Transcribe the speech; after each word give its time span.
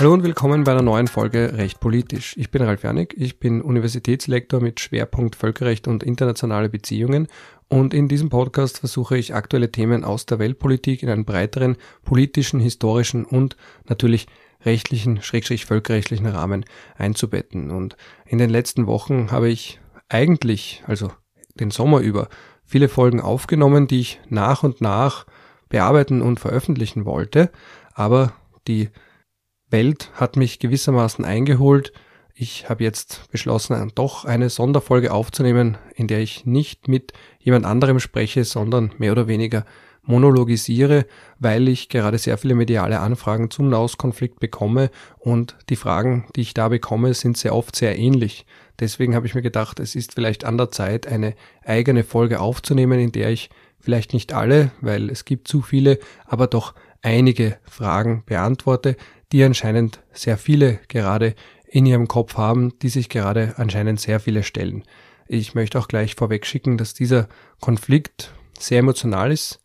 Hallo 0.00 0.14
und 0.14 0.22
willkommen 0.22 0.64
bei 0.64 0.72
einer 0.72 0.80
neuen 0.80 1.08
Folge 1.08 1.58
Recht 1.58 1.78
politisch. 1.78 2.34
Ich 2.38 2.50
bin 2.50 2.62
Ralf 2.62 2.84
Janik, 2.84 3.14
ich 3.18 3.38
bin 3.38 3.60
Universitätslektor 3.60 4.58
mit 4.58 4.80
Schwerpunkt 4.80 5.36
Völkerrecht 5.36 5.86
und 5.88 6.02
internationale 6.02 6.70
Beziehungen 6.70 7.28
und 7.68 7.92
in 7.92 8.08
diesem 8.08 8.30
Podcast 8.30 8.78
versuche 8.78 9.18
ich 9.18 9.34
aktuelle 9.34 9.70
Themen 9.70 10.02
aus 10.02 10.24
der 10.24 10.38
Weltpolitik 10.38 11.02
in 11.02 11.10
einen 11.10 11.26
breiteren 11.26 11.76
politischen, 12.02 12.60
historischen 12.60 13.26
und 13.26 13.58
natürlich 13.90 14.26
rechtlichen, 14.64 15.20
schrägstrich 15.20 15.66
völkerrechtlichen 15.66 16.28
Rahmen 16.28 16.64
einzubetten. 16.96 17.70
Und 17.70 17.98
in 18.24 18.38
den 18.38 18.48
letzten 18.48 18.86
Wochen 18.86 19.30
habe 19.30 19.50
ich 19.50 19.80
eigentlich, 20.08 20.82
also 20.86 21.12
den 21.56 21.70
Sommer 21.70 22.00
über, 22.00 22.30
viele 22.64 22.88
Folgen 22.88 23.20
aufgenommen, 23.20 23.86
die 23.86 24.00
ich 24.00 24.20
nach 24.30 24.62
und 24.62 24.80
nach 24.80 25.26
bearbeiten 25.68 26.22
und 26.22 26.40
veröffentlichen 26.40 27.04
wollte, 27.04 27.50
aber 27.92 28.32
die 28.66 28.88
Welt 29.70 30.10
hat 30.14 30.36
mich 30.36 30.58
gewissermaßen 30.58 31.24
eingeholt. 31.24 31.92
Ich 32.34 32.68
habe 32.68 32.84
jetzt 32.84 33.30
beschlossen, 33.30 33.92
doch 33.94 34.24
eine 34.24 34.50
Sonderfolge 34.50 35.12
aufzunehmen, 35.12 35.78
in 35.94 36.06
der 36.06 36.20
ich 36.20 36.46
nicht 36.46 36.88
mit 36.88 37.12
jemand 37.38 37.66
anderem 37.66 38.00
spreche, 38.00 38.44
sondern 38.44 38.92
mehr 38.98 39.12
oder 39.12 39.28
weniger 39.28 39.64
monologisiere, 40.02 41.06
weil 41.38 41.68
ich 41.68 41.88
gerade 41.88 42.18
sehr 42.18 42.38
viele 42.38 42.54
mediale 42.54 43.00
Anfragen 43.00 43.50
zum 43.50 43.68
Nahostkonflikt 43.68 44.40
bekomme 44.40 44.90
und 45.18 45.56
die 45.68 45.76
Fragen, 45.76 46.26
die 46.34 46.40
ich 46.40 46.54
da 46.54 46.68
bekomme, 46.68 47.14
sind 47.14 47.36
sehr 47.36 47.54
oft 47.54 47.76
sehr 47.76 47.98
ähnlich. 47.98 48.46
Deswegen 48.80 49.14
habe 49.14 49.26
ich 49.26 49.34
mir 49.34 49.42
gedacht, 49.42 49.78
es 49.78 49.94
ist 49.94 50.14
vielleicht 50.14 50.44
an 50.44 50.56
der 50.56 50.70
Zeit, 50.70 51.06
eine 51.06 51.34
eigene 51.64 52.02
Folge 52.02 52.40
aufzunehmen, 52.40 52.98
in 52.98 53.12
der 53.12 53.30
ich 53.30 53.50
vielleicht 53.78 54.14
nicht 54.14 54.32
alle, 54.32 54.72
weil 54.80 55.10
es 55.10 55.24
gibt 55.24 55.48
zu 55.48 55.60
viele, 55.62 55.98
aber 56.26 56.46
doch 56.46 56.74
einige 57.02 57.58
Fragen 57.64 58.22
beantworte, 58.26 58.96
die 59.32 59.44
anscheinend 59.44 60.00
sehr 60.12 60.36
viele 60.36 60.80
gerade 60.88 61.34
in 61.66 61.86
ihrem 61.86 62.08
Kopf 62.08 62.36
haben, 62.36 62.78
die 62.80 62.88
sich 62.88 63.08
gerade 63.08 63.54
anscheinend 63.56 64.00
sehr 64.00 64.20
viele 64.20 64.42
stellen. 64.42 64.84
Ich 65.28 65.54
möchte 65.54 65.78
auch 65.78 65.86
gleich 65.86 66.16
vorweg 66.16 66.44
schicken, 66.44 66.76
dass 66.76 66.94
dieser 66.94 67.28
Konflikt 67.60 68.32
sehr 68.58 68.80
emotional 68.80 69.30
ist, 69.30 69.60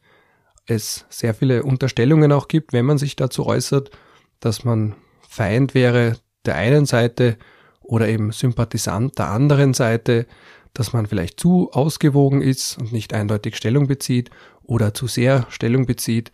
es 0.68 1.06
sehr 1.10 1.34
viele 1.34 1.64
Unterstellungen 1.64 2.32
auch 2.32 2.48
gibt, 2.48 2.74
wenn 2.74 2.86
man 2.86 2.98
sich 2.98 3.16
dazu 3.16 3.46
äußert, 3.46 3.92
dass 4.40 4.64
man 4.64 4.96
Feind 5.28 5.74
wäre 5.74 6.18
der 6.46 6.56
einen 6.56 6.86
Seite 6.86 7.38
oder 7.82 8.08
eben 8.08 8.32
Sympathisant 8.32 9.18
der 9.18 9.30
anderen 9.30 9.74
Seite, 9.74 10.28
dass 10.74 10.94
man 10.94 11.08
vielleicht 11.08 11.40
zu 11.40 11.72
ausgewogen 11.72 12.42
ist 12.42 12.78
und 12.78 12.92
nicht 12.92 13.14
eindeutig 13.14 13.56
Stellung 13.56 13.88
bezieht 13.88 14.30
oder 14.64 14.94
zu 14.94 15.08
sehr 15.08 15.46
Stellung 15.50 15.86
bezieht. 15.86 16.32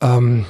Ähm, 0.00 0.46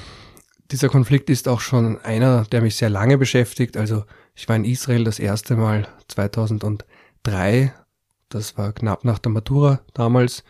dieser 0.75 0.89
Konflikt 0.89 1.31
ist 1.31 1.47
auch 1.47 1.61
schon 1.61 2.01
einer, 2.01 2.47
der 2.51 2.61
mich 2.61 2.75
sehr 2.75 2.91
lange 2.91 3.17
beschäftigt. 3.17 3.77
Also 3.77 4.03
ich 4.35 4.49
war 4.49 4.57
in 4.57 4.65
Israel 4.65 5.05
das 5.05 5.21
erste 5.21 5.55
Mal 5.55 5.87
2003. 6.09 7.73
Das 8.29 8.59
war 8.59 8.73
knapp 8.73 9.05
nach 9.05 9.21
der 9.21 9.31
Matura 9.31 9.83
damals. 9.93 10.43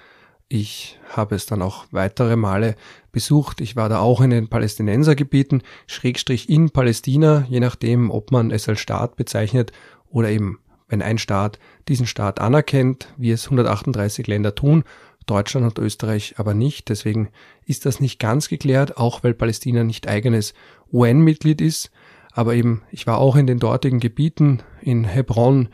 Ich 0.48 0.98
habe 1.10 1.34
es 1.34 1.44
dann 1.44 1.60
auch 1.60 1.84
weitere 1.90 2.36
Male 2.36 2.74
besucht. 3.12 3.60
Ich 3.60 3.76
war 3.76 3.90
da 3.90 3.98
auch 3.98 4.22
in 4.22 4.30
den 4.30 4.48
Palästinensergebieten, 4.48 5.62
Schrägstrich 5.86 6.48
in 6.48 6.70
Palästina, 6.70 7.44
je 7.50 7.60
nachdem, 7.60 8.10
ob 8.10 8.32
man 8.32 8.50
es 8.50 8.66
als 8.66 8.80
Staat 8.80 9.16
bezeichnet 9.16 9.72
oder 10.08 10.30
eben, 10.30 10.58
wenn 10.88 11.02
ein 11.02 11.18
Staat 11.18 11.58
diesen 11.86 12.06
Staat 12.06 12.40
anerkennt, 12.40 13.12
wie 13.18 13.30
es 13.30 13.44
138 13.44 14.26
Länder 14.26 14.54
tun, 14.54 14.84
Deutschland 15.26 15.66
und 15.66 15.78
Österreich 15.78 16.34
aber 16.38 16.54
nicht. 16.54 16.88
Deswegen 16.88 17.30
ist 17.64 17.86
das 17.86 18.00
nicht 18.00 18.18
ganz 18.18 18.48
geklärt, 18.48 18.96
auch 18.96 19.22
weil 19.22 19.34
Palästina 19.34 19.84
nicht 19.84 20.08
eigenes 20.08 20.54
UN-Mitglied 20.92 21.60
ist. 21.60 21.90
Aber 22.32 22.54
eben, 22.54 22.82
ich 22.90 23.06
war 23.06 23.18
auch 23.18 23.36
in 23.36 23.46
den 23.46 23.58
dortigen 23.58 24.00
Gebieten, 24.00 24.62
in 24.80 25.04
Hebron, 25.04 25.68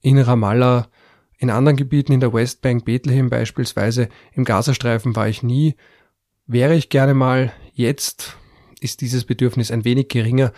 in 0.00 0.18
Ramallah, 0.18 0.88
in 1.38 1.50
anderen 1.50 1.76
Gebieten 1.76 2.12
in 2.12 2.20
der 2.20 2.32
Westbank, 2.32 2.84
Bethlehem 2.84 3.28
beispielsweise, 3.28 4.08
im 4.32 4.44
Gazastreifen 4.44 5.14
war 5.14 5.28
ich 5.28 5.42
nie. 5.42 5.74
Wäre 6.46 6.74
ich 6.74 6.88
gerne 6.88 7.12
mal, 7.12 7.52
jetzt 7.74 8.36
ist 8.80 9.00
dieses 9.00 9.24
Bedürfnis 9.24 9.70
ein 9.70 9.84
wenig 9.84 10.08
geringer, 10.08 10.52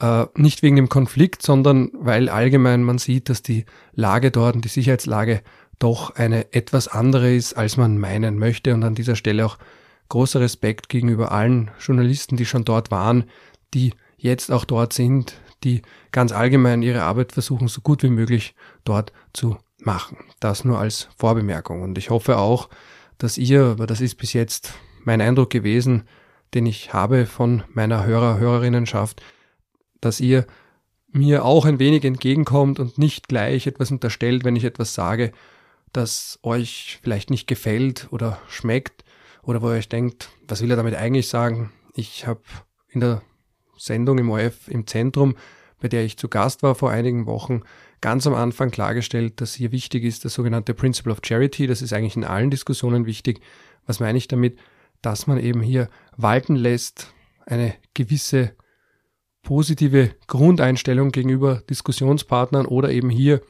äh, 0.00 0.26
nicht 0.34 0.62
wegen 0.62 0.76
dem 0.76 0.88
Konflikt, 0.88 1.42
sondern 1.42 1.90
weil 1.92 2.28
allgemein 2.28 2.82
man 2.82 2.98
sieht, 2.98 3.28
dass 3.28 3.42
die 3.42 3.64
Lage 3.92 4.30
dort 4.30 4.56
und 4.56 4.64
die 4.64 4.68
Sicherheitslage 4.68 5.42
doch 5.78 6.14
eine 6.16 6.52
etwas 6.52 6.88
andere 6.88 7.34
ist, 7.34 7.54
als 7.54 7.76
man 7.76 7.98
meinen 7.98 8.38
möchte. 8.38 8.74
Und 8.74 8.82
an 8.84 8.94
dieser 8.94 9.16
Stelle 9.16 9.46
auch 9.46 9.58
großer 10.08 10.40
Respekt 10.40 10.88
gegenüber 10.88 11.32
allen 11.32 11.70
Journalisten, 11.80 12.36
die 12.36 12.46
schon 12.46 12.64
dort 12.64 12.90
waren, 12.90 13.24
die 13.74 13.92
jetzt 14.16 14.50
auch 14.50 14.64
dort 14.64 14.92
sind, 14.92 15.40
die 15.64 15.82
ganz 16.12 16.32
allgemein 16.32 16.82
ihre 16.82 17.02
Arbeit 17.02 17.32
versuchen, 17.32 17.68
so 17.68 17.80
gut 17.80 18.02
wie 18.02 18.10
möglich 18.10 18.54
dort 18.84 19.12
zu 19.32 19.56
machen. 19.78 20.18
Das 20.40 20.64
nur 20.64 20.78
als 20.78 21.08
Vorbemerkung. 21.16 21.82
Und 21.82 21.98
ich 21.98 22.10
hoffe 22.10 22.38
auch, 22.38 22.68
dass 23.18 23.38
ihr, 23.38 23.64
aber 23.64 23.86
das 23.86 24.00
ist 24.00 24.16
bis 24.16 24.32
jetzt 24.32 24.74
mein 25.04 25.20
Eindruck 25.20 25.50
gewesen, 25.50 26.04
den 26.54 26.66
ich 26.66 26.92
habe 26.92 27.26
von 27.26 27.62
meiner 27.72 28.06
Hörer, 28.06 28.38
Hörerinnenschaft, 28.38 29.22
dass 30.00 30.20
ihr 30.20 30.46
mir 31.10 31.44
auch 31.44 31.64
ein 31.64 31.78
wenig 31.78 32.04
entgegenkommt 32.04 32.78
und 32.80 32.98
nicht 32.98 33.28
gleich 33.28 33.66
etwas 33.66 33.90
unterstellt, 33.90 34.44
wenn 34.44 34.56
ich 34.56 34.64
etwas 34.64 34.94
sage, 34.94 35.32
das 35.92 36.38
euch 36.42 36.98
vielleicht 37.02 37.30
nicht 37.30 37.46
gefällt 37.46 38.08
oder 38.10 38.40
schmeckt 38.48 39.04
oder 39.42 39.62
wo 39.62 39.68
ihr 39.68 39.78
euch 39.78 39.88
denkt, 39.88 40.30
was 40.46 40.62
will 40.62 40.70
er 40.70 40.76
damit 40.76 40.94
eigentlich 40.94 41.28
sagen? 41.28 41.72
Ich 41.94 42.26
habe 42.26 42.42
in 42.88 43.00
der 43.00 43.22
Sendung 43.76 44.18
im 44.18 44.30
OF 44.30 44.68
im 44.68 44.86
Zentrum, 44.86 45.36
bei 45.80 45.88
der 45.88 46.04
ich 46.04 46.16
zu 46.16 46.28
Gast 46.28 46.62
war 46.62 46.74
vor 46.74 46.90
einigen 46.90 47.26
Wochen, 47.26 47.62
ganz 48.00 48.26
am 48.26 48.34
Anfang 48.34 48.70
klargestellt, 48.70 49.40
dass 49.40 49.54
hier 49.54 49.72
wichtig 49.72 50.04
ist 50.04 50.24
das 50.24 50.34
sogenannte 50.34 50.74
Principle 50.74 51.12
of 51.12 51.20
Charity. 51.24 51.66
Das 51.66 51.82
ist 51.82 51.92
eigentlich 51.92 52.16
in 52.16 52.24
allen 52.24 52.50
Diskussionen 52.50 53.06
wichtig. 53.06 53.40
Was 53.86 54.00
meine 54.00 54.18
ich 54.18 54.28
damit? 54.28 54.58
Dass 55.02 55.26
man 55.26 55.38
eben 55.38 55.60
hier 55.60 55.88
walten 56.16 56.56
lässt, 56.56 57.12
eine 57.46 57.74
gewisse 57.94 58.54
positive 59.42 60.10
Grundeinstellung 60.26 61.10
gegenüber 61.10 61.62
Diskussionspartnern 61.70 62.66
oder 62.66 62.90
eben 62.90 63.08
hier 63.08 63.40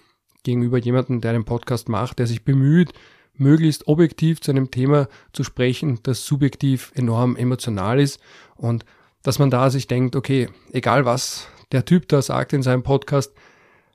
gegenüber 0.48 0.78
jemandem, 0.78 1.20
der 1.20 1.32
einen 1.32 1.44
Podcast 1.44 1.91
macht, 1.91 2.19
der 2.19 2.26
sich 2.26 2.42
bemüht, 2.42 2.94
möglichst 3.34 3.86
objektiv 3.86 4.41
zu 4.41 4.50
einem 4.50 4.70
Thema 4.70 5.09
zu 5.34 5.44
sprechen, 5.44 6.00
das 6.03 6.25
subjektiv 6.25 6.91
enorm 6.94 7.36
emotional 7.36 8.00
ist. 8.00 8.19
Und 8.56 8.86
dass 9.22 9.38
man 9.38 9.50
da 9.50 9.69
sich 9.69 9.88
denkt, 9.88 10.16
okay, 10.16 10.48
egal 10.72 11.04
was 11.04 11.48
der 11.70 11.84
Typ 11.84 12.09
da 12.09 12.22
sagt 12.22 12.54
in 12.54 12.62
seinem 12.62 12.82
Podcast, 12.82 13.34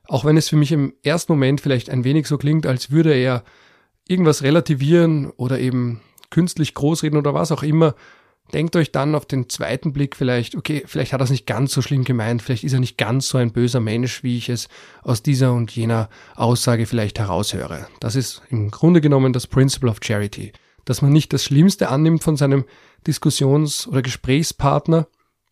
auch 0.06 0.24
wenn 0.24 0.36
es 0.36 0.48
für 0.48 0.56
mich 0.56 0.70
im 0.70 0.94
ersten 1.02 1.32
Moment 1.32 1.60
vielleicht 1.60 1.90
ein 1.90 2.04
wenig 2.04 2.28
so 2.28 2.38
klingt, 2.38 2.66
als 2.66 2.92
würde 2.92 3.12
er 3.12 3.42
irgendwas 4.06 4.44
relativieren 4.44 5.30
oder 5.30 5.58
eben 5.58 6.02
künstlich 6.30 6.74
großreden 6.74 7.18
oder 7.18 7.34
was 7.34 7.50
auch 7.50 7.64
immer, 7.64 7.96
denkt 8.52 8.76
euch 8.76 8.92
dann 8.92 9.14
auf 9.14 9.26
den 9.26 9.48
zweiten 9.48 9.92
Blick 9.92 10.16
vielleicht, 10.16 10.54
okay, 10.54 10.84
vielleicht 10.86 11.12
hat 11.12 11.20
er 11.20 11.24
es 11.24 11.30
nicht 11.30 11.46
ganz 11.46 11.72
so 11.72 11.82
schlimm 11.82 12.04
gemeint, 12.04 12.42
vielleicht 12.42 12.64
ist 12.64 12.72
er 12.72 12.80
nicht 12.80 12.98
ganz 12.98 13.28
so 13.28 13.38
ein 13.38 13.52
böser 13.52 13.80
Mensch, 13.80 14.22
wie 14.22 14.36
ich 14.36 14.48
es 14.48 14.68
aus 15.02 15.22
dieser 15.22 15.52
und 15.52 15.74
jener 15.74 16.08
Aussage 16.36 16.86
vielleicht 16.86 17.18
heraushöre. 17.18 17.86
Das 18.00 18.16
ist 18.16 18.42
im 18.50 18.70
Grunde 18.70 19.00
genommen 19.00 19.32
das 19.32 19.46
Principle 19.46 19.90
of 19.90 19.98
Charity, 20.02 20.52
dass 20.84 21.02
man 21.02 21.12
nicht 21.12 21.32
das 21.32 21.44
Schlimmste 21.44 21.88
annimmt 21.88 22.22
von 22.22 22.36
seinem 22.36 22.64
Diskussions- 23.06 23.88
oder 23.88 24.02
Gesprächspartner, 24.02 25.08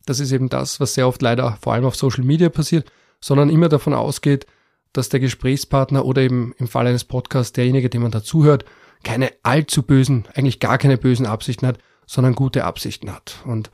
das 0.07 0.21
ist 0.21 0.33
eben 0.33 0.49
das, 0.49 0.81
was 0.81 0.95
sehr 0.95 1.07
oft 1.07 1.23
leider 1.23 1.59
vor 1.61 1.73
allem 1.73 1.85
auf 1.85 1.97
Social 1.97 2.25
Media 2.25 2.49
passiert, 2.49 2.91
sondern 3.21 3.51
immer 3.51 3.69
davon 3.69 3.95
ausgeht, 3.95 4.47
dass 4.93 5.09
der 5.09 5.21
Gesprächspartner 5.21 6.05
oder 6.05 6.23
eben 6.23 6.55
im 6.59 6.69
Fall 6.69 6.87
eines 6.87 7.05
Podcasts 7.05 7.53
derjenige, 7.53 7.89
dem 7.89 8.03
man 8.03 8.11
dazuhört, 8.11 8.65
keine 9.05 9.33
allzu 9.43 9.83
bösen, 9.83 10.27
eigentlich 10.35 10.61
gar 10.61 10.79
keine 10.79 10.99
bösen 10.99 11.27
Absichten 11.27 11.67
hat, 11.67 11.79
sondern 12.13 12.35
gute 12.35 12.65
Absichten 12.65 13.11
hat. 13.11 13.37
Und 13.47 13.71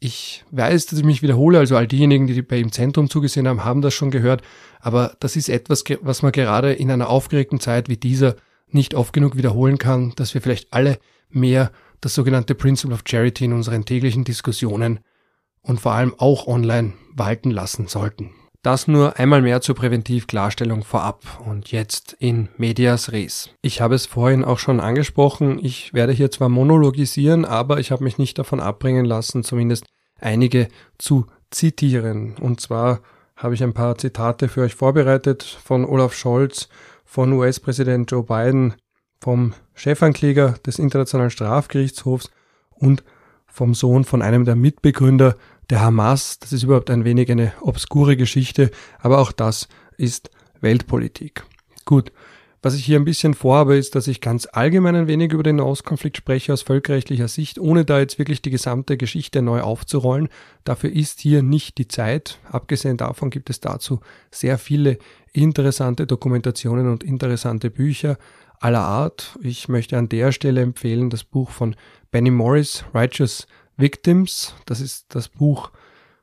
ich 0.00 0.44
weiß, 0.50 0.86
dass 0.86 0.98
ich 0.98 1.04
mich 1.04 1.22
wiederhole, 1.22 1.60
also 1.60 1.76
all 1.76 1.86
diejenigen, 1.86 2.26
die 2.26 2.42
bei 2.42 2.58
im 2.58 2.72
Zentrum 2.72 3.08
zugesehen 3.08 3.46
haben, 3.46 3.64
haben 3.64 3.82
das 3.82 3.94
schon 3.94 4.10
gehört, 4.10 4.42
aber 4.80 5.16
das 5.20 5.36
ist 5.36 5.48
etwas, 5.48 5.84
was 6.00 6.22
man 6.22 6.32
gerade 6.32 6.72
in 6.72 6.90
einer 6.90 7.08
aufgeregten 7.08 7.60
Zeit 7.60 7.88
wie 7.88 7.96
dieser 7.96 8.34
nicht 8.66 8.94
oft 8.94 9.12
genug 9.12 9.36
wiederholen 9.36 9.78
kann, 9.78 10.12
dass 10.16 10.34
wir 10.34 10.40
vielleicht 10.40 10.72
alle 10.72 10.98
mehr 11.30 11.70
das 12.00 12.16
sogenannte 12.16 12.56
Principle 12.56 12.96
of 12.96 13.04
Charity 13.06 13.44
in 13.44 13.52
unseren 13.52 13.84
täglichen 13.84 14.24
Diskussionen 14.24 14.98
und 15.60 15.80
vor 15.80 15.92
allem 15.92 16.16
auch 16.18 16.48
online 16.48 16.94
walten 17.14 17.52
lassen 17.52 17.86
sollten. 17.86 18.32
Das 18.62 18.86
nur 18.86 19.18
einmal 19.18 19.42
mehr 19.42 19.60
zur 19.60 19.74
Präventivklarstellung 19.74 20.84
vorab 20.84 21.24
und 21.44 21.72
jetzt 21.72 22.16
in 22.20 22.48
medias 22.56 23.10
res. 23.10 23.50
Ich 23.60 23.80
habe 23.80 23.96
es 23.96 24.06
vorhin 24.06 24.44
auch 24.44 24.60
schon 24.60 24.78
angesprochen, 24.78 25.58
ich 25.60 25.92
werde 25.94 26.12
hier 26.12 26.30
zwar 26.30 26.48
monologisieren, 26.48 27.44
aber 27.44 27.80
ich 27.80 27.90
habe 27.90 28.04
mich 28.04 28.18
nicht 28.18 28.38
davon 28.38 28.60
abbringen 28.60 29.04
lassen, 29.04 29.42
zumindest 29.42 29.86
einige 30.20 30.68
zu 30.96 31.26
zitieren. 31.50 32.36
Und 32.40 32.60
zwar 32.60 33.00
habe 33.34 33.54
ich 33.54 33.64
ein 33.64 33.74
paar 33.74 33.98
Zitate 33.98 34.46
für 34.46 34.60
euch 34.62 34.76
vorbereitet 34.76 35.42
von 35.42 35.84
Olaf 35.84 36.14
Scholz, 36.14 36.68
von 37.04 37.32
US-Präsident 37.32 38.12
Joe 38.12 38.22
Biden, 38.22 38.74
vom 39.20 39.54
Chefankläger 39.74 40.54
des 40.64 40.78
Internationalen 40.78 41.30
Strafgerichtshofs 41.30 42.30
und 42.70 43.02
vom 43.46 43.74
Sohn 43.74 44.04
von 44.04 44.22
einem 44.22 44.44
der 44.44 44.54
Mitbegründer 44.54 45.34
der 45.72 45.80
Hamas. 45.80 46.38
Das 46.38 46.52
ist 46.52 46.62
überhaupt 46.62 46.90
ein 46.90 47.04
wenig 47.04 47.30
eine 47.30 47.52
obskure 47.62 48.16
Geschichte, 48.16 48.70
aber 49.00 49.18
auch 49.18 49.32
das 49.32 49.68
ist 49.96 50.30
Weltpolitik. 50.60 51.44
Gut, 51.86 52.12
was 52.60 52.74
ich 52.74 52.84
hier 52.84 53.00
ein 53.00 53.06
bisschen 53.06 53.32
vorhabe, 53.32 53.76
ist, 53.76 53.94
dass 53.94 54.06
ich 54.06 54.20
ganz 54.20 54.46
allgemein 54.52 54.94
ein 54.94 55.06
wenig 55.06 55.32
über 55.32 55.42
den 55.42 55.56
Nahostkonflikt 55.56 56.18
spreche 56.18 56.52
aus 56.52 56.60
völkerrechtlicher 56.60 57.26
Sicht, 57.26 57.58
ohne 57.58 57.86
da 57.86 57.98
jetzt 57.98 58.18
wirklich 58.18 58.42
die 58.42 58.50
gesamte 58.50 58.98
Geschichte 58.98 59.40
neu 59.40 59.62
aufzurollen. 59.62 60.28
Dafür 60.62 60.92
ist 60.92 61.20
hier 61.20 61.42
nicht 61.42 61.78
die 61.78 61.88
Zeit. 61.88 62.38
Abgesehen 62.50 62.98
davon 62.98 63.30
gibt 63.30 63.48
es 63.48 63.58
dazu 63.60 64.00
sehr 64.30 64.58
viele 64.58 64.98
interessante 65.32 66.06
Dokumentationen 66.06 66.88
und 66.90 67.02
interessante 67.02 67.70
Bücher 67.70 68.18
aller 68.60 68.82
Art. 68.82 69.38
Ich 69.40 69.68
möchte 69.68 69.96
an 69.96 70.10
der 70.10 70.32
Stelle 70.32 70.60
empfehlen 70.60 71.08
das 71.08 71.24
Buch 71.24 71.50
von 71.50 71.74
Benny 72.10 72.30
Morris, 72.30 72.84
Righteous 72.94 73.46
Victims. 73.82 74.54
Das 74.64 74.80
ist 74.80 75.14
das 75.14 75.28
Buch, 75.28 75.72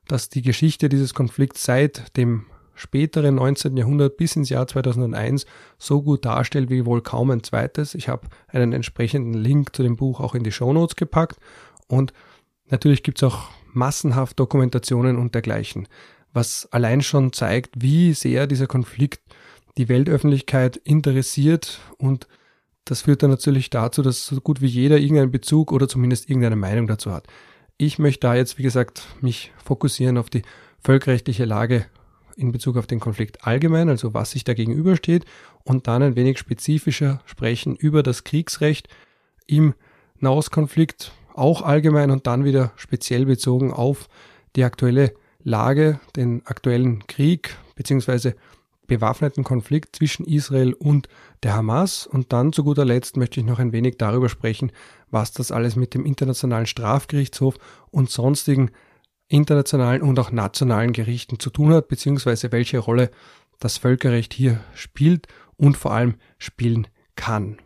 das 0.08 0.30
die 0.30 0.42
Geschichte 0.42 0.90
dieses 0.90 1.14
Konflikts 1.14 1.64
seit 1.66 2.16
dem 2.18 2.46
späteren 2.74 3.36
19. 3.36 3.76
Jahrhundert 3.76 4.16
bis 4.16 4.38
ins 4.38 4.50
Jahr 4.50 4.66
2001 4.66 5.46
so 5.78 6.02
gut 6.02 6.24
darstellt 6.24 6.70
wie 6.70 6.86
wohl 6.86 7.02
kaum 7.02 7.30
ein 7.30 7.44
zweites. 7.44 7.94
Ich 7.94 8.08
habe 8.08 8.30
einen 8.48 8.72
entsprechenden 8.72 9.34
Link 9.34 9.76
zu 9.76 9.84
dem 9.84 9.98
Buch 9.98 10.22
auch 10.22 10.34
in 10.34 10.44
die 10.44 10.54
Show 10.54 10.72
Notes 10.72 10.96
gepackt 10.96 11.38
und 11.88 12.14
natürlich 12.70 13.04
gibt 13.04 13.18
es 13.18 13.24
auch 13.24 13.50
massenhaft 13.74 14.40
Dokumentationen 14.40 15.18
und 15.18 15.36
dergleichen, 15.36 15.88
was 16.32 16.70
allein 16.72 17.02
schon 17.02 17.34
zeigt, 17.34 17.82
wie 17.82 18.14
sehr 18.14 18.48
dieser 18.48 18.68
Konflikt 18.68 19.22
die 19.78 19.90
Weltöffentlichkeit 19.90 20.78
interessiert 20.78 21.82
und 21.98 22.28
das 22.86 23.02
führt 23.02 23.22
dann 23.22 23.30
natürlich 23.30 23.70
dazu, 23.70 24.02
dass 24.02 24.26
so 24.26 24.42
gut 24.42 24.62
wie 24.62 24.68
jeder 24.68 24.98
irgendeinen 24.98 25.32
Bezug 25.32 25.72
oder 25.72 25.88
zumindest 25.88 26.30
irgendeine 26.30 26.56
Meinung 26.56 26.88
dazu 26.88 27.12
hat. 27.12 27.28
Ich 27.82 27.98
möchte 27.98 28.28
da 28.28 28.36
jetzt, 28.36 28.58
wie 28.58 28.64
gesagt, 28.64 29.08
mich 29.22 29.54
fokussieren 29.64 30.18
auf 30.18 30.30
die 30.30 30.42
völkerrechtliche 30.84 31.46
Lage 31.46 31.86
in 32.36 32.52
Bezug 32.52 32.76
auf 32.76 32.88
den 32.88 33.00
Konflikt 33.00 33.48
allgemein, 33.48 33.88
also 33.88 34.14
was 34.14 34.32
sich 34.32 34.44
da 34.44 34.54
gegenübersteht, 34.54 35.24
und 35.64 35.88
dann 35.88 36.04
ein 36.04 36.18
wenig 36.18 36.40
spezifischer 36.40 37.22
sprechen 37.24 37.78
über 37.78 38.04
das 38.04 38.26
Kriegsrecht 38.26 38.90
im 39.48 39.76
Nahostkonflikt, 40.18 41.14
auch 41.34 41.62
allgemein 41.62 42.12
und 42.12 42.28
dann 42.28 42.44
wieder 42.44 42.74
speziell 42.76 43.26
bezogen 43.26 43.72
auf 43.72 44.10
die 44.58 44.66
aktuelle 44.66 45.14
Lage, 45.42 46.02
den 46.18 46.46
aktuellen 46.46 47.08
Krieg 47.08 47.56
beziehungsweise 47.76 48.36
bewaffneten 48.90 49.46
Konflikt 49.46 49.96
zwischen 49.96 50.26
Israel 50.26 50.74
und 50.74 51.08
der 51.44 51.56
Hamas. 51.56 52.06
Und 52.06 52.34
dann 52.34 52.52
zu 52.52 52.66
guter 52.66 52.84
Letzt 52.84 53.16
möchte 53.16 53.40
ich 53.40 53.46
noch 53.46 53.60
ein 53.60 53.72
wenig 53.72 53.98
darüber 53.98 54.28
sprechen, 54.28 54.74
was 55.10 55.32
das 55.32 55.54
alles 55.54 55.78
mit 55.78 55.94
dem 55.94 56.06
Internationalen 56.06 56.66
Strafgerichtshof 56.66 57.56
und 57.92 58.10
sonstigen 58.10 58.72
internationalen 59.30 60.02
und 60.02 60.20
auch 60.20 60.32
nationalen 60.32 60.92
Gerichten 60.92 61.40
zu 61.40 61.50
tun 61.50 61.72
hat, 61.74 61.88
beziehungsweise 61.88 62.52
welche 62.52 62.80
Rolle 62.80 63.12
das 63.60 63.78
Völkerrecht 63.78 64.34
hier 64.34 64.60
spielt 64.74 65.28
und 65.56 65.78
vor 65.78 65.94
allem 65.94 66.16
spielen 66.38 66.88
kann. 67.16 67.58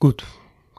Gut, 0.00 0.24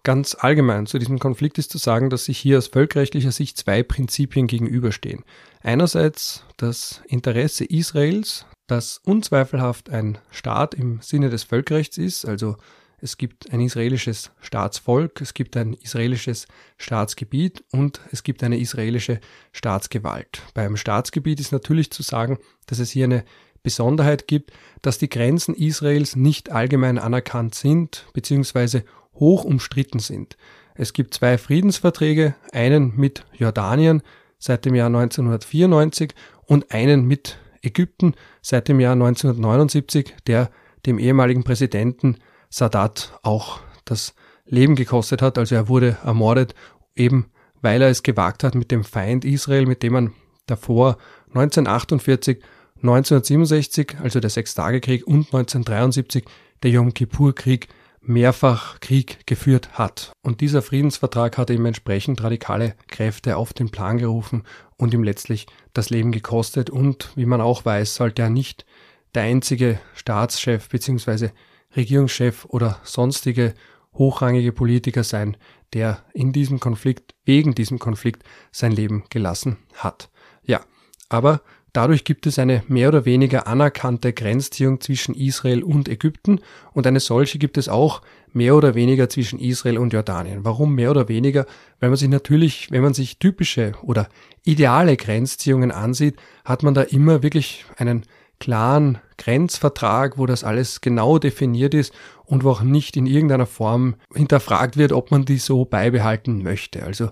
ganz 0.04 0.36
allgemein 0.40 0.86
zu 0.86 1.00
diesem 1.00 1.20
Konflikt 1.20 1.58
ist 1.58 1.72
zu 1.72 1.78
sagen, 1.78 2.10
dass 2.10 2.26
sich 2.26 2.38
hier 2.38 2.58
aus 2.58 2.68
völkerrechtlicher 2.68 3.32
Sicht 3.32 3.58
zwei 3.58 3.84
Prinzipien 3.84 4.48
gegenüberstehen. 4.48 5.24
Einerseits 5.62 6.44
das 6.58 7.02
Interesse 7.08 7.66
Israels, 7.66 8.46
das 8.68 9.00
unzweifelhaft 9.04 9.90
ein 9.90 10.18
Staat 10.32 10.74
im 10.74 11.02
Sinne 11.02 11.30
des 11.30 11.44
Völkerrechts 11.44 11.98
ist, 11.98 12.26
also 12.26 12.58
es 13.00 13.18
gibt 13.18 13.52
ein 13.52 13.60
israelisches 13.60 14.32
Staatsvolk, 14.40 15.22
es 15.22 15.34
gibt 15.34 15.58
ein 15.58 15.74
israelisches 15.74 16.48
Staatsgebiet 16.78 17.64
und 17.72 18.00
es 18.12 18.24
gibt 18.24 18.42
eine 18.44 18.58
israelische 18.58 19.20
Staatsgewalt. 19.52 20.42
Beim 20.54 20.78
Staatsgebiet 20.78 21.40
ist 21.40 21.52
natürlich 21.52 21.92
zu 21.92 22.04
sagen, 22.04 22.40
dass 22.66 22.80
es 22.80 22.92
hier 22.92 23.04
eine 23.04 23.26
Besonderheit 23.62 24.28
gibt, 24.28 24.54
dass 24.82 24.98
die 24.98 25.10
Grenzen 25.10 25.56
Israels 25.56 26.16
nicht 26.16 26.52
allgemein 26.52 26.98
anerkannt 26.98 27.56
sind 27.56 28.08
bzw. 28.14 28.82
hoch 29.16 29.44
umstritten 29.44 30.00
sind. 30.00 30.38
Es 30.74 30.94
gibt 30.94 31.14
zwei 31.14 31.38
Friedensverträge, 31.38 32.36
einen 32.52 32.96
mit 32.96 33.26
Jordanien 33.34 34.02
seit 34.40 34.66
dem 34.66 34.76
Jahr 34.76 34.88
1994 34.88 36.14
und 36.46 36.72
einen 36.72 37.06
mit 37.06 37.38
Ägypten 37.66 38.14
seit 38.42 38.68
dem 38.68 38.80
Jahr 38.80 38.94
1979, 38.94 40.16
der 40.28 40.50
dem 40.86 41.00
ehemaligen 41.00 41.44
Präsidenten 41.44 42.18
Sadat 42.50 43.20
auch 43.24 43.60
das 43.86 44.14
Leben 44.46 44.76
gekostet 44.76 45.22
hat. 45.22 45.38
Also 45.38 45.56
er 45.56 45.68
wurde 45.68 45.98
ermordet, 46.04 46.56
eben 46.96 47.32
weil 47.62 47.82
er 47.82 47.90
es 47.90 48.04
gewagt 48.04 48.44
hat, 48.44 48.54
mit 48.54 48.70
dem 48.72 48.84
Feind 48.84 49.26
Israel, 49.26 49.66
mit 49.66 49.82
dem 49.82 49.94
man 49.94 50.14
davor 50.46 50.98
1948, 51.30 52.38
1967, 52.78 53.98
also 54.02 54.20
der 54.20 54.30
Sechstagekrieg 54.30 55.08
und 55.08 55.26
1973, 55.34 56.26
der 56.62 56.72
Yom 56.72 56.94
Kippur-Krieg, 56.94 57.68
mehrfach 58.08 58.80
Krieg 58.80 59.26
geführt 59.26 59.74
hat. 59.74 60.12
Und 60.22 60.42
dieser 60.42 60.62
Friedensvertrag 60.62 61.38
hat 61.38 61.50
ihm 61.50 61.66
entsprechend 61.66 62.24
radikale 62.24 62.76
Kräfte 62.88 63.38
auf 63.38 63.54
den 63.54 63.70
Plan 63.70 63.98
gerufen 63.98 64.44
und 64.78 64.94
ihm 64.94 65.04
letztlich 65.04 65.48
das 65.74 65.90
Leben 65.90 66.12
gekostet. 66.12 66.70
Und 66.70 67.12
wie 67.16 67.26
man 67.26 67.42
auch 67.42 67.66
weiß, 67.66 67.96
sollte 67.96 68.22
er 68.22 68.30
nicht 68.30 68.66
der 69.14 69.24
einzige 69.24 69.80
Staatschef 69.96 70.70
bzw. 70.70 71.30
Regierungschef 71.76 72.46
oder 72.46 72.80
sonstige 72.84 73.54
hochrangige 73.94 74.52
Politiker 74.52 75.04
sein, 75.04 75.38
der 75.74 76.04
in 76.14 76.32
diesem 76.32 76.60
Konflikt, 76.60 77.16
wegen 77.26 77.56
diesem 77.56 77.80
Konflikt 77.80 78.24
sein 78.52 78.72
Leben 78.72 79.04
gelassen 79.10 79.58
hat. 79.74 80.10
Ja, 80.44 80.62
aber 81.10 81.42
dadurch 81.76 82.04
gibt 82.04 82.26
es 82.28 82.40
eine 82.40 82.64
mehr 82.68 82.88
oder 82.90 83.06
weniger 83.06 83.48
anerkannte 83.48 84.14
Grenzziehung 84.14 84.80
zwischen 84.82 85.14
Israel 85.14 85.64
und 85.64 85.90
Ägypten 85.90 86.40
und 86.74 86.88
eine 86.88 87.00
solche 87.00 87.38
gibt 87.38 87.58
es 87.58 87.70
auch 87.70 88.02
mehr 88.34 88.56
oder 88.56 88.76
weniger 88.76 89.10
zwischen 89.10 89.40
Israel 89.40 89.78
und 89.78 89.94
Jordanien. 89.94 90.44
Warum 90.44 90.76
mehr 90.76 90.92
oder 90.92 91.08
weniger? 91.08 91.46
Weil 91.80 91.90
man 91.90 91.98
sich 91.98 92.10
natürlich, 92.10 92.72
wenn 92.72 92.82
man 92.82 92.94
sich 92.94 93.18
typische 93.18 93.74
oder 93.82 94.10
ideale 94.44 94.98
Grenzziehungen 94.98 95.72
ansieht, 95.72 96.18
hat 96.44 96.64
man 96.64 96.74
da 96.74 96.82
immer 96.82 97.24
wirklich 97.24 97.66
einen 97.78 98.04
klaren 98.40 99.00
Grenzvertrag, 99.18 100.18
wo 100.18 100.26
das 100.26 100.44
alles 100.44 100.82
genau 100.82 101.18
definiert 101.18 101.74
ist 101.74 101.94
und 102.26 102.44
wo 102.44 102.52
auch 102.52 102.62
nicht 102.62 102.98
in 102.98 103.08
irgendeiner 103.08 103.46
Form 103.46 103.96
hinterfragt 104.14 104.78
wird, 104.78 104.92
ob 104.92 105.12
man 105.12 105.26
die 105.26 105.38
so 105.38 105.66
beibehalten 105.66 106.44
möchte. 106.44 106.84
Also 106.84 107.10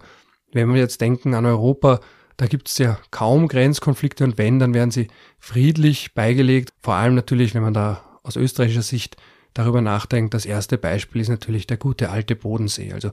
wenn 0.51 0.73
wir 0.73 0.79
jetzt 0.79 1.01
denken 1.01 1.33
an 1.33 1.45
Europa, 1.45 1.99
da 2.37 2.47
gibt 2.47 2.69
es 2.69 2.77
ja 2.77 2.97
kaum 3.11 3.47
Grenzkonflikte 3.47 4.23
und 4.23 4.37
wenn, 4.37 4.59
dann 4.59 4.73
werden 4.73 4.91
sie 4.91 5.07
friedlich 5.39 6.13
beigelegt. 6.13 6.73
Vor 6.81 6.95
allem 6.95 7.15
natürlich, 7.15 7.53
wenn 7.53 7.63
man 7.63 7.73
da 7.73 8.19
aus 8.23 8.35
österreichischer 8.35 8.81
Sicht 8.81 9.17
darüber 9.53 9.81
nachdenkt, 9.81 10.33
das 10.33 10.45
erste 10.45 10.77
Beispiel 10.77 11.21
ist 11.21 11.29
natürlich 11.29 11.67
der 11.67 11.77
gute 11.77 12.09
alte 12.09 12.35
Bodensee. 12.35 12.93
Also 12.93 13.11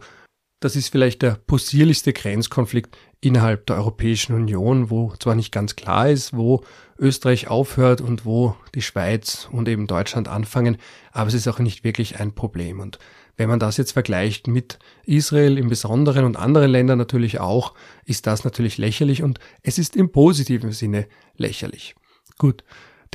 das 0.61 0.77
ist 0.77 0.91
vielleicht 0.91 1.23
der 1.23 1.39
possierlichste 1.47 2.13
Grenzkonflikt 2.13 2.97
innerhalb 3.21 3.67
der 3.67 3.77
Europäischen 3.77 4.35
Union, 4.35 4.91
wo 4.91 5.15
zwar 5.19 5.35
nicht 5.35 5.53
ganz 5.53 5.75
klar 5.75 6.11
ist, 6.11 6.37
wo 6.37 6.63
Österreich 6.99 7.49
aufhört 7.49 8.03
und 8.03 8.27
wo 8.27 8.55
die 8.75 8.83
Schweiz 8.83 9.49
und 9.51 9.69
eben 9.69 9.87
Deutschland 9.87 10.29
anfangen, 10.29 10.77
aber 11.13 11.29
es 11.29 11.35
ist 11.35 11.49
auch 11.49 11.59
nicht 11.59 11.83
wirklich 11.83 12.21
ein 12.21 12.35
Problem. 12.35 12.79
Und 12.79 12.99
wenn 13.41 13.49
man 13.49 13.59
das 13.59 13.79
jetzt 13.79 13.93
vergleicht 13.93 14.49
mit 14.49 14.79
Israel 15.07 15.57
im 15.57 15.71
Besonderen 15.71 16.27
und 16.27 16.37
anderen 16.37 16.71
Ländern 16.71 16.99
natürlich 16.99 17.41
auch, 17.41 17.73
ist 18.05 18.27
das 18.27 18.45
natürlich 18.45 18.77
lächerlich 18.77 19.23
und 19.23 19.41
es 19.63 19.79
ist 19.79 19.97
im 19.97 20.13
positiven 20.13 20.73
Sinne 20.73 21.07
lächerlich. 21.39 21.95
Gut, 22.37 22.65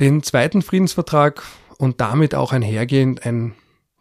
den 0.00 0.24
zweiten 0.24 0.62
Friedensvertrag 0.62 1.44
und 1.78 2.00
damit 2.00 2.34
auch 2.34 2.52
einhergehend 2.52 3.24
ein 3.24 3.54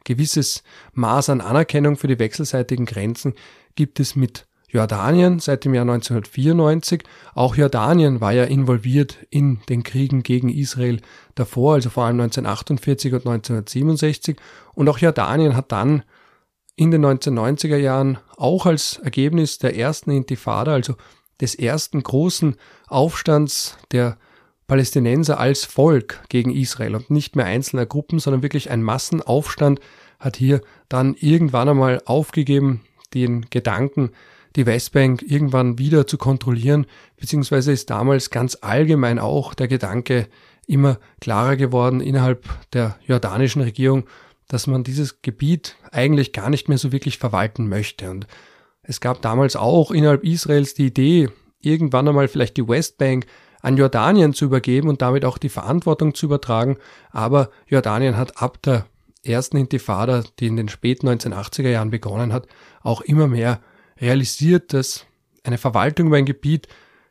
gewisses 0.04 0.64
Maß 0.94 1.30
an 1.30 1.42
Anerkennung 1.42 1.96
für 1.96 2.08
die 2.08 2.18
wechselseitigen 2.18 2.88
Grenzen 2.88 3.36
gibt 3.76 4.00
es 4.00 4.16
mit 4.16 4.48
Jordanien 4.68 5.40
seit 5.40 5.64
dem 5.64 5.76
Jahr 5.76 5.84
1994. 5.84 7.04
Auch 7.36 7.56
Jordanien 7.56 8.20
war 8.20 8.34
ja 8.34 8.46
involviert 8.46 9.20
in 9.30 9.60
den 9.70 9.84
Kriegen 9.84 10.24
gegen 10.24 10.50
Israel 10.50 11.02
davor, 11.36 11.76
also 11.76 11.90
vor 11.92 12.06
allem 12.06 12.20
1948 12.20 13.14
und 13.14 13.28
1967. 13.28 14.38
Und 14.74 14.90
auch 14.90 14.98
Jordanien 14.98 15.56
hat 15.56 15.72
dann 15.72 16.04
in 16.76 16.92
den 16.92 17.06
1990er 17.06 17.78
Jahren 17.78 18.18
auch 18.38 18.66
als 18.66 18.98
Ergebnis 18.98 19.58
der 19.58 19.78
ersten 19.78 20.12
Intifada, 20.12 20.74
also 20.74 20.96
des 21.40 21.56
ersten 21.56 22.04
großen 22.04 22.56
Aufstands 22.88 23.78
der 23.92 24.18
Palästinenser 24.68 25.40
als 25.40 25.64
Volk 25.64 26.24
gegen 26.30 26.52
Israel 26.52 26.96
und 26.96 27.10
nicht 27.10 27.36
mehr 27.36 27.46
einzelner 27.46 27.86
Gruppen, 27.86 28.20
sondern 28.20 28.42
wirklich 28.42 28.72
ein 28.72 28.82
Massenaufstand 28.82 29.80
hat 30.20 30.38
hier 30.38 30.62
dann 30.90 31.16
irgendwann 31.20 31.70
einmal 31.70 32.02
aufgegeben, 32.06 32.82
den 33.14 33.46
Gedanken, 33.50 34.12
die 34.56 34.66
Westbank 34.66 35.22
irgendwann 35.22 35.78
wieder 35.78 36.08
zu 36.08 36.18
kontrollieren, 36.18 36.88
beziehungsweise 37.18 37.72
ist 37.72 37.90
damals 37.90 38.30
ganz 38.30 38.58
allgemein 38.62 39.20
auch 39.20 39.54
der 39.54 39.68
Gedanke 39.68 40.28
immer 40.66 40.98
klarer 41.22 41.58
geworden 41.58 42.00
innerhalb 42.00 42.46
der 42.74 42.98
jordanischen 43.06 43.62
Regierung, 43.62 44.06
dass 44.48 44.68
man 44.68 44.84
dieses 44.84 45.22
Gebiet 45.22 45.76
eigentlich 45.92 46.34
gar 46.34 46.50
nicht 46.50 46.70
mehr 46.70 46.78
so 46.78 46.92
wirklich 46.92 47.18
verwalten 47.18 47.68
möchte. 47.68 48.10
Und 48.10 48.28
es 48.84 49.02
gab 49.02 49.22
damals 49.22 49.56
auch 49.56 49.92
innerhalb 49.92 50.24
Israels 50.24 50.74
die 50.74 50.88
Idee, 50.88 51.30
irgendwann 51.60 52.08
einmal 52.08 52.28
vielleicht 52.28 52.58
die 52.58 52.68
Westbank 52.68 53.26
an 53.62 53.78
Jordanien 53.78 54.34
zu 54.34 54.46
übergeben 54.46 54.90
und 54.90 55.02
damit 55.02 55.26
auch 55.26 55.40
die 55.40 55.50
Verantwortung 55.50 56.14
zu 56.14 56.28
übertragen. 56.28 56.78
Aber 57.10 57.50
Jordanien 57.68 58.16
hat 58.16 58.40
ab 58.42 58.62
der 58.62 58.86
ersten 59.24 59.58
Intifada, 59.58 60.24
die 60.40 60.48
in 60.48 60.56
den 60.56 60.70
späten 60.70 61.08
1980er 61.08 61.70
Jahren 61.70 61.90
begonnen 61.90 62.32
hat, 62.32 62.48
auch 62.82 63.02
immer 63.02 63.28
mehr 63.28 63.62
realisiert, 64.00 64.74
dass 64.74 65.06
eine 65.44 65.58
Verwaltung 65.58 66.08
über 66.08 66.18
ein 66.18 66.26
Gebiet 66.26 66.68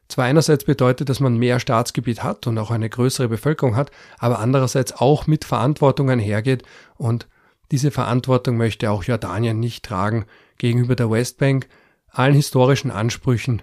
zwar 0.09 0.27
einerseits 0.27 0.65
bedeutet, 0.65 1.09
dass 1.09 1.21
man 1.21 1.39
mehr 1.39 1.61
Staatsgebiet 1.61 2.23
hat 2.23 2.47
und 2.47 2.59
auch 2.59 2.71
eine 2.71 2.89
größere 2.89 3.29
Bevölkerung 3.29 3.77
hat, 3.77 3.91
aber 4.19 4.39
andererseits 4.39 4.93
auch 4.93 5.27
mit 5.27 5.45
Verantwortung 5.45 6.11
einhergeht 6.11 6.63
und 6.97 7.27
diese 7.71 7.91
Verantwortung 7.91 8.57
möchte 8.57 8.91
auch 8.91 9.05
Jordanien 9.05 9.59
nicht 9.59 9.85
tragen 9.85 10.27
gegenüber 10.59 10.97
der 10.97 11.11
Westbank, 11.11 11.69
allen 12.09 12.35
historischen 12.35 12.91
Ansprüchen 12.91 13.63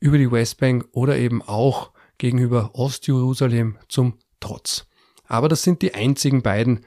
über 0.00 0.18
die 0.18 0.32
Westbank 0.32 0.86
oder 0.92 1.16
eben 1.16 1.42
auch 1.42 1.92
gegenüber 2.18 2.70
Ostjerusalem 2.74 3.78
zum 3.88 4.18
Trotz. 4.40 4.86
Aber 5.26 5.48
das 5.48 5.62
sind 5.62 5.82
die 5.82 5.94
einzigen 5.94 6.42
beiden 6.42 6.84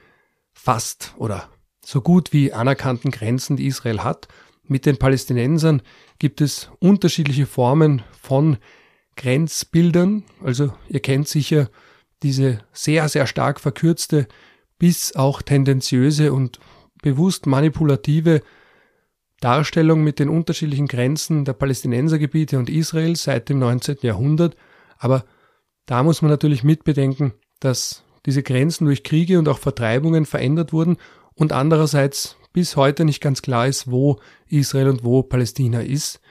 fast 0.54 1.14
oder 1.18 1.50
so 1.84 2.02
gut 2.02 2.34
wie 2.34 2.52
anerkannten 2.52 3.12
Grenzen, 3.12 3.56
die 3.56 3.68
Israel 3.68 4.04
hat. 4.04 4.28
Mit 4.64 4.86
den 4.86 4.98
Palästinensern 4.98 5.82
gibt 6.20 6.42
es 6.42 6.70
unterschiedliche 6.80 7.46
Formen 7.46 8.04
von 8.22 8.58
Grenzbildern. 9.16 10.24
Also 10.44 10.74
ihr 10.90 11.00
kennt 11.00 11.28
sicher 11.28 11.70
diese 12.24 12.60
sehr, 12.74 13.08
sehr 13.10 13.28
stark 13.28 13.60
verkürzte 13.60 14.28
bis 14.78 15.16
auch 15.16 15.42
tendenziöse 15.42 16.34
und 16.34 16.60
bewusst 17.02 17.46
manipulative 17.46 18.42
Darstellung 19.40 20.04
mit 20.04 20.20
den 20.20 20.30
unterschiedlichen 20.30 20.88
Grenzen 20.88 21.46
der 21.46 21.54
Palästinensergebiete 21.54 22.58
und 22.58 22.70
Israel 22.70 23.16
seit 23.16 23.50
dem 23.50 23.60
19. 23.60 23.98
Jahrhundert. 24.02 24.56
Aber 24.98 25.26
da 25.86 26.04
muss 26.04 26.22
man 26.22 26.32
natürlich 26.32 26.64
mitbedenken, 26.64 27.34
dass 27.60 28.04
diese 28.26 28.44
Grenzen 28.44 28.86
durch 28.86 29.04
Kriege 29.04 29.38
und 29.38 29.48
auch 29.48 29.60
Vertreibungen 29.60 30.26
verändert 30.26 30.74
wurden 30.74 30.98
und 31.36 31.54
andererseits 31.54 32.38
bis 32.54 32.76
heute 32.76 33.06
nicht 33.06 33.22
ganz 33.22 33.42
klar 33.42 33.68
ist, 33.68 33.92
wo 33.92 34.20
Israel 34.48 34.90
und 34.90 35.04
wo 35.04 35.22
Palästina 35.22 35.82
ist. 35.82 36.22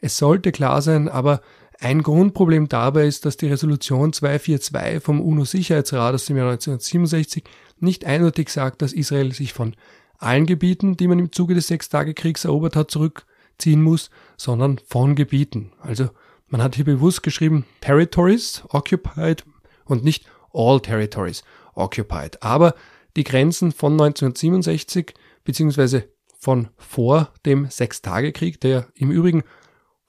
Es 0.00 0.16
sollte 0.16 0.52
klar 0.52 0.82
sein, 0.82 1.08
aber 1.08 1.40
ein 1.80 2.02
Grundproblem 2.02 2.68
dabei 2.68 3.06
ist, 3.06 3.24
dass 3.24 3.38
die 3.38 3.46
Resolution 3.46 4.12
242 4.12 5.02
vom 5.02 5.20
UNO-Sicherheitsrat 5.20 6.14
aus 6.14 6.26
dem 6.26 6.36
Jahr 6.36 6.50
1967 6.52 7.42
nicht 7.78 8.04
eindeutig 8.04 8.50
sagt, 8.50 8.82
dass 8.82 8.92
Israel 8.92 9.32
sich 9.32 9.54
von 9.54 9.74
allen 10.18 10.44
Gebieten, 10.44 10.98
die 10.98 11.08
man 11.08 11.18
im 11.18 11.32
Zuge 11.32 11.54
des 11.54 11.68
Sechstagekriegs 11.68 12.44
erobert 12.44 12.76
hat, 12.76 12.90
zurückziehen 12.90 13.82
muss, 13.82 14.10
sondern 14.36 14.78
von 14.86 15.14
Gebieten. 15.14 15.72
Also 15.80 16.10
man 16.48 16.62
hat 16.62 16.76
hier 16.76 16.84
bewusst 16.84 17.22
geschrieben 17.22 17.64
Territories 17.80 18.62
occupied 18.68 19.44
und 19.86 20.04
nicht 20.04 20.26
all 20.52 20.80
territories 20.80 21.42
occupied. 21.74 22.42
Aber 22.42 22.74
die 23.16 23.24
Grenzen 23.24 23.72
von 23.72 23.92
1967 23.92 25.14
beziehungsweise 25.44 26.10
von 26.38 26.68
vor 26.76 27.32
dem 27.46 27.70
Sechstagekrieg, 27.70 28.60
der 28.60 28.88
im 28.94 29.10
Übrigen 29.10 29.44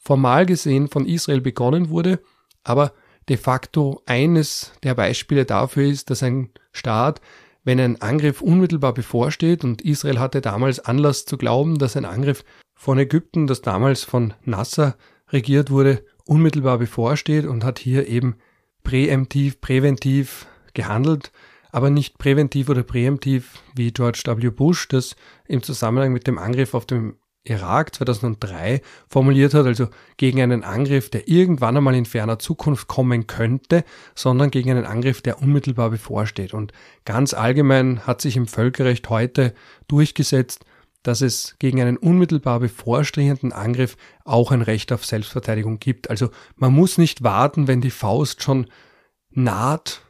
formal 0.02 0.46
gesehen 0.46 0.88
von 0.88 1.06
Israel 1.06 1.42
begonnen 1.42 1.90
wurde, 1.90 2.20
aber 2.64 2.94
de 3.30 3.38
facto 3.38 4.02
eines 4.06 4.74
der 4.84 4.96
Beispiele 4.96 5.46
dafür 5.46 5.84
ist, 5.84 6.10
dass 6.10 6.24
ein 6.24 6.50
Staat, 6.74 7.22
wenn 7.64 7.80
ein 7.80 8.02
Angriff 8.02 8.42
unmittelbar 8.42 8.94
bevorsteht, 8.94 9.64
und 9.64 9.84
Israel 9.84 10.20
hatte 10.20 10.42
damals 10.42 10.80
Anlass 10.80 11.26
zu 11.26 11.38
glauben, 11.38 11.78
dass 11.78 11.96
ein 11.96 12.06
Angriff 12.06 12.44
von 12.74 12.98
Ägypten, 12.98 13.46
das 13.46 13.62
damals 13.62 14.04
von 14.04 14.34
Nasser 14.44 14.98
regiert 15.30 15.70
wurde, 15.70 16.04
unmittelbar 16.26 16.80
bevorsteht 16.80 17.46
und 17.46 17.64
hat 17.64 17.78
hier 17.78 18.08
eben 18.08 18.36
präemptiv, 18.84 19.62
präventiv 19.62 20.48
gehandelt, 20.74 21.32
aber 21.72 21.90
nicht 21.90 22.18
präventiv 22.18 22.70
oder 22.70 22.84
präemptiv 22.84 23.62
wie 23.76 23.92
George 23.92 24.24
W. 24.26 24.50
Bush 24.50 24.88
das 24.88 25.16
im 25.48 25.62
Zusammenhang 25.62 26.12
mit 26.12 26.26
dem 26.26 26.38
Angriff 26.38 26.74
auf 26.74 26.86
dem 26.86 27.18
Irak 27.44 27.96
2003 27.96 28.82
formuliert 29.08 29.54
hat, 29.56 29.66
also 29.66 29.88
gegen 30.18 30.42
einen 30.42 30.64
Angriff, 30.64 31.10
der 31.10 31.28
irgendwann 31.28 31.76
einmal 31.76 31.96
in 31.96 32.06
ferner 32.06 32.38
Zukunft 32.38 32.88
kommen 32.88 33.26
könnte, 33.26 33.84
sondern 34.14 34.52
gegen 34.52 34.70
einen 34.70 34.86
Angriff, 34.86 35.22
der 35.22 35.42
unmittelbar 35.42 35.90
bevorsteht. 35.90 36.54
Und 36.54 36.72
ganz 37.04 37.34
allgemein 37.34 38.06
hat 38.06 38.22
sich 38.22 38.38
im 38.38 38.48
Völkerrecht 38.48 39.10
heute 39.10 39.56
durchgesetzt, 39.88 40.66
dass 41.02 41.22
es 41.22 41.56
gegen 41.58 41.82
einen 41.82 41.98
unmittelbar 41.98 42.60
bevorstehenden 42.60 43.54
Angriff 43.54 43.98
auch 44.24 44.52
ein 44.52 44.62
Recht 44.62 44.92
auf 44.92 45.04
Selbstverteidigung 45.04 45.80
gibt. 45.80 46.12
Also 46.12 46.30
man 46.56 46.74
muss 46.74 47.00
nicht 47.00 47.24
warten, 47.24 47.68
wenn 47.68 47.82
die 47.82 47.90
Faust 47.90 48.44
schon 48.44 48.68
naht, 49.32 50.04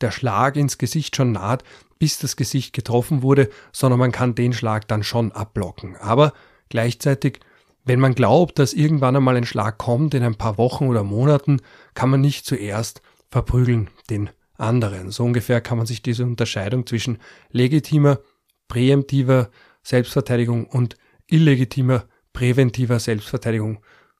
der 0.00 0.10
Schlag 0.10 0.56
ins 0.56 0.76
Gesicht 0.76 1.14
schon 1.14 1.30
naht, 1.30 1.62
bis 2.00 2.18
das 2.18 2.34
Gesicht 2.34 2.72
getroffen 2.72 3.22
wurde, 3.22 3.48
sondern 3.70 4.00
man 4.00 4.10
kann 4.10 4.34
den 4.34 4.52
Schlag 4.52 4.88
dann 4.88 5.04
schon 5.04 5.30
abblocken. 5.30 5.96
Aber 5.96 6.32
Gleichzeitig, 6.74 7.38
wenn 7.84 8.00
man 8.00 8.16
glaubt, 8.16 8.58
dass 8.58 8.72
irgendwann 8.72 9.14
einmal 9.14 9.36
ein 9.36 9.46
Schlag 9.46 9.78
kommt 9.78 10.12
in 10.12 10.24
ein 10.24 10.34
paar 10.34 10.58
Wochen 10.58 10.88
oder 10.88 11.04
Monaten, 11.04 11.60
kann 11.94 12.10
man 12.10 12.20
nicht 12.20 12.46
zuerst 12.46 13.00
verprügeln 13.30 13.90
den 14.10 14.30
anderen. 14.54 15.12
So 15.12 15.22
ungefähr 15.22 15.60
kann 15.60 15.78
man 15.78 15.86
sich 15.86 16.02
diese 16.02 16.24
Unterscheidung 16.24 16.84
zwischen 16.84 17.18
legitimer, 17.52 18.18
präemptiver 18.66 19.50
Selbstverteidigung 19.84 20.66
und 20.66 20.96
illegitimer, 21.28 22.06
präventiver 22.32 22.98
Selbstverteidigung 22.98 23.78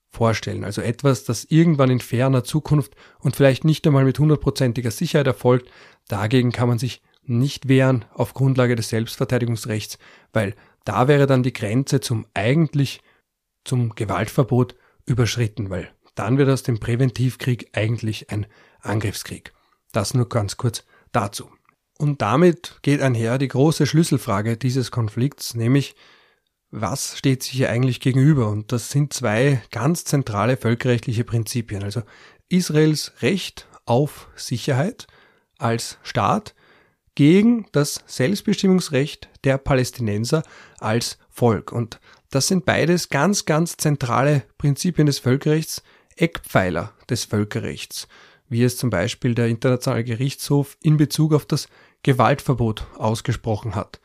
vorstellen. 0.08 0.62
Also 0.62 0.80
etwas, 0.80 1.24
das 1.24 1.42
irgendwann 1.42 1.90
in 1.90 1.98
ferner 1.98 2.44
Zukunft 2.44 2.94
und 3.18 3.34
vielleicht 3.34 3.64
nicht 3.64 3.84
einmal 3.84 4.04
mit 4.04 4.20
hundertprozentiger 4.20 4.92
Sicherheit 4.92 5.26
erfolgt. 5.26 5.72
Dagegen 6.06 6.52
kann 6.52 6.68
man 6.68 6.78
sich 6.78 7.02
nicht 7.24 7.66
wehren 7.66 8.04
auf 8.14 8.32
Grundlage 8.32 8.76
des 8.76 8.90
Selbstverteidigungsrechts, 8.90 9.98
weil 10.32 10.54
da 10.84 11.08
wäre 11.08 11.26
dann 11.26 11.42
die 11.42 11.52
Grenze 11.52 12.00
zum 12.00 12.26
eigentlich 12.34 13.00
zum 13.64 13.94
Gewaltverbot 13.94 14.76
überschritten, 15.06 15.70
weil 15.70 15.90
dann 16.14 16.38
wird 16.38 16.48
aus 16.48 16.62
dem 16.62 16.78
Präventivkrieg 16.78 17.70
eigentlich 17.72 18.30
ein 18.30 18.46
Angriffskrieg. 18.80 19.52
Das 19.92 20.14
nur 20.14 20.28
ganz 20.28 20.56
kurz 20.56 20.84
dazu. 21.12 21.50
Und 21.98 22.22
damit 22.22 22.78
geht 22.82 23.00
einher 23.00 23.38
die 23.38 23.48
große 23.48 23.86
Schlüsselfrage 23.86 24.56
dieses 24.56 24.90
Konflikts, 24.90 25.54
nämlich 25.54 25.94
was 26.70 27.16
steht 27.16 27.44
sich 27.44 27.52
hier 27.52 27.70
eigentlich 27.70 28.00
gegenüber? 28.00 28.48
Und 28.48 28.72
das 28.72 28.90
sind 28.90 29.12
zwei 29.12 29.62
ganz 29.70 30.04
zentrale 30.04 30.56
völkerrechtliche 30.56 31.22
Prinzipien. 31.22 31.84
Also 31.84 32.02
Israels 32.48 33.12
Recht 33.22 33.68
auf 33.86 34.28
Sicherheit 34.34 35.06
als 35.56 35.98
Staat 36.02 36.54
gegen 37.14 37.66
das 37.72 38.02
Selbstbestimmungsrecht 38.06 39.28
der 39.44 39.58
Palästinenser 39.58 40.42
als 40.78 41.18
Volk. 41.30 41.72
Und 41.72 42.00
das 42.30 42.48
sind 42.48 42.64
beides 42.64 43.08
ganz, 43.08 43.44
ganz 43.44 43.76
zentrale 43.76 44.42
Prinzipien 44.58 45.06
des 45.06 45.18
Völkerrechts, 45.18 45.82
Eckpfeiler 46.16 46.92
des 47.08 47.24
Völkerrechts, 47.24 48.08
wie 48.48 48.62
es 48.62 48.76
zum 48.76 48.90
Beispiel 48.90 49.34
der 49.34 49.46
Internationale 49.46 50.04
Gerichtshof 50.04 50.76
in 50.82 50.96
Bezug 50.96 51.32
auf 51.32 51.46
das 51.46 51.68
Gewaltverbot 52.02 52.86
ausgesprochen 52.96 53.74
hat. 53.74 54.00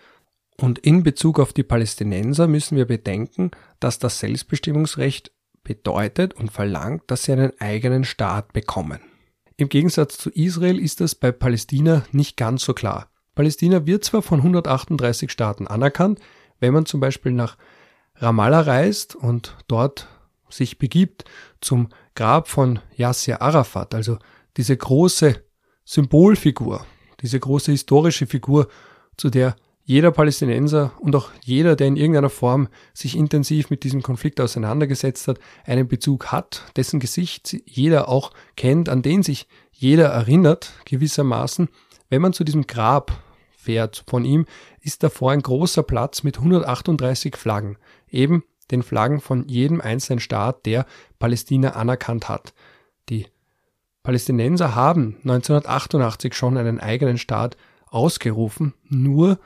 Und 0.57 0.79
in 0.79 1.03
Bezug 1.03 1.39
auf 1.39 1.53
die 1.53 1.63
Palästinenser 1.63 2.47
müssen 2.47 2.77
wir 2.77 2.85
bedenken, 2.85 3.51
dass 3.79 3.99
das 3.99 4.19
Selbstbestimmungsrecht 4.19 5.31
bedeutet 5.63 6.33
und 6.33 6.51
verlangt, 6.51 7.03
dass 7.07 7.23
sie 7.23 7.33
einen 7.33 7.59
eigenen 7.59 8.03
Staat 8.03 8.53
bekommen. 8.53 8.99
Im 9.59 9.67
Gegensatz 9.67 10.17
zu 10.17 10.29
Israel 10.29 10.79
ist 10.79 11.01
das 11.01 11.15
bei 11.15 11.33
Palästina 11.33 12.05
nicht 12.13 12.37
ganz 12.37 12.63
so 12.63 12.73
klar. 12.73 13.09
Palästina 13.35 13.85
wird 13.85 14.05
zwar 14.05 14.21
von 14.21 14.39
138 14.39 15.29
Staaten 15.29 15.67
anerkannt, 15.67 16.21
wenn 16.61 16.73
man 16.73 16.85
zum 16.85 17.01
Beispiel 17.01 17.33
nach 17.33 17.57
Ramallah 18.15 18.61
reist 18.61 19.15
und 19.17 19.57
dort 19.67 20.07
sich 20.49 20.77
begibt 20.77 21.25
zum 21.59 21.89
Grab 22.15 22.47
von 22.47 22.79
Yasser 22.95 23.41
Arafat, 23.41 23.93
also 23.93 24.17
diese 24.55 24.77
große 24.77 25.43
Symbolfigur, 25.83 26.85
diese 27.19 27.41
große 27.41 27.73
historische 27.73 28.27
Figur, 28.27 28.69
zu 29.17 29.29
der 29.29 29.57
jeder 29.89 30.11
Palästinenser 30.11 30.91
und 30.99 31.15
auch 31.15 31.31
jeder, 31.43 31.75
der 31.75 31.87
in 31.87 31.97
irgendeiner 31.97 32.29
Form 32.29 32.67
sich 32.93 33.17
intensiv 33.17 33.71
mit 33.71 33.83
diesem 33.83 34.03
Konflikt 34.03 34.39
auseinandergesetzt 34.39 35.27
hat, 35.27 35.39
einen 35.65 35.87
Bezug 35.87 36.27
hat, 36.27 36.61
dessen 36.75 36.99
Gesicht 36.99 37.57
jeder 37.65 38.07
auch 38.07 38.29
kennt, 38.55 38.87
an 38.87 39.01
den 39.01 39.23
sich 39.23 39.47
jeder 39.71 40.09
erinnert, 40.09 40.73
gewissermaßen. 40.85 41.69
Wenn 42.07 42.21
man 42.21 42.33
zu 42.33 42.43
diesem 42.43 42.67
Grab 42.67 43.19
fährt 43.57 44.03
von 44.07 44.25
ihm, 44.25 44.45
ist 44.79 45.01
davor 45.01 45.31
ein 45.31 45.41
großer 45.41 45.81
Platz 45.81 46.21
mit 46.21 46.37
138 46.37 47.35
Flaggen, 47.35 47.79
eben 48.11 48.43
den 48.69 48.83
Flaggen 48.83 49.19
von 49.19 49.47
jedem 49.47 49.81
einzelnen 49.81 50.19
Staat, 50.19 50.67
der 50.67 50.85
Palästina 51.17 51.71
anerkannt 51.71 52.29
hat. 52.29 52.53
Die 53.09 53.25
Palästinenser 54.03 54.75
haben 54.75 55.15
1988 55.23 56.35
schon 56.35 56.57
einen 56.57 56.79
eigenen 56.79 57.17
Staat 57.17 57.57
ausgerufen, 57.87 58.75
nur 58.87 59.39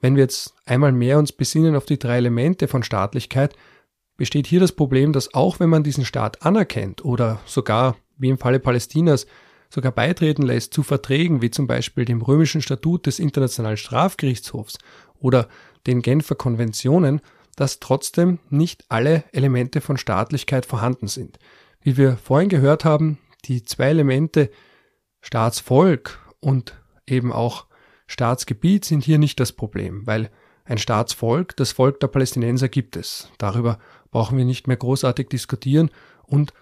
wenn 0.00 0.16
wir 0.16 0.22
jetzt 0.22 0.54
einmal 0.64 0.92
mehr 0.92 1.18
uns 1.18 1.32
besinnen 1.32 1.76
auf 1.76 1.84
die 1.84 1.98
drei 1.98 2.18
Elemente 2.18 2.68
von 2.68 2.82
Staatlichkeit, 2.82 3.54
besteht 4.16 4.46
hier 4.46 4.60
das 4.60 4.72
Problem, 4.72 5.12
dass 5.12 5.34
auch 5.34 5.60
wenn 5.60 5.70
man 5.70 5.82
diesen 5.82 6.04
Staat 6.04 6.42
anerkennt 6.42 7.04
oder 7.04 7.40
sogar, 7.46 7.96
wie 8.16 8.28
im 8.28 8.38
Falle 8.38 8.60
Palästinas, 8.60 9.26
sogar 9.70 9.92
beitreten 9.92 10.42
lässt 10.42 10.72
zu 10.72 10.82
Verträgen 10.82 11.42
wie 11.42 11.50
zum 11.50 11.66
Beispiel 11.66 12.04
dem 12.04 12.22
römischen 12.22 12.62
Statut 12.62 13.06
des 13.06 13.18
Internationalen 13.18 13.76
Strafgerichtshofs 13.76 14.78
oder 15.18 15.48
den 15.86 16.02
Genfer 16.02 16.34
Konventionen, 16.34 17.20
dass 17.54 17.80
trotzdem 17.80 18.38
nicht 18.50 18.84
alle 18.88 19.24
Elemente 19.32 19.80
von 19.80 19.96
Staatlichkeit 19.96 20.64
vorhanden 20.64 21.08
sind. 21.08 21.38
Wie 21.80 21.96
wir 21.96 22.16
vorhin 22.16 22.48
gehört 22.48 22.84
haben, 22.84 23.18
die 23.44 23.62
zwei 23.62 23.90
Elemente 23.90 24.50
Staatsvolk 25.20 26.18
und 26.40 26.74
eben 27.06 27.32
auch 27.32 27.67
Staatsgebiet 28.08 28.84
sind 28.84 29.04
hier 29.04 29.18
nicht 29.18 29.38
das 29.38 29.52
Problem, 29.52 30.06
weil 30.06 30.30
ein 30.64 30.78
Staatsvolk, 30.78 31.56
das 31.56 31.72
Volk 31.72 32.00
der 32.00 32.08
Palästinenser 32.08 32.68
gibt 32.68 32.96
es. 32.96 33.30
Darüber 33.38 33.78
brauchen 34.10 34.36
wir 34.36 34.44
nicht 34.44 34.66
mehr 34.66 34.76
großartig 34.76 35.28
diskutieren 35.28 35.90
und 36.26 36.52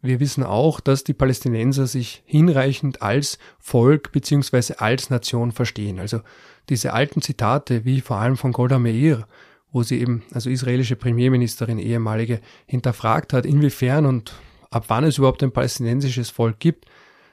wir 0.00 0.20
wissen 0.20 0.44
auch, 0.44 0.80
dass 0.80 1.02
die 1.02 1.14
Palästinenser 1.14 1.86
sich 1.86 2.22
hinreichend 2.26 3.00
als 3.00 3.38
Volk 3.58 4.12
beziehungsweise 4.12 4.80
als 4.80 5.08
Nation 5.08 5.50
verstehen. 5.50 5.98
Also 5.98 6.20
diese 6.68 6.92
alten 6.92 7.22
Zitate, 7.22 7.84
wie 7.84 8.00
vor 8.00 8.18
allem 8.18 8.36
von 8.36 8.52
Golda 8.52 8.78
Meir, 8.78 9.26
wo 9.72 9.82
sie 9.82 10.00
eben, 10.00 10.22
also 10.32 10.50
israelische 10.50 10.96
Premierministerin, 10.96 11.78
ehemalige, 11.78 12.40
hinterfragt 12.66 13.32
hat, 13.32 13.46
inwiefern 13.46 14.06
und 14.06 14.34
ab 14.70 14.84
wann 14.88 15.04
es 15.04 15.18
überhaupt 15.18 15.42
ein 15.42 15.52
palästinensisches 15.52 16.30
Volk 16.30 16.60
gibt, 16.60 16.86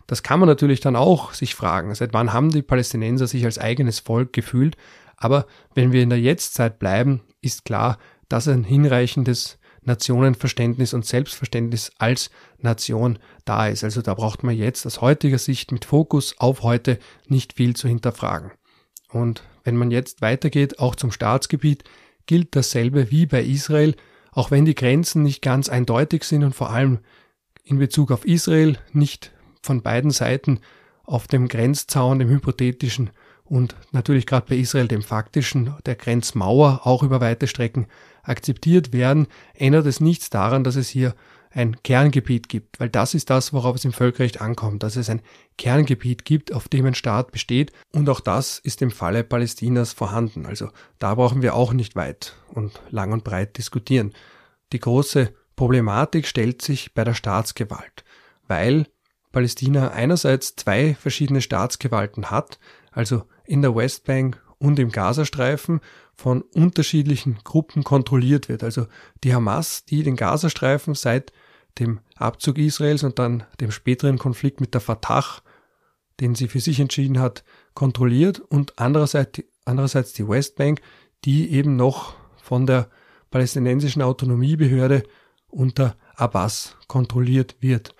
das 0.08 0.24
kann 0.24 0.40
man 0.40 0.50
natürlich 0.50 0.80
dann 0.80 0.96
auch 0.96 1.34
sich 1.34 1.56
fragen. 1.56 1.94
Seit 1.96 2.14
wann 2.14 2.34
haben 2.34 2.50
die 2.50 2.62
Palästinenser 2.62 3.28
sich 3.28 3.46
als 3.46 3.58
eigenes 3.58 4.00
Volk 4.00 4.34
gefühlt? 4.34 4.76
Aber 5.18 5.46
wenn 5.76 5.92
wir 5.92 6.02
in 6.02 6.10
der 6.10 6.20
Jetztzeit 6.20 6.80
bleiben, 6.80 7.22
ist 7.42 7.66
klar, 7.66 7.98
dass 8.28 8.48
ein 8.48 8.64
hinreichendes 8.64 9.60
Nationenverständnis 9.84 10.94
und 10.94 11.06
Selbstverständnis 11.06 11.92
als 11.98 12.30
Nation 12.60 13.20
da 13.46 13.68
ist. 13.68 13.84
Also 13.84 14.02
da 14.02 14.14
braucht 14.14 14.44
man 14.44 14.56
jetzt 14.56 14.86
aus 14.86 15.02
heutiger 15.02 15.38
Sicht 15.38 15.72
mit 15.72 15.86
Fokus 15.86 16.36
auf 16.38 16.62
heute 16.62 17.00
nicht 17.28 17.54
viel 17.54 17.76
zu 17.76 17.88
hinterfragen. 17.88 18.52
Und 19.10 19.44
wenn 19.64 19.76
man 19.76 19.92
jetzt 19.92 20.22
weitergeht, 20.22 20.80
auch 20.80 20.96
zum 20.96 21.12
Staatsgebiet, 21.12 21.84
gilt 22.26 22.56
dasselbe 22.56 23.12
wie 23.12 23.26
bei 23.26 23.44
Israel, 23.44 23.96
auch 24.32 24.52
wenn 24.52 24.66
die 24.66 24.76
Grenzen 24.76 25.24
nicht 25.24 25.42
ganz 25.42 25.68
eindeutig 25.68 26.24
sind 26.24 26.44
und 26.44 26.54
vor 26.54 26.70
allem 26.70 27.00
in 27.64 27.80
Bezug 27.80 28.12
auf 28.12 28.26
Israel 28.26 28.78
nicht 28.94 29.32
von 29.62 29.82
beiden 29.82 30.12
Seiten 30.12 30.60
auf 31.04 31.28
dem 31.28 31.48
Grenzzaun, 31.48 32.20
dem 32.20 32.30
hypothetischen 32.30 33.12
und 33.44 33.76
natürlich 33.92 34.26
gerade 34.26 34.46
bei 34.48 34.56
Israel 34.56 34.88
dem 34.88 35.02
faktischen, 35.02 35.74
der 35.86 35.96
Grenzmauer 35.96 36.82
auch 36.86 37.04
über 37.04 37.20
weite 37.20 37.48
Strecken 37.48 37.88
akzeptiert 38.24 38.94
werden, 38.94 39.28
ändert 39.54 39.86
es 39.88 40.00
nichts 40.00 40.30
daran, 40.30 40.64
dass 40.64 40.76
es 40.76 40.88
hier 40.88 41.16
ein 41.54 41.76
Kerngebiet 41.84 42.48
gibt, 42.48 42.80
weil 42.80 42.90
das 42.90 43.14
ist 43.14 43.30
das, 43.30 43.52
worauf 43.52 43.76
es 43.76 43.84
im 43.84 43.92
Völkerrecht 43.92 44.40
ankommt, 44.40 44.84
dass 44.84 44.96
es 44.96 45.10
ein 45.10 45.22
Kerngebiet 45.58 46.24
gibt, 46.24 46.54
auf 46.54 46.70
dem 46.70 46.86
ein 46.86 46.96
Staat 46.96 47.32
besteht 47.32 47.74
und 47.92 48.08
auch 48.10 48.22
das 48.22 48.58
ist 48.60 48.82
im 48.82 48.90
Falle 48.90 49.24
Palästinas 49.24 49.92
vorhanden. 49.92 50.46
Also 50.46 50.70
da 50.98 51.16
brauchen 51.16 51.42
wir 51.42 51.54
auch 51.54 51.74
nicht 51.74 51.96
weit 51.96 52.36
und 52.54 52.80
lang 52.90 53.12
und 53.12 53.24
breit 53.26 53.58
diskutieren. 53.58 54.14
Die 54.72 54.80
große 54.80 55.34
Problematik 55.58 56.26
stellt 56.26 56.62
sich 56.62 56.94
bei 56.94 57.04
der 57.04 57.14
Staatsgewalt, 57.14 58.06
weil 58.48 58.88
Palästina 59.32 59.92
einerseits 59.92 60.56
zwei 60.56 60.96
verschiedene 60.96 61.42
Staatsgewalten 61.42 62.32
hat, 62.32 62.60
also 62.92 63.24
in 63.46 63.62
der 63.62 63.76
Westbank 63.76 64.42
und 64.58 64.78
im 64.80 64.92
Gazastreifen 64.92 65.82
von 66.16 66.42
unterschiedlichen 66.42 67.40
Gruppen 67.44 67.84
kontrolliert 67.84 68.50
wird. 68.50 68.64
Also 68.64 68.88
die 69.24 69.34
Hamas, 69.34 69.86
die 69.86 70.04
den 70.04 70.16
Gazastreifen 70.16 70.94
seit 70.94 71.32
dem 71.80 72.00
Abzug 72.16 72.58
Israels 72.58 73.04
und 73.04 73.18
dann 73.18 73.44
dem 73.60 73.72
späteren 73.72 74.18
Konflikt 74.18 74.62
mit 74.62 74.74
der 74.74 74.82
Fatah, 74.82 75.42
den 76.20 76.36
sie 76.36 76.48
für 76.48 76.60
sich 76.60 76.80
entschieden 76.80 77.20
hat, 77.20 77.44
kontrolliert 77.74 78.40
und 78.40 78.78
andererseits, 78.78 79.42
andererseits 79.66 80.14
die 80.14 80.28
Westbank, 80.28 80.82
die 81.26 81.52
eben 81.52 81.76
noch 81.76 82.14
von 82.42 82.68
der 82.68 82.90
palästinensischen 83.32 84.02
Autonomiebehörde 84.02 85.04
unter 85.48 85.96
Abbas 86.16 86.76
kontrolliert 86.88 87.56
wird. 87.62 87.96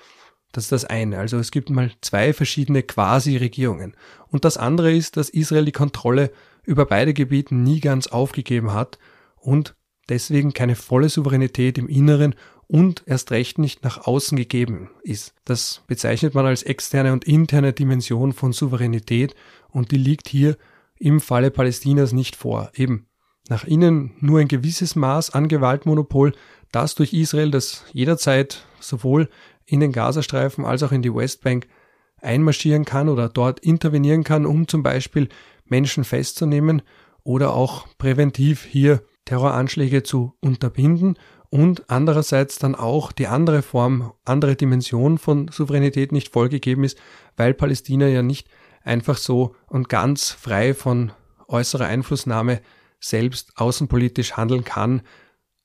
Das 0.52 0.66
ist 0.66 0.72
das 0.72 0.86
eine. 0.86 1.18
Also 1.18 1.38
es 1.38 1.52
gibt 1.52 1.70
mal 1.70 1.92
zwei 2.02 2.34
verschiedene 2.34 2.84
Quasi-Regierungen. 2.84 3.96
Und 4.28 4.46
das 4.46 4.58
andere 4.58 4.94
ist, 4.94 5.18
dass 5.18 5.30
Israel 5.30 5.66
die 5.66 5.72
Kontrolle 5.72 6.32
über 6.64 6.86
beide 6.86 7.14
Gebiete 7.14 7.56
nie 7.56 7.80
ganz 7.80 8.08
aufgegeben 8.08 8.74
hat 8.74 9.00
und 9.36 9.76
deswegen 10.10 10.54
keine 10.54 10.76
volle 10.76 11.10
Souveränität 11.10 11.78
im 11.78 11.88
Inneren 11.88 12.36
und 12.68 13.04
erst 13.06 13.32
recht 13.32 13.58
nicht 13.58 13.84
nach 13.84 14.06
außen 14.06 14.38
gegeben 14.38 14.90
ist. 15.04 15.34
Das 15.46 15.82
bezeichnet 15.88 16.36
man 16.36 16.46
als 16.46 16.64
externe 16.64 17.12
und 17.12 17.26
interne 17.26 17.74
Dimension 17.74 18.32
von 18.34 18.54
Souveränität 18.54 19.36
und 19.70 19.92
die 19.92 19.98
liegt 19.98 20.30
hier 20.30 20.58
im 20.98 21.20
Falle 21.20 21.52
Palästinas 21.52 22.14
nicht 22.14 22.36
vor. 22.36 22.72
Eben 22.76 23.08
nach 23.50 23.66
innen 23.66 24.14
nur 24.20 24.40
ein 24.40 24.48
gewisses 24.48 24.96
Maß 24.96 25.32
an 25.32 25.48
Gewaltmonopol, 25.48 26.34
das 26.72 26.96
durch 26.96 27.12
Israel, 27.12 27.52
das 27.52 27.84
jederzeit 27.92 28.66
sowohl 28.80 29.30
in 29.66 29.80
den 29.80 29.92
Gazastreifen 29.92 30.66
als 30.66 30.84
auch 30.84 30.92
in 30.92 31.02
die 31.02 31.14
Westbank 31.14 31.68
einmarschieren 32.22 32.86
kann 32.86 33.10
oder 33.10 33.30
dort 33.30 33.60
intervenieren 33.60 34.24
kann, 34.24 34.46
um 34.46 34.68
zum 34.68 34.84
Beispiel 34.84 35.30
Menschen 35.66 36.04
festzunehmen 36.04 36.82
oder 37.24 37.54
auch 37.54 37.88
präventiv 37.98 38.64
hier 38.64 39.02
Terroranschläge 39.26 40.04
zu 40.04 40.36
unterbinden 40.40 41.18
und 41.50 41.90
andererseits 41.90 42.60
dann 42.60 42.76
auch 42.76 43.12
die 43.12 43.28
andere 43.28 43.62
Form, 43.62 44.14
andere 44.26 44.56
Dimension 44.56 45.18
von 45.18 45.50
Souveränität 45.50 46.12
nicht 46.12 46.30
vollgegeben 46.30 46.84
ist, 46.84 46.98
weil 47.36 47.54
Palästina 47.54 48.08
ja 48.08 48.24
nicht 48.24 48.48
einfach 48.84 49.18
so 49.18 49.56
und 49.68 49.90
ganz 49.90 50.32
frei 50.32 50.74
von 50.74 51.12
äußerer 51.48 51.86
Einflussnahme 51.86 52.62
selbst 53.00 53.52
außenpolitisch 53.58 54.38
handeln 54.38 54.64
kann, 54.64 55.02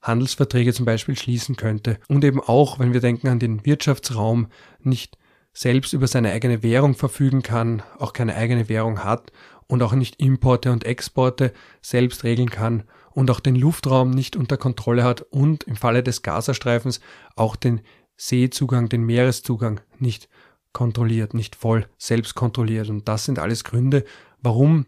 Handelsverträge 0.06 0.72
zum 0.72 0.86
Beispiel 0.86 1.16
schließen 1.16 1.56
könnte 1.56 1.98
und 2.08 2.24
eben 2.24 2.40
auch, 2.40 2.78
wenn 2.78 2.92
wir 2.92 3.00
denken 3.00 3.28
an 3.28 3.38
den 3.38 3.64
Wirtschaftsraum, 3.64 4.48
nicht 4.80 5.18
selbst 5.52 5.92
über 5.92 6.06
seine 6.06 6.32
eigene 6.32 6.62
Währung 6.62 6.94
verfügen 6.94 7.42
kann, 7.42 7.82
auch 7.98 8.12
keine 8.12 8.36
eigene 8.36 8.68
Währung 8.68 9.02
hat 9.02 9.32
und 9.66 9.82
auch 9.82 9.92
nicht 9.92 10.20
Importe 10.20 10.70
und 10.70 10.84
Exporte 10.84 11.52
selbst 11.80 12.24
regeln 12.24 12.50
kann 12.50 12.84
und 13.12 13.30
auch 13.30 13.40
den 13.40 13.56
Luftraum 13.56 14.10
nicht 14.10 14.36
unter 14.36 14.58
Kontrolle 14.58 15.02
hat 15.02 15.22
und 15.22 15.64
im 15.64 15.76
Falle 15.76 16.02
des 16.02 16.22
Gazastreifens 16.22 17.00
auch 17.34 17.56
den 17.56 17.80
Seezugang, 18.16 18.88
den 18.88 19.04
Meereszugang 19.04 19.80
nicht 19.98 20.28
kontrolliert, 20.72 21.32
nicht 21.32 21.56
voll 21.56 21.86
selbst 21.96 22.34
kontrolliert. 22.34 22.90
Und 22.90 23.08
das 23.08 23.24
sind 23.24 23.38
alles 23.38 23.64
Gründe, 23.64 24.04
warum 24.42 24.84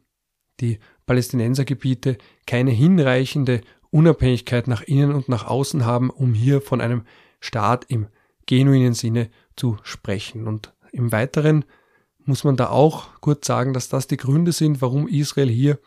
die 0.60 0.78
Palästinensergebiete 1.06 2.18
keine 2.46 2.70
hinreichende 2.70 3.62
Unabhängigkeit 3.90 4.68
nach 4.68 4.82
innen 4.82 5.12
und 5.12 5.28
nach 5.28 5.46
außen 5.46 5.84
haben, 5.84 6.10
um 6.10 6.34
hier 6.34 6.60
von 6.60 6.80
einem 6.80 7.04
Staat 7.40 7.86
im 7.88 8.08
genuinen 8.46 8.94
Sinne 8.94 9.30
zu 9.56 9.76
sprechen. 9.82 10.46
Und 10.46 10.74
im 10.92 11.12
Weiteren 11.12 11.64
muss 12.24 12.44
man 12.44 12.56
da 12.56 12.68
auch 12.68 13.08
kurz 13.20 13.46
sagen, 13.46 13.72
dass 13.72 13.88
das 13.88 14.06
die 14.06 14.16
Gründe 14.16 14.52
sind, 14.52 14.82
warum 14.82 15.08
Israel 15.08 15.48
hier 15.48 15.78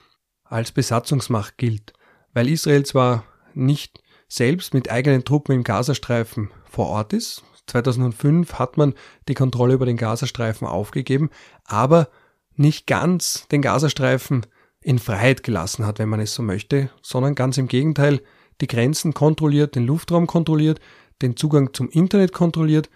als 0.44 0.72
Besatzungsmacht 0.72 1.58
gilt. 1.58 1.94
Weil 2.34 2.50
Israel 2.50 2.86
zwar 2.86 3.24
nicht 3.54 4.02
selbst 4.28 4.74
mit 4.74 4.90
eigenen 4.90 5.26
Truppen 5.26 5.54
im 5.56 5.64
Gazastreifen 5.64 6.50
vor 6.66 6.88
Ort 6.88 7.14
ist, 7.14 7.44
2005 7.68 8.54
hat 8.56 8.78
man 8.78 8.94
die 9.28 9.34
Kontrolle 9.34 9.74
über 9.74 9.86
den 9.86 9.98
Gazastreifen 9.98 10.68
aufgegeben, 10.68 11.30
aber 11.64 12.10
nicht 12.56 12.88
ganz 12.88 13.48
den 13.50 13.62
Gazastreifen 13.62 14.46
in 14.84 15.00
Freiheit 15.00 15.44
gelassen 15.44 15.86
hat, 15.86 16.00
wenn 16.00 16.10
man 16.10 16.20
es 16.20 16.34
so 16.34 16.42
möchte, 16.42 16.90
sondern 17.02 17.36
ganz 17.36 17.58
im 17.58 17.68
Gegenteil 17.68 18.22
die 18.62 18.68
Grenzen 18.68 19.14
kontrolliert, 19.14 19.76
den 19.76 19.86
Luftraum 19.86 20.28
kontrolliert, 20.28 20.80
den 21.22 21.36
Zugang 21.36 21.74
zum 21.74 21.90
Internet 21.90 22.34
kontrolliert, 22.34 22.90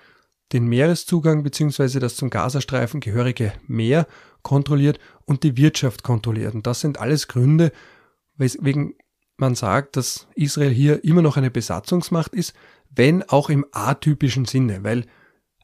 den 0.53 0.65
Meereszugang 0.67 1.43
bzw. 1.43 1.99
das 1.99 2.15
zum 2.15 2.29
Gazastreifen 2.29 2.99
gehörige 2.99 3.53
Meer 3.67 4.07
kontrolliert 4.41 4.99
und 5.25 5.43
die 5.43 5.57
Wirtschaft 5.57 6.03
kontrolliert. 6.03 6.53
Und 6.53 6.67
das 6.67 6.81
sind 6.81 6.99
alles 6.99 7.27
Gründe, 7.27 7.71
weswegen 8.37 8.95
man 9.37 9.55
sagt, 9.55 9.97
dass 9.97 10.27
Israel 10.35 10.71
hier 10.71 11.03
immer 11.03 11.21
noch 11.21 11.37
eine 11.37 11.51
Besatzungsmacht 11.51 12.33
ist, 12.33 12.53
wenn 12.89 13.23
auch 13.23 13.49
im 13.49 13.65
atypischen 13.71 14.45
Sinne, 14.45 14.83
weil 14.83 15.05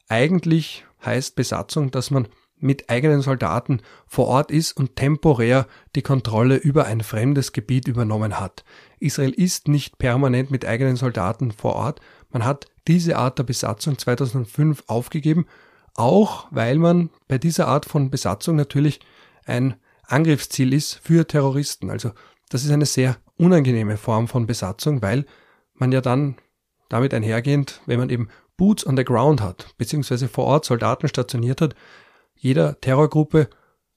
eigentlich 0.08 0.84
heißt 1.04 1.36
Besatzung, 1.36 1.90
dass 1.90 2.10
man 2.10 2.28
mit 2.62 2.88
eigenen 2.90 3.22
Soldaten 3.22 3.80
vor 4.06 4.28
Ort 4.28 4.50
ist 4.50 4.76
und 4.76 4.96
temporär 4.96 5.66
die 5.94 6.02
Kontrolle 6.02 6.56
über 6.56 6.86
ein 6.86 7.00
fremdes 7.00 7.52
Gebiet 7.52 7.88
übernommen 7.88 8.38
hat. 8.38 8.64
Israel 9.00 9.30
ist 9.30 9.68
nicht 9.68 9.98
permanent 9.98 10.50
mit 10.50 10.64
eigenen 10.64 10.96
Soldaten 10.96 11.52
vor 11.52 11.74
Ort. 11.74 12.00
Man 12.30 12.44
hat 12.44 12.66
diese 12.88 13.16
Art 13.16 13.38
der 13.38 13.44
Besatzung 13.44 13.98
2005 13.98 14.84
aufgegeben, 14.86 15.46
auch 15.94 16.46
weil 16.50 16.78
man 16.78 17.10
bei 17.28 17.38
dieser 17.38 17.68
Art 17.68 17.84
von 17.84 18.10
Besatzung 18.10 18.56
natürlich 18.56 19.00
ein 19.44 19.74
Angriffsziel 20.06 20.72
ist 20.72 21.00
für 21.02 21.26
Terroristen. 21.26 21.90
Also 21.90 22.12
das 22.48 22.64
ist 22.64 22.70
eine 22.70 22.86
sehr 22.86 23.16
unangenehme 23.36 23.96
Form 23.96 24.28
von 24.28 24.46
Besatzung, 24.46 25.02
weil 25.02 25.26
man 25.74 25.92
ja 25.92 26.00
dann 26.00 26.36
damit 26.88 27.14
einhergehend, 27.14 27.80
wenn 27.86 27.98
man 27.98 28.10
eben 28.10 28.28
Boots 28.56 28.86
on 28.86 28.96
the 28.96 29.04
Ground 29.04 29.40
hat, 29.40 29.74
beziehungsweise 29.78 30.28
vor 30.28 30.44
Ort 30.44 30.64
Soldaten 30.64 31.08
stationiert 31.08 31.60
hat, 31.60 31.74
jeder 32.34 32.80
Terrorgruppe, 32.80 33.48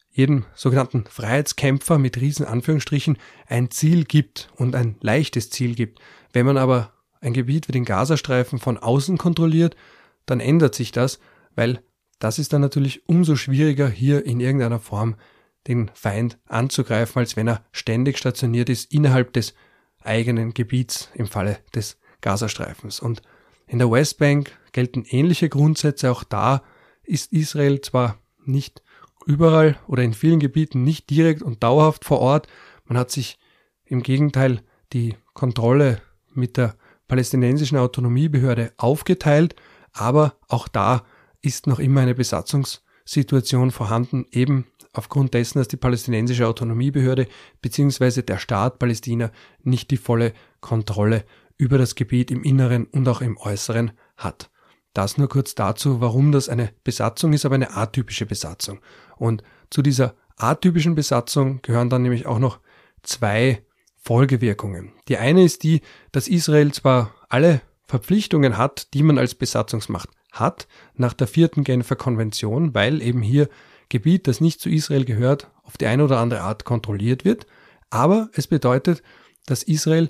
jedem 0.10 0.46
sogenannten 0.56 1.06
Freiheitskämpfer 1.10 1.98
mit 1.98 2.22
riesen 2.22 2.46
Anführungsstrichen 2.46 3.18
ein 3.48 3.70
Ziel 3.72 4.06
gibt 4.06 4.50
und 4.56 4.76
ein 4.76 4.96
leichtes 5.02 5.50
Ziel 5.50 5.76
gibt. 5.76 6.00
Wenn 6.32 6.46
man 6.46 6.58
aber 6.58 6.94
ein 7.20 7.34
Gebiet 7.34 7.68
wie 7.68 7.74
den 7.74 7.86
Gazastreifen 7.86 8.60
von 8.60 8.78
außen 8.78 9.18
kontrolliert, 9.18 9.76
dann 10.26 10.40
ändert 10.40 10.76
sich 10.76 10.92
das, 10.92 11.20
weil 11.56 11.82
das 12.20 12.40
ist 12.40 12.54
dann 12.54 12.62
natürlich 12.62 13.08
umso 13.10 13.36
schwieriger, 13.36 13.90
hier 13.90 14.26
in 14.26 14.40
irgendeiner 14.40 14.80
Form 14.80 15.16
den 15.68 15.92
Feind 15.94 16.38
anzugreifen, 16.46 17.20
als 17.20 17.36
wenn 17.36 17.48
er 17.48 17.66
ständig 17.72 18.18
stationiert 18.18 18.70
ist 18.70 18.92
innerhalb 18.94 19.34
des 19.34 19.54
eigenen 20.02 20.54
Gebiets 20.54 21.10
im 21.14 21.28
Falle 21.28 21.60
des 21.74 21.98
Gazastreifens. 22.22 23.00
Und 23.00 23.22
in 23.68 23.80
der 23.80 23.92
Westbank 23.92 24.52
gelten 24.72 25.04
ähnliche 25.08 25.50
Grundsätze. 25.50 26.12
Auch 26.12 26.24
da 26.24 26.64
ist 27.04 27.34
Israel 27.34 27.82
zwar 27.82 28.20
nicht 28.48 28.82
überall 29.26 29.78
oder 29.88 30.04
in 30.04 30.14
vielen 30.14 30.40
Gebieten 30.40 30.84
nicht 30.84 31.10
direkt 31.10 31.42
und 31.42 31.64
dauerhaft 31.64 32.06
vor 32.06 32.20
Ort. 32.20 32.48
Man 32.86 32.98
hat 32.98 33.12
sich 33.12 33.40
im 33.86 34.04
Gegenteil 34.04 34.62
die 34.94 35.16
Kontrolle 35.34 36.02
mit 36.34 36.58
der 36.58 36.76
palästinensischen 37.08 37.78
Autonomiebehörde 37.78 38.74
aufgeteilt, 38.78 39.56
aber 39.94 40.36
auch 40.48 40.68
da 40.68 41.04
ist 41.42 41.68
noch 41.68 41.80
immer 41.80 42.02
eine 42.02 42.16
Besatzungssituation 42.16 43.72
vorhanden, 43.72 44.26
eben 44.32 44.66
aufgrund 44.94 45.34
dessen, 45.34 45.60
dass 45.60 45.68
die 45.68 45.78
palästinensische 45.78 46.48
Autonomiebehörde 46.48 47.28
bzw. 47.62 48.22
der 48.22 48.38
Staat 48.38 48.80
Palästina 48.80 49.32
nicht 49.62 49.92
die 49.92 49.98
volle 49.98 50.34
Kontrolle 50.62 51.26
über 51.58 51.78
das 51.78 51.96
Gebiet 51.96 52.32
im 52.32 52.44
Inneren 52.44 52.86
und 52.86 53.08
auch 53.08 53.22
im 53.22 53.38
Äußeren 53.38 53.92
hat. 54.18 54.50
Das 54.96 55.18
nur 55.18 55.28
kurz 55.28 55.56
dazu, 55.56 56.00
warum 56.00 56.32
das 56.32 56.48
eine 56.48 56.72
Besatzung 56.86 57.34
ist, 57.34 57.46
aber 57.46 57.56
eine 57.56 57.76
atypische 57.76 58.26
Besatzung. 58.26 58.80
Und 59.18 59.44
zu 59.70 59.82
dieser 59.82 60.16
atypischen 60.38 60.96
Besatzung 60.96 61.62
gehören 61.62 61.90
dann 61.90 62.02
nämlich 62.02 62.26
auch 62.26 62.40
noch 62.40 62.60
zwei 63.04 63.62
Folgewirkungen. 63.98 64.94
Die 65.10 65.18
eine 65.18 65.44
ist 65.44 65.64
die, 65.64 65.82
dass 66.14 66.30
Israel 66.30 66.72
zwar 66.72 67.14
alle 67.28 67.60
Verpflichtungen 67.84 68.58
hat, 68.58 68.94
die 68.94 69.04
man 69.04 69.18
als 69.18 69.36
Besatzungsmacht 69.36 70.10
hat, 70.32 70.66
nach 70.96 71.14
der 71.14 71.28
vierten 71.28 71.66
Genfer 71.66 71.98
Konvention, 71.98 72.74
weil 72.74 73.02
eben 73.02 73.22
hier 73.22 73.50
Gebiet, 73.90 74.28
das 74.28 74.40
nicht 74.40 74.62
zu 74.62 74.70
Israel 74.70 75.04
gehört, 75.04 75.52
auf 75.64 75.76
die 75.76 75.88
eine 75.88 76.06
oder 76.06 76.20
andere 76.20 76.40
Art 76.40 76.64
kontrolliert 76.64 77.26
wird. 77.26 77.48
Aber 77.90 78.30
es 78.32 78.48
bedeutet, 78.48 79.04
dass 79.46 79.62
Israel 79.62 80.10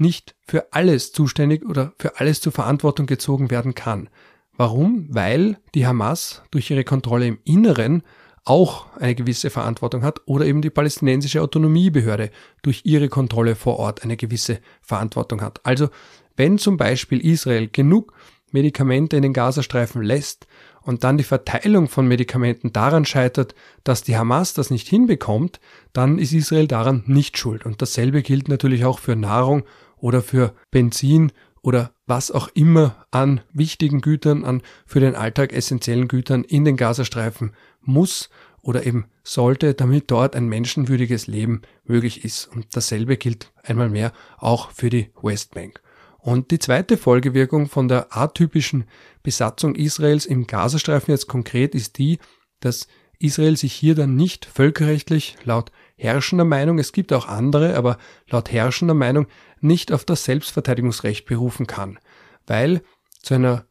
nicht 0.00 0.34
für 0.46 0.72
alles 0.72 1.12
zuständig 1.12 1.64
oder 1.64 1.92
für 1.98 2.18
alles 2.18 2.40
zur 2.40 2.52
Verantwortung 2.52 3.06
gezogen 3.06 3.50
werden 3.50 3.74
kann. 3.74 4.08
Warum? 4.56 5.06
Weil 5.10 5.58
die 5.74 5.86
Hamas 5.86 6.42
durch 6.50 6.70
ihre 6.70 6.84
Kontrolle 6.84 7.26
im 7.26 7.38
Inneren 7.44 8.02
auch 8.44 8.86
eine 8.96 9.14
gewisse 9.14 9.50
Verantwortung 9.50 10.02
hat 10.02 10.22
oder 10.24 10.46
eben 10.46 10.62
die 10.62 10.70
palästinensische 10.70 11.42
Autonomiebehörde 11.42 12.30
durch 12.62 12.82
ihre 12.84 13.08
Kontrolle 13.08 13.54
vor 13.54 13.78
Ort 13.78 14.02
eine 14.02 14.16
gewisse 14.16 14.60
Verantwortung 14.80 15.42
hat. 15.42 15.60
Also 15.64 15.90
wenn 16.36 16.58
zum 16.58 16.76
Beispiel 16.76 17.24
Israel 17.24 17.68
genug 17.68 18.14
Medikamente 18.50 19.16
in 19.16 19.22
den 19.22 19.34
Gazastreifen 19.34 20.02
lässt 20.02 20.46
und 20.80 21.04
dann 21.04 21.18
die 21.18 21.24
Verteilung 21.24 21.88
von 21.88 22.08
Medikamenten 22.08 22.72
daran 22.72 23.04
scheitert, 23.04 23.54
dass 23.84 24.02
die 24.02 24.16
Hamas 24.16 24.54
das 24.54 24.70
nicht 24.70 24.88
hinbekommt, 24.88 25.60
dann 25.92 26.18
ist 26.18 26.32
Israel 26.32 26.66
daran 26.66 27.02
nicht 27.06 27.36
schuld. 27.36 27.66
Und 27.66 27.82
dasselbe 27.82 28.22
gilt 28.22 28.48
natürlich 28.48 28.86
auch 28.86 28.98
für 28.98 29.14
Nahrung 29.14 29.64
oder 30.00 30.22
für 30.22 30.54
Benzin 30.70 31.32
oder 31.62 31.92
was 32.06 32.30
auch 32.30 32.48
immer 32.54 33.06
an 33.10 33.40
wichtigen 33.52 34.00
Gütern, 34.00 34.44
an 34.44 34.62
für 34.86 35.00
den 35.00 35.14
Alltag 35.14 35.52
essentiellen 35.52 36.08
Gütern 36.08 36.44
in 36.44 36.64
den 36.64 36.76
Gazastreifen 36.76 37.52
muss 37.80 38.30
oder 38.62 38.86
eben 38.86 39.06
sollte, 39.22 39.74
damit 39.74 40.10
dort 40.10 40.34
ein 40.34 40.48
menschenwürdiges 40.48 41.26
Leben 41.26 41.62
möglich 41.84 42.24
ist. 42.24 42.46
Und 42.46 42.76
dasselbe 42.76 43.16
gilt 43.16 43.52
einmal 43.62 43.88
mehr 43.88 44.12
auch 44.38 44.70
für 44.70 44.90
die 44.90 45.10
Westbank. 45.20 45.80
Und 46.18 46.50
die 46.50 46.58
zweite 46.58 46.96
Folgewirkung 46.96 47.68
von 47.68 47.88
der 47.88 48.16
atypischen 48.16 48.84
Besatzung 49.22 49.74
Israels 49.74 50.26
im 50.26 50.46
Gazastreifen 50.46 51.12
jetzt 51.12 51.28
konkret 51.28 51.74
ist 51.74 51.98
die, 51.98 52.18
dass 52.60 52.88
Israel 53.18 53.56
sich 53.56 53.72
hier 53.72 53.94
dann 53.94 54.14
nicht 54.14 54.44
völkerrechtlich 54.44 55.36
laut 55.44 55.72
herrschender 55.96 56.44
Meinung, 56.44 56.78
es 56.78 56.92
gibt 56.92 57.12
auch 57.12 57.26
andere, 57.26 57.76
aber 57.76 57.98
laut 58.28 58.52
herrschender 58.52 58.94
Meinung 58.94 59.26
nicht 59.60 59.92
auf 59.92 60.04
das 60.04 60.24
Selbstverteidigungsrecht 60.24 61.26
berufen 61.26 61.66
kann, 61.66 61.98
weil 62.46 62.82
zu 63.22 63.34
einer 63.34 63.66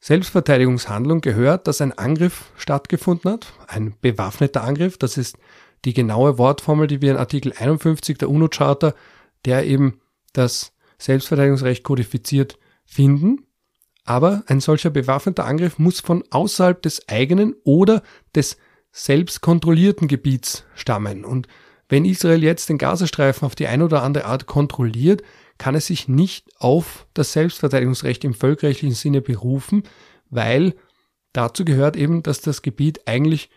Selbstverteidigungshandlung 0.00 1.20
gehört, 1.20 1.68
dass 1.68 1.80
ein 1.80 1.96
Angriff 1.96 2.50
stattgefunden 2.56 3.30
hat, 3.30 3.52
ein 3.68 3.94
bewaffneter 4.00 4.64
Angriff, 4.64 4.98
das 4.98 5.16
ist 5.16 5.36
die 5.84 5.94
genaue 5.94 6.38
Wortformel, 6.38 6.86
die 6.86 7.00
wir 7.00 7.12
in 7.12 7.16
Artikel 7.16 7.52
51 7.56 8.18
der 8.18 8.30
UNO-Charta, 8.30 8.94
der 9.44 9.64
eben 9.64 10.00
das 10.32 10.72
Selbstverteidigungsrecht 10.98 11.84
kodifiziert, 11.84 12.58
finden. 12.84 13.46
Aber 14.04 14.42
ein 14.46 14.60
solcher 14.60 14.90
bewaffneter 14.90 15.44
Angriff 15.44 15.78
muss 15.78 16.00
von 16.00 16.24
außerhalb 16.30 16.82
des 16.82 17.08
eigenen 17.08 17.54
oder 17.64 18.02
des 18.34 18.56
selbstkontrollierten 18.90 20.08
Gebiets 20.08 20.64
stammen. 20.74 21.24
Und 21.24 21.46
wenn 21.92 22.06
Israel 22.06 22.42
jetzt 22.42 22.70
den 22.70 22.78
Gazastreifen 22.78 23.44
auf 23.44 23.54
die 23.54 23.66
eine 23.66 23.84
oder 23.84 24.02
andere 24.02 24.24
Art 24.24 24.46
kontrolliert, 24.46 25.22
kann 25.58 25.74
es 25.74 25.88
sich 25.88 26.08
nicht 26.08 26.46
auf 26.58 27.06
das 27.12 27.34
Selbstverteidigungsrecht 27.34 28.24
im 28.24 28.32
völkerrechtlichen 28.32 28.96
Sinne 28.96 29.20
berufen, 29.20 29.82
weil 30.30 30.74
dazu 31.34 31.66
gehört 31.66 31.96
eben, 31.98 32.22
dass 32.22 32.40
das 32.40 32.62
Gebiet 32.62 33.06
eigentlich 33.06 33.50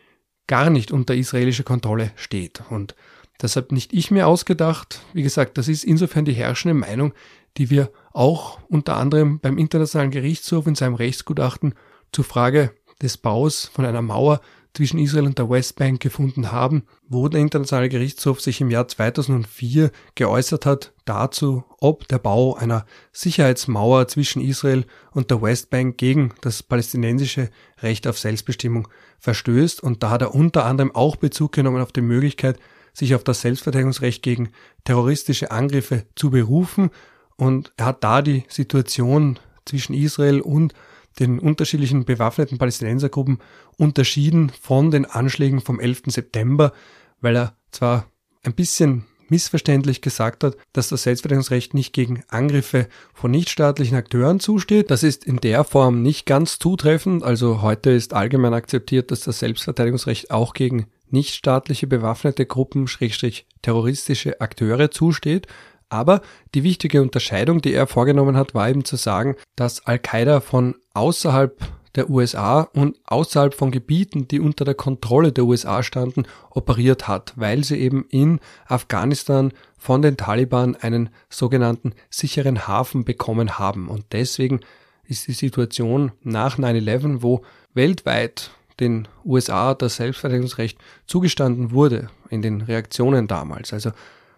gar 0.48 0.70
nicht 0.70 0.92
unter 0.92 1.16
israelischer 1.16 1.64
Kontrolle 1.64 2.12
steht. 2.18 2.62
Und 2.70 2.94
das 3.38 3.56
habe 3.56 3.74
nicht 3.74 3.94
ich 3.94 4.12
mir 4.12 4.28
ausgedacht. 4.28 5.00
Wie 5.14 5.24
gesagt, 5.24 5.58
das 5.58 5.70
ist 5.70 5.86
insofern 5.86 6.26
die 6.26 6.34
herrschende 6.34 6.74
Meinung, 6.74 7.14
die 7.56 7.70
wir 7.70 7.90
auch 8.12 8.60
unter 8.68 8.98
anderem 8.98 9.40
beim 9.40 9.58
Internationalen 9.58 10.12
Gerichtshof 10.12 10.68
in 10.68 10.76
seinem 10.76 10.96
Rechtsgutachten 10.96 11.74
zur 12.12 12.26
Frage 12.26 12.74
des 13.02 13.16
Baus 13.16 13.72
von 13.74 13.86
einer 13.86 14.02
Mauer 14.02 14.42
zwischen 14.76 15.00
Israel 15.00 15.26
und 15.26 15.40
der 15.40 15.50
Westbank 15.50 16.02
gefunden 16.02 16.52
haben, 16.52 16.84
wo 17.08 17.28
der 17.30 17.40
Internationale 17.40 17.90
Gerichtshof 17.90 18.42
sich 18.42 18.62
im 18.62 18.70
Jahr 18.70 18.88
2004 18.88 19.92
geäußert 20.16 20.66
hat 20.66 20.94
dazu, 21.06 21.64
ob 21.80 22.08
der 22.08 22.20
Bau 22.20 22.56
einer 22.56 22.86
Sicherheitsmauer 23.12 24.08
zwischen 24.08 24.42
Israel 24.42 24.86
und 25.12 25.32
der 25.32 25.42
Westbank 25.42 25.98
gegen 25.98 26.34
das 26.42 26.62
palästinensische 26.62 27.50
Recht 27.82 28.06
auf 28.08 28.20
Selbstbestimmung 28.20 28.88
verstößt. 29.20 29.82
Und 29.82 30.04
da 30.04 30.10
hat 30.10 30.22
er 30.22 30.36
unter 30.36 30.66
anderem 30.66 30.94
auch 30.94 31.16
Bezug 31.16 31.54
genommen 31.54 31.82
auf 31.82 31.92
die 31.92 32.02
Möglichkeit, 32.02 32.60
sich 32.94 33.16
auf 33.16 33.24
das 33.24 33.42
Selbstverteidigungsrecht 33.42 34.22
gegen 34.24 34.50
terroristische 34.84 35.52
Angriffe 35.52 36.06
zu 36.16 36.32
berufen. 36.32 36.92
Und 37.38 37.72
er 37.78 37.88
hat 37.88 38.04
da 38.04 38.22
die 38.22 38.44
Situation 38.50 39.40
zwischen 39.66 39.94
Israel 39.94 40.42
und 40.42 40.74
den 41.20 41.40
unterschiedlichen 41.40 42.06
bewaffneten 42.06 42.58
Palästinensergruppen 42.58 43.40
unterschieden 43.78 44.52
von 44.62 44.92
den 44.92 45.06
Anschlägen 45.06 45.62
vom 45.62 45.80
11. 45.80 46.04
September, 46.08 46.74
weil 47.22 47.36
er 47.38 47.56
zwar 47.72 48.08
ein 48.44 48.54
bisschen 48.54 49.06
missverständlich 49.30 50.02
gesagt 50.02 50.44
hat, 50.44 50.56
dass 50.74 50.90
das 50.90 51.04
Selbstverteidigungsrecht 51.04 51.74
nicht 51.74 51.94
gegen 51.94 52.24
Angriffe 52.28 52.88
von 53.14 53.32
nichtstaatlichen 53.32 53.98
Akteuren 53.98 54.40
zusteht. 54.40 54.92
Das 54.92 55.04
ist 55.04 55.26
in 55.26 55.38
der 55.38 55.64
Form 55.64 56.02
nicht 56.02 56.26
ganz 56.26 56.60
zutreffend. 56.60 57.24
Also 57.24 57.62
heute 57.62 57.90
ist 57.90 58.14
allgemein 58.14 58.54
akzeptiert, 58.54 59.12
dass 59.12 59.22
das 59.22 59.40
Selbstverteidigungsrecht 59.40 60.32
auch 60.32 60.54
gegen 60.54 60.88
nichtstaatliche 61.10 61.88
bewaffnete 61.88 62.46
Gruppen, 62.46 62.88
schrägstrich 62.88 63.48
terroristische 63.62 64.42
Akteure 64.42 64.92
zusteht. 64.92 65.48
Aber 65.96 66.22
die 66.54 66.64
wichtige 66.64 67.02
Unterscheidung, 67.02 67.62
die 67.62 67.74
er 67.74 67.88
vorgenommen 67.88 68.36
hat, 68.36 68.54
war 68.54 68.70
eben 68.70 68.84
zu 68.84 68.98
sagen, 68.98 69.36
dass 69.56 69.86
Al-Qaida 69.86 70.42
von 70.42 70.76
außerhalb 70.94 71.58
der 71.96 72.10
USA 72.10 72.62
und 72.74 72.98
außerhalb 73.06 73.54
von 73.54 73.72
Gebieten, 73.72 74.28
die 74.28 74.42
unter 74.42 74.66
der 74.66 74.74
Kontrolle 74.74 75.32
der 75.32 75.46
USA 75.46 75.84
standen, 75.84 76.24
operiert 76.50 77.08
hat, 77.08 77.32
weil 77.38 77.64
sie 77.64 77.78
eben 77.78 78.06
in 78.10 78.42
Afghanistan 78.68 79.54
von 79.78 80.02
den 80.02 80.18
Taliban 80.18 80.76
einen 80.76 81.10
sogenannten 81.30 81.94
sicheren 82.10 82.68
Hafen 82.68 83.06
bekommen 83.06 83.58
haben. 83.58 83.88
Und 83.88 84.04
deswegen 84.12 84.60
ist 85.06 85.30
die 85.30 85.34
Situation 85.34 86.12
nach 86.24 86.58
9-11, 86.60 87.22
wo 87.22 87.44
weltweit 87.74 88.52
den 88.82 89.08
USA 89.24 89.74
das 89.74 89.96
Selbstverteidigungsrecht 89.96 90.78
zugestanden 91.08 91.72
wurde 91.72 92.10
in 92.30 92.42
den 92.42 92.62
Reaktionen 92.62 93.28
damals. 93.28 93.72
Also 93.72 93.92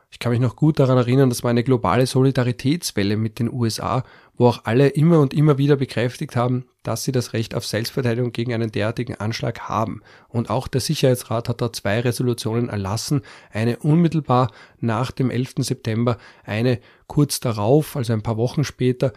ich 0.09 0.19
kann 0.19 0.31
mich 0.31 0.39
noch 0.39 0.55
gut 0.55 0.79
daran 0.79 0.97
erinnern, 0.97 1.29
das 1.29 1.43
war 1.43 1.51
eine 1.51 1.63
globale 1.63 2.07
Solidaritätswelle 2.07 3.17
mit 3.17 3.39
den 3.39 3.51
USA, 3.51 4.03
wo 4.35 4.47
auch 4.47 4.61
alle 4.63 4.87
immer 4.87 5.19
und 5.19 5.33
immer 5.33 5.57
wieder 5.57 5.75
bekräftigt 5.75 6.35
haben, 6.35 6.65
dass 6.83 7.03
sie 7.03 7.11
das 7.11 7.33
Recht 7.33 7.53
auf 7.53 7.65
Selbstverteidigung 7.65 8.31
gegen 8.31 8.53
einen 8.53 8.71
derartigen 8.71 9.15
Anschlag 9.15 9.61
haben. 9.67 10.01
Und 10.29 10.49
auch 10.49 10.69
der 10.69 10.79
Sicherheitsrat 10.79 11.49
hat 11.49 11.61
da 11.61 11.73
zwei 11.73 11.99
Resolutionen 11.99 12.69
erlassen, 12.69 13.21
eine 13.51 13.77
unmittelbar 13.77 14.51
nach 14.79 15.11
dem 15.11 15.29
11. 15.29 15.55
September, 15.59 16.17
eine 16.45 16.79
kurz 17.07 17.41
darauf, 17.41 17.97
also 17.97 18.13
ein 18.13 18.23
paar 18.23 18.37
Wochen 18.37 18.63
später, 18.63 19.11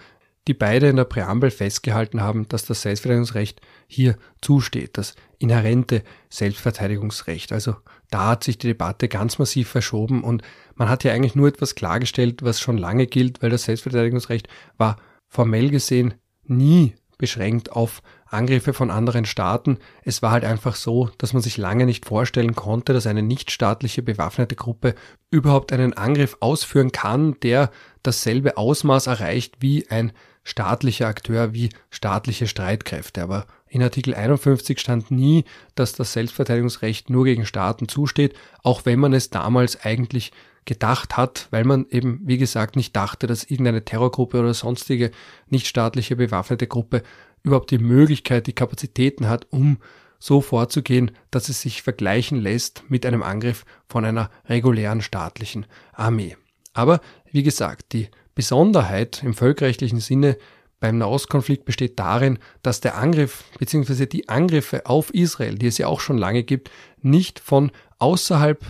die 0.48 0.54
beide 0.54 0.88
in 0.88 0.96
der 0.96 1.04
Präambel 1.04 1.50
festgehalten 1.50 2.22
haben, 2.22 2.48
dass 2.48 2.64
das 2.64 2.82
Selbstverteidigungsrecht 2.82 3.60
hier 3.86 4.16
zusteht, 4.40 4.96
das 4.96 5.14
inhärente 5.38 6.02
Selbstverteidigungsrecht. 6.30 7.52
Also 7.52 7.76
da 8.10 8.28
hat 8.28 8.44
sich 8.44 8.58
die 8.58 8.68
Debatte 8.68 9.08
ganz 9.08 9.38
massiv 9.38 9.68
verschoben 9.68 10.24
und 10.24 10.42
man 10.80 10.88
hat 10.88 11.04
ja 11.04 11.12
eigentlich 11.12 11.34
nur 11.34 11.46
etwas 11.46 11.74
klargestellt, 11.74 12.42
was 12.42 12.58
schon 12.58 12.78
lange 12.78 13.06
gilt, 13.06 13.42
weil 13.42 13.50
das 13.50 13.64
Selbstverteidigungsrecht 13.64 14.48
war 14.78 14.96
formell 15.28 15.68
gesehen 15.68 16.14
nie 16.44 16.94
beschränkt 17.18 17.70
auf 17.70 18.00
Angriffe 18.24 18.72
von 18.72 18.90
anderen 18.90 19.26
Staaten. 19.26 19.76
Es 20.04 20.22
war 20.22 20.30
halt 20.30 20.42
einfach 20.42 20.76
so, 20.76 21.10
dass 21.18 21.34
man 21.34 21.42
sich 21.42 21.58
lange 21.58 21.84
nicht 21.84 22.06
vorstellen 22.06 22.54
konnte, 22.54 22.94
dass 22.94 23.06
eine 23.06 23.22
nichtstaatliche 23.22 24.00
bewaffnete 24.00 24.56
Gruppe 24.56 24.94
überhaupt 25.30 25.70
einen 25.74 25.92
Angriff 25.92 26.38
ausführen 26.40 26.92
kann, 26.92 27.38
der 27.40 27.70
dasselbe 28.02 28.56
Ausmaß 28.56 29.06
erreicht 29.06 29.56
wie 29.60 29.86
ein 29.90 30.12
staatlicher 30.44 31.08
Akteur, 31.08 31.52
wie 31.52 31.68
staatliche 31.90 32.46
Streitkräfte. 32.46 33.22
Aber 33.22 33.44
in 33.68 33.82
Artikel 33.82 34.14
51 34.14 34.80
stand 34.80 35.10
nie, 35.10 35.44
dass 35.74 35.92
das 35.92 36.14
Selbstverteidigungsrecht 36.14 37.10
nur 37.10 37.26
gegen 37.26 37.44
Staaten 37.44 37.86
zusteht, 37.86 38.34
auch 38.62 38.86
wenn 38.86 38.98
man 38.98 39.12
es 39.12 39.28
damals 39.28 39.84
eigentlich 39.84 40.32
gedacht 40.64 41.16
hat, 41.16 41.48
weil 41.50 41.64
man 41.64 41.86
eben, 41.90 42.20
wie 42.24 42.38
gesagt, 42.38 42.76
nicht 42.76 42.94
dachte, 42.94 43.26
dass 43.26 43.44
irgendeine 43.44 43.84
Terrorgruppe 43.84 44.40
oder 44.40 44.54
sonstige 44.54 45.10
nichtstaatliche 45.48 46.16
bewaffnete 46.16 46.66
Gruppe 46.66 47.02
überhaupt 47.42 47.70
die 47.70 47.78
Möglichkeit, 47.78 48.46
die 48.46 48.52
Kapazitäten 48.52 49.28
hat, 49.28 49.46
um 49.50 49.78
so 50.18 50.42
vorzugehen, 50.42 51.12
dass 51.30 51.48
es 51.48 51.62
sich 51.62 51.82
vergleichen 51.82 52.38
lässt 52.38 52.84
mit 52.88 53.06
einem 53.06 53.22
Angriff 53.22 53.64
von 53.88 54.04
einer 54.04 54.30
regulären 54.48 55.00
staatlichen 55.00 55.66
Armee. 55.92 56.36
Aber 56.74 57.00
wie 57.32 57.42
gesagt, 57.42 57.92
die 57.92 58.08
Besonderheit 58.34 59.22
im 59.24 59.34
völkerrechtlichen 59.34 60.00
Sinne 60.00 60.36
beim 60.78 60.98
Nahostkonflikt 60.98 61.64
besteht 61.64 61.98
darin, 61.98 62.38
dass 62.62 62.80
der 62.80 62.96
Angriff 62.96 63.44
bzw. 63.58 64.06
die 64.06 64.28
Angriffe 64.28 64.86
auf 64.86 65.12
Israel, 65.12 65.56
die 65.56 65.66
es 65.66 65.78
ja 65.78 65.86
auch 65.86 66.00
schon 66.00 66.16
lange 66.16 66.42
gibt, 66.42 66.70
nicht 67.02 67.38
von 67.38 67.70
außerhalb 67.98 68.64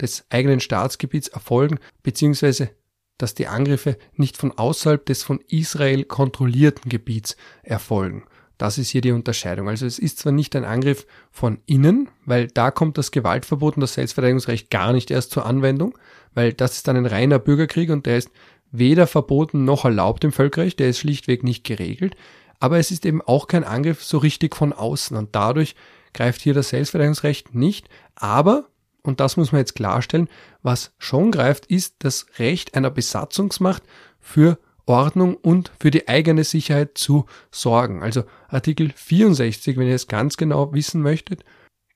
des 0.00 0.26
eigenen 0.30 0.60
Staatsgebiets 0.60 1.28
erfolgen, 1.28 1.78
beziehungsweise 2.02 2.70
dass 3.18 3.34
die 3.34 3.46
Angriffe 3.46 3.96
nicht 4.14 4.36
von 4.36 4.52
außerhalb 4.52 5.04
des 5.06 5.22
von 5.22 5.40
Israel 5.48 6.04
kontrollierten 6.04 6.90
Gebiets 6.90 7.36
erfolgen. 7.62 8.24
Das 8.58 8.78
ist 8.78 8.88
hier 8.88 9.02
die 9.02 9.12
Unterscheidung. 9.12 9.68
Also 9.68 9.84
es 9.86 9.98
ist 9.98 10.18
zwar 10.18 10.32
nicht 10.32 10.56
ein 10.56 10.64
Angriff 10.64 11.06
von 11.30 11.58
innen, 11.66 12.08
weil 12.24 12.46
da 12.48 12.70
kommt 12.70 12.96
das 12.96 13.10
Gewaltverbot 13.10 13.76
und 13.76 13.82
das 13.82 13.94
Selbstverteidigungsrecht 13.94 14.70
gar 14.70 14.92
nicht 14.92 15.10
erst 15.10 15.30
zur 15.30 15.44
Anwendung, 15.44 15.96
weil 16.34 16.52
das 16.52 16.76
ist 16.76 16.88
dann 16.88 16.96
ein 16.96 17.06
reiner 17.06 17.38
Bürgerkrieg 17.38 17.90
und 17.90 18.06
der 18.06 18.18
ist 18.18 18.30
weder 18.70 19.06
verboten 19.06 19.64
noch 19.64 19.84
erlaubt 19.84 20.24
im 20.24 20.32
Völkerrecht, 20.32 20.78
der 20.78 20.88
ist 20.88 20.98
schlichtweg 20.98 21.42
nicht 21.44 21.64
geregelt, 21.64 22.16
aber 22.58 22.78
es 22.78 22.90
ist 22.90 23.04
eben 23.04 23.22
auch 23.22 23.46
kein 23.46 23.64
Angriff 23.64 24.02
so 24.02 24.18
richtig 24.18 24.56
von 24.56 24.72
außen 24.72 25.16
und 25.16 25.34
dadurch 25.34 25.76
greift 26.14 26.40
hier 26.40 26.54
das 26.54 26.70
Selbstverteidigungsrecht 26.70 27.54
nicht, 27.54 27.88
aber 28.14 28.68
und 29.06 29.20
das 29.20 29.36
muss 29.36 29.52
man 29.52 29.60
jetzt 29.60 29.74
klarstellen, 29.74 30.28
was 30.62 30.92
schon 30.98 31.30
greift, 31.30 31.66
ist 31.66 31.96
das 32.00 32.26
Recht 32.38 32.74
einer 32.74 32.90
Besatzungsmacht 32.90 33.82
für 34.20 34.58
Ordnung 34.86 35.36
und 35.36 35.72
für 35.80 35.90
die 35.90 36.08
eigene 36.08 36.44
Sicherheit 36.44 36.96
zu 36.96 37.26
sorgen. 37.50 38.02
Also 38.02 38.24
Artikel 38.48 38.92
64, 38.94 39.76
wenn 39.76 39.88
ihr 39.88 39.94
es 39.94 40.06
ganz 40.06 40.36
genau 40.36 40.72
wissen 40.72 41.02
möchtet, 41.02 41.44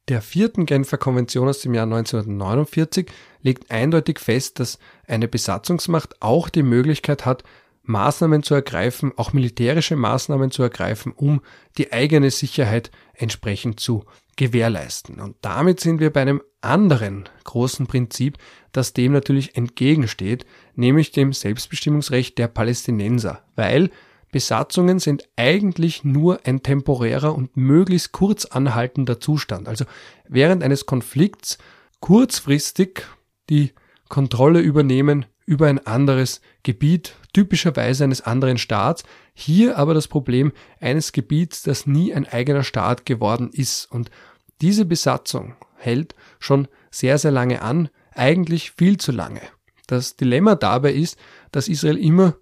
der 0.09 0.23
vierten 0.23 0.67
Genfer 0.67 0.99
Konvention 0.99 1.49
aus 1.49 1.61
dem 1.61 1.73
Jahr 1.73 1.85
1949 1.85 3.07
legt 3.43 3.71
eindeutig 3.71 4.19
fest, 4.19 4.59
dass 4.59 4.79
eine 5.07 5.29
Besatzungsmacht 5.29 6.21
auch 6.21 6.49
die 6.49 6.65
Möglichkeit 6.65 7.27
hat, 7.27 7.45
Maßnahmen 7.83 8.43
zu 8.43 8.55
ergreifen, 8.55 9.13
auch 9.17 9.33
militärische 9.33 9.97
Maßnahmen 9.97 10.51
zu 10.51 10.63
ergreifen, 10.63 11.13
um 11.13 11.41
die 11.79 11.93
eigene 11.93 12.31
Sicherheit 12.31 12.91
entsprechend 13.15 13.81
zu 13.81 14.05
gewährleisten. 14.37 15.21
Und 15.21 15.37
damit 15.43 15.81
sind 15.81 16.01
wir 16.01 16.11
bei 16.11 16.23
einem 16.23 16.43
anderen 16.61 17.29
großen 17.45 17.87
Prinzip, 17.87 18.39
das 18.73 18.93
dem 18.93 19.13
natürlich 19.13 19.57
entgegensteht, 19.57 20.47
nämlich 20.75 21.11
dem 21.13 21.33
Selbstbestimmungsrecht 21.33 22.39
der 22.39 22.49
Palästinenser, 22.49 23.43
weil 23.57 23.91
Besatzungen 24.33 24.99
sind 24.99 25.29
eigentlich 25.37 26.05
nur 26.05 26.41
ein 26.45 26.63
temporärer 26.63 27.35
und 27.35 27.57
möglichst 27.57 28.13
kurz 28.13 28.45
anhaltender 28.45 29.21
Zustand. 29.21 29.69
Also 29.69 29.85
während 30.29 30.63
eines 30.63 30.87
Konflikts 30.87 31.59
kurzfristig 31.99 33.03
die 33.49 33.73
Kontrolle 34.09 34.61
übernehmen 34.61 35.27
über 35.51 35.67
ein 35.67 35.85
anderes 35.85 36.41
Gebiet, 36.63 37.17
typischerweise 37.33 38.05
eines 38.05 38.21
anderen 38.21 38.57
Staats, 38.57 39.03
hier 39.35 39.79
aber 39.79 39.95
das 39.95 40.07
Problem 40.07 40.53
eines 40.79 41.11
Gebiets, 41.11 41.65
das 41.65 41.89
nie 41.89 42.15
ein 42.15 42.25
eigener 42.29 42.63
Staat 42.63 43.05
geworden 43.05 43.51
ist. 43.53 43.91
Und 43.91 44.13
diese 44.61 44.85
Besatzung 44.85 45.57
hält 45.77 46.15
schon 46.39 46.69
sehr, 46.93 47.19
sehr 47.19 47.33
lange 47.33 47.63
an, 47.63 47.89
eigentlich 48.13 48.71
viel 48.71 48.99
zu 48.99 49.11
lange. 49.11 49.41
Das 49.89 50.15
Dilemma 50.15 50.55
dabei 50.55 50.93
ist, 50.93 51.19
dass 51.51 51.67
Israel 51.67 51.99
immer 51.99 52.37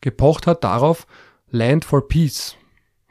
gepocht 0.00 0.46
hat 0.46 0.64
darauf, 0.64 1.06
Land 1.50 1.84
for 1.84 2.08
Peace 2.08 2.56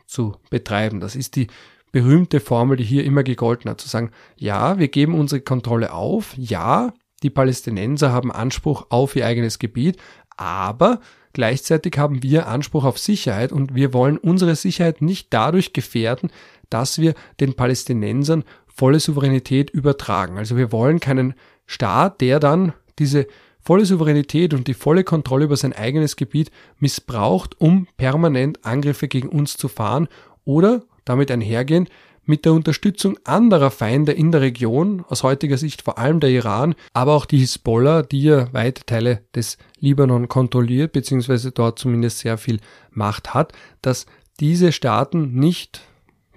zu 0.07 0.37
betreiben. 0.49 0.99
Das 1.01 1.15
ist 1.15 1.35
die 1.35 1.49
berühmte 1.91 2.39
Formel, 2.39 2.77
die 2.77 2.83
hier 2.83 3.03
immer 3.03 3.21
gegolten 3.21 3.69
hat, 3.69 3.79
zu 3.79 3.89
sagen, 3.89 4.09
ja, 4.37 4.79
wir 4.79 4.87
geben 4.87 5.13
unsere 5.13 5.41
Kontrolle 5.41 5.93
auf, 5.93 6.33
ja, 6.35 6.93
die 7.25 7.31
Palästinenser 7.31 8.11
haben 8.11 8.31
Anspruch 8.31 8.85
auf 8.89 9.15
ihr 9.15 9.25
eigenes 9.25 9.57
Gebiet, 9.57 9.97
aber 10.37 10.99
gleichzeitig 11.33 11.97
haben 11.97 12.21
wir 12.21 12.47
Anspruch 12.47 12.85
auf 12.85 12.99
Sicherheit 12.99 13.51
und 13.51 13.73
wir 13.73 13.93
wollen 13.93 14.19
unsere 14.19 14.55
Sicherheit 14.55 15.01
nicht 15.01 15.33
dadurch 15.33 15.73
gefährden, 15.73 16.29
dass 16.69 16.99
wir 16.99 17.15
den 17.39 17.55
Palästinensern 17.55 18.43
volle 18.67 18.99
Souveränität 18.99 19.71
übertragen. 19.71 20.37
Also 20.37 20.55
wir 20.55 20.71
wollen 20.71 20.99
keinen 20.99 21.33
Staat, 21.65 22.21
der 22.21 22.39
dann 22.39 22.73
diese 22.99 23.25
volle 23.59 23.87
Souveränität 23.87 24.53
und 24.53 24.67
die 24.67 24.75
volle 24.75 25.03
Kontrolle 25.03 25.45
über 25.45 25.57
sein 25.57 25.73
eigenes 25.73 26.17
Gebiet 26.17 26.51
missbraucht, 26.77 27.59
um 27.59 27.87
permanent 27.97 28.63
Angriffe 28.63 29.07
gegen 29.07 29.29
uns 29.29 29.57
zu 29.57 29.67
fahren 29.67 30.09
oder 30.43 30.83
damit 31.05 31.31
einhergehend 31.31 31.89
mit 32.25 32.45
der 32.45 32.53
Unterstützung 32.53 33.17
anderer 33.23 33.71
Feinde 33.71 34.11
in 34.11 34.31
der 34.31 34.41
Region, 34.41 35.05
aus 35.07 35.23
heutiger 35.23 35.57
Sicht 35.57 35.81
vor 35.81 35.97
allem 35.97 36.19
der 36.19 36.29
Iran, 36.29 36.75
aber 36.93 37.13
auch 37.13 37.25
die 37.25 37.37
Hisbollah, 37.37 38.01
die 38.01 38.23
ja 38.23 38.51
weite 38.53 38.85
Teile 38.85 39.21
des 39.33 39.57
Libanon 39.79 40.27
kontrolliert, 40.27 40.91
beziehungsweise 40.91 41.51
dort 41.51 41.79
zumindest 41.79 42.19
sehr 42.19 42.37
viel 42.37 42.59
Macht 42.91 43.33
hat, 43.33 43.53
dass 43.81 44.05
diese 44.39 44.71
Staaten 44.71 45.33
nicht 45.33 45.81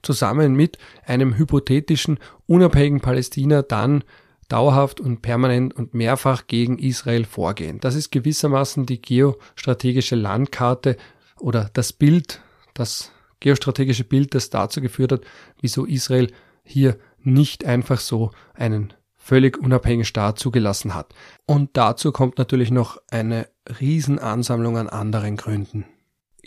zusammen 0.03 0.55
mit 0.55 0.79
einem 1.07 1.37
hypothetischen 1.37 2.19
unabhängigen 2.47 3.01
Palästina 3.01 3.63
dann 3.63 4.05
dauerhaft 4.49 5.01
und 5.01 5.21
permanent 5.23 5.75
und 5.75 5.95
mehrfach 5.95 6.47
gegen 6.47 6.79
Israel 6.79 7.25
vorgehen. 7.25 7.81
Das 7.81 7.95
ist 7.95 8.11
gewissermaßen 8.11 8.87
die 8.87 9.01
geostrategische 9.01 10.17
Landkarte 10.17 10.97
oder 11.39 11.71
das 11.73 11.93
Bild, 11.93 12.41
das 12.75 13.13
geostrategische 13.41 14.05
Bild, 14.05 14.35
das 14.35 14.51
dazu 14.51 14.81
geführt 14.81 15.13
hat, 15.13 15.21
wieso 15.61 15.85
Israel 15.85 16.31
hier 16.63 16.99
nicht 17.21 17.65
einfach 17.65 18.01
so 18.01 18.31
einen 18.55 18.93
völlig 19.17 19.59
unabhängigen 19.59 20.05
Staat 20.05 20.39
zugelassen 20.39 20.95
hat. 20.95 21.15
Und 21.47 21.71
dazu 21.77 22.13
kommt 22.13 22.39
natürlich 22.39 22.71
noch 22.71 22.99
eine 23.11 23.49
Riesenansammlung 23.81 24.79
an 24.79 24.89
anderen 24.89 25.37
Gründen 25.37 25.85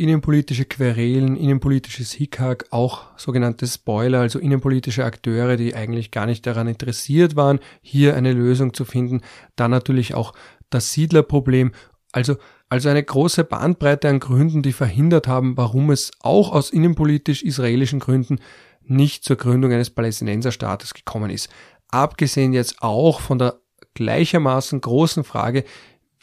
innenpolitische 0.01 0.65
Querelen, 0.65 1.36
innenpolitisches 1.36 2.12
Hickhack, 2.12 2.65
auch 2.71 3.04
sogenannte 3.17 3.67
Spoiler, 3.67 4.21
also 4.21 4.39
innenpolitische 4.39 5.06
Akteure, 5.06 5.58
die 5.58 5.75
eigentlich 5.75 6.10
gar 6.10 6.25
nicht 6.25 6.47
daran 6.47 6.67
interessiert 6.67 7.36
waren, 7.36 7.60
hier 7.82 8.15
eine 8.15 8.34
Lösung 8.34 8.73
zu 8.73 8.84
finden. 8.84 9.21
Dann 9.56 9.69
natürlich 9.69 10.15
auch 10.15 10.34
das 10.69 10.93
Siedlerproblem, 10.93 11.71
also, 12.13 12.38
also 12.72 12.88
eine 12.88 13.04
große 13.04 13.44
Bandbreite 13.44 14.08
an 14.08 14.22
Gründen, 14.22 14.62
die 14.62 14.72
verhindert 14.72 15.28
haben, 15.28 15.58
warum 15.58 15.92
es 15.92 16.10
auch 16.22 16.54
aus 16.54 16.70
innenpolitisch 16.70 17.44
israelischen 17.44 18.00
Gründen 18.00 18.40
nicht 18.82 19.26
zur 19.26 19.36
Gründung 19.36 19.74
eines 19.74 19.90
Palästinenserstaates 19.90 20.94
gekommen 20.94 21.32
ist. 21.32 21.50
Abgesehen 21.90 22.54
jetzt 22.54 22.82
auch 22.82 23.20
von 23.20 23.40
der 23.40 23.60
gleichermaßen 23.94 24.80
großen 24.80 25.26
Frage, 25.26 25.66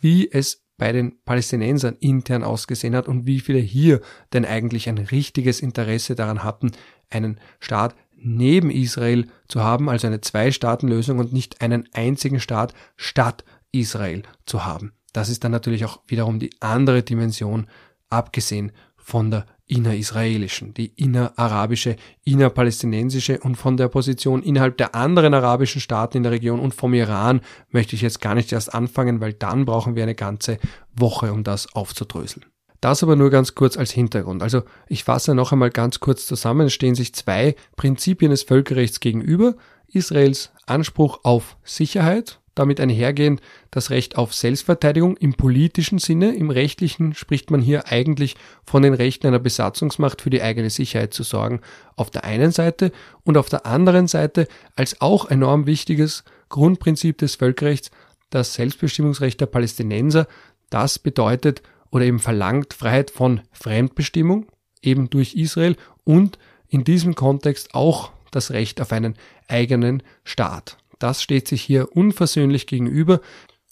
wie 0.00 0.32
es 0.32 0.64
bei 0.78 0.90
den 0.92 1.22
Palästinensern 1.22 1.96
intern 2.00 2.44
ausgesehen 2.44 2.96
hat 2.96 3.08
und 3.08 3.26
wie 3.26 3.40
viele 3.40 3.58
hier 3.58 4.00
denn 4.32 4.46
eigentlich 4.46 4.88
ein 4.88 4.96
richtiges 4.96 5.60
Interesse 5.60 6.14
daran 6.14 6.44
hatten, 6.44 6.72
einen 7.10 7.40
Staat 7.60 7.94
neben 8.16 8.70
Israel 8.70 9.26
zu 9.48 9.62
haben, 9.62 9.90
also 9.90 10.06
eine 10.06 10.22
Zwei-Staaten-Lösung 10.22 11.18
und 11.18 11.34
nicht 11.34 11.60
einen 11.60 11.86
einzigen 11.92 12.40
Staat 12.40 12.72
statt 12.96 13.44
Israel 13.70 14.22
zu 14.46 14.64
haben. 14.64 14.94
Das 15.12 15.28
ist 15.28 15.44
dann 15.44 15.52
natürlich 15.52 15.84
auch 15.84 16.00
wiederum 16.06 16.38
die 16.38 16.50
andere 16.60 17.02
Dimension, 17.02 17.66
abgesehen 18.10 18.72
von 18.96 19.30
der 19.30 19.46
innerisraelischen, 19.66 20.74
die 20.74 20.92
innerarabische, 20.96 21.96
innerpalästinensische 22.24 23.38
und 23.40 23.56
von 23.56 23.76
der 23.76 23.88
Position 23.88 24.42
innerhalb 24.42 24.78
der 24.78 24.94
anderen 24.94 25.34
arabischen 25.34 25.80
Staaten 25.80 26.18
in 26.18 26.22
der 26.22 26.32
Region 26.32 26.58
und 26.58 26.74
vom 26.74 26.94
Iran 26.94 27.42
möchte 27.70 27.94
ich 27.94 28.02
jetzt 28.02 28.20
gar 28.20 28.34
nicht 28.34 28.52
erst 28.52 28.74
anfangen, 28.74 29.20
weil 29.20 29.34
dann 29.34 29.66
brauchen 29.66 29.94
wir 29.94 30.02
eine 30.02 30.14
ganze 30.14 30.58
Woche, 30.96 31.32
um 31.32 31.44
das 31.44 31.74
aufzudröseln. 31.74 32.46
Das 32.80 33.02
aber 33.02 33.16
nur 33.16 33.30
ganz 33.30 33.54
kurz 33.54 33.76
als 33.76 33.90
Hintergrund. 33.90 34.42
Also 34.42 34.62
ich 34.88 35.04
fasse 35.04 35.34
noch 35.34 35.52
einmal 35.52 35.70
ganz 35.70 36.00
kurz 36.00 36.26
zusammen. 36.26 36.68
Es 36.68 36.74
stehen 36.74 36.94
sich 36.94 37.12
zwei 37.12 37.56
Prinzipien 37.76 38.30
des 38.30 38.44
Völkerrechts 38.44 39.00
gegenüber. 39.00 39.56
Israels 39.88 40.52
Anspruch 40.66 41.20
auf 41.24 41.56
Sicherheit, 41.64 42.40
damit 42.58 42.80
einhergehend 42.80 43.40
das 43.70 43.90
Recht 43.90 44.16
auf 44.16 44.34
Selbstverteidigung 44.34 45.16
im 45.16 45.34
politischen 45.34 45.98
Sinne. 45.98 46.34
Im 46.34 46.50
rechtlichen 46.50 47.14
spricht 47.14 47.50
man 47.50 47.60
hier 47.60 47.88
eigentlich 47.88 48.36
von 48.64 48.82
den 48.82 48.94
Rechten 48.94 49.26
einer 49.26 49.38
Besatzungsmacht 49.38 50.22
für 50.22 50.30
die 50.30 50.42
eigene 50.42 50.70
Sicherheit 50.70 51.14
zu 51.14 51.22
sorgen, 51.22 51.60
auf 51.96 52.10
der 52.10 52.24
einen 52.24 52.52
Seite 52.52 52.92
und 53.24 53.36
auf 53.36 53.48
der 53.48 53.66
anderen 53.66 54.08
Seite 54.08 54.48
als 54.76 55.00
auch 55.00 55.30
enorm 55.30 55.66
wichtiges 55.66 56.24
Grundprinzip 56.48 57.18
des 57.18 57.36
Völkerrechts 57.36 57.90
das 58.30 58.54
Selbstbestimmungsrecht 58.54 59.40
der 59.40 59.46
Palästinenser. 59.46 60.26
Das 60.70 60.98
bedeutet 60.98 61.62
oder 61.90 62.04
eben 62.04 62.18
verlangt 62.18 62.74
Freiheit 62.74 63.10
von 63.10 63.40
Fremdbestimmung, 63.52 64.46
eben 64.82 65.10
durch 65.10 65.34
Israel 65.34 65.76
und 66.04 66.38
in 66.68 66.84
diesem 66.84 67.14
Kontext 67.14 67.74
auch 67.74 68.12
das 68.30 68.50
Recht 68.50 68.80
auf 68.80 68.92
einen 68.92 69.14
eigenen 69.48 70.02
Staat. 70.24 70.76
Das 70.98 71.22
steht 71.22 71.48
sich 71.48 71.62
hier 71.62 71.94
unversöhnlich 71.96 72.66
gegenüber 72.66 73.20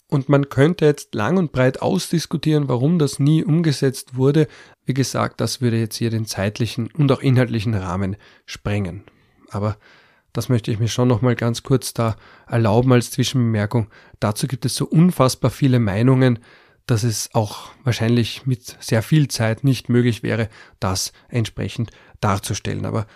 und 0.09 0.29
man 0.29 0.49
könnte 0.49 0.85
jetzt 0.85 1.13
lang 1.13 1.37
und 1.37 1.51
breit 1.51 1.81
ausdiskutieren, 1.81 2.69
warum 2.69 2.97
das 2.97 3.19
nie 3.19 3.43
umgesetzt 3.43 4.15
wurde. 4.15 4.47
Wie 4.85 4.93
gesagt, 4.93 5.41
das 5.41 5.59
würde 5.59 5.77
jetzt 5.77 5.97
hier 5.97 6.09
den 6.09 6.25
zeitlichen 6.25 6.89
und 6.91 7.11
auch 7.11 7.21
inhaltlichen 7.21 7.73
Rahmen 7.73 8.15
sprengen. 8.45 9.03
Aber 9.49 9.77
das 10.31 10.49
möchte 10.49 10.71
ich 10.71 10.79
mir 10.79 10.87
schon 10.87 11.09
noch 11.09 11.21
mal 11.21 11.35
ganz 11.35 11.63
kurz 11.63 11.93
da 11.93 12.15
erlauben 12.47 12.93
als 12.93 13.11
Zwischenbemerkung. 13.11 13.87
Dazu 14.19 14.47
gibt 14.47 14.65
es 14.65 14.75
so 14.75 14.85
unfassbar 14.85 15.51
viele 15.51 15.79
Meinungen, 15.79 16.39
dass 16.85 17.03
es 17.03 17.29
auch 17.33 17.71
wahrscheinlich 17.83 18.45
mit 18.45 18.77
sehr 18.79 19.03
viel 19.03 19.27
Zeit 19.27 19.65
nicht 19.65 19.89
möglich 19.89 20.23
wäre, 20.23 20.47
das 20.79 21.11
entsprechend 21.27 21.91
darzustellen. 22.21 22.85
Aber 22.85 23.07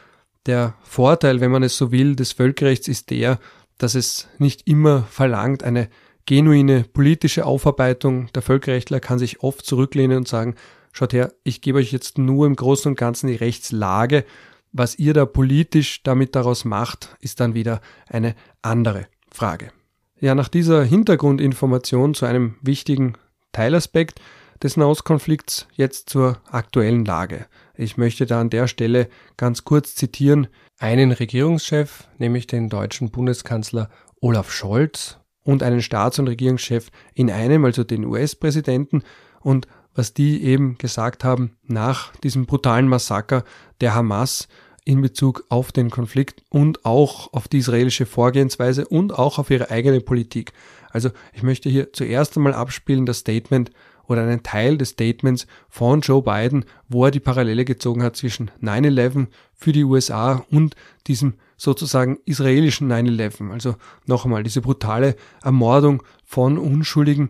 der 0.46 0.76
Vorteil, 0.82 1.40
wenn 1.40 1.52
man 1.52 1.64
es 1.64 1.78
so 1.78 1.92
will, 1.92 2.16
des 2.16 2.34
Völkerrechts 2.34 2.88
ist 2.88 3.12
der, 3.12 3.40
dass 3.82 3.96
es 3.96 4.28
nicht 4.38 4.68
immer 4.68 5.04
verlangt, 5.04 5.64
eine 5.64 5.90
genuine 6.26 6.84
politische 6.84 7.46
Aufarbeitung. 7.46 8.30
Der 8.34 8.44
Völkerrechtler 8.44 9.00
kann 9.00 9.18
sich 9.18 9.42
oft 9.42 9.66
zurücklehnen 9.66 10.18
und 10.18 10.28
sagen, 10.28 10.56
schaut 10.92 11.14
her, 11.14 11.34
ich 11.44 11.62
gebe 11.62 11.80
euch 11.80 11.92
jetzt 11.92 12.18
nur 12.18 12.46
im 12.46 12.56
Großen 12.56 12.90
und 12.90 12.96
Ganzen 12.96 13.28
die 13.28 13.36
Rechtslage. 13.36 14.24
Was 14.72 15.00
ihr 15.00 15.14
da 15.14 15.26
politisch 15.26 16.04
damit 16.04 16.36
daraus 16.36 16.64
macht, 16.64 17.16
ist 17.22 17.40
dann 17.40 17.56
wieder 17.56 17.82
eine 18.08 18.36
andere 18.62 19.08
Frage. 19.32 19.72
Ja, 20.20 20.36
nach 20.36 20.48
dieser 20.48 20.84
Hintergrundinformation 20.84 22.14
zu 22.14 22.26
einem 22.26 22.58
wichtigen 22.62 23.14
Teilaspekt 23.52 24.22
des 24.64 24.78
Nahostkonflikts 24.78 25.68
jetzt 25.76 26.10
zur 26.10 26.38
aktuellen 26.50 27.06
Lage. 27.06 27.48
Ich 27.76 27.98
möchte 27.98 28.26
da 28.26 28.40
an 28.40 28.50
der 28.50 28.68
Stelle 28.68 29.08
ganz 29.38 29.64
kurz 29.64 29.96
zitieren 29.96 30.48
einen 30.78 31.12
Regierungschef, 31.12 32.08
nämlich 32.18 32.48
den 32.48 32.70
deutschen 32.70 33.12
Bundeskanzler 33.12 33.90
Olaf 34.20 34.52
Scholz 34.52 35.18
und 35.44 35.64
einen 35.64 35.82
Staats- 35.82 36.20
und 36.20 36.28
Regierungschef 36.28 36.90
in 37.14 37.32
einem, 37.32 37.66
also 37.66 37.84
den 37.84 38.06
US-Präsidenten 38.06 39.04
und 39.42 39.68
was 39.94 40.14
die 40.14 40.44
eben 40.44 40.78
gesagt 40.78 41.24
haben 41.24 41.58
nach 41.64 42.16
diesem 42.18 42.46
brutalen 42.46 42.88
Massaker 42.88 43.44
der 43.82 43.94
Hamas 43.96 44.48
in 44.86 45.02
Bezug 45.02 45.46
auf 45.50 45.72
den 45.72 45.90
Konflikt 45.90 46.44
und 46.50 46.86
auch 46.86 47.34
auf 47.34 47.48
die 47.48 47.60
israelische 47.60 48.06
Vorgehensweise 48.06 48.88
und 48.88 49.14
auch 49.18 49.38
auf 49.38 49.50
ihre 49.50 49.70
eigene 49.70 50.02
Politik. 50.02 50.54
Also 50.90 51.10
ich 51.34 51.44
möchte 51.44 51.70
hier 51.70 51.94
zuerst 51.94 52.36
einmal 52.36 52.54
abspielen 52.54 53.06
das 53.06 53.20
Statement 53.20 53.72
oder 54.08 54.24
einen 54.24 54.44
Teil 54.44 54.78
des 54.78 54.90
Statements 54.90 55.48
von 55.70 56.02
Joe 56.02 56.22
Biden, 56.22 56.66
wo 56.90 57.06
er 57.06 57.12
die 57.12 57.20
Parallele 57.20 57.66
gezogen 57.66 58.04
hat 58.04 58.16
zwischen 58.16 58.52
9-11 58.62 59.28
für 59.54 59.72
die 59.72 59.84
USA 59.84 60.46
und 60.50 60.76
diesem 61.08 61.36
sozusagen 61.58 62.18
israelischen 62.26 62.92
9-11. 62.92 63.52
Also 63.52 63.76
noch 64.06 64.26
einmal 64.26 64.44
diese 64.44 64.62
brutale 64.62 65.16
Ermordung 65.44 66.04
von 66.26 66.58
Unschuldigen. 66.58 67.30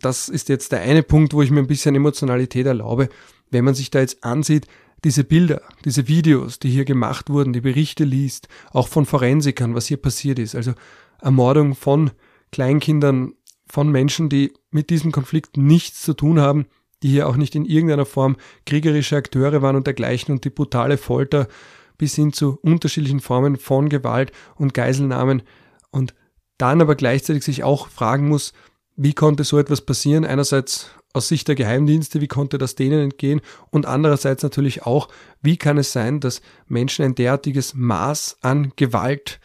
Das 0.00 0.28
ist 0.28 0.48
jetzt 0.48 0.72
der 0.72 0.80
eine 0.80 1.02
Punkt, 1.02 1.34
wo 1.34 1.42
ich 1.42 1.50
mir 1.50 1.60
ein 1.60 1.66
bisschen 1.66 1.94
Emotionalität 1.94 2.66
erlaube. 2.66 3.08
Wenn 3.50 3.64
man 3.64 3.74
sich 3.74 3.90
da 3.90 4.00
jetzt 4.00 4.24
ansieht, 4.24 4.66
diese 5.04 5.24
Bilder, 5.24 5.62
diese 5.84 6.08
Videos, 6.08 6.58
die 6.58 6.70
hier 6.70 6.84
gemacht 6.84 7.30
wurden, 7.30 7.52
die 7.52 7.60
Berichte 7.60 8.04
liest, 8.04 8.48
auch 8.72 8.88
von 8.88 9.06
Forensikern, 9.06 9.74
was 9.74 9.86
hier 9.86 9.96
passiert 9.96 10.38
ist, 10.38 10.54
also 10.54 10.72
Ermordung 11.20 11.74
von 11.74 12.10
Kleinkindern, 12.50 13.34
von 13.70 13.90
Menschen, 13.90 14.28
die 14.28 14.52
mit 14.70 14.90
diesem 14.90 15.12
Konflikt 15.12 15.56
nichts 15.56 16.02
zu 16.02 16.14
tun 16.14 16.40
haben, 16.40 16.66
die 17.02 17.08
hier 17.08 17.28
auch 17.28 17.36
nicht 17.36 17.54
in 17.54 17.64
irgendeiner 17.64 18.06
Form 18.06 18.36
kriegerische 18.66 19.16
Akteure 19.16 19.62
waren 19.62 19.76
und 19.76 19.86
dergleichen 19.86 20.34
und 20.34 20.44
die 20.44 20.50
brutale 20.50 20.98
Folter 20.98 21.48
bis 21.96 22.14
hin 22.14 22.32
zu 22.32 22.58
unterschiedlichen 22.62 23.20
Formen 23.20 23.56
von 23.56 23.88
Gewalt 23.88 24.32
und 24.56 24.74
Geiselnahmen 24.74 25.42
und 25.90 26.14
dann 26.56 26.80
aber 26.80 26.96
gleichzeitig 26.96 27.44
sich 27.44 27.62
auch 27.64 27.88
fragen 27.88 28.28
muss, 28.28 28.52
wie 28.96 29.12
konnte 29.12 29.44
so 29.44 29.58
etwas 29.58 29.80
passieren? 29.80 30.24
Einerseits 30.24 30.90
aus 31.12 31.28
Sicht 31.28 31.48
der 31.48 31.54
Geheimdienste, 31.54 32.20
wie 32.20 32.26
konnte 32.26 32.58
das 32.58 32.74
denen 32.74 33.00
entgehen? 33.00 33.40
Und 33.70 33.86
andererseits 33.86 34.42
natürlich 34.42 34.82
auch, 34.82 35.08
wie 35.40 35.56
kann 35.56 35.78
es 35.78 35.92
sein, 35.92 36.20
dass 36.20 36.42
Menschen 36.66 37.04
ein 37.04 37.14
derartiges 37.14 37.74
Maß 37.74 38.38
an 38.40 38.72
Gewalt 38.76 39.40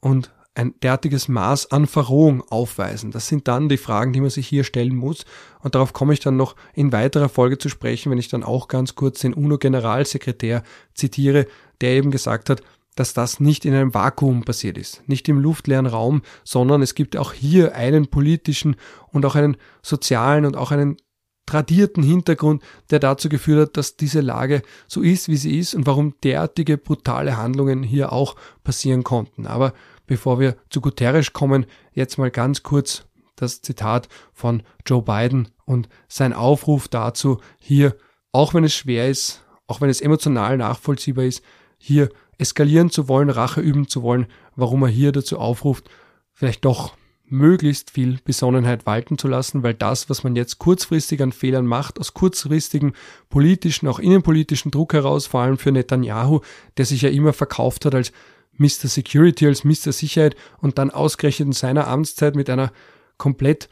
und 0.00 0.32
ein 0.56 0.74
derartiges 0.82 1.28
Maß 1.28 1.70
an 1.70 1.86
Verrohung 1.86 2.42
aufweisen? 2.48 3.10
Das 3.10 3.28
sind 3.28 3.46
dann 3.46 3.68
die 3.68 3.76
Fragen, 3.76 4.12
die 4.12 4.20
man 4.20 4.30
sich 4.30 4.48
hier 4.48 4.64
stellen 4.64 4.96
muss. 4.96 5.24
Und 5.60 5.74
darauf 5.74 5.92
komme 5.92 6.14
ich 6.14 6.20
dann 6.20 6.36
noch 6.36 6.56
in 6.74 6.92
weiterer 6.92 7.28
Folge 7.28 7.58
zu 7.58 7.68
sprechen, 7.68 8.10
wenn 8.10 8.18
ich 8.18 8.28
dann 8.28 8.42
auch 8.42 8.68
ganz 8.68 8.94
kurz 8.94 9.20
den 9.20 9.34
UNO-Generalsekretär 9.34 10.62
zitiere, 10.94 11.46
der 11.80 11.90
eben 11.90 12.10
gesagt 12.10 12.50
hat, 12.50 12.62
dass 12.96 13.12
das 13.12 13.40
nicht 13.40 13.64
in 13.64 13.74
einem 13.74 13.94
Vakuum 13.94 14.44
passiert 14.44 14.78
ist, 14.78 15.06
nicht 15.06 15.28
im 15.28 15.38
luftleeren 15.38 15.86
Raum, 15.86 16.22
sondern 16.44 16.80
es 16.82 16.94
gibt 16.94 17.16
auch 17.16 17.32
hier 17.32 17.74
einen 17.74 18.08
politischen 18.08 18.76
und 19.12 19.26
auch 19.26 19.34
einen 19.34 19.58
sozialen 19.82 20.46
und 20.46 20.56
auch 20.56 20.70
einen 20.70 20.96
tradierten 21.44 22.02
Hintergrund, 22.02 22.62
der 22.90 22.98
dazu 22.98 23.28
geführt 23.28 23.68
hat, 23.68 23.76
dass 23.76 23.96
diese 23.96 24.20
Lage 24.20 24.62
so 24.88 25.00
ist, 25.00 25.28
wie 25.28 25.36
sie 25.36 25.58
ist 25.58 25.74
und 25.74 25.86
warum 25.86 26.14
derartige 26.24 26.76
brutale 26.76 27.36
Handlungen 27.36 27.82
hier 27.82 28.12
auch 28.12 28.34
passieren 28.64 29.04
konnten. 29.04 29.46
Aber 29.46 29.72
bevor 30.06 30.40
wir 30.40 30.56
zu 30.70 30.80
Guterres 30.80 31.32
kommen, 31.32 31.66
jetzt 31.92 32.18
mal 32.18 32.30
ganz 32.30 32.62
kurz 32.62 33.06
das 33.36 33.60
Zitat 33.60 34.08
von 34.32 34.62
Joe 34.86 35.02
Biden 35.02 35.48
und 35.64 35.88
sein 36.08 36.32
Aufruf 36.32 36.88
dazu, 36.88 37.40
hier, 37.58 37.96
auch 38.32 38.54
wenn 38.54 38.64
es 38.64 38.74
schwer 38.74 39.08
ist, 39.08 39.44
auch 39.66 39.80
wenn 39.80 39.90
es 39.90 40.00
emotional 40.00 40.56
nachvollziehbar 40.56 41.24
ist, 41.24 41.42
hier 41.78 42.08
eskalieren 42.38 42.90
zu 42.90 43.08
wollen, 43.08 43.30
Rache 43.30 43.60
üben 43.60 43.88
zu 43.88 44.02
wollen, 44.02 44.26
warum 44.54 44.82
er 44.82 44.88
hier 44.88 45.12
dazu 45.12 45.38
aufruft, 45.38 45.88
vielleicht 46.32 46.64
doch 46.64 46.94
möglichst 47.28 47.90
viel 47.90 48.18
Besonnenheit 48.24 48.86
walten 48.86 49.18
zu 49.18 49.26
lassen, 49.26 49.62
weil 49.62 49.74
das, 49.74 50.08
was 50.08 50.22
man 50.22 50.36
jetzt 50.36 50.58
kurzfristig 50.58 51.20
an 51.22 51.32
Fehlern 51.32 51.66
macht, 51.66 51.98
aus 51.98 52.14
kurzfristigen 52.14 52.92
politischen, 53.28 53.88
auch 53.88 53.98
innenpolitischen 53.98 54.70
Druck 54.70 54.92
heraus, 54.92 55.26
vor 55.26 55.40
allem 55.40 55.58
für 55.58 55.72
Netanyahu, 55.72 56.40
der 56.76 56.86
sich 56.86 57.02
ja 57.02 57.08
immer 57.08 57.32
verkauft 57.32 57.84
hat 57.84 57.94
als 57.94 58.12
Mr. 58.58 58.88
Security, 58.88 59.46
als 59.46 59.64
Mr. 59.64 59.92
Sicherheit 59.92 60.36
und 60.58 60.78
dann 60.78 60.90
ausgerechnet 60.90 61.48
in 61.48 61.52
seiner 61.52 61.86
Amtszeit 61.88 62.34
mit 62.34 62.50
einer 62.50 62.72
komplett 63.18 63.68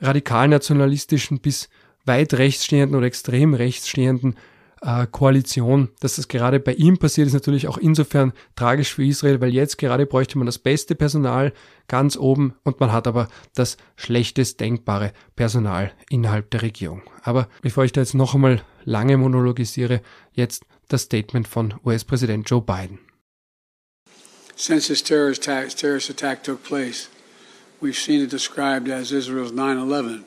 radikal 0.00 0.48
nationalistischen 0.48 1.40
bis 1.40 1.68
weit 2.04 2.34
rechtsstehenden 2.34 2.96
oder 2.96 3.06
extrem 3.06 3.54
rechtsstehenden 3.54 4.36
äh, 4.82 5.06
Koalition. 5.06 5.88
Dass 6.00 6.16
das 6.16 6.28
gerade 6.28 6.60
bei 6.60 6.74
ihm 6.74 6.98
passiert, 6.98 7.26
ist 7.26 7.34
natürlich 7.34 7.68
auch 7.68 7.78
insofern 7.78 8.32
tragisch 8.56 8.94
für 8.94 9.04
Israel, 9.04 9.40
weil 9.40 9.52
jetzt 9.52 9.78
gerade 9.78 10.06
bräuchte 10.06 10.38
man 10.38 10.46
das 10.46 10.58
beste 10.58 10.94
Personal 10.94 11.52
ganz 11.86 12.16
oben 12.16 12.54
und 12.64 12.80
man 12.80 12.92
hat 12.92 13.06
aber 13.06 13.28
das 13.54 13.76
schlechtest 13.96 14.60
denkbare 14.60 15.12
Personal 15.36 15.92
innerhalb 16.10 16.50
der 16.50 16.62
Regierung. 16.62 17.02
Aber 17.22 17.48
bevor 17.62 17.84
ich 17.84 17.92
da 17.92 18.00
jetzt 18.00 18.14
noch 18.14 18.34
einmal 18.34 18.62
lange 18.84 19.16
monologisiere, 19.16 20.00
jetzt 20.32 20.64
das 20.88 21.02
Statement 21.02 21.46
von 21.46 21.74
US-Präsident 21.84 22.48
Joe 22.48 22.62
Biden. 22.62 22.98
Since 24.58 24.88
this 24.88 25.00
terrorist 25.00 25.42
attack, 25.42 25.68
terrorist 25.70 26.10
attack 26.10 26.42
took 26.42 26.64
place. 26.64 27.08
We've 27.80 27.96
seen 27.96 28.22
it 28.22 28.28
described 28.28 28.88
as 28.88 29.12
Israel's 29.12 29.52
9 29.52 29.78
11. 29.78 30.24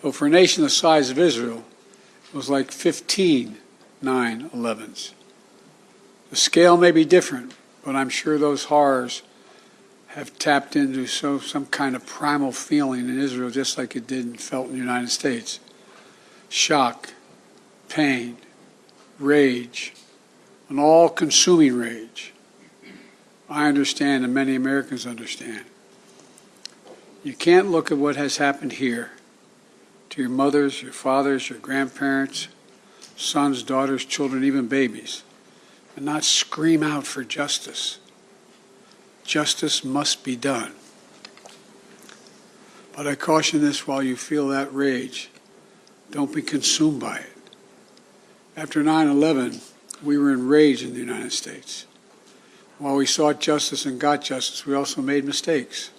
But 0.00 0.14
for 0.14 0.26
a 0.26 0.30
nation 0.30 0.62
the 0.62 0.70
size 0.70 1.10
of 1.10 1.18
Israel, 1.18 1.64
it 2.28 2.34
was 2.34 2.48
like 2.48 2.70
15 2.70 3.58
9 4.00 4.50
11s. 4.50 5.12
The 6.30 6.36
scale 6.36 6.76
may 6.76 6.92
be 6.92 7.04
different, 7.04 7.54
but 7.84 7.96
I'm 7.96 8.08
sure 8.08 8.38
those 8.38 8.64
horrors 8.64 9.22
have 10.08 10.38
tapped 10.38 10.76
into 10.76 11.08
so, 11.08 11.40
some 11.40 11.66
kind 11.66 11.96
of 11.96 12.06
primal 12.06 12.52
feeling 12.52 13.08
in 13.08 13.18
Israel, 13.18 13.50
just 13.50 13.76
like 13.76 13.96
it 13.96 14.06
did 14.06 14.24
and 14.24 14.40
felt 14.40 14.66
in 14.66 14.74
the 14.74 14.78
United 14.78 15.10
States 15.10 15.58
shock, 16.48 17.10
pain, 17.88 18.36
rage, 19.18 19.94
an 20.68 20.78
all 20.78 21.08
consuming 21.08 21.76
rage. 21.76 22.32
I 23.48 23.68
understand 23.68 24.24
and 24.24 24.34
many 24.34 24.54
Americans 24.54 25.06
understand. 25.06 25.64
You 27.22 27.34
can't 27.34 27.70
look 27.70 27.90
at 27.90 27.98
what 27.98 28.16
has 28.16 28.36
happened 28.36 28.72
here 28.72 29.12
to 30.10 30.20
your 30.20 30.30
mothers, 30.30 30.82
your 30.82 30.92
fathers, 30.92 31.48
your 31.48 31.58
grandparents, 31.58 32.48
sons, 33.16 33.62
daughters, 33.62 34.04
children, 34.04 34.44
even 34.44 34.68
babies, 34.68 35.22
and 35.96 36.04
not 36.04 36.24
scream 36.24 36.82
out 36.82 37.06
for 37.06 37.24
justice. 37.24 37.98
Justice 39.24 39.84
must 39.84 40.24
be 40.24 40.36
done. 40.36 40.72
But 42.94 43.06
I 43.06 43.14
caution 43.14 43.60
this 43.60 43.86
while 43.86 44.02
you 44.02 44.16
feel 44.16 44.48
that 44.48 44.72
rage, 44.72 45.30
don't 46.10 46.34
be 46.34 46.42
consumed 46.42 47.00
by 47.00 47.18
it. 47.18 47.32
After 48.56 48.82
9 48.82 49.08
11, 49.08 49.60
we 50.02 50.16
were 50.16 50.32
enraged 50.32 50.82
in 50.82 50.94
the 50.94 51.00
United 51.00 51.32
States. 51.32 51.86
While 52.78 52.96
we 52.96 53.06
sought 53.06 53.40
justice 53.40 53.86
and 53.86 53.98
got 53.98 54.22
justice, 54.22 54.66
we 54.66 54.74
also 54.74 55.00
made 55.00 55.24
mistakes. 55.24 55.90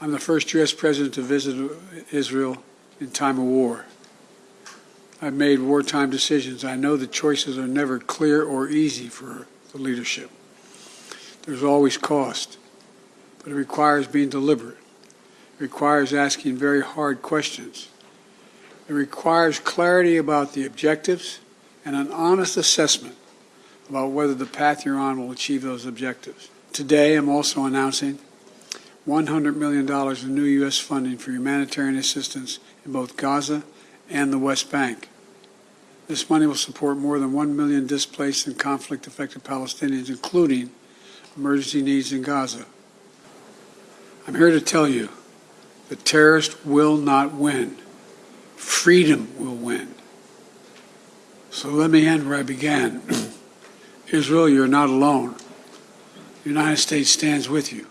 I'm 0.00 0.12
the 0.12 0.20
first 0.20 0.52
U.S. 0.54 0.72
president 0.72 1.14
to 1.14 1.22
visit 1.22 1.70
Israel 2.12 2.62
in 3.00 3.10
time 3.10 3.38
of 3.38 3.44
war. 3.44 3.86
I've 5.20 5.34
made 5.34 5.58
wartime 5.58 6.10
decisions. 6.10 6.64
I 6.64 6.76
know 6.76 6.96
the 6.96 7.08
choices 7.08 7.58
are 7.58 7.66
never 7.66 7.98
clear 7.98 8.44
or 8.44 8.68
easy 8.68 9.08
for 9.08 9.46
the 9.72 9.78
leadership. 9.78 10.30
There's 11.42 11.64
always 11.64 11.96
cost, 11.96 12.58
but 13.42 13.50
it 13.50 13.56
requires 13.56 14.06
being 14.06 14.28
deliberate. 14.28 14.78
It 15.58 15.62
requires 15.62 16.12
asking 16.12 16.56
very 16.56 16.82
hard 16.82 17.20
questions. 17.20 17.88
It 18.88 18.92
requires 18.92 19.58
clarity 19.58 20.16
about 20.16 20.52
the 20.52 20.66
objectives 20.66 21.40
and 21.84 21.96
an 21.96 22.12
honest 22.12 22.56
assessment 22.56 23.16
about 23.88 24.10
whether 24.10 24.34
the 24.34 24.46
path 24.46 24.84
you're 24.84 24.98
on 24.98 25.18
will 25.18 25.32
achieve 25.32 25.62
those 25.62 25.86
objectives. 25.86 26.48
Today, 26.72 27.16
I'm 27.16 27.28
also 27.28 27.64
announcing 27.64 28.18
$100 29.06 29.56
million 29.56 29.90
in 29.90 30.34
new 30.34 30.44
U.S. 30.60 30.78
funding 30.78 31.18
for 31.18 31.32
humanitarian 31.32 31.96
assistance 31.96 32.58
in 32.84 32.92
both 32.92 33.16
Gaza 33.16 33.64
and 34.08 34.32
the 34.32 34.38
West 34.38 34.70
Bank. 34.70 35.08
This 36.08 36.28
money 36.28 36.46
will 36.46 36.54
support 36.54 36.98
more 36.98 37.18
than 37.18 37.32
1 37.32 37.56
million 37.56 37.86
displaced 37.86 38.46
and 38.46 38.58
conflict 38.58 39.06
affected 39.06 39.44
Palestinians, 39.44 40.08
including 40.08 40.70
emergency 41.36 41.82
needs 41.82 42.12
in 42.12 42.22
Gaza. 42.22 42.66
I'm 44.26 44.34
here 44.34 44.50
to 44.50 44.60
tell 44.60 44.86
you 44.86 45.08
the 45.88 45.96
terrorists 45.96 46.64
will 46.64 46.96
not 46.96 47.34
win. 47.34 47.76
Freedom 48.56 49.28
will 49.38 49.56
win. 49.56 49.94
So 51.50 51.68
let 51.68 51.90
me 51.90 52.06
end 52.06 52.28
where 52.28 52.38
I 52.38 52.42
began. 52.42 53.02
Israel, 54.12 54.48
you're 54.48 54.68
not 54.68 54.90
alone. 54.90 55.34
The 56.44 56.50
United 56.50 56.78
States 56.78 57.10
stands 57.10 57.50
with 57.50 57.72
you. 57.72 57.86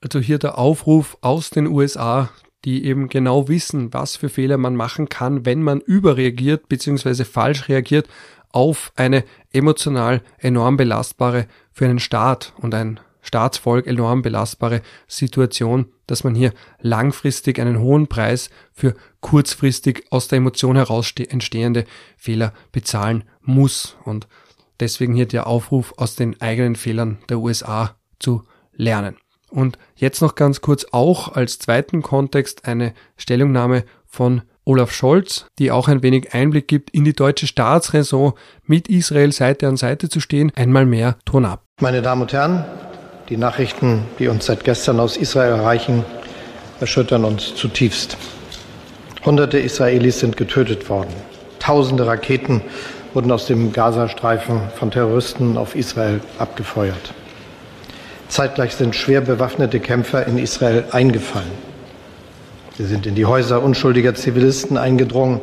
Also 0.00 0.20
hier 0.20 0.38
der 0.38 0.56
Aufruf 0.56 1.18
aus 1.20 1.50
den 1.50 1.66
USA, 1.66 2.30
die 2.64 2.84
eben 2.84 3.08
genau 3.08 3.48
wissen, 3.48 3.92
was 3.92 4.16
für 4.16 4.28
Fehler 4.28 4.56
man 4.56 4.76
machen 4.76 5.08
kann, 5.08 5.44
wenn 5.44 5.62
man 5.62 5.80
überreagiert 5.80 6.68
bzw. 6.68 7.24
falsch 7.24 7.68
reagiert 7.68 8.08
auf 8.50 8.92
eine 8.96 9.24
emotional 9.52 10.22
enorm 10.38 10.76
belastbare 10.76 11.46
für 11.72 11.86
einen 11.86 11.98
Staat 11.98 12.52
und 12.58 12.74
ein 12.74 13.00
Staatsvolk 13.22 13.86
enorm 13.86 14.22
belastbare 14.22 14.82
Situation, 15.06 15.86
dass 16.06 16.24
man 16.24 16.34
hier 16.34 16.52
langfristig 16.80 17.58
einen 17.58 17.80
hohen 17.80 18.06
Preis 18.06 18.50
für 18.72 18.94
kurzfristig 19.20 20.04
aus 20.10 20.28
der 20.28 20.38
Emotion 20.38 20.76
heraus 20.76 21.12
entstehende 21.16 21.84
Fehler 22.16 22.52
bezahlen 22.72 23.24
muss. 23.42 23.96
Und 24.04 24.26
deswegen 24.80 25.14
hier 25.14 25.26
der 25.26 25.46
Aufruf, 25.46 25.94
aus 25.96 26.16
den 26.16 26.40
eigenen 26.40 26.76
Fehlern 26.76 27.18
der 27.28 27.38
USA 27.38 27.96
zu 28.18 28.42
lernen. 28.72 29.16
Und 29.50 29.78
jetzt 29.96 30.22
noch 30.22 30.36
ganz 30.36 30.60
kurz 30.60 30.86
auch 30.92 31.34
als 31.34 31.58
zweiten 31.58 32.02
Kontext 32.02 32.66
eine 32.66 32.94
Stellungnahme 33.16 33.84
von 34.06 34.42
Olaf 34.64 34.92
Scholz, 34.92 35.46
die 35.58 35.70
auch 35.70 35.88
ein 35.88 36.02
wenig 36.02 36.32
Einblick 36.34 36.68
gibt 36.68 36.90
in 36.90 37.04
die 37.04 37.14
deutsche 37.14 37.46
Staatsräson, 37.46 38.34
mit 38.64 38.88
Israel 38.88 39.32
Seite 39.32 39.66
an 39.66 39.76
Seite 39.76 40.08
zu 40.08 40.20
stehen. 40.20 40.52
Einmal 40.54 40.86
mehr 40.86 41.18
Ton 41.24 41.44
ab. 41.44 41.64
Meine 41.80 42.02
Damen 42.02 42.22
und 42.22 42.32
Herren, 42.32 42.64
die 43.30 43.36
Nachrichten, 43.36 44.02
die 44.18 44.26
uns 44.26 44.46
seit 44.46 44.64
gestern 44.64 44.98
aus 44.98 45.16
Israel 45.16 45.52
erreichen, 45.52 46.04
erschüttern 46.80 47.24
uns 47.24 47.54
zutiefst. 47.54 48.16
Hunderte 49.24 49.58
Israelis 49.58 50.18
sind 50.18 50.36
getötet 50.36 50.88
worden. 50.90 51.14
Tausende 51.60 52.06
Raketen 52.06 52.60
wurden 53.14 53.30
aus 53.30 53.46
dem 53.46 53.72
Gazastreifen 53.72 54.60
von 54.74 54.90
Terroristen 54.90 55.56
auf 55.56 55.76
Israel 55.76 56.20
abgefeuert. 56.38 57.14
Zeitgleich 58.28 58.74
sind 58.74 58.96
schwer 58.96 59.20
bewaffnete 59.20 59.78
Kämpfer 59.78 60.26
in 60.26 60.36
Israel 60.36 60.84
eingefallen. 60.90 61.70
Sie 62.78 62.84
sind 62.84 63.06
in 63.06 63.14
die 63.14 63.26
Häuser 63.26 63.62
unschuldiger 63.62 64.14
Zivilisten 64.14 64.76
eingedrungen, 64.76 65.40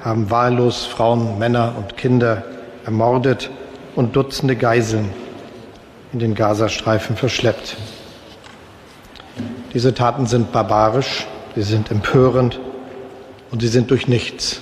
haben 0.00 0.30
wahllos 0.30 0.86
Frauen, 0.86 1.38
Männer 1.38 1.74
und 1.76 1.96
Kinder 1.96 2.44
ermordet 2.84 3.50
und 3.96 4.14
Dutzende 4.14 4.54
Geiseln 4.54 5.10
in 6.12 6.18
den 6.18 6.34
Gazastreifen 6.34 7.16
verschleppt. 7.16 7.76
Diese 9.74 9.94
Taten 9.94 10.26
sind 10.26 10.52
barbarisch, 10.52 11.26
sie 11.54 11.62
sind 11.62 11.90
empörend 11.90 12.58
und 13.50 13.60
sie 13.60 13.68
sind 13.68 13.90
durch 13.90 14.08
nichts, 14.08 14.60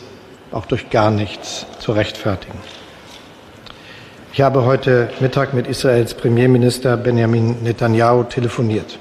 auch 0.51 0.67
durch 0.67 0.91
gar 0.91 1.11
nichts 1.11 1.67
zu 1.79 1.93
rechtfertigen. 1.93 2.59
Ich 4.33 4.41
habe 4.43 4.65
heute 4.65 5.09
Mittag 5.21 5.55
mit 5.55 5.67
Israels 5.67 6.15
Premierminister 6.15 6.97
Benjamin 6.97 7.63
Netanyahu 7.63 8.25
telefoniert 8.25 8.99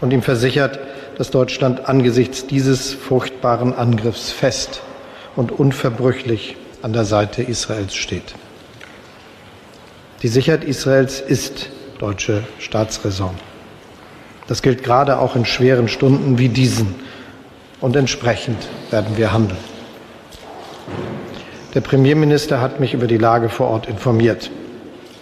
und 0.00 0.12
ihm 0.12 0.22
versichert, 0.22 0.78
dass 1.16 1.30
Deutschland 1.30 1.88
angesichts 1.88 2.46
dieses 2.46 2.92
furchtbaren 2.92 3.74
Angriffs 3.74 4.30
fest 4.30 4.82
und 5.36 5.52
unverbrüchlich 5.52 6.56
an 6.82 6.92
der 6.92 7.04
Seite 7.04 7.42
Israels 7.42 7.94
steht. 7.94 8.34
Die 10.22 10.28
Sicherheit 10.28 10.64
Israels 10.64 11.18
ist 11.18 11.70
deutsche 11.98 12.44
Staatsräson. 12.58 13.34
Das 14.48 14.60
gilt 14.60 14.82
gerade 14.82 15.18
auch 15.18 15.34
in 15.34 15.46
schweren 15.46 15.88
Stunden 15.88 16.36
wie 16.36 16.50
diesen. 16.50 16.94
Und 17.80 17.96
entsprechend 17.96 18.58
werden 18.90 19.16
wir 19.16 19.32
handeln. 19.32 19.58
Der 21.72 21.80
Premierminister 21.80 22.60
hat 22.60 22.80
mich 22.80 22.92
über 22.92 23.06
die 23.06 23.16
Lage 23.16 23.48
vor 23.48 23.68
Ort 23.68 23.86
informiert. 23.86 24.50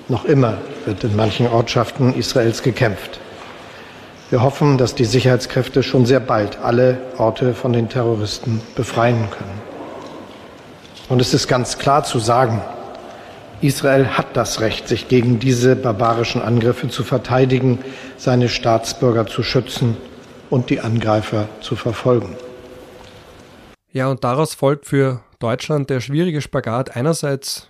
Noch 0.09 0.25
immer 0.25 0.59
wird 0.85 1.05
in 1.05 1.15
manchen 1.15 1.47
Ortschaften 1.47 2.15
Israels 2.15 2.65
gekämpft. 2.65 3.21
Wir 4.31 4.43
hoffen, 4.43 4.79
dass 4.79 4.97
die 4.97 5.05
Sicherheitskräfte 5.05 5.85
schon 5.85 6.07
sehr 6.07 6.21
bald 6.21 6.59
alle 6.59 6.99
Orte 7.19 7.55
von 7.55 7.73
den 7.73 7.89
Terroristen 7.89 8.61
befreien 8.75 9.29
können. 9.31 9.61
Und 11.09 11.21
es 11.21 11.35
ist 11.35 11.47
ganz 11.47 11.79
klar 11.79 12.03
zu 12.03 12.19
sagen, 12.19 12.63
Israel 13.61 14.17
hat 14.17 14.37
das 14.37 14.61
Recht, 14.61 14.89
sich 14.89 15.09
gegen 15.09 15.39
diese 15.39 15.77
barbarischen 15.77 16.43
Angriffe 16.43 16.89
zu 16.89 17.05
verteidigen, 17.05 17.79
seine 18.17 18.49
Staatsbürger 18.49 19.27
zu 19.27 19.43
schützen 19.43 19.97
und 20.51 20.71
die 20.71 20.81
Angreifer 20.81 21.49
zu 21.61 21.77
verfolgen. 21.77 22.37
Ja, 23.93 24.09
und 24.09 24.23
daraus 24.25 24.55
folgt 24.55 24.87
für 24.87 25.23
Deutschland 25.39 25.91
der 25.91 26.01
schwierige 26.01 26.41
Spagat 26.41 26.95
einerseits 26.97 27.68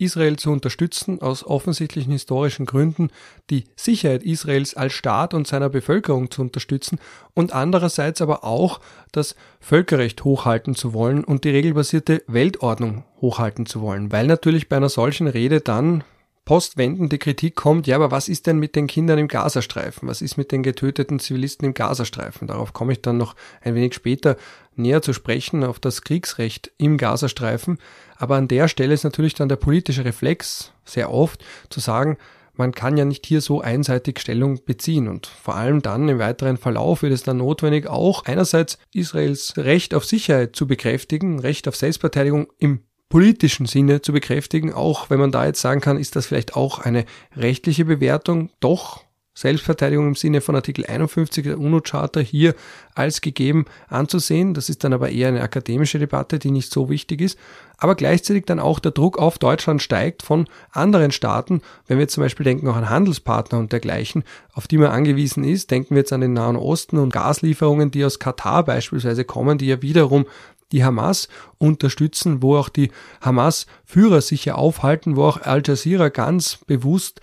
Israel 0.00 0.36
zu 0.36 0.50
unterstützen, 0.50 1.20
aus 1.20 1.44
offensichtlichen 1.44 2.12
historischen 2.12 2.66
Gründen 2.66 3.10
die 3.50 3.64
Sicherheit 3.76 4.22
Israels 4.22 4.74
als 4.74 4.92
Staat 4.92 5.34
und 5.34 5.46
seiner 5.46 5.68
Bevölkerung 5.68 6.30
zu 6.30 6.42
unterstützen 6.42 6.98
und 7.34 7.52
andererseits 7.52 8.20
aber 8.20 8.44
auch 8.44 8.80
das 9.12 9.34
Völkerrecht 9.60 10.24
hochhalten 10.24 10.74
zu 10.74 10.92
wollen 10.92 11.24
und 11.24 11.44
die 11.44 11.50
regelbasierte 11.50 12.22
Weltordnung 12.26 13.04
hochhalten 13.20 13.66
zu 13.66 13.80
wollen, 13.80 14.12
weil 14.12 14.26
natürlich 14.26 14.68
bei 14.68 14.76
einer 14.76 14.88
solchen 14.88 15.26
Rede 15.26 15.60
dann 15.60 16.04
postwendende 16.48 17.18
Kritik 17.18 17.56
kommt, 17.56 17.86
ja, 17.86 17.96
aber 17.96 18.10
was 18.10 18.26
ist 18.26 18.46
denn 18.46 18.58
mit 18.58 18.74
den 18.74 18.86
Kindern 18.86 19.18
im 19.18 19.28
Gazastreifen? 19.28 20.08
Was 20.08 20.22
ist 20.22 20.38
mit 20.38 20.50
den 20.50 20.62
getöteten 20.62 21.18
Zivilisten 21.18 21.66
im 21.66 21.74
Gazastreifen? 21.74 22.48
Darauf 22.48 22.72
komme 22.72 22.92
ich 22.92 23.02
dann 23.02 23.18
noch 23.18 23.36
ein 23.60 23.74
wenig 23.74 23.92
später 23.92 24.38
näher 24.74 25.02
zu 25.02 25.12
sprechen, 25.12 25.62
auf 25.62 25.78
das 25.78 26.00
Kriegsrecht 26.00 26.72
im 26.78 26.96
Gazastreifen. 26.96 27.76
Aber 28.16 28.36
an 28.36 28.48
der 28.48 28.68
Stelle 28.68 28.94
ist 28.94 29.04
natürlich 29.04 29.34
dann 29.34 29.50
der 29.50 29.56
politische 29.56 30.06
Reflex 30.06 30.72
sehr 30.86 31.12
oft 31.12 31.44
zu 31.68 31.80
sagen, 31.80 32.16
man 32.54 32.72
kann 32.72 32.96
ja 32.96 33.04
nicht 33.04 33.26
hier 33.26 33.42
so 33.42 33.60
einseitig 33.60 34.18
Stellung 34.18 34.64
beziehen 34.64 35.06
und 35.06 35.26
vor 35.26 35.54
allem 35.54 35.82
dann 35.82 36.08
im 36.08 36.18
weiteren 36.18 36.56
Verlauf 36.56 37.02
wird 37.02 37.12
es 37.12 37.24
dann 37.24 37.36
notwendig, 37.36 37.86
auch 37.88 38.24
einerseits 38.24 38.78
Israels 38.94 39.52
Recht 39.58 39.92
auf 39.92 40.06
Sicherheit 40.06 40.56
zu 40.56 40.66
bekräftigen, 40.66 41.40
Recht 41.40 41.68
auf 41.68 41.76
Selbstverteidigung 41.76 42.48
im 42.58 42.87
politischen 43.08 43.66
Sinne 43.66 44.02
zu 44.02 44.12
bekräftigen, 44.12 44.72
auch 44.72 45.10
wenn 45.10 45.20
man 45.20 45.32
da 45.32 45.46
jetzt 45.46 45.60
sagen 45.60 45.80
kann, 45.80 45.98
ist 45.98 46.16
das 46.16 46.26
vielleicht 46.26 46.56
auch 46.56 46.78
eine 46.78 47.04
rechtliche 47.36 47.84
Bewertung, 47.84 48.50
doch 48.60 49.02
Selbstverteidigung 49.38 50.08
im 50.08 50.14
Sinne 50.16 50.40
von 50.40 50.56
Artikel 50.56 50.84
51 50.84 51.44
der 51.44 51.60
UNO-Charta 51.60 52.18
hier 52.18 52.56
als 52.96 53.20
gegeben 53.20 53.66
anzusehen. 53.86 54.52
Das 54.52 54.68
ist 54.68 54.82
dann 54.82 54.92
aber 54.92 55.10
eher 55.10 55.28
eine 55.28 55.42
akademische 55.42 56.00
Debatte, 56.00 56.40
die 56.40 56.50
nicht 56.50 56.72
so 56.72 56.90
wichtig 56.90 57.20
ist. 57.20 57.38
Aber 57.76 57.94
gleichzeitig 57.94 58.46
dann 58.46 58.58
auch 58.58 58.80
der 58.80 58.90
Druck 58.90 59.16
auf 59.16 59.38
Deutschland 59.38 59.80
steigt 59.80 60.24
von 60.24 60.48
anderen 60.72 61.12
Staaten. 61.12 61.62
Wenn 61.86 62.00
wir 62.00 62.08
zum 62.08 62.24
Beispiel 62.24 62.42
denken 62.42 62.66
auch 62.66 62.74
an 62.74 62.90
Handelspartner 62.90 63.60
und 63.60 63.70
dergleichen, 63.70 64.24
auf 64.54 64.66
die 64.66 64.78
man 64.78 64.90
angewiesen 64.90 65.44
ist, 65.44 65.70
denken 65.70 65.94
wir 65.94 66.00
jetzt 66.00 66.12
an 66.12 66.20
den 66.20 66.32
Nahen 66.32 66.56
Osten 66.56 66.98
und 66.98 67.12
Gaslieferungen, 67.12 67.92
die 67.92 68.04
aus 68.04 68.18
Katar 68.18 68.64
beispielsweise 68.64 69.24
kommen, 69.24 69.56
die 69.56 69.66
ja 69.66 69.82
wiederum 69.82 70.26
die 70.72 70.84
Hamas 70.84 71.28
unterstützen, 71.58 72.42
wo 72.42 72.56
auch 72.56 72.68
die 72.68 72.90
Hamas-Führer 73.20 74.20
sich 74.20 74.44
ja 74.44 74.54
aufhalten, 74.54 75.16
wo 75.16 75.24
auch 75.24 75.40
Al 75.42 75.62
Jazeera 75.64 76.08
ganz 76.08 76.58
bewusst 76.66 77.20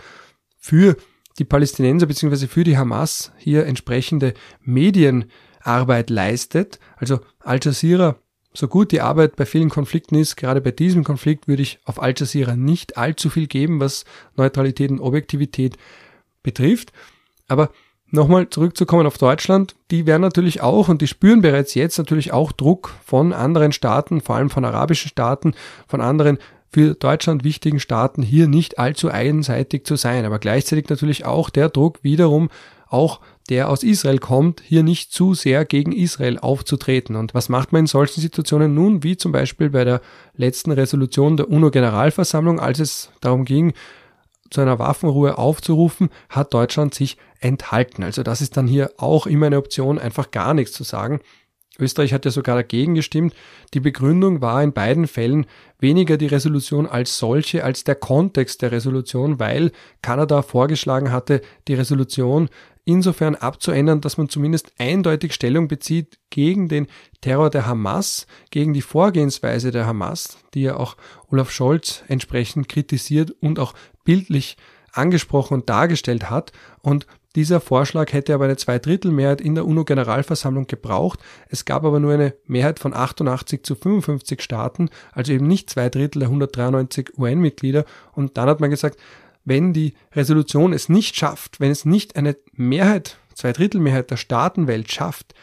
für 0.58 0.98
die 1.38 1.46
Palästinenser 1.46 2.08
bzw. 2.08 2.48
für 2.48 2.64
die 2.64 2.78
Hamas 2.78 3.32
hier 3.38 3.66
entsprechende 3.66 4.34
Medienarbeit 4.62 6.10
leistet. 6.10 6.80
Also 6.98 7.20
Al 7.40 7.60
Jazeera, 7.62 8.18
so 8.54 8.68
gut 8.68 8.92
die 8.92 9.02
Arbeit 9.02 9.36
bei 9.36 9.46
vielen 9.46 9.70
Konflikten 9.70 10.16
ist, 10.16 10.38
gerade 10.38 10.62
bei 10.62 10.72
diesem 10.72 11.04
Konflikt 11.04 11.48
würde 11.48 11.62
ich 11.62 11.80
auf 11.84 12.02
Al 12.02 12.14
Jazeera 12.18 12.56
nicht 12.56 12.98
allzu 12.98 13.30
viel 13.30 13.48
geben, 13.48 13.80
was 13.80 14.06
Neutralität 14.36 14.92
und 14.92 15.02
Objektivität 15.02 15.78
betrifft. 16.42 16.94
Aber 17.48 17.72
Nochmal 18.16 18.50
zurückzukommen 18.50 19.06
auf 19.06 19.18
Deutschland, 19.18 19.76
die 19.92 20.06
werden 20.06 20.22
natürlich 20.22 20.62
auch 20.62 20.88
und 20.88 21.02
die 21.02 21.08
spüren 21.08 21.42
bereits 21.42 21.74
jetzt 21.74 21.98
natürlich 21.98 22.32
auch 22.32 22.54
Druck 22.54 22.94
von 23.06 23.34
anderen 23.34 23.74
Staaten, 23.74 24.22
vor 24.22 24.38
allem 24.38 24.50
von 24.50 24.64
arabischen 24.64 25.10
Staaten, 25.10 25.54
von 25.86 26.00
anderen 26.00 26.38
für 26.72 26.94
Deutschland 26.94 27.44
wichtigen 27.44 27.82
Staaten 27.82 28.22
hier 28.22 28.48
nicht 28.48 28.80
allzu 28.80 29.10
einseitig 29.10 29.86
zu 29.86 29.98
sein, 29.98 30.24
aber 30.24 30.40
gleichzeitig 30.40 30.90
natürlich 30.90 31.26
auch 31.26 31.50
der 31.50 31.68
Druck 31.70 32.00
wiederum 32.04 32.50
auch 32.88 33.20
der 33.50 33.70
aus 33.70 33.84
Israel 33.84 34.20
kommt, 34.20 34.62
hier 34.62 34.84
nicht 34.84 35.12
zu 35.12 35.34
sehr 35.34 35.66
gegen 35.66 35.92
Israel 35.92 36.40
aufzutreten. 36.40 37.18
Und 37.18 37.34
was 37.34 37.50
macht 37.50 37.74
man 37.74 37.82
in 37.82 37.88
solchen 37.88 38.22
Situationen? 38.22 38.74
Nun, 38.74 39.04
wie 39.04 39.18
zum 39.18 39.34
Beispiel 39.34 39.70
bei 39.70 39.84
der 39.84 40.02
letzten 40.36 40.72
Resolution 40.72 41.36
der 41.36 41.50
UNO-Generalversammlung, 41.50 42.60
als 42.60 42.80
es 42.80 43.12
darum 43.20 43.44
ging, 43.44 43.74
zu 44.56 44.62
einer 44.62 44.80
Waffenruhe 44.80 45.38
aufzurufen, 45.38 46.10
hat 46.30 46.54
Deutschland 46.54 46.94
sich 46.94 47.18
enthalten. 47.40 48.04
Also 48.04 48.24
das 48.24 48.42
ist 48.42 48.58
dann 48.58 48.68
hier 48.68 48.92
auch 48.98 49.28
immer 49.28 49.48
eine 49.48 49.58
Option, 49.58 50.00
einfach 50.00 50.32
gar 50.32 50.54
nichts 50.54 50.74
zu 50.74 50.84
sagen. 50.84 51.20
Österreich 51.78 52.14
hat 52.14 52.24
ja 52.24 52.32
sogar 52.32 52.56
dagegen 52.56 52.96
gestimmt. 52.96 53.36
Die 53.74 53.82
Begründung 53.82 54.42
war 54.42 54.64
in 54.64 54.72
beiden 54.72 55.08
Fällen 55.08 55.46
weniger 55.78 56.16
die 56.16 56.28
Resolution 56.28 56.88
als 56.88 57.18
solche, 57.18 57.66
als 57.66 57.84
der 57.84 57.96
Kontext 57.96 58.62
der 58.62 58.72
Resolution, 58.72 59.40
weil 59.40 59.72
Kanada 60.02 60.42
vorgeschlagen 60.42 61.12
hatte, 61.12 61.42
die 61.68 61.74
Resolution 61.74 62.50
insofern 62.86 63.36
abzuändern, 63.36 64.00
dass 64.00 64.18
man 64.18 64.30
zumindest 64.30 64.72
eindeutig 64.78 65.34
Stellung 65.34 65.68
bezieht 65.68 66.20
gegen 66.30 66.70
den 66.70 66.88
Terror 67.20 67.50
der 67.50 67.66
Hamas, 67.66 68.28
gegen 68.52 68.74
die 68.74 68.84
Vorgehensweise 68.84 69.72
der 69.72 69.88
Hamas, 69.88 70.38
die 70.54 70.62
ja 70.62 70.78
auch 70.78 70.96
Olaf 71.30 71.52
Scholz 71.52 72.04
entsprechend 72.08 72.70
kritisiert 72.70 73.32
und 73.42 73.60
auch 73.60 73.74
bildlich 74.06 74.56
angesprochen 74.94 75.56
und 75.56 75.70
dargestellt 75.70 76.30
hat. 76.30 76.54
Und 76.82 77.06
dieser 77.36 77.60
Vorschlag 77.60 78.14
hätte 78.14 78.34
aber 78.34 78.46
eine 78.46 78.56
Zweidrittelmehrheit 78.56 79.42
in 79.42 79.56
der 79.56 79.66
UNO-Generalversammlung 79.66 80.68
gebraucht. 80.68 81.20
Es 81.50 81.66
gab 81.66 81.84
aber 81.84 82.00
nur 82.00 82.14
eine 82.14 82.34
Mehrheit 82.48 82.80
von 82.80 82.94
88 82.94 83.64
zu 83.64 83.76
55 83.76 84.42
Staaten, 84.42 84.90
also 85.12 85.34
eben 85.34 85.48
nicht 85.48 85.70
zwei 85.70 85.90
Drittel 85.90 86.20
der 86.20 86.30
193 86.30 87.18
UN-Mitglieder. 87.18 87.84
Und 88.14 88.38
dann 88.38 88.48
hat 88.48 88.62
man 88.62 88.70
gesagt, 88.70 88.98
wenn 89.44 89.74
die 89.74 89.94
Resolution 90.14 90.72
es 90.72 90.88
nicht 90.88 91.16
schafft, 91.16 91.60
wenn 91.60 91.72
es 91.72 91.84
nicht 91.84 92.16
eine 92.16 92.38
Mehrheit, 92.54 93.18
Zweidrittelmehrheit 93.34 94.10
der 94.10 94.18
Staatenwelt 94.18 94.92
schafft, 94.92 95.36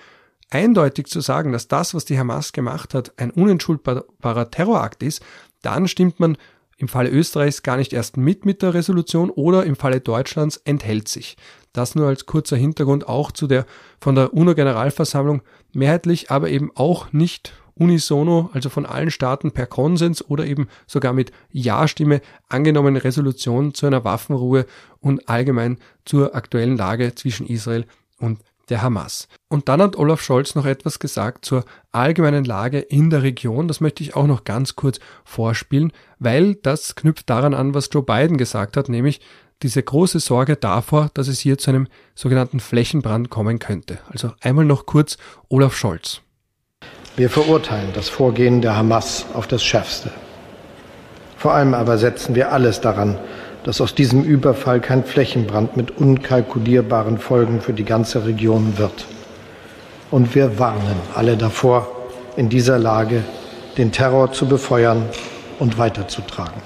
eindeutig 0.50 1.06
zu 1.06 1.20
sagen, 1.20 1.52
dass 1.52 1.68
das, 1.68 1.94
was 1.94 2.06
die 2.06 2.18
Hamas 2.18 2.52
gemacht 2.52 2.94
hat, 2.94 3.12
ein 3.18 3.30
unentschuldbarer 3.30 4.50
Terrorakt 4.50 5.02
ist, 5.02 5.22
dann 5.60 5.88
stimmt 5.88 6.20
man 6.20 6.38
im 6.82 6.88
Falle 6.88 7.10
Österreichs 7.10 7.62
gar 7.62 7.76
nicht 7.76 7.92
erst 7.92 8.16
mit 8.16 8.44
mit 8.44 8.60
der 8.60 8.74
Resolution 8.74 9.30
oder 9.30 9.64
im 9.64 9.76
Falle 9.76 10.00
Deutschlands 10.00 10.56
enthält 10.64 11.06
sich. 11.06 11.36
Das 11.72 11.94
nur 11.94 12.08
als 12.08 12.26
kurzer 12.26 12.56
Hintergrund 12.56 13.08
auch 13.08 13.30
zu 13.30 13.46
der 13.46 13.66
von 14.00 14.16
der 14.16 14.34
UNO-Generalversammlung 14.34 15.42
mehrheitlich, 15.72 16.32
aber 16.32 16.50
eben 16.50 16.72
auch 16.74 17.12
nicht 17.12 17.54
unisono, 17.74 18.50
also 18.52 18.68
von 18.68 18.84
allen 18.84 19.12
Staaten 19.12 19.52
per 19.52 19.66
Konsens 19.66 20.28
oder 20.28 20.44
eben 20.44 20.66
sogar 20.88 21.12
mit 21.12 21.30
Ja-Stimme 21.52 22.20
angenommene 22.48 23.04
Resolution 23.04 23.74
zu 23.74 23.86
einer 23.86 24.04
Waffenruhe 24.04 24.66
und 24.98 25.28
allgemein 25.28 25.78
zur 26.04 26.34
aktuellen 26.34 26.76
Lage 26.76 27.14
zwischen 27.14 27.46
Israel 27.46 27.86
und 28.18 28.40
der 28.68 28.82
Hamas. 28.82 29.28
Und 29.48 29.68
dann 29.68 29.82
hat 29.82 29.96
Olaf 29.96 30.22
Scholz 30.22 30.54
noch 30.54 30.66
etwas 30.66 30.98
gesagt 30.98 31.44
zur 31.44 31.64
allgemeinen 31.90 32.44
Lage 32.44 32.78
in 32.78 33.10
der 33.10 33.22
Region. 33.22 33.68
Das 33.68 33.80
möchte 33.80 34.02
ich 34.02 34.16
auch 34.16 34.26
noch 34.26 34.44
ganz 34.44 34.76
kurz 34.76 35.00
vorspielen, 35.24 35.92
weil 36.18 36.54
das 36.54 36.94
knüpft 36.94 37.28
daran 37.28 37.54
an, 37.54 37.74
was 37.74 37.90
Joe 37.92 38.02
Biden 38.02 38.36
gesagt 38.36 38.76
hat, 38.76 38.88
nämlich 38.88 39.20
diese 39.62 39.82
große 39.82 40.18
Sorge 40.20 40.56
davor, 40.56 41.10
dass 41.14 41.28
es 41.28 41.40
hier 41.40 41.56
zu 41.58 41.70
einem 41.70 41.86
sogenannten 42.14 42.60
Flächenbrand 42.60 43.30
kommen 43.30 43.58
könnte. 43.58 43.98
Also 44.10 44.32
einmal 44.40 44.64
noch 44.64 44.86
kurz 44.86 45.18
Olaf 45.48 45.76
Scholz. 45.76 46.20
Wir 47.16 47.30
verurteilen 47.30 47.90
das 47.94 48.08
Vorgehen 48.08 48.62
der 48.62 48.76
Hamas 48.76 49.26
auf 49.34 49.46
das 49.46 49.62
Schärfste. 49.62 50.10
Vor 51.36 51.52
allem 51.52 51.74
aber 51.74 51.98
setzen 51.98 52.34
wir 52.34 52.52
alles 52.52 52.80
daran, 52.80 53.18
dass 53.64 53.80
aus 53.80 53.94
diesem 53.94 54.24
Überfall 54.24 54.80
kein 54.80 55.04
Flächenbrand 55.04 55.76
mit 55.76 55.98
unkalkulierbaren 55.98 57.18
Folgen 57.18 57.60
für 57.60 57.72
die 57.72 57.84
ganze 57.84 58.26
Region 58.26 58.78
wird. 58.78 59.06
Und 60.10 60.34
wir 60.34 60.58
warnen 60.58 60.96
alle 61.14 61.36
davor, 61.36 61.88
in 62.36 62.48
dieser 62.48 62.78
Lage 62.78 63.22
den 63.76 63.92
Terror 63.92 64.32
zu 64.32 64.46
befeuern 64.46 65.04
und 65.58 65.78
weiterzutragen. 65.78 66.60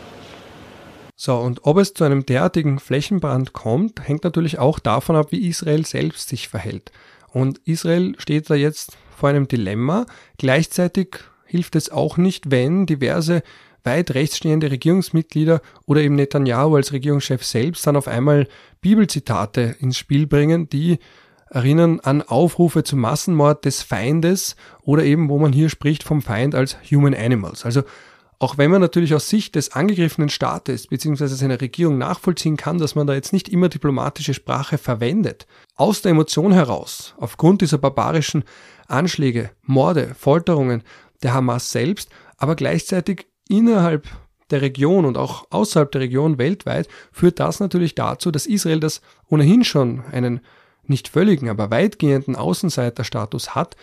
So, 1.17 1.37
und 1.37 1.61
ob 1.63 1.79
es 1.79 1.95
zu 1.95 2.05
einem 2.05 2.27
derartigen 2.27 2.79
Flächenbrand 2.79 3.53
kommt, 3.53 4.07
hängt 4.07 4.25
natürlich 4.25 4.59
auch 4.59 4.79
davon 4.79 5.17
ab, 5.17 5.29
wie 5.31 5.49
Israel 5.49 5.87
selbst 5.87 6.29
sich 6.29 6.49
verhält. 6.49 6.93
Und 7.33 7.59
Israel 7.65 8.15
steht 8.19 8.51
da 8.51 8.55
jetzt 8.55 8.97
vor 9.17 9.31
einem 9.31 9.49
Dilemma. 9.49 10.07
Gleichzeitig 10.39 11.17
hilft 11.47 11.75
es 11.77 11.91
auch 11.91 12.17
nicht, 12.17 12.51
wenn 12.51 12.87
diverse 12.87 13.43
weit 13.87 14.13
rechtsstehende 14.15 14.71
Regierungsmitglieder 14.71 15.63
oder 15.87 16.03
eben 16.03 16.17
Netanyahu 16.17 16.77
als 16.77 16.93
Regierungschef 16.93 17.45
selbst 17.45 17.87
dann 17.87 17.97
auf 17.97 18.09
einmal 18.09 18.49
Bibelzitate 18.81 19.77
ins 19.81 19.97
Spiel 19.97 20.27
bringen, 20.27 20.69
die 20.69 20.99
erinnern 21.49 22.01
an 22.01 22.23
Aufrufe 22.23 22.85
zum 22.85 23.01
Massenmord 23.01 23.65
des 23.65 23.83
Feindes 23.83 24.57
oder 24.83 25.05
eben, 25.05 25.29
wo 25.29 25.39
man 25.39 25.53
hier 25.53 25.69
spricht 25.69 26.03
vom 26.03 26.21
Feind 26.21 26.55
als 26.55 26.77
Human 26.91 27.15
Animals. 27.15 27.65
Also 27.65 27.83
auch 28.39 28.59
wenn 28.59 28.71
man 28.71 28.83
natürlich 28.83 29.15
aus 29.15 29.29
Sicht 29.31 29.55
des 29.55 29.73
angegriffenen 29.73 30.29
Staates 30.29 30.89
bzw. 30.89 31.27
seiner 31.29 31.61
Regierung 31.61 31.97
nachvollziehen 31.97 32.59
kann, 32.59 32.79
dass 32.79 32.95
man 32.95 33.07
da 33.07 33.15
jetzt 33.15 33.33
nicht 33.33 33.49
immer 33.49 33.71
diplomatische 33.71 34.35
Sprache 34.35 34.77
verwendet, 34.77 35.47
aus 35.75 36.03
der 36.03 36.11
Emotion 36.11 36.53
heraus, 36.53 37.15
aufgrund 37.17 37.63
dieser 37.63 37.79
barbarischen 37.79 38.45
Anschläge, 38.89 39.51
Morde, 39.63 40.15
Folterungen 40.15 40.83
der 41.23 41.33
Hamas 41.33 41.71
selbst, 41.71 42.11
aber 42.37 42.57
gleichzeitig 42.57 43.27
innerhalb 43.49 44.07
der 44.51 44.63
Region 44.63 45.05
und 45.05 45.19
auch 45.19 45.47
außerhalb 45.51 45.91
der 45.91 46.03
Region 46.03 46.39
weltweit 46.39 46.89
führt 47.13 47.41
das 47.41 47.61
natürlich 47.61 47.95
dazu, 47.95 48.31
dass 48.31 48.47
Israel 48.47 48.81
das 48.81 49.01
ohnehin 49.29 49.65
schon 49.65 50.05
einen 50.13 50.41
nicht 50.85 51.09
völligen, 51.09 51.49
aber 51.49 51.71
weitgehenden 51.71 52.37
Außenseiterstatus 52.37 53.55
hat, 53.55 53.77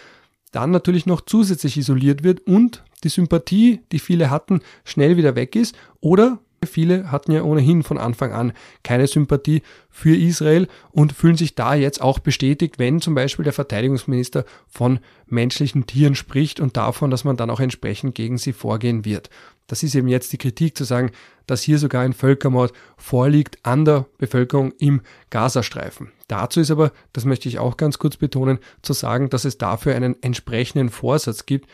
dann 0.52 0.72
natürlich 0.72 1.06
noch 1.06 1.22
zusätzlich 1.22 1.78
isoliert 1.78 2.24
wird 2.24 2.48
und 2.48 2.84
die 3.04 3.10
Sympathie, 3.10 3.82
die 3.92 4.00
viele 4.00 4.30
hatten, 4.30 4.62
schnell 4.86 5.18
wieder 5.18 5.36
weg 5.36 5.56
ist 5.56 5.76
oder 6.00 6.40
Viele 6.66 7.12
hatten 7.12 7.32
ja 7.32 7.44
ohnehin 7.44 7.84
von 7.84 7.98
Anfang 7.98 8.32
an 8.32 8.54
keine 8.84 9.08
Sympathie 9.08 9.62
für 9.90 10.16
Israel 10.16 10.68
und 10.92 11.14
fühlen 11.14 11.38
sich 11.38 11.56
da 11.56 11.76
jetzt 11.76 12.02
auch 12.02 12.20
bestätigt, 12.20 12.80
wenn 12.80 13.02
zum 13.02 13.16
Beispiel 13.16 13.44
der 13.44 13.54
Verteidigungsminister 13.54 14.46
von 14.68 15.00
menschlichen 15.28 15.86
Tieren 15.86 16.16
spricht 16.16 16.60
und 16.60 16.78
davon, 16.78 17.12
dass 17.12 17.24
man 17.24 17.38
dann 17.38 17.50
auch 17.50 17.60
entsprechend 17.60 18.16
gegen 18.16 18.38
sie 18.38 18.54
vorgehen 18.54 19.06
wird. 19.06 19.30
Das 19.68 19.84
ist 19.84 19.96
eben 19.96 20.08
jetzt 20.08 20.34
die 20.34 20.38
Kritik 20.38 20.78
zu 20.78 20.84
sagen, 20.84 21.12
dass 21.48 21.62
hier 21.62 21.80
sogar 21.80 22.04
ein 22.04 22.14
Völkermord 22.14 22.74
vorliegt 22.98 23.60
an 23.64 23.86
der 23.86 24.06
Bevölkerung 24.18 24.74
im 24.78 25.02
Gazastreifen. 25.30 26.12
Dazu 26.28 26.60
ist 26.60 26.72
aber, 26.72 26.92
das 27.14 27.26
möchte 27.26 27.48
ich 27.50 27.60
auch 27.60 27.78
ganz 27.78 28.00
kurz 28.00 28.18
betonen, 28.18 28.60
zu 28.82 28.94
sagen, 28.94 29.30
dass 29.30 29.46
es 29.46 29.58
dafür 29.58 29.96
einen 29.96 30.22
entsprechenden 30.22 30.90
Vorsatz 30.90 31.46
gibt 31.46 31.70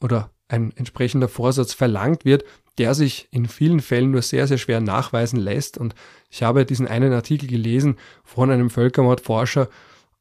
oder 0.00 0.30
ein 0.48 0.72
entsprechender 0.76 1.28
Vorsatz 1.28 1.74
verlangt 1.74 2.24
wird, 2.24 2.44
der 2.78 2.94
sich 2.94 3.28
in 3.30 3.46
vielen 3.46 3.80
Fällen 3.80 4.10
nur 4.10 4.22
sehr, 4.22 4.46
sehr 4.46 4.58
schwer 4.58 4.80
nachweisen 4.80 5.38
lässt. 5.38 5.78
Und 5.78 5.94
ich 6.30 6.42
habe 6.42 6.64
diesen 6.64 6.88
einen 6.88 7.12
Artikel 7.12 7.48
gelesen 7.48 7.96
von 8.24 8.50
einem 8.50 8.70
Völkermordforscher, 8.70 9.68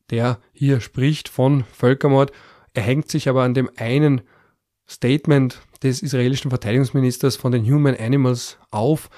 der 0.09 0.39
hier 0.53 0.81
spricht 0.81 1.29
von 1.29 1.63
Völkermord. 1.71 2.31
Er 2.73 2.83
hängt 2.83 3.09
sich 3.09 3.29
aber 3.29 3.43
an 3.43 3.53
dem 3.53 3.69
einen 3.77 4.21
Statement 4.89 5.61
des 5.83 6.01
israelischen 6.01 6.49
Verteidigungsministers 6.49 7.35
von 7.35 7.51
den 7.51 7.65
Human 7.65 7.95
Animals 7.95 8.57
auf, 8.71 9.09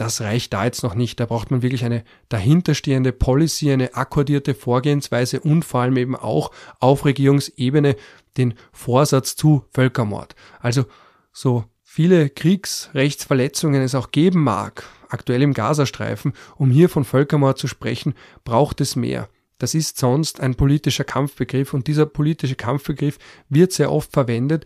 das 0.00 0.22
reicht 0.22 0.54
da 0.54 0.64
jetzt 0.64 0.82
noch 0.82 0.94
nicht. 0.94 1.20
Da 1.20 1.26
braucht 1.26 1.50
man 1.50 1.60
wirklich 1.60 1.84
eine 1.84 2.04
dahinterstehende 2.30 3.12
Policy, 3.12 3.70
eine 3.70 3.94
akkordierte 3.94 4.54
Vorgehensweise 4.54 5.40
und 5.40 5.62
vor 5.62 5.82
allem 5.82 5.98
eben 5.98 6.16
auch 6.16 6.52
auf 6.78 7.04
Regierungsebene 7.04 7.96
den 8.38 8.54
Vorsatz 8.72 9.36
zu 9.36 9.64
Völkermord. 9.74 10.34
Also 10.58 10.86
so 11.32 11.64
viele 11.82 12.30
Kriegsrechtsverletzungen 12.30 13.82
es 13.82 13.94
auch 13.94 14.10
geben 14.10 14.42
mag, 14.42 14.84
aktuell 15.10 15.42
im 15.42 15.52
Gazastreifen, 15.52 16.32
um 16.56 16.70
hier 16.70 16.88
von 16.88 17.04
Völkermord 17.04 17.58
zu 17.58 17.66
sprechen, 17.66 18.14
braucht 18.44 18.80
es 18.80 18.96
mehr. 18.96 19.28
Das 19.58 19.74
ist 19.74 19.98
sonst 19.98 20.40
ein 20.40 20.54
politischer 20.54 21.04
Kampfbegriff 21.04 21.74
und 21.74 21.86
dieser 21.86 22.06
politische 22.06 22.54
Kampfbegriff 22.54 23.18
wird 23.50 23.72
sehr 23.72 23.92
oft 23.92 24.12
verwendet, 24.12 24.64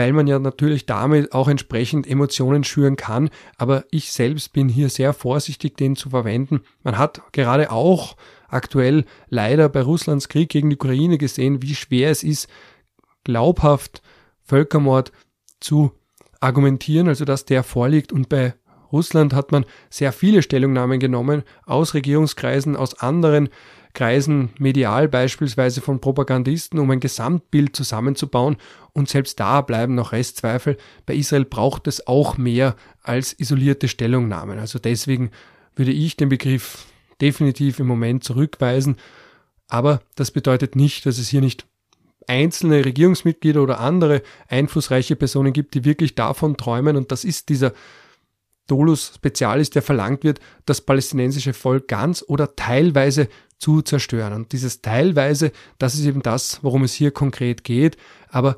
weil 0.00 0.14
man 0.14 0.26
ja 0.26 0.38
natürlich 0.38 0.86
damit 0.86 1.34
auch 1.34 1.46
entsprechend 1.46 2.06
Emotionen 2.06 2.64
schüren 2.64 2.96
kann. 2.96 3.28
Aber 3.58 3.84
ich 3.90 4.12
selbst 4.12 4.54
bin 4.54 4.70
hier 4.70 4.88
sehr 4.88 5.12
vorsichtig, 5.12 5.76
den 5.76 5.94
zu 5.94 6.08
verwenden. 6.08 6.62
Man 6.82 6.96
hat 6.96 7.20
gerade 7.32 7.70
auch 7.70 8.16
aktuell 8.48 9.04
leider 9.28 9.68
bei 9.68 9.82
Russlands 9.82 10.30
Krieg 10.30 10.48
gegen 10.48 10.70
die 10.70 10.76
Ukraine 10.76 11.18
gesehen, 11.18 11.60
wie 11.60 11.74
schwer 11.74 12.10
es 12.10 12.22
ist, 12.22 12.48
glaubhaft 13.24 14.00
Völkermord 14.42 15.12
zu 15.60 15.92
argumentieren, 16.40 17.08
also 17.08 17.26
dass 17.26 17.44
der 17.44 17.62
vorliegt. 17.62 18.10
Und 18.10 18.30
bei 18.30 18.54
Russland 18.90 19.34
hat 19.34 19.52
man 19.52 19.66
sehr 19.90 20.12
viele 20.12 20.40
Stellungnahmen 20.40 20.98
genommen 20.98 21.42
aus 21.66 21.92
Regierungskreisen, 21.92 22.74
aus 22.74 22.98
anderen 23.00 23.50
Kreisen 23.92 24.50
medial 24.58 25.08
beispielsweise 25.08 25.80
von 25.80 26.00
Propagandisten, 26.00 26.78
um 26.78 26.90
ein 26.90 27.00
Gesamtbild 27.00 27.74
zusammenzubauen. 27.74 28.56
Und 28.92 29.08
selbst 29.08 29.40
da 29.40 29.60
bleiben 29.60 29.94
noch 29.94 30.12
Restzweifel. 30.12 30.76
Bei 31.06 31.14
Israel 31.14 31.44
braucht 31.44 31.86
es 31.86 32.06
auch 32.06 32.36
mehr 32.36 32.76
als 33.02 33.32
isolierte 33.32 33.88
Stellungnahmen. 33.88 34.58
Also 34.58 34.78
deswegen 34.78 35.30
würde 35.74 35.92
ich 35.92 36.16
den 36.16 36.28
Begriff 36.28 36.86
definitiv 37.20 37.78
im 37.80 37.86
Moment 37.86 38.24
zurückweisen. 38.24 38.96
Aber 39.68 40.00
das 40.16 40.30
bedeutet 40.30 40.76
nicht, 40.76 41.06
dass 41.06 41.18
es 41.18 41.28
hier 41.28 41.40
nicht 41.40 41.66
einzelne 42.26 42.84
Regierungsmitglieder 42.84 43.62
oder 43.62 43.80
andere 43.80 44.22
einflussreiche 44.48 45.16
Personen 45.16 45.52
gibt, 45.52 45.74
die 45.74 45.84
wirklich 45.84 46.14
davon 46.14 46.56
träumen. 46.56 46.96
Und 46.96 47.12
das 47.12 47.24
ist 47.24 47.48
dieser 47.48 47.72
Dolus 48.66 49.12
Spezialis, 49.16 49.70
der 49.70 49.82
verlangt 49.82 50.22
wird, 50.22 50.38
das 50.64 50.80
palästinensische 50.80 51.52
Volk 51.54 51.88
ganz 51.88 52.24
oder 52.26 52.54
teilweise 52.54 53.28
zu 53.60 53.82
zerstören. 53.82 54.32
Und 54.32 54.52
dieses 54.52 54.82
teilweise, 54.82 55.52
das 55.78 55.94
ist 55.94 56.04
eben 56.04 56.22
das, 56.22 56.58
worum 56.62 56.82
es 56.82 56.94
hier 56.94 57.12
konkret 57.12 57.62
geht. 57.62 57.96
Aber 58.28 58.56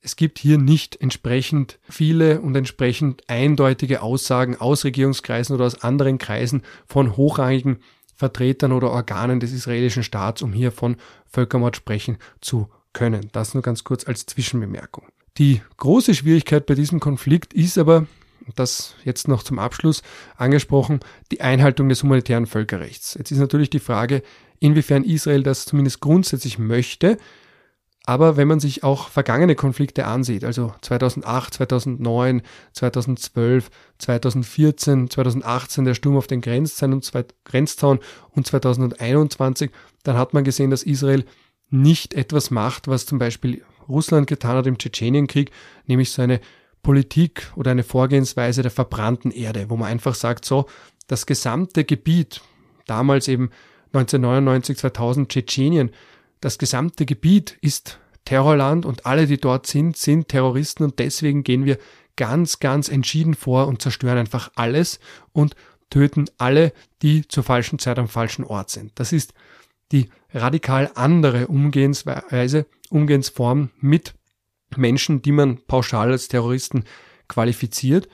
es 0.00 0.16
gibt 0.16 0.38
hier 0.38 0.58
nicht 0.58 1.00
entsprechend 1.00 1.78
viele 1.88 2.40
und 2.42 2.54
entsprechend 2.54 3.22
eindeutige 3.26 4.02
Aussagen 4.02 4.56
aus 4.60 4.84
Regierungskreisen 4.84 5.56
oder 5.56 5.64
aus 5.64 5.82
anderen 5.82 6.18
Kreisen 6.18 6.62
von 6.86 7.16
hochrangigen 7.16 7.78
Vertretern 8.14 8.72
oder 8.72 8.90
Organen 8.90 9.40
des 9.40 9.52
israelischen 9.52 10.02
Staats, 10.02 10.42
um 10.42 10.52
hier 10.52 10.70
von 10.70 10.96
Völkermord 11.26 11.74
sprechen 11.74 12.18
zu 12.40 12.68
können. 12.92 13.30
Das 13.32 13.54
nur 13.54 13.62
ganz 13.62 13.82
kurz 13.82 14.06
als 14.06 14.26
Zwischenbemerkung. 14.26 15.06
Die 15.38 15.62
große 15.78 16.14
Schwierigkeit 16.14 16.66
bei 16.66 16.74
diesem 16.74 17.00
Konflikt 17.00 17.54
ist 17.54 17.78
aber, 17.78 18.06
das 18.54 18.94
jetzt 19.04 19.28
noch 19.28 19.42
zum 19.42 19.58
Abschluss 19.58 20.02
angesprochen, 20.36 21.00
die 21.30 21.40
Einhaltung 21.40 21.88
des 21.88 22.02
humanitären 22.02 22.46
Völkerrechts. 22.46 23.14
Jetzt 23.14 23.30
ist 23.30 23.38
natürlich 23.38 23.70
die 23.70 23.80
Frage, 23.80 24.22
inwiefern 24.60 25.04
Israel 25.04 25.42
das 25.42 25.64
zumindest 25.64 26.00
grundsätzlich 26.00 26.58
möchte. 26.58 27.18
Aber 28.06 28.36
wenn 28.36 28.48
man 28.48 28.60
sich 28.60 28.84
auch 28.84 29.08
vergangene 29.08 29.54
Konflikte 29.54 30.04
ansieht, 30.04 30.44
also 30.44 30.74
2008, 30.82 31.54
2009, 31.54 32.42
2012, 32.72 33.70
2014, 33.98 35.08
2018 35.08 35.84
der 35.86 35.94
Sturm 35.94 36.18
auf 36.18 36.26
den 36.26 36.42
Grenzzaun 36.42 36.92
und, 36.92 37.10
Grenzzaun 37.44 38.00
und 38.32 38.46
2021, 38.46 39.70
dann 40.02 40.18
hat 40.18 40.34
man 40.34 40.44
gesehen, 40.44 40.70
dass 40.70 40.82
Israel 40.82 41.24
nicht 41.70 42.12
etwas 42.12 42.50
macht, 42.50 42.88
was 42.88 43.06
zum 43.06 43.18
Beispiel 43.18 43.62
Russland 43.88 44.26
getan 44.26 44.56
hat 44.56 44.66
im 44.66 44.78
Tschetschenienkrieg, 44.78 45.50
nämlich 45.86 46.10
so 46.10 46.20
eine 46.20 46.40
Politik 46.84 47.50
oder 47.56 47.72
eine 47.72 47.82
Vorgehensweise 47.82 48.62
der 48.62 48.70
verbrannten 48.70 49.32
Erde, 49.32 49.68
wo 49.68 49.76
man 49.76 49.88
einfach 49.88 50.14
sagt, 50.14 50.44
so, 50.44 50.66
das 51.08 51.26
gesamte 51.26 51.84
Gebiet, 51.84 52.42
damals 52.86 53.26
eben 53.26 53.50
1999, 53.92 54.78
2000 54.78 55.28
Tschetschenien, 55.28 55.90
das 56.40 56.58
gesamte 56.58 57.06
Gebiet 57.06 57.58
ist 57.60 57.98
Terrorland 58.24 58.86
und 58.86 59.06
alle, 59.06 59.26
die 59.26 59.38
dort 59.38 59.66
sind, 59.66 59.96
sind 59.96 60.28
Terroristen 60.28 60.84
und 60.84 61.00
deswegen 61.00 61.42
gehen 61.42 61.64
wir 61.64 61.78
ganz, 62.16 62.60
ganz 62.60 62.88
entschieden 62.88 63.34
vor 63.34 63.66
und 63.66 63.82
zerstören 63.82 64.18
einfach 64.18 64.50
alles 64.54 65.00
und 65.32 65.56
töten 65.90 66.26
alle, 66.38 66.72
die 67.02 67.26
zur 67.26 67.42
falschen 67.42 67.78
Zeit 67.78 67.98
am 67.98 68.08
falschen 68.08 68.44
Ort 68.44 68.70
sind. 68.70 68.92
Das 68.94 69.12
ist 69.12 69.34
die 69.92 70.08
radikal 70.32 70.90
andere 70.94 71.48
Umgehensweise, 71.48 72.66
Umgehensform 72.90 73.70
mit 73.78 74.14
Menschen, 74.76 75.22
die 75.22 75.32
man 75.32 75.58
pauschal 75.66 76.10
als 76.10 76.28
Terroristen 76.28 76.84
qualifiziert. 77.28 78.08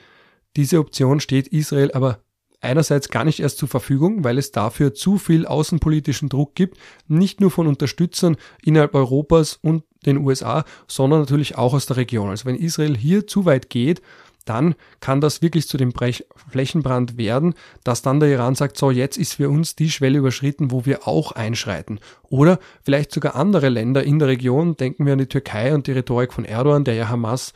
Diese 0.55 0.79
Option 0.79 1.19
steht 1.19 1.47
Israel 1.47 1.91
aber 1.93 2.19
einerseits 2.61 3.09
gar 3.09 3.25
nicht 3.25 3.39
erst 3.39 3.57
zur 3.57 3.67
Verfügung, 3.67 4.23
weil 4.23 4.37
es 4.37 4.51
dafür 4.51 4.93
zu 4.93 5.17
viel 5.17 5.45
außenpolitischen 5.45 6.29
Druck 6.29 6.55
gibt, 6.55 6.77
nicht 7.07 7.41
nur 7.41 7.51
von 7.51 7.67
Unterstützern 7.67 8.37
innerhalb 8.63 8.93
Europas 8.93 9.59
und 9.61 9.83
den 10.05 10.17
USA, 10.17 10.63
sondern 10.87 11.19
natürlich 11.19 11.57
auch 11.57 11.73
aus 11.73 11.87
der 11.87 11.97
Region. 11.97 12.29
Also 12.29 12.45
wenn 12.45 12.55
Israel 12.55 12.95
hier 12.95 13.27
zu 13.27 13.45
weit 13.45 13.69
geht, 13.69 14.01
dann 14.45 14.75
kann 14.99 15.21
das 15.21 15.41
wirklich 15.41 15.67
zu 15.67 15.77
dem 15.77 15.91
Brech 15.91 16.25
Flächenbrand 16.49 17.17
werden, 17.17 17.53
dass 17.83 18.01
dann 18.01 18.19
der 18.19 18.29
Iran 18.29 18.55
sagt, 18.55 18.77
so 18.77 18.91
jetzt 18.91 19.17
ist 19.17 19.35
für 19.35 19.49
uns 19.49 19.75
die 19.75 19.91
Schwelle 19.91 20.19
überschritten, 20.19 20.71
wo 20.71 20.85
wir 20.85 21.07
auch 21.07 21.31
einschreiten. 21.31 21.99
Oder 22.29 22.59
vielleicht 22.83 23.11
sogar 23.11 23.35
andere 23.35 23.69
Länder 23.69 24.03
in 24.03 24.19
der 24.19 24.27
Region, 24.27 24.75
denken 24.77 25.05
wir 25.05 25.13
an 25.13 25.19
die 25.19 25.27
Türkei 25.27 25.73
und 25.73 25.87
die 25.87 25.91
Rhetorik 25.93 26.33
von 26.33 26.45
Erdogan, 26.45 26.83
der 26.83 26.95
ja 26.95 27.09
Hamas 27.09 27.53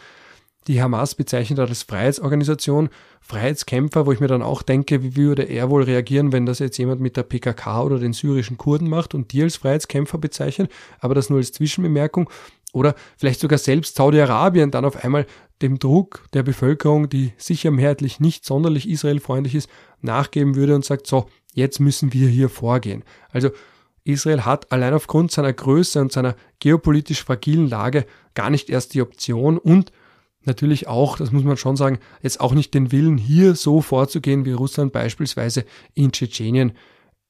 die 0.68 0.82
Hamas 0.82 1.16
bezeichnet 1.16 1.60
als 1.60 1.84
Freiheitsorganisation, 1.84 2.90
Freiheitskämpfer, 3.22 4.06
wo 4.06 4.12
ich 4.12 4.20
mir 4.20 4.28
dann 4.28 4.42
auch 4.42 4.62
denke, 4.62 5.04
wie 5.04 5.16
würde 5.16 5.44
er 5.44 5.70
wohl 5.70 5.84
reagieren, 5.84 6.32
wenn 6.32 6.46
das 6.46 6.60
jetzt 6.60 6.78
jemand 6.78 7.02
mit 7.02 7.18
der 7.18 7.24
PKK 7.24 7.84
oder 7.84 8.00
den 8.00 8.14
syrischen 8.14 8.58
Kurden 8.58 8.90
macht 8.90 9.14
und 9.14 9.32
die 9.32 9.44
als 9.44 9.58
Freiheitskämpfer 9.58 10.18
bezeichnet, 10.18 10.72
aber 11.00 11.16
das 11.16 11.30
nur 11.30 11.40
als 11.40 11.52
Zwischenbemerkung. 11.52 12.30
Oder 12.74 12.96
vielleicht 13.18 13.40
sogar 13.40 13.58
selbst 13.58 13.96
Saudi-Arabien 13.96 14.70
dann 14.70 14.86
auf 14.86 15.02
einmal 15.04 15.26
dem 15.62 15.80
Druck 15.80 16.26
der 16.34 16.44
Bevölkerung, 16.44 17.10
die 17.10 17.34
sicher 17.38 17.72
mehrheitlich 17.72 18.20
nicht 18.20 18.46
sonderlich 18.46 18.90
israelfreundlich 18.90 19.56
ist, 19.56 19.70
nachgeben 20.02 20.56
würde 20.56 20.76
und 20.76 20.86
sagt, 20.86 21.08
so, 21.08 21.28
jetzt 21.54 21.80
müssen 21.80 22.14
wir 22.14 22.28
hier 22.28 22.50
vorgehen. 22.50 23.04
Also 23.30 23.52
Israel 24.04 24.42
hat 24.42 24.72
allein 24.72 24.94
aufgrund 24.94 25.32
seiner 25.32 25.54
Größe 25.54 26.00
und 26.00 26.12
seiner 26.12 26.36
geopolitisch 26.60 27.24
fragilen 27.24 27.68
Lage 27.68 28.06
gar 28.34 28.50
nicht 28.50 28.70
erst 28.70 28.94
die 28.94 29.02
Option 29.02 29.58
und 29.58 29.92
natürlich 30.44 30.88
auch, 30.88 31.18
das 31.18 31.32
muss 31.32 31.44
man 31.44 31.58
schon 31.58 31.76
sagen, 31.76 32.00
jetzt 32.22 32.40
auch 32.40 32.54
nicht 32.54 32.74
den 32.74 32.92
Willen, 32.92 33.18
hier 33.18 33.56
so 33.56 33.82
vorzugehen, 33.82 34.46
wie 34.46 34.52
Russland 34.52 34.94
beispielsweise 34.94 35.66
in 35.96 36.12
Tschetschenien 36.12 36.74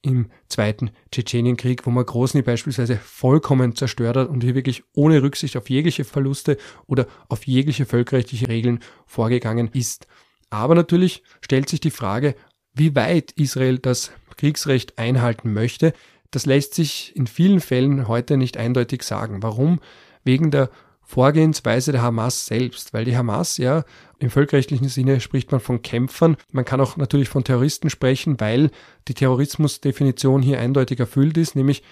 im 0.06 0.28
zweiten 0.48 0.92
Tschetschenienkrieg, 1.12 1.86
wo 1.86 1.90
man 1.90 2.06
Grosny 2.06 2.44
beispielsweise 2.44 2.98
vollkommen 2.98 3.76
zerstört 3.76 4.18
hat 4.18 4.30
und 4.30 4.44
hier 4.44 4.56
wirklich 4.56 4.84
ohne 4.94 5.24
Rücksicht 5.24 5.58
auf 5.58 5.70
jegliche 5.70 6.04
Verluste 6.04 6.58
oder 6.86 7.08
auf 7.28 7.46
jegliche 7.48 7.86
völkerrechtliche 7.86 8.48
Regeln 8.48 8.80
vorgegangen 9.08 9.70
ist. 9.74 10.08
Aber 10.50 10.76
natürlich 10.76 11.24
stellt 11.42 11.70
sich 11.70 11.80
die 11.80 11.92
Frage, 11.92 12.36
wie 12.74 12.96
weit 12.96 13.32
Israel 13.32 13.80
das 13.80 14.12
Kriegsrecht 14.38 14.98
einhalten 15.00 15.54
möchte. 15.54 15.94
Das 16.30 16.46
lässt 16.46 16.76
sich 16.76 17.16
in 17.16 17.26
vielen 17.26 17.60
Fällen 17.60 18.08
heute 18.08 18.38
nicht 18.38 18.58
eindeutig 18.58 19.02
sagen. 19.04 19.42
Warum? 19.42 19.80
Wegen 20.24 20.52
der 20.52 20.70
Vorgehensweise 21.16 21.94
der 21.94 22.02
Hamas 22.02 22.46
selbst, 22.46 22.94
weil 22.94 23.06
die 23.06 23.16
Hamas 23.16 23.56
ja 23.56 23.86
im 24.20 24.30
völkerrechtlichen 24.30 24.90
Sinne 24.90 25.22
spricht 25.22 25.50
man 25.50 25.62
von 25.62 25.82
Kämpfern. 25.82 26.36
Man 26.52 26.66
kann 26.66 26.82
auch 26.82 26.98
natürlich 26.98 27.30
von 27.30 27.46
Terroristen 27.46 27.90
sprechen, 27.90 28.38
weil 28.42 28.70
die 29.08 29.14
Terrorismusdefinition 29.14 30.42
hier 30.42 30.60
eindeutig 30.60 31.00
erfüllt 31.00 31.38
ist, 31.38 31.56
nämlich 31.56 31.84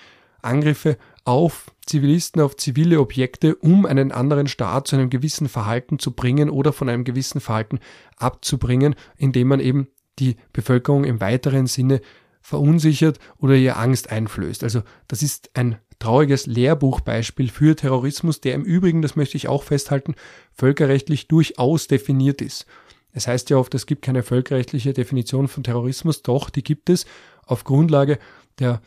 Angriffe 0.42 0.98
auf 1.24 1.72
Zivilisten, 1.86 2.42
auf 2.42 2.58
zivile 2.58 3.00
Objekte, 3.00 3.56
um 3.56 3.86
einen 3.86 4.12
anderen 4.12 4.48
Staat 4.48 4.88
zu 4.88 4.98
einem 4.98 5.10
gewissen 5.10 5.48
Verhalten 5.48 6.00
zu 6.00 6.12
bringen 6.12 6.50
oder 6.50 6.74
von 6.74 6.90
einem 6.90 7.06
gewissen 7.06 7.40
Verhalten 7.40 7.80
abzubringen, 8.18 8.94
indem 9.16 9.48
man 9.48 9.62
eben 9.62 9.88
die 10.20 10.36
Bevölkerung 10.52 11.06
im 11.06 11.22
weiteren 11.22 11.68
Sinne 11.68 12.02
verunsichert 12.42 13.20
oder 13.38 13.56
ihr 13.56 13.78
Angst 13.78 14.12
einflößt. 14.12 14.66
Also 14.66 14.82
das 15.08 15.24
ist 15.24 15.52
ein 15.54 15.78
trauriges 16.04 16.48
Lehrbuchbeispiel 16.48 17.50
für 17.50 17.78
Terrorismus, 17.78 18.42
der 18.42 18.56
im 18.56 18.64
Übrigen, 18.64 19.02
das 19.02 19.16
möchte 19.16 19.38
ich 19.38 19.48
auch 19.48 19.64
festhalten, 19.64 20.16
völkerrechtlich 20.52 21.30
durchaus 21.30 21.88
definiert 21.88 22.42
ist. 22.42 22.66
Es 23.14 23.28
heißt 23.28 23.50
ja 23.50 23.58
oft, 23.58 23.74
es 23.74 23.86
gibt 23.86 24.02
keine 24.02 24.22
völkerrechtliche 24.22 24.92
Definition 24.92 25.48
von 25.48 25.64
Terrorismus, 25.64 26.22
doch 26.22 26.50
die 26.50 26.64
gibt 26.64 26.90
es 26.90 27.06
auf 27.46 27.64
Grundlage 27.64 28.20
der 28.60 28.82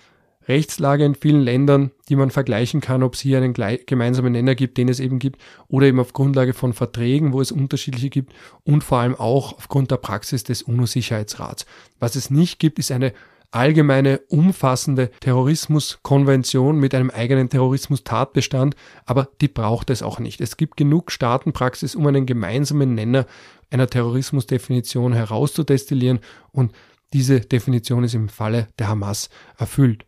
Rechtslage 0.47 1.07
in 1.07 1.14
vielen 1.14 1.41
Ländern, 1.41 1.91
die 2.11 2.17
man 2.17 2.31
vergleichen 2.31 2.83
kann, 2.83 3.03
ob 3.03 3.14
es 3.14 3.21
hier 3.21 3.39
einen 3.39 3.55
gemeinsamen 3.55 4.33
Nenner 4.33 4.55
gibt, 4.55 4.77
den 4.77 4.91
es 4.91 5.01
eben 5.01 5.19
gibt, 5.19 5.41
oder 5.69 5.87
eben 5.87 5.99
auf 5.99 6.12
Grundlage 6.12 6.53
von 6.53 6.75
Verträgen, 6.75 7.33
wo 7.33 7.41
es 7.41 7.51
unterschiedliche 7.51 8.11
gibt 8.11 8.35
und 8.62 8.85
vor 8.85 8.99
allem 8.99 9.14
auch 9.14 9.55
aufgrund 9.55 9.91
der 9.91 9.97
Praxis 9.97 10.45
des 10.45 10.62
UNO-Sicherheitsrats. 10.62 11.64
Was 11.99 12.14
es 12.14 12.31
nicht 12.31 12.59
gibt, 12.59 12.79
ist 12.79 12.93
eine 12.93 13.14
allgemeine, 13.51 14.21
umfassende 14.29 15.11
Terrorismuskonvention 15.21 16.79
mit 16.79 16.95
einem 16.95 17.11
eigenen 17.11 17.49
Terrorismus-Tatbestand, 17.49 18.77
aber 19.05 19.29
die 19.41 19.49
braucht 19.49 19.91
es 19.91 20.03
auch 20.03 20.19
nicht. 20.19 20.41
Es 20.41 20.57
gibt 20.57 20.77
genug 20.77 21.11
Staatenpraxis, 21.13 21.95
um 21.95 22.07
einen 22.07 22.27
gemeinsamen 22.27 22.95
Nenner 22.95 23.27
einer 23.71 23.89
Terrorismusdefinition 23.89 25.13
herauszudestillieren 25.13 26.21
und 26.53 26.73
diese 27.13 27.41
Definition 27.41 28.05
ist 28.05 28.15
im 28.15 28.29
Falle 28.29 28.69
der 28.79 28.89
Hamas 28.89 29.29
erfüllt. 29.59 30.05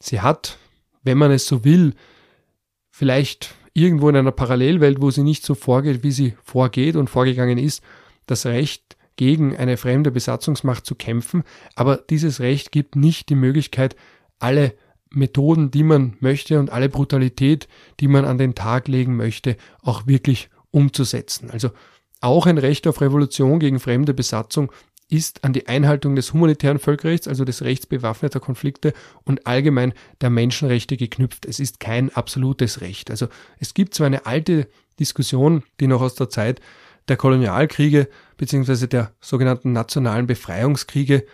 Sie 0.00 0.20
hat, 0.20 0.58
wenn 1.02 1.18
man 1.18 1.30
es 1.30 1.46
so 1.46 1.64
will, 1.64 1.94
vielleicht 2.90 3.54
irgendwo 3.74 4.08
in 4.08 4.16
einer 4.16 4.32
Parallelwelt, 4.32 5.00
wo 5.00 5.10
sie 5.10 5.22
nicht 5.22 5.44
so 5.44 5.54
vorgeht, 5.54 6.02
wie 6.02 6.12
sie 6.12 6.34
vorgeht 6.42 6.96
und 6.96 7.08
vorgegangen 7.08 7.58
ist, 7.58 7.82
das 8.26 8.46
Recht 8.46 8.96
gegen 9.16 9.56
eine 9.56 9.76
fremde 9.76 10.10
Besatzungsmacht 10.10 10.86
zu 10.86 10.94
kämpfen, 10.94 11.44
aber 11.74 11.96
dieses 11.96 12.40
Recht 12.40 12.72
gibt 12.72 12.96
nicht 12.96 13.28
die 13.28 13.34
Möglichkeit, 13.34 13.96
alle 14.38 14.74
Methoden, 15.10 15.70
die 15.70 15.82
man 15.82 16.16
möchte 16.20 16.58
und 16.58 16.70
alle 16.70 16.88
Brutalität, 16.88 17.68
die 18.00 18.08
man 18.08 18.24
an 18.24 18.38
den 18.38 18.54
Tag 18.54 18.88
legen 18.88 19.16
möchte, 19.16 19.56
auch 19.82 20.06
wirklich 20.06 20.48
umzusetzen. 20.70 21.50
Also 21.50 21.70
auch 22.20 22.46
ein 22.46 22.58
Recht 22.58 22.86
auf 22.86 23.00
Revolution 23.00 23.58
gegen 23.58 23.80
fremde 23.80 24.14
Besatzung 24.14 24.72
ist 25.08 25.44
an 25.44 25.52
die 25.52 25.68
Einhaltung 25.68 26.16
des 26.16 26.32
humanitären 26.32 26.78
Völkerrechts, 26.78 27.28
also 27.28 27.44
des 27.44 27.62
Rechts 27.62 27.86
bewaffneter 27.86 28.40
Konflikte 28.40 28.94
und 29.24 29.46
allgemein 29.46 29.92
der 30.22 30.30
Menschenrechte 30.30 30.96
geknüpft. 30.96 31.44
Es 31.44 31.60
ist 31.60 31.80
kein 31.80 32.10
absolutes 32.14 32.80
Recht. 32.80 33.10
Also 33.10 33.28
es 33.58 33.74
gibt 33.74 33.94
zwar 33.94 34.06
eine 34.06 34.24
alte 34.24 34.68
Diskussion, 34.98 35.64
die 35.80 35.86
noch 35.86 36.00
aus 36.00 36.14
der 36.14 36.30
Zeit 36.30 36.62
der 37.08 37.16
Kolonialkriege 37.16 38.08
beziehungsweise 38.36 38.88
der 38.88 39.12
sogenannten 39.20 39.72
nationalen 39.72 40.26
Befreiungskriege 40.26 41.24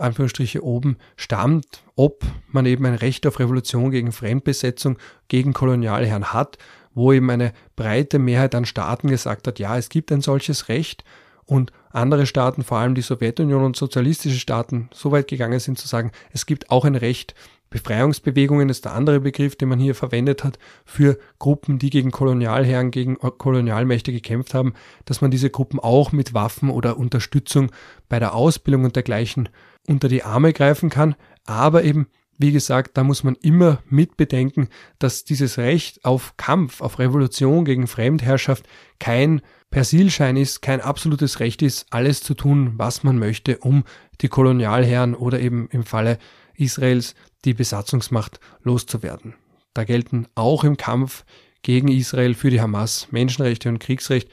Anführungsstriche 0.00 0.64
oben 0.64 0.96
stammt, 1.16 1.84
ob 1.94 2.24
man 2.48 2.66
eben 2.66 2.86
ein 2.86 2.94
Recht 2.94 3.26
auf 3.26 3.38
Revolution 3.38 3.90
gegen 3.90 4.12
Fremdbesetzung, 4.12 4.98
gegen 5.28 5.52
Kolonialherren 5.52 6.32
hat, 6.32 6.58
wo 6.94 7.12
eben 7.12 7.30
eine 7.30 7.52
breite 7.76 8.18
Mehrheit 8.18 8.54
an 8.54 8.64
Staaten 8.64 9.08
gesagt 9.08 9.46
hat, 9.46 9.58
ja, 9.58 9.76
es 9.76 9.88
gibt 9.88 10.10
ein 10.10 10.22
solches 10.22 10.68
Recht 10.68 11.04
und 11.44 11.72
andere 11.90 12.26
Staaten, 12.26 12.62
vor 12.62 12.78
allem 12.78 12.94
die 12.94 13.02
Sowjetunion 13.02 13.64
und 13.64 13.76
sozialistische 13.76 14.38
Staaten, 14.38 14.88
so 14.92 15.12
weit 15.12 15.28
gegangen 15.28 15.60
sind 15.60 15.78
zu 15.78 15.86
sagen, 15.86 16.12
es 16.32 16.46
gibt 16.46 16.70
auch 16.70 16.84
ein 16.84 16.94
Recht 16.94 17.34
Befreiungsbewegungen 17.70 18.68
ist 18.68 18.84
der 18.84 18.94
andere 18.94 19.20
Begriff, 19.20 19.54
den 19.54 19.68
man 19.68 19.78
hier 19.78 19.94
verwendet 19.94 20.42
hat, 20.42 20.58
für 20.84 21.18
Gruppen, 21.38 21.78
die 21.78 21.90
gegen 21.90 22.10
Kolonialherren, 22.10 22.90
gegen 22.90 23.16
Kolonialmächte 23.16 24.12
gekämpft 24.12 24.54
haben, 24.54 24.74
dass 25.04 25.20
man 25.20 25.30
diese 25.30 25.50
Gruppen 25.50 25.78
auch 25.78 26.10
mit 26.10 26.34
Waffen 26.34 26.68
oder 26.68 26.98
Unterstützung 26.98 27.70
bei 28.08 28.18
der 28.18 28.34
Ausbildung 28.34 28.84
und 28.84 28.96
dergleichen 28.96 29.48
unter 29.88 30.08
die 30.08 30.24
Arme 30.24 30.52
greifen 30.52 30.90
kann. 30.90 31.14
Aber 31.46 31.84
eben, 31.84 32.08
wie 32.38 32.50
gesagt, 32.50 32.96
da 32.96 33.04
muss 33.04 33.22
man 33.22 33.36
immer 33.36 33.78
mitbedenken, 33.88 34.68
dass 34.98 35.24
dieses 35.24 35.56
Recht 35.56 36.04
auf 36.04 36.36
Kampf, 36.36 36.80
auf 36.80 36.98
Revolution 36.98 37.64
gegen 37.64 37.86
Fremdherrschaft 37.86 38.66
kein 38.98 39.42
Persilschein 39.70 40.36
ist, 40.36 40.60
kein 40.60 40.80
absolutes 40.80 41.38
Recht 41.38 41.62
ist, 41.62 41.86
alles 41.90 42.22
zu 42.22 42.34
tun, 42.34 42.72
was 42.76 43.04
man 43.04 43.18
möchte, 43.18 43.58
um 43.58 43.84
die 44.20 44.28
Kolonialherren 44.28 45.14
oder 45.14 45.38
eben 45.38 45.68
im 45.70 45.84
Falle 45.84 46.18
Israels 46.60 47.14
die 47.44 47.54
Besatzungsmacht 47.54 48.40
loszuwerden. 48.62 49.34
Da 49.74 49.84
gelten 49.84 50.26
auch 50.34 50.64
im 50.64 50.76
Kampf 50.76 51.24
gegen 51.62 51.88
Israel 51.88 52.34
für 52.34 52.50
die 52.50 52.60
Hamas 52.60 53.08
Menschenrechte 53.10 53.68
und 53.68 53.78
Kriegsrecht, 53.78 54.28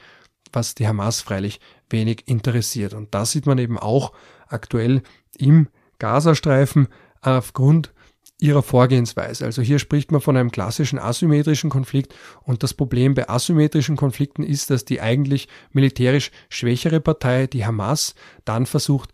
was 0.52 0.74
die 0.74 0.88
Hamas 0.88 1.20
freilich 1.20 1.60
wenig 1.90 2.26
interessiert. 2.26 2.94
Und 2.94 3.14
da 3.14 3.24
sieht 3.24 3.46
man 3.46 3.58
eben 3.58 3.78
auch 3.78 4.12
aktuell 4.48 5.02
im 5.36 5.68
Gazastreifen 5.98 6.88
aufgrund 7.20 7.92
ihrer 8.40 8.62
Vorgehensweise. 8.62 9.44
Also 9.44 9.62
hier 9.62 9.78
spricht 9.78 10.12
man 10.12 10.20
von 10.20 10.36
einem 10.36 10.52
klassischen 10.52 10.98
asymmetrischen 10.98 11.70
Konflikt 11.70 12.14
und 12.42 12.62
das 12.62 12.72
Problem 12.72 13.14
bei 13.14 13.28
asymmetrischen 13.28 13.96
Konflikten 13.96 14.44
ist, 14.44 14.70
dass 14.70 14.84
die 14.84 15.00
eigentlich 15.00 15.48
militärisch 15.72 16.30
schwächere 16.48 17.00
Partei, 17.00 17.46
die 17.48 17.66
Hamas, 17.66 18.14
dann 18.44 18.66
versucht, 18.66 19.12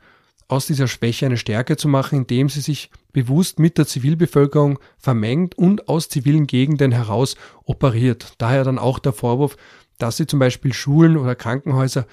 aus 0.49 0.67
dieser 0.67 0.89
Schwäche 0.89 1.27
eine 1.27 1.37
Stärke 1.37 1.77
zu 1.77 1.89
machen, 1.89 2.19
indem 2.19 2.49
sie 2.49 2.61
sich 2.61 2.91
bewusst 3.13 3.59
mit 3.59 3.79
der 3.79 3.87
Zivilbevölkerung 3.87 4.79
vermengt 4.99 5.57
und 5.57 5.89
aus 5.89 6.09
zivilen 6.09 6.47
Gegenden 6.47 6.93
heraus 6.93 7.37
operiert. 7.65 8.35
Daher 8.39 8.65
dann 8.65 8.79
auch 8.79 8.99
der 8.99 9.13
Vorwurf, 9.13 9.57
dass 9.99 10.17
sie 10.17 10.27
zum 10.27 10.39
Beispiel 10.39 10.73
Schulen 10.73 11.17
oder 11.17 11.35
Krankenhäuser 11.35 12.07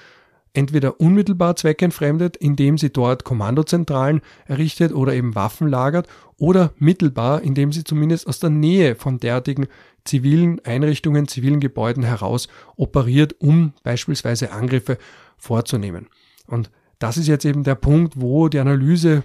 entweder 0.54 1.00
unmittelbar 1.00 1.56
zweckentfremdet, 1.56 2.38
indem 2.38 2.78
sie 2.78 2.92
dort 2.92 3.24
Kommandozentralen 3.24 4.22
errichtet 4.46 4.94
oder 4.94 5.14
eben 5.14 5.36
Waffen 5.36 5.68
lagert, 5.68 6.08
oder 6.38 6.74
mittelbar, 6.78 7.42
indem 7.42 7.72
sie 7.72 7.84
zumindest 7.84 8.28
aus 8.28 8.40
der 8.40 8.50
Nähe 8.50 8.96
von 8.96 9.20
derartigen 9.20 9.68
zivilen 10.04 10.60
Einrichtungen, 10.66 11.28
zivilen 11.28 11.60
Gebäuden 11.60 12.04
heraus 12.04 12.48
operiert, 12.76 13.36
um 13.40 13.74
beispielsweise 13.84 14.52
Angriffe 14.52 14.98
vorzunehmen. 15.38 16.08
Und 16.48 16.72
das 17.02 17.18
ist 17.18 17.28
jetzt 17.28 17.46
eben 17.46 17.64
der 17.64 17.76
Punkt, 17.76 18.22
wo 18.22 18.48
die 18.48 18.60
Analyse 18.60 19.24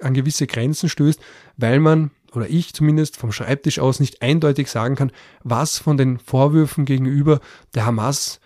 an 0.00 0.14
gewisse 0.14 0.46
Grenzen 0.46 0.88
stößt, 0.88 1.20
weil 1.56 1.78
man 1.78 2.10
oder 2.32 2.48
ich 2.48 2.72
zumindest 2.72 3.16
vom 3.16 3.32
Schreibtisch 3.32 3.78
aus 3.78 4.00
nicht 4.00 4.22
eindeutig 4.22 4.70
sagen 4.70 4.94
kann, 4.94 5.12
was 5.42 5.78
von 5.78 5.96
den 5.96 6.18
Vorwürfen 6.18 6.84
gegenüber 6.84 7.40
der 7.74 7.86
Hamas 7.86 8.40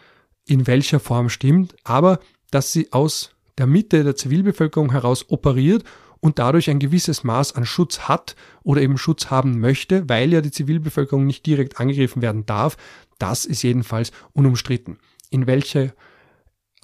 in 0.46 0.66
welcher 0.66 1.00
Form 1.00 1.28
stimmt, 1.28 1.76
aber 1.84 2.18
dass 2.50 2.72
sie 2.72 2.92
aus 2.92 3.30
der 3.58 3.66
Mitte 3.66 4.02
der 4.02 4.16
Zivilbevölkerung 4.16 4.90
heraus 4.90 5.26
operiert 5.28 5.84
und 6.20 6.38
dadurch 6.38 6.68
ein 6.68 6.78
gewisses 6.80 7.22
Maß 7.22 7.54
an 7.54 7.66
Schutz 7.66 8.00
hat 8.00 8.34
oder 8.62 8.80
eben 8.80 8.98
Schutz 8.98 9.30
haben 9.30 9.60
möchte, 9.60 10.08
weil 10.08 10.32
ja 10.32 10.40
die 10.40 10.50
Zivilbevölkerung 10.50 11.26
nicht 11.26 11.46
direkt 11.46 11.78
angegriffen 11.78 12.22
werden 12.22 12.46
darf, 12.46 12.76
das 13.18 13.44
ist 13.44 13.62
jedenfalls 13.62 14.10
unumstritten. 14.32 14.98
In 15.30 15.46
welche 15.46 15.94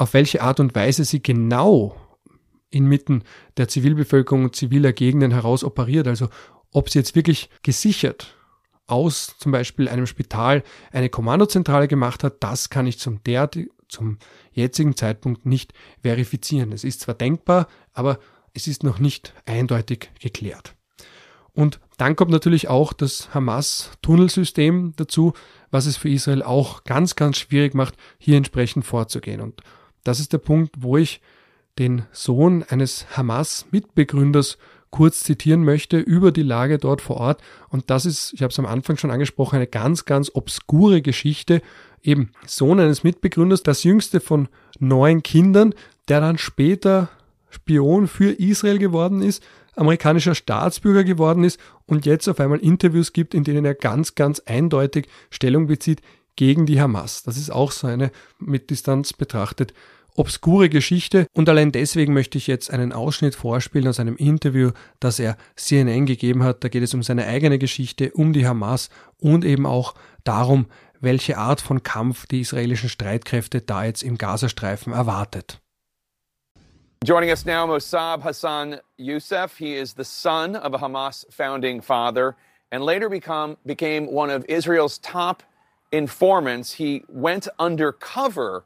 auf 0.00 0.14
welche 0.14 0.40
Art 0.40 0.60
und 0.60 0.74
Weise 0.74 1.04
sie 1.04 1.22
genau 1.22 1.94
inmitten 2.70 3.22
der 3.58 3.68
Zivilbevölkerung 3.68 4.44
und 4.44 4.56
ziviler 4.56 4.94
Gegenden 4.94 5.30
heraus 5.30 5.62
operiert. 5.62 6.08
Also 6.08 6.28
ob 6.72 6.88
sie 6.88 6.98
jetzt 6.98 7.14
wirklich 7.14 7.50
gesichert 7.62 8.34
aus 8.86 9.36
zum 9.38 9.52
Beispiel 9.52 9.88
einem 9.88 10.06
Spital 10.06 10.62
eine 10.90 11.10
Kommandozentrale 11.10 11.86
gemacht 11.86 12.24
hat, 12.24 12.42
das 12.42 12.70
kann 12.70 12.86
ich 12.86 12.98
zum, 12.98 13.22
der, 13.24 13.50
zum 13.88 14.18
jetzigen 14.52 14.96
Zeitpunkt 14.96 15.44
nicht 15.44 15.74
verifizieren. 16.00 16.72
Es 16.72 16.82
ist 16.82 17.00
zwar 17.00 17.14
denkbar, 17.14 17.68
aber 17.92 18.18
es 18.54 18.68
ist 18.68 18.82
noch 18.82 19.00
nicht 19.00 19.34
eindeutig 19.44 20.10
geklärt. 20.18 20.74
Und 21.52 21.78
dann 21.98 22.16
kommt 22.16 22.30
natürlich 22.30 22.68
auch 22.68 22.94
das 22.94 23.34
Hamas-Tunnelsystem 23.34 24.94
dazu, 24.96 25.34
was 25.70 25.84
es 25.84 25.98
für 25.98 26.08
Israel 26.08 26.42
auch 26.42 26.84
ganz, 26.84 27.16
ganz 27.16 27.36
schwierig 27.36 27.74
macht, 27.74 27.96
hier 28.18 28.38
entsprechend 28.38 28.86
vorzugehen. 28.86 29.40
Und 29.40 29.62
das 30.04 30.20
ist 30.20 30.32
der 30.32 30.38
Punkt, 30.38 30.76
wo 30.78 30.96
ich 30.96 31.20
den 31.78 32.02
Sohn 32.12 32.64
eines 32.68 33.06
Hamas-Mitbegründers 33.16 34.58
kurz 34.90 35.20
zitieren 35.20 35.64
möchte 35.64 35.98
über 35.98 36.32
die 36.32 36.42
Lage 36.42 36.78
dort 36.78 37.00
vor 37.00 37.16
Ort. 37.18 37.42
Und 37.68 37.90
das 37.90 38.06
ist, 38.06 38.32
ich 38.34 38.42
habe 38.42 38.50
es 38.50 38.58
am 38.58 38.66
Anfang 38.66 38.96
schon 38.96 39.10
angesprochen, 39.10 39.56
eine 39.56 39.66
ganz, 39.66 40.04
ganz 40.04 40.30
obskure 40.34 41.00
Geschichte. 41.00 41.62
Eben 42.02 42.30
Sohn 42.46 42.80
eines 42.80 43.04
Mitbegründers, 43.04 43.62
das 43.62 43.84
jüngste 43.84 44.20
von 44.20 44.48
neun 44.78 45.22
Kindern, 45.22 45.74
der 46.08 46.20
dann 46.20 46.38
später 46.38 47.08
Spion 47.50 48.08
für 48.08 48.32
Israel 48.32 48.78
geworden 48.78 49.22
ist, 49.22 49.42
amerikanischer 49.76 50.34
Staatsbürger 50.34 51.04
geworden 51.04 51.44
ist 51.44 51.60
und 51.86 52.06
jetzt 52.06 52.28
auf 52.28 52.40
einmal 52.40 52.58
Interviews 52.58 53.12
gibt, 53.12 53.34
in 53.34 53.44
denen 53.44 53.64
er 53.64 53.74
ganz, 53.74 54.14
ganz 54.14 54.40
eindeutig 54.40 55.06
Stellung 55.30 55.66
bezieht 55.66 56.02
gegen 56.36 56.66
die 56.66 56.80
Hamas. 56.80 57.22
Das 57.22 57.36
ist 57.36 57.50
auch 57.50 57.72
so 57.72 57.86
eine 57.86 58.10
mit 58.38 58.70
Distanz 58.70 59.12
betrachtet 59.12 59.74
obskure 60.16 60.68
Geschichte 60.68 61.26
und 61.32 61.48
allein 61.48 61.72
deswegen 61.72 62.12
möchte 62.12 62.38
ich 62.38 62.46
jetzt 62.46 62.70
einen 62.70 62.92
Ausschnitt 62.92 63.34
vorspielen 63.34 63.88
aus 63.88 64.00
einem 64.00 64.16
Interview, 64.16 64.72
das 64.98 65.18
er 65.18 65.36
CNN 65.56 66.06
gegeben 66.06 66.42
hat. 66.42 66.64
Da 66.64 66.68
geht 66.68 66.82
es 66.82 66.94
um 66.94 67.02
seine 67.02 67.26
eigene 67.26 67.58
Geschichte, 67.58 68.12
um 68.12 68.32
die 68.32 68.46
Hamas 68.46 68.90
und 69.18 69.44
eben 69.44 69.66
auch 69.66 69.94
darum, 70.24 70.66
welche 71.00 71.38
Art 71.38 71.60
von 71.60 71.82
Kampf 71.82 72.26
die 72.26 72.40
israelischen 72.40 72.88
Streitkräfte 72.88 73.62
da 73.62 73.84
jetzt 73.84 74.02
im 74.02 74.18
Gazastreifen 74.18 74.92
erwartet. 74.92 75.60
Joining 77.02 77.30
us 77.30 77.46
now, 77.46 77.66
Mossab 77.66 78.22
Hassan 78.22 78.78
Youssef. 78.98 79.56
He 79.56 79.74
is 79.74 79.94
the 79.96 80.04
son 80.04 80.54
of 80.54 80.74
a 80.74 80.78
Hamas 80.78 81.26
founding 81.30 81.80
father 81.80 82.36
and 82.70 82.84
later 82.84 83.08
become, 83.08 83.56
became 83.64 84.06
one 84.06 84.30
of 84.30 84.44
Israel's 84.48 85.00
top 85.00 85.42
informants. 85.92 86.74
He 86.74 87.04
went 87.08 87.48
undercover 87.58 88.64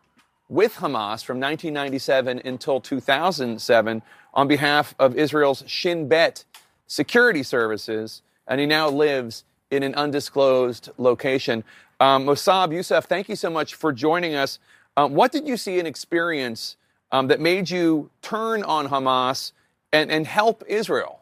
with 0.48 0.74
Hamas 0.76 1.24
from 1.24 1.40
1997 1.40 2.42
until 2.44 2.80
2007 2.80 4.02
on 4.34 4.48
behalf 4.48 4.94
of 4.98 5.16
Israel's 5.16 5.64
Shin 5.66 6.08
Bet 6.08 6.44
security 6.86 7.42
services 7.42 8.22
and 8.46 8.60
he 8.60 8.66
now 8.66 8.88
lives 8.88 9.44
in 9.70 9.82
an 9.82 9.94
undisclosed 9.94 10.90
location. 10.98 11.64
Um, 12.00 12.26
Mossab 12.26 12.72
Youssef, 12.72 13.04
thank 13.06 13.28
you 13.28 13.36
so 13.36 13.50
much 13.50 13.74
for 13.74 13.92
joining 13.92 14.34
us. 14.34 14.58
Um, 14.96 15.14
what 15.14 15.32
did 15.32 15.48
you 15.48 15.56
see 15.56 15.78
and 15.78 15.88
experience 15.88 16.76
um, 17.10 17.28
that 17.28 17.40
made 17.40 17.70
you 17.70 18.10
turn 18.22 18.62
on 18.62 18.88
Hamas 18.88 19.52
and, 19.92 20.10
and 20.10 20.26
help 20.26 20.62
Israel? 20.68 21.20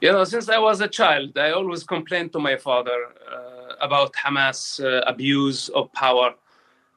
You 0.00 0.12
know, 0.12 0.24
since 0.24 0.50
I 0.50 0.58
was 0.58 0.82
a 0.82 0.88
child, 0.88 1.38
I 1.38 1.52
always 1.52 1.82
complained 1.82 2.32
to 2.32 2.38
my 2.38 2.56
father 2.56 3.06
uh, 3.32 3.74
about 3.80 4.12
Hamas 4.12 4.78
uh, 4.84 5.00
abuse 5.06 5.70
of 5.70 5.90
power 5.94 6.34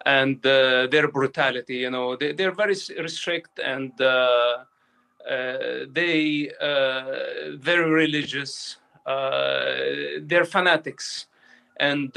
and 0.05 0.45
uh, 0.45 0.87
their 0.87 1.07
brutality. 1.07 1.77
You 1.77 1.91
know, 1.91 2.17
they, 2.17 2.33
they're 2.33 2.51
very 2.51 2.75
strict 2.75 3.59
and 3.59 3.93
uh, 4.01 4.65
uh, 5.29 5.57
they 5.89 6.51
uh, 6.59 7.55
very 7.55 7.89
religious. 7.89 8.77
they're 9.05 10.45
fanatics, 10.45 11.27
and 11.77 12.11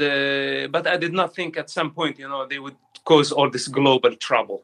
but 0.71 0.85
I 0.85 0.97
did 0.97 1.13
not 1.13 1.33
think 1.33 1.57
at 1.57 1.69
some 1.69 1.91
point, 1.91 2.19
you 2.19 2.27
know, 2.27 2.45
they 2.45 2.59
would 2.59 2.75
cause 3.05 3.31
all 3.31 3.49
this 3.49 3.69
global 3.69 4.15
trouble 4.15 4.63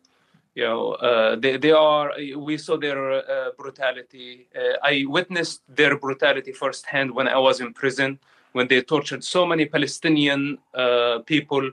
you 0.59 0.65
know 0.65 0.83
uh, 1.07 1.35
they, 1.43 1.53
they 1.63 1.71
are 1.71 2.07
we 2.47 2.55
saw 2.65 2.75
their 2.85 2.99
uh, 3.13 3.49
brutality. 3.61 4.29
Uh, 4.55 4.91
i 4.91 4.93
witnessed 5.17 5.61
their 5.79 5.93
brutality 6.05 6.53
firsthand 6.63 7.07
when 7.17 7.27
i 7.37 7.39
was 7.47 7.55
in 7.63 7.69
prison 7.81 8.11
when 8.57 8.65
they 8.71 8.79
tortured 8.93 9.23
so 9.35 9.41
many 9.51 9.65
palestinian 9.75 10.41
uh, 10.83 11.19
people 11.33 11.65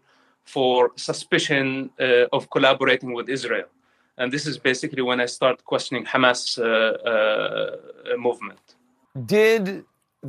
for 0.54 0.78
suspicion 1.08 1.66
uh, 1.98 2.36
of 2.36 2.42
collaborating 2.54 3.10
with 3.18 3.26
israel. 3.38 3.68
And 4.18 4.26
this 4.34 4.44
is 4.50 4.56
basically 4.70 5.02
when 5.08 5.18
i 5.24 5.28
start 5.38 5.56
questioning 5.72 6.04
hamas 6.12 6.40
uh, 6.58 6.66
movement. 8.26 8.64
Did 9.36 9.64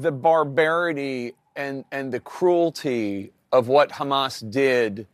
the 0.05 0.13
barbarity 0.27 1.21
and 1.63 1.75
and 1.97 2.05
the 2.15 2.21
cruelty 2.33 3.31
of 3.57 3.63
what 3.75 3.87
hamas 3.99 4.35
did 4.61 5.07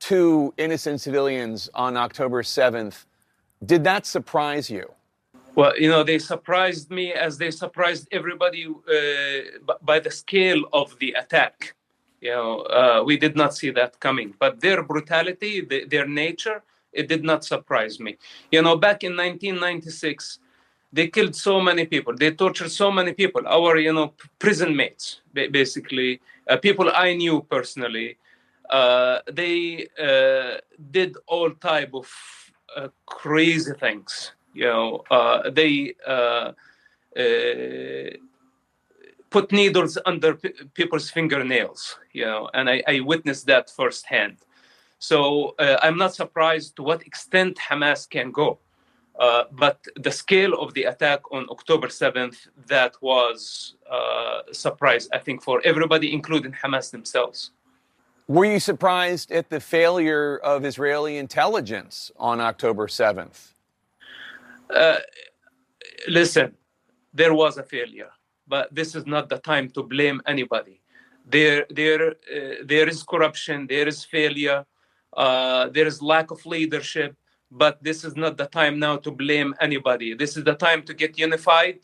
two 0.00 0.54
innocent 0.56 1.00
civilians 1.00 1.68
on 1.74 1.96
October 1.96 2.42
7th. 2.42 3.04
Did 3.64 3.84
that 3.84 4.06
surprise 4.06 4.70
you? 4.70 4.92
Well, 5.54 5.76
you 5.76 5.88
know, 5.88 6.04
they 6.04 6.20
surprised 6.20 6.90
me 6.90 7.12
as 7.12 7.36
they 7.36 7.50
surprised 7.50 8.06
everybody 8.12 8.66
uh, 8.66 9.72
by 9.82 9.98
the 9.98 10.10
scale 10.10 10.62
of 10.72 10.96
the 11.00 11.12
attack. 11.18 11.74
You 12.20 12.30
know, 12.30 12.60
uh, 12.60 13.02
we 13.04 13.16
did 13.16 13.36
not 13.36 13.54
see 13.54 13.70
that 13.70 13.98
coming. 13.98 14.34
But 14.38 14.60
their 14.60 14.82
brutality, 14.82 15.62
the, 15.62 15.84
their 15.84 16.06
nature, 16.06 16.62
it 16.92 17.08
did 17.08 17.24
not 17.24 17.44
surprise 17.44 17.98
me. 17.98 18.18
You 18.52 18.62
know, 18.62 18.76
back 18.76 19.02
in 19.02 19.16
1996, 19.16 20.38
they 20.92 21.08
killed 21.08 21.34
so 21.34 21.60
many 21.60 21.86
people. 21.86 22.14
They 22.16 22.30
tortured 22.30 22.70
so 22.70 22.90
many 22.90 23.12
people. 23.12 23.42
Our, 23.46 23.76
you 23.78 23.92
know, 23.92 24.14
prison 24.38 24.74
mates, 24.74 25.20
basically, 25.32 26.20
uh, 26.48 26.56
people 26.56 26.90
I 26.94 27.14
knew 27.14 27.42
personally. 27.42 28.16
Uh, 28.70 29.20
they 29.32 29.86
uh, 29.98 30.58
did 30.90 31.16
all 31.26 31.50
type 31.50 31.90
of 31.94 32.08
uh, 32.76 32.88
crazy 33.06 33.72
things. 33.72 34.32
You 34.54 34.64
know, 34.64 35.04
uh, 35.10 35.50
they 35.50 35.94
uh, 36.06 36.52
put 39.30 39.52
needles 39.52 39.98
under 40.04 40.34
p- 40.34 40.52
people's 40.74 41.10
fingernails. 41.10 41.98
You 42.12 42.26
know, 42.26 42.50
and 42.54 42.68
I, 42.68 42.82
I 42.86 43.00
witnessed 43.00 43.46
that 43.46 43.70
firsthand. 43.70 44.38
So 44.98 45.54
I'm 45.58 45.96
not 45.96 46.14
surprised 46.14 46.74
to 46.76 46.82
what 46.82 47.06
extent 47.06 47.56
Hamas 47.70 48.08
can 48.10 48.32
go. 48.32 48.58
Uh, 49.18 49.44
but 49.50 49.84
the 49.96 50.12
scale 50.12 50.54
of 50.54 50.74
the 50.74 50.84
attack 50.84 51.20
on 51.32 51.46
October 51.50 51.88
7th, 51.88 52.46
that 52.68 52.94
was 53.00 53.74
uh, 53.90 54.42
a 54.48 54.54
surprise, 54.54 55.08
I 55.12 55.18
think, 55.18 55.42
for 55.42 55.60
everybody, 55.64 56.12
including 56.12 56.52
Hamas 56.52 56.90
themselves. 56.92 57.50
Were 58.28 58.44
you 58.44 58.60
surprised 58.60 59.32
at 59.32 59.48
the 59.48 59.58
failure 59.58 60.36
of 60.36 60.66
Israeli 60.66 61.16
intelligence 61.16 62.12
on 62.18 62.42
October 62.42 62.86
7th? 62.86 63.54
Uh, 64.68 64.98
listen, 66.06 66.54
there 67.14 67.32
was 67.32 67.56
a 67.56 67.62
failure, 67.62 68.10
but 68.46 68.74
this 68.74 68.94
is 68.94 69.06
not 69.06 69.30
the 69.30 69.38
time 69.38 69.70
to 69.70 69.82
blame 69.82 70.20
anybody. 70.26 70.82
There, 71.24 71.64
there, 71.70 72.10
uh, 72.10 72.14
there 72.66 72.86
is 72.86 73.02
corruption, 73.02 73.66
there 73.66 73.88
is 73.88 74.04
failure, 74.04 74.66
uh, 75.16 75.70
there 75.70 75.86
is 75.86 76.02
lack 76.02 76.30
of 76.30 76.44
leadership, 76.44 77.16
but 77.50 77.82
this 77.82 78.04
is 78.04 78.14
not 78.14 78.36
the 78.36 78.46
time 78.46 78.78
now 78.78 78.98
to 78.98 79.10
blame 79.10 79.54
anybody. 79.58 80.12
This 80.12 80.36
is 80.36 80.44
the 80.44 80.54
time 80.54 80.82
to 80.82 80.92
get 80.92 81.18
unified. 81.18 81.78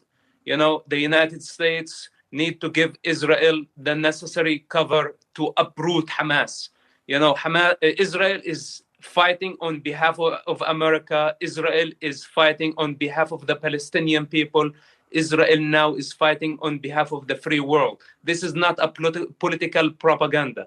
You 0.45 0.59
know, 0.59 0.82
the 0.88 0.99
United 0.99 1.42
States 1.42 2.11
need 2.30 2.61
to 2.61 2.68
give 2.68 2.97
Israel 3.03 3.64
the 3.78 3.95
necessary 3.95 4.66
cover 4.68 5.16
to 5.35 5.53
uproot 5.57 6.07
Hamas. 6.07 6.68
You 7.07 7.18
know, 7.18 7.35
Hamas, 7.35 7.76
Israel 7.82 8.41
is 8.45 8.82
fighting 9.01 9.57
on 9.61 9.80
behalf 9.80 10.18
of, 10.18 10.62
America. 10.66 11.37
Israel 11.41 11.91
is 12.01 12.24
fighting 12.24 12.72
on 12.78 12.95
behalf 12.95 13.32
of 13.32 13.47
the 13.47 13.57
Palestinian 13.57 14.26
people. 14.26 14.70
Israel 15.11 15.61
now 15.61 15.95
is 15.95 16.12
fighting 16.12 16.59
on 16.62 16.78
behalf 16.78 17.12
of 17.12 17.26
the 17.26 17.37
free 17.37 17.61
world. 17.61 18.03
This 18.24 18.43
is 18.43 18.55
not 18.55 18.78
a 18.78 18.89
politi- 18.89 19.39
political 19.39 19.91
propaganda. 19.91 20.66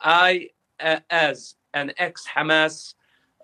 I, 0.00 0.50
uh, 0.80 1.00
as 1.10 1.54
an 1.74 1.92
ex 1.98 2.26
Hamas 2.26 2.94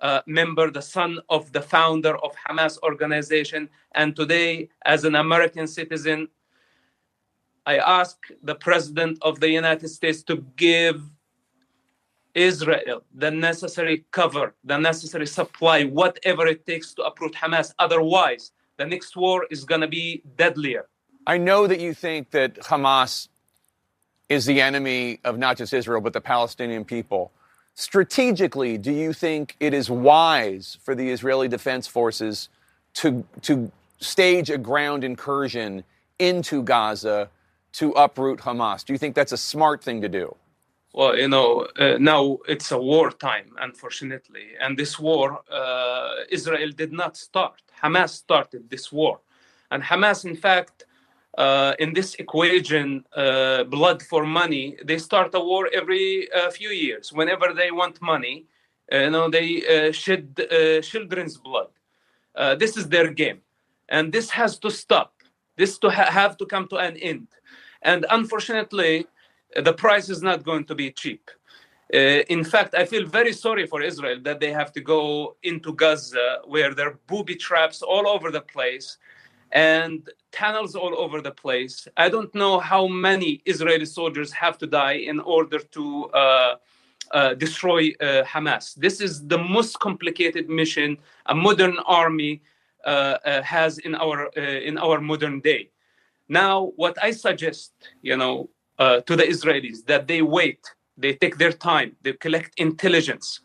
uh, 0.02 0.20
member, 0.26 0.70
the 0.70 0.82
son 0.82 1.18
of 1.30 1.52
the 1.52 1.62
founder 1.62 2.16
of 2.18 2.34
Hamas 2.46 2.78
organization, 2.82 3.68
and 3.94 4.14
today 4.14 4.68
as 4.84 5.04
an 5.04 5.14
American 5.14 5.66
citizen, 5.66 6.28
I 7.66 7.78
ask 7.78 8.18
the 8.42 8.54
President 8.54 9.18
of 9.22 9.40
the 9.40 9.48
United 9.48 9.88
States 9.88 10.22
to 10.24 10.44
give 10.56 11.02
Israel 12.34 13.02
the 13.14 13.30
necessary 13.30 14.04
cover, 14.10 14.54
the 14.64 14.78
necessary 14.78 15.26
supply, 15.26 15.84
whatever 15.84 16.46
it 16.46 16.66
takes 16.66 16.92
to 16.94 17.02
uproot 17.02 17.34
Hamas. 17.34 17.72
Otherwise, 17.78 18.52
the 18.76 18.84
next 18.84 19.16
war 19.16 19.46
is 19.50 19.64
going 19.64 19.80
to 19.80 19.88
be 19.88 20.22
deadlier. 20.36 20.88
I 21.26 21.38
know 21.38 21.66
that 21.66 21.80
you 21.80 21.94
think 21.94 22.30
that 22.32 22.56
Hamas 22.56 23.28
is 24.28 24.44
the 24.44 24.60
enemy 24.60 25.20
of 25.24 25.38
not 25.38 25.56
just 25.56 25.72
Israel, 25.72 26.00
but 26.00 26.12
the 26.12 26.20
Palestinian 26.20 26.84
people. 26.84 27.32
Strategically, 27.74 28.78
do 28.78 28.92
you 28.92 29.12
think 29.12 29.56
it 29.58 29.72
is 29.72 29.88
wise 29.88 30.78
for 30.82 30.94
the 30.94 31.10
Israeli 31.10 31.48
Defense 31.48 31.86
Forces 31.86 32.48
to, 32.94 33.24
to 33.42 33.70
stage 34.00 34.50
a 34.50 34.58
ground 34.58 35.02
incursion 35.02 35.82
into 36.18 36.62
Gaza 36.62 37.30
to 37.74 37.92
uproot 37.92 38.40
Hamas? 38.40 38.84
Do 38.84 38.92
you 38.92 38.98
think 38.98 39.14
that's 39.14 39.32
a 39.32 39.36
smart 39.36 39.82
thing 39.82 40.00
to 40.02 40.08
do? 40.08 40.34
Well, 40.92 41.16
you 41.18 41.26
know, 41.26 41.66
uh, 41.76 41.96
now 41.98 42.38
it's 42.46 42.70
a 42.70 42.78
war 42.78 43.10
time, 43.10 43.50
unfortunately. 43.60 44.46
And 44.60 44.78
this 44.78 44.96
war, 44.98 45.40
uh, 45.50 46.22
Israel 46.30 46.70
did 46.70 46.92
not 46.92 47.16
start. 47.16 47.62
Hamas 47.82 48.10
started 48.10 48.70
this 48.70 48.92
war. 48.92 49.20
And 49.72 49.82
Hamas, 49.82 50.24
in 50.24 50.36
fact, 50.36 50.86
uh, 51.36 51.74
in 51.80 51.94
this 51.94 52.14
equation, 52.14 53.04
uh, 53.16 53.64
blood 53.64 54.02
for 54.02 54.24
money, 54.24 54.76
they 54.84 54.98
start 54.98 55.34
a 55.34 55.40
war 55.40 55.68
every 55.74 56.30
uh, 56.32 56.48
few 56.52 56.68
years. 56.68 57.12
Whenever 57.12 57.52
they 57.52 57.72
want 57.72 58.00
money, 58.00 58.46
uh, 58.92 58.98
you 58.98 59.10
know, 59.10 59.28
they 59.28 59.90
shed 59.90 60.38
children's 60.84 61.36
blood. 61.38 61.70
this 62.60 62.76
is 62.76 62.88
their 62.88 63.10
game. 63.10 63.40
And 63.88 64.12
this 64.12 64.30
has 64.30 64.58
to 64.60 64.70
stop. 64.70 65.10
This 65.56 65.78
to 65.78 65.90
ha- 65.90 66.10
have 66.10 66.36
to 66.36 66.46
come 66.46 66.68
to 66.68 66.76
an 66.76 66.96
end. 66.96 67.26
And 67.85 68.07
unfortunately, 68.11 69.07
the 69.62 69.72
price 69.72 70.09
is 70.09 70.22
not 70.22 70.45
going 70.45 70.64
to 70.64 70.74
be 70.74 70.91
cheap. 70.91 71.30
Uh, 71.93 72.24
in 72.37 72.43
fact, 72.43 72.74
I 72.74 72.87
feel 72.87 73.07
very 73.07 73.32
sorry 73.32 73.66
for 73.66 73.82
Israel 73.82 74.18
that 74.22 74.41
they 74.41 74.51
have 74.51 74.72
to 74.72 74.80
go 74.80 75.37
into 75.43 75.74
Gaza 75.74 76.39
where 76.47 76.74
there 76.74 76.89
are 76.89 76.99
booby 77.07 77.37
traps 77.37 77.82
all 77.82 78.09
over 78.09 78.30
the 78.30 78.41
place 78.41 78.97
and 79.53 80.09
tunnels 80.32 80.74
all 80.74 80.99
over 80.99 81.20
the 81.20 81.30
place. 81.30 81.87
I 81.97 82.09
don't 82.09 82.35
know 82.35 82.59
how 82.59 82.89
many 82.89 83.43
Israeli 83.45 83.87
soldiers 83.87 84.32
have 84.32 84.59
to 84.59 84.66
die 84.66 84.99
in 85.12 85.20
order 85.20 85.59
to 85.61 86.05
uh, 86.07 86.55
uh, 87.12 87.35
destroy 87.35 87.93
uh, 88.01 88.24
Hamas. 88.24 88.74
This 88.74 89.01
is 89.01 89.26
the 89.28 89.39
most 89.39 89.78
complicated 89.78 90.49
mission 90.49 90.97
a 91.26 91.35
modern 91.35 91.78
army 91.87 92.43
uh, 92.85 93.18
uh, 93.24 93.43
has 93.43 93.78
in 93.78 93.95
our 93.95 94.26
in 94.37 94.78
our 94.78 95.01
modern 95.01 95.41
day. 95.41 95.70
Now, 96.28 96.72
what 96.76 96.96
I 97.02 97.10
suggest, 97.10 97.72
you 98.02 98.16
know, 98.16 98.50
uh, 98.78 99.00
to 99.00 99.16
the 99.16 99.24
Israelis 99.24 99.84
that 99.86 100.06
they 100.08 100.22
wait, 100.22 100.60
they 100.96 101.14
take 101.14 101.38
their 101.38 101.52
time, 101.52 101.96
they 102.02 102.12
collect 102.14 102.58
intelligence. 102.58 103.40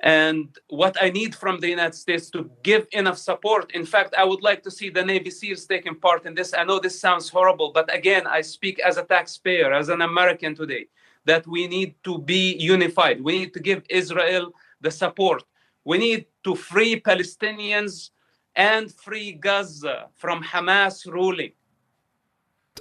And 0.00 0.54
what 0.68 0.96
I 1.00 1.08
need 1.08 1.34
from 1.34 1.58
the 1.58 1.70
United 1.70 1.94
States 1.94 2.28
to 2.30 2.50
give 2.62 2.86
enough 2.92 3.16
support. 3.16 3.72
In 3.72 3.86
fact, 3.86 4.14
I 4.16 4.24
would 4.24 4.42
like 4.42 4.62
to 4.64 4.70
see 4.70 4.90
the 4.90 5.02
Navy 5.02 5.30
SEALs 5.30 5.64
taking 5.64 5.94
part 5.94 6.26
in 6.26 6.34
this. 6.34 6.52
I 6.52 6.64
know 6.64 6.78
this 6.78 7.00
sounds 7.00 7.30
horrible, 7.30 7.72
but 7.72 7.92
again, 7.94 8.26
I 8.26 8.42
speak 8.42 8.78
as 8.78 8.98
a 8.98 9.04
taxpayer, 9.04 9.72
as 9.72 9.88
an 9.88 10.02
American 10.02 10.54
today, 10.54 10.88
that 11.24 11.46
we 11.46 11.66
need 11.66 11.94
to 12.04 12.18
be 12.18 12.56
unified. 12.56 13.22
We 13.22 13.38
need 13.38 13.54
to 13.54 13.60
give 13.60 13.84
Israel 13.88 14.52
the 14.82 14.90
support. 14.90 15.44
We 15.84 15.96
need 15.96 16.26
to 16.44 16.54
free 16.54 17.00
Palestinians 17.00 18.10
and 18.54 18.92
free 18.92 19.32
Gaza 19.32 20.08
from 20.14 20.42
Hamas 20.42 21.06
ruling. 21.06 21.52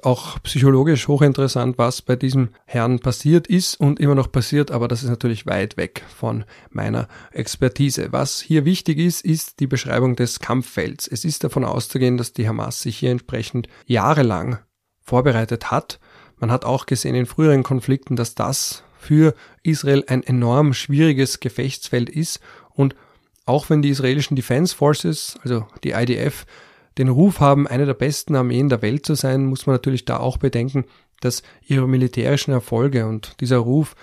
Auch 0.04 0.41
psychologisch 0.43 1.08
hochinteressant, 1.08 1.78
was 1.78 2.02
bei 2.02 2.16
diesem 2.16 2.50
Herrn 2.66 3.00
passiert 3.00 3.48
ist 3.48 3.80
und 3.80 4.00
immer 4.00 4.16
noch 4.16 4.32
passiert, 4.32 4.72
aber 4.72 4.88
das 4.88 5.04
ist 5.04 5.10
natürlich 5.10 5.46
weit 5.46 5.78
weg 5.78 6.04
von 6.16 6.43
meiner 6.70 7.08
Expertise. 7.32 8.12
Was 8.12 8.41
hier 8.41 8.66
wichtig 8.66 8.98
ist, 8.98 9.24
ist 9.24 9.60
die 9.60 9.68
Beschreibung 9.68 10.16
des 10.16 10.39
Kampffelds. 10.39 11.08
Es 11.08 11.26
ist 11.26 11.43
davon 11.43 11.64
auszugehen, 11.64 12.18
dass 12.18 12.34
die 12.34 12.48
Hamas 12.48 12.82
sich 12.82 12.98
hier 12.98 13.12
entsprechend 13.12 13.68
jahrelang 13.86 14.60
vorbereitet 15.02 15.72
hat. 15.72 16.00
Man 16.38 16.52
hat 16.52 16.66
auch 16.66 16.86
gesehen 16.86 17.16
in 17.16 17.26
früheren 17.26 17.64
Konflikten, 17.64 18.16
dass 18.16 18.36
das 18.36 18.84
für 18.98 19.36
Israel 19.64 20.04
ein 20.08 20.24
enorm 20.24 20.74
schwieriges 20.74 21.39
Gefechtsfeld 21.39 22.10
ist 22.10 22.39
und 22.74 22.96
auch 23.46 23.70
wenn 23.70 23.82
die 23.82 23.89
israelischen 23.89 24.36
Defense 24.36 24.76
Forces, 24.76 25.38
also 25.43 25.68
die 25.84 25.91
IDF, 25.91 26.46
den 26.98 27.10
Ruf 27.10 27.39
haben, 27.39 27.68
eine 27.68 27.86
der 27.86 27.93
besten 27.93 28.36
Armeen 28.36 28.70
der 28.70 28.82
Welt 28.82 29.06
zu 29.06 29.16
sein, 29.16 29.46
muss 29.46 29.66
man 29.66 29.76
natürlich 29.76 30.06
da 30.06 30.18
auch 30.18 30.38
bedenken, 30.38 30.86
dass 31.22 31.43
ihre 31.66 31.88
militärischen 31.88 32.52
Erfolge 32.52 33.06
und 33.06 33.39
dieser 33.41 33.58
Ruf 33.58 33.96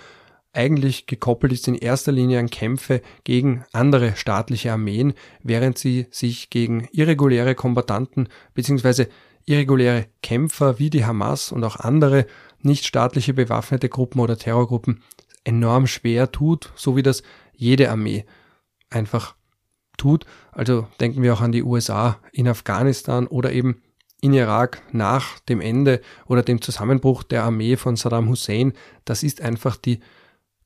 eigentlich 0.53 1.07
gekoppelt 1.07 1.51
ist 1.51 1.67
in 1.67 1.75
erster 1.75 2.11
Linie 2.11 2.39
an 2.39 2.49
Kämpfe 2.49 3.01
gegen 3.23 3.65
andere 3.73 4.15
staatliche 4.15 4.71
Armeen, 4.71 5.13
während 5.41 5.79
sie 5.79 6.05
sich 6.11 6.51
gegen 6.51 6.87
irreguläre 6.91 7.55
Kombattanten 7.55 8.29
bzw. 8.53 9.07
irreguläre 9.45 10.05
Kämpfer 10.21 10.77
wie 10.77 10.91
die 10.91 11.05
Hamas 11.05 11.51
und 11.51 11.63
auch 11.63 11.77
andere 11.77 12.27
nichtstaatliche 12.61 13.33
bewaffnete 13.33 13.89
Gruppen 13.89 14.19
oder 14.19 14.37
Terrorgruppen 14.37 15.01
enorm 15.43 15.87
schwer 15.87 16.31
tut, 16.31 16.71
so 16.75 16.95
wie 16.95 17.03
das 17.03 17.23
jede 17.55 17.89
Armee 17.89 18.25
einfach 18.89 19.35
tut. 19.97 20.25
Also 20.51 20.87
denken 20.99 21.21
wir 21.21 21.33
auch 21.33 21.41
an 21.41 21.51
die 21.51 21.63
USA 21.63 22.19
in 22.31 22.47
Afghanistan 22.47 23.27
oder 23.27 23.51
eben 23.51 23.81
in 24.21 24.33
Irak 24.33 24.81
nach 24.93 25.39
dem 25.39 25.59
Ende 25.59 26.01
oder 26.25 26.43
dem 26.43 26.61
Zusammenbruch 26.61 27.23
der 27.23 27.43
Armee 27.43 27.75
von 27.75 27.95
Saddam 27.95 28.29
Hussein. 28.29 28.73
Das 29.03 29.21
ist 29.21 29.41
einfach 29.41 29.75
die 29.75 29.99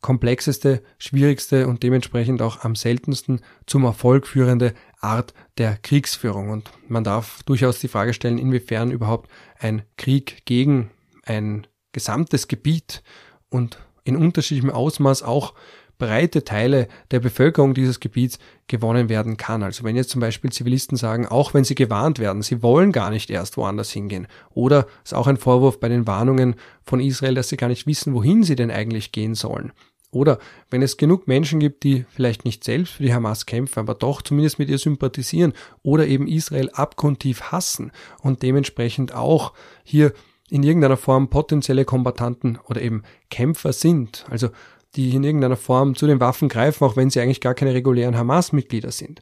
komplexeste, 0.02 0.84
schwierigste 1.00 1.68
und 1.68 1.82
dementsprechend 1.82 2.42
auch 2.42 2.64
am 2.64 2.76
seltensten 2.76 3.42
zum 3.66 3.84
Erfolg 3.84 4.28
führende 4.28 4.74
Art 5.00 5.34
der 5.58 5.78
Kriegsführung. 5.78 6.50
Und 6.50 6.72
man 6.88 7.04
darf 7.04 7.42
durchaus 7.44 7.80
die 7.80 7.88
Frage 7.88 8.14
stellen, 8.14 8.38
inwiefern 8.38 8.92
überhaupt 8.92 9.30
ein 9.60 9.82
Krieg 9.98 10.46
gegen 10.46 10.92
ein 11.24 11.66
gesamtes 11.94 12.48
Gebiet 12.48 13.02
und 13.50 13.80
in 14.04 14.16
unterschiedlichem 14.16 14.70
Ausmaß 14.70 15.24
auch 15.24 15.56
breite 15.98 16.44
Teile 16.44 16.88
der 17.12 17.20
Bevölkerung 17.20 17.74
dieses 17.74 18.00
Gebiets 18.00 18.40
gewonnen 18.68 19.10
werden 19.10 19.38
kann. 19.38 19.64
Also 19.64 19.84
wenn 19.84 19.96
jetzt 19.96 20.10
zum 20.10 20.22
Beispiel 20.22 20.52
Zivilisten 20.52 20.98
sagen, 20.98 21.26
auch 21.26 21.54
wenn 21.54 21.64
sie 21.64 21.76
gewarnt 21.76 22.20
werden, 22.20 22.42
sie 22.42 22.62
wollen 22.62 22.92
gar 22.92 23.10
nicht 23.10 23.30
erst 23.30 23.58
woanders 23.58 23.92
hingehen. 23.92 24.28
Oder 24.54 24.88
ist 25.04 25.14
auch 25.14 25.28
ein 25.28 25.38
Vorwurf 25.38 25.80
bei 25.80 25.90
den 25.90 26.08
Warnungen 26.08 26.56
von 26.84 27.00
Israel, 27.00 27.36
dass 27.36 27.50
sie 27.50 27.58
gar 27.58 27.70
nicht 27.70 27.88
wissen, 27.88 28.14
wohin 28.14 28.44
sie 28.44 28.56
denn 28.56 28.72
eigentlich 28.72 29.12
gehen 29.12 29.36
sollen. 29.36 29.72
Oder 30.12 30.40
wenn 30.70 30.82
es 30.82 30.98
genug 30.98 31.28
Menschen 31.28 31.60
gibt, 31.60 31.84
die 31.84 32.06
vielleicht 32.10 32.46
nicht 32.46 32.64
selbst 32.64 32.94
für 32.94 33.04
die 33.04 33.14
Hamas 33.14 33.46
kämpfen, 33.46 33.80
aber 33.80 33.94
doch 33.94 34.22
zumindest 34.22 34.58
mit 34.58 34.70
ihr 34.70 34.78
sympathisieren 34.78 35.54
oder 35.84 36.08
eben 36.08 36.28
Israel 36.28 36.70
abgrundtief 36.72 37.52
hassen 37.52 37.92
und 38.22 38.42
dementsprechend 38.42 39.14
auch 39.14 39.54
hier 39.84 40.14
in 40.50 40.64
irgendeiner 40.64 40.96
Form 40.96 41.30
potenzielle 41.30 41.84
Kombatanten 41.84 42.58
oder 42.68 42.82
eben 42.82 43.04
Kämpfer 43.30 43.74
sind. 43.74 44.26
Also 44.30 44.50
die 44.96 45.14
in 45.14 45.24
irgendeiner 45.24 45.58
Form 45.58 45.96
zu 45.96 46.08
den 46.08 46.20
Waffen 46.20 46.50
greifen, 46.50 46.84
auch 46.84 46.96
wenn 46.96 47.10
sie 47.10 47.20
eigentlich 47.20 47.42
gar 47.42 47.54
keine 47.54 47.74
regulären 47.74 48.18
Hamas-Mitglieder 48.18 48.92
sind. 48.92 49.22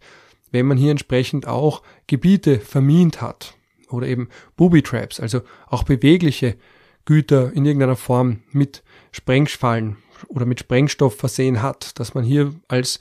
Wenn 0.52 0.68
man 0.68 0.78
hier 0.78 0.92
entsprechend 0.92 1.48
auch 1.48 1.82
Gebiete 2.08 2.60
vermint 2.60 3.22
hat 3.22 3.56
oder 3.90 4.08
eben 4.08 4.30
Booby-Traps, 4.56 5.20
also 5.20 5.42
auch 5.68 5.84
bewegliche 5.84 6.56
Güter 7.06 7.52
in 7.54 7.66
irgendeiner 7.66 7.96
Form 7.96 8.42
mit 8.52 8.84
Sprengfallen 9.12 9.98
oder 10.28 10.46
mit 10.46 10.60
Sprengstoff 10.60 11.16
versehen 11.16 11.62
hat, 11.62 12.00
dass 12.00 12.14
man 12.14 12.24
hier 12.24 12.54
als 12.68 13.00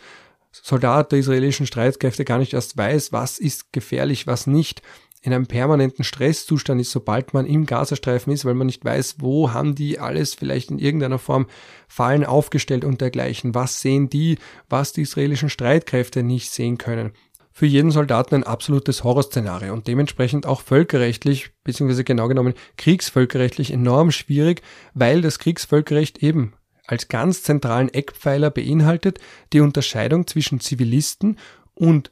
Soldat 0.52 1.10
der 1.10 1.18
israelischen 1.18 1.66
Streitkräfte 1.66 2.24
gar 2.24 2.38
nicht 2.38 2.54
erst 2.54 2.76
weiß, 2.76 3.12
was 3.12 3.38
ist 3.38 3.72
gefährlich, 3.72 4.26
was 4.26 4.46
nicht, 4.46 4.82
in 5.24 5.32
einem 5.32 5.46
permanenten 5.46 6.04
Stresszustand 6.04 6.82
ist, 6.82 6.90
sobald 6.90 7.32
man 7.32 7.46
im 7.46 7.64
Gazastreifen 7.64 8.30
ist, 8.30 8.44
weil 8.44 8.52
man 8.52 8.66
nicht 8.66 8.84
weiß, 8.84 9.16
wo 9.20 9.54
haben 9.54 9.74
die 9.74 9.98
alles 9.98 10.34
vielleicht 10.34 10.70
in 10.70 10.78
irgendeiner 10.78 11.18
Form 11.18 11.46
Fallen 11.88 12.26
aufgestellt 12.26 12.84
und 12.84 13.00
dergleichen. 13.00 13.54
Was 13.54 13.80
sehen 13.80 14.10
die, 14.10 14.36
was 14.68 14.92
die 14.92 15.00
israelischen 15.00 15.48
Streitkräfte 15.48 16.22
nicht 16.22 16.50
sehen 16.50 16.76
können. 16.76 17.12
Für 17.52 17.64
jeden 17.64 17.90
Soldaten 17.90 18.34
ein 18.34 18.44
absolutes 18.44 19.02
Horrorszenario 19.02 19.72
und 19.72 19.86
dementsprechend 19.86 20.44
auch 20.44 20.60
völkerrechtlich, 20.60 21.52
beziehungsweise 21.62 22.04
genau 22.04 22.28
genommen 22.28 22.52
kriegsvölkerrechtlich 22.76 23.70
enorm 23.70 24.10
schwierig, 24.10 24.60
weil 24.92 25.22
das 25.22 25.38
Kriegsvölkerrecht 25.38 26.22
eben 26.22 26.52
als 26.86 27.08
ganz 27.08 27.42
zentralen 27.42 27.88
Eckpfeiler 27.88 28.50
beinhaltet 28.50 29.20
die 29.54 29.60
Unterscheidung 29.60 30.26
zwischen 30.26 30.60
Zivilisten 30.60 31.38
und 31.72 32.10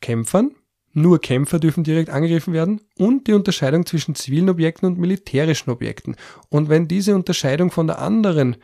Kämpfern, 0.00 0.56
nur 1.00 1.20
Kämpfer 1.20 1.58
dürfen 1.58 1.84
direkt 1.84 2.10
angegriffen 2.10 2.52
werden 2.52 2.80
und 2.98 3.26
die 3.26 3.32
Unterscheidung 3.32 3.86
zwischen 3.86 4.14
zivilen 4.14 4.50
Objekten 4.50 4.86
und 4.86 4.98
militärischen 4.98 5.70
Objekten. 5.70 6.16
Und 6.48 6.68
wenn 6.68 6.88
diese 6.88 7.14
Unterscheidung 7.14 7.70
von 7.70 7.86
der 7.86 8.00
anderen 8.00 8.56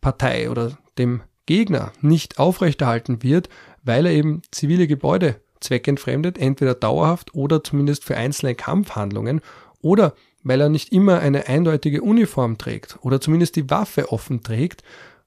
Partei 0.00 0.50
oder 0.50 0.78
dem 0.98 1.22
Gegner 1.46 1.92
nicht 2.00 2.38
aufrechterhalten 2.38 3.22
wird, 3.22 3.48
weil 3.82 4.06
er 4.06 4.12
eben 4.12 4.42
zivile 4.50 4.86
Gebäude 4.86 5.40
zweckentfremdet, 5.60 6.38
entweder 6.38 6.74
dauerhaft 6.74 7.34
oder 7.34 7.62
zumindest 7.62 8.04
für 8.04 8.16
einzelne 8.16 8.54
Kampfhandlungen, 8.54 9.40
oder 9.80 10.14
weil 10.42 10.60
er 10.60 10.68
nicht 10.68 10.92
immer 10.92 11.20
eine 11.20 11.48
eindeutige 11.48 12.02
Uniform 12.02 12.58
trägt 12.58 12.98
oder 13.02 13.20
zumindest 13.20 13.56
die 13.56 13.70
Waffe 13.70 14.12
offen 14.12 14.42
trägt 14.42 14.82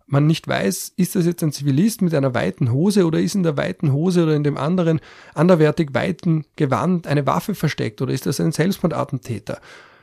man 0.08 0.26
nicht 0.26 0.48
weiß, 0.48 0.94
ist 0.96 1.16
das 1.16 1.26
jetzt 1.26 1.44
ein 1.44 1.52
Zivilist 1.52 2.02
mit 2.02 2.14
einer 2.14 2.34
weiten 2.34 2.72
Hose 2.72 3.06
oder 3.06 3.20
ist 3.20 3.36
in 3.36 3.44
der 3.44 3.58
weiten 3.58 3.92
Hose 3.92 4.24
oder 4.24 4.36
in 4.36 4.44
dem 4.44 4.58
anderen 4.58 5.02
anderwertig 5.36 5.90
weiten 5.94 6.46
Gewand 6.56 7.08
eine 7.08 7.28
Waffe 7.28 7.56
versteckt 7.56 8.02
oder 8.02 8.14
ist 8.14 8.26
das 8.26 8.40
ein 8.40 8.54
Selbstmordattentäter? 8.54 9.60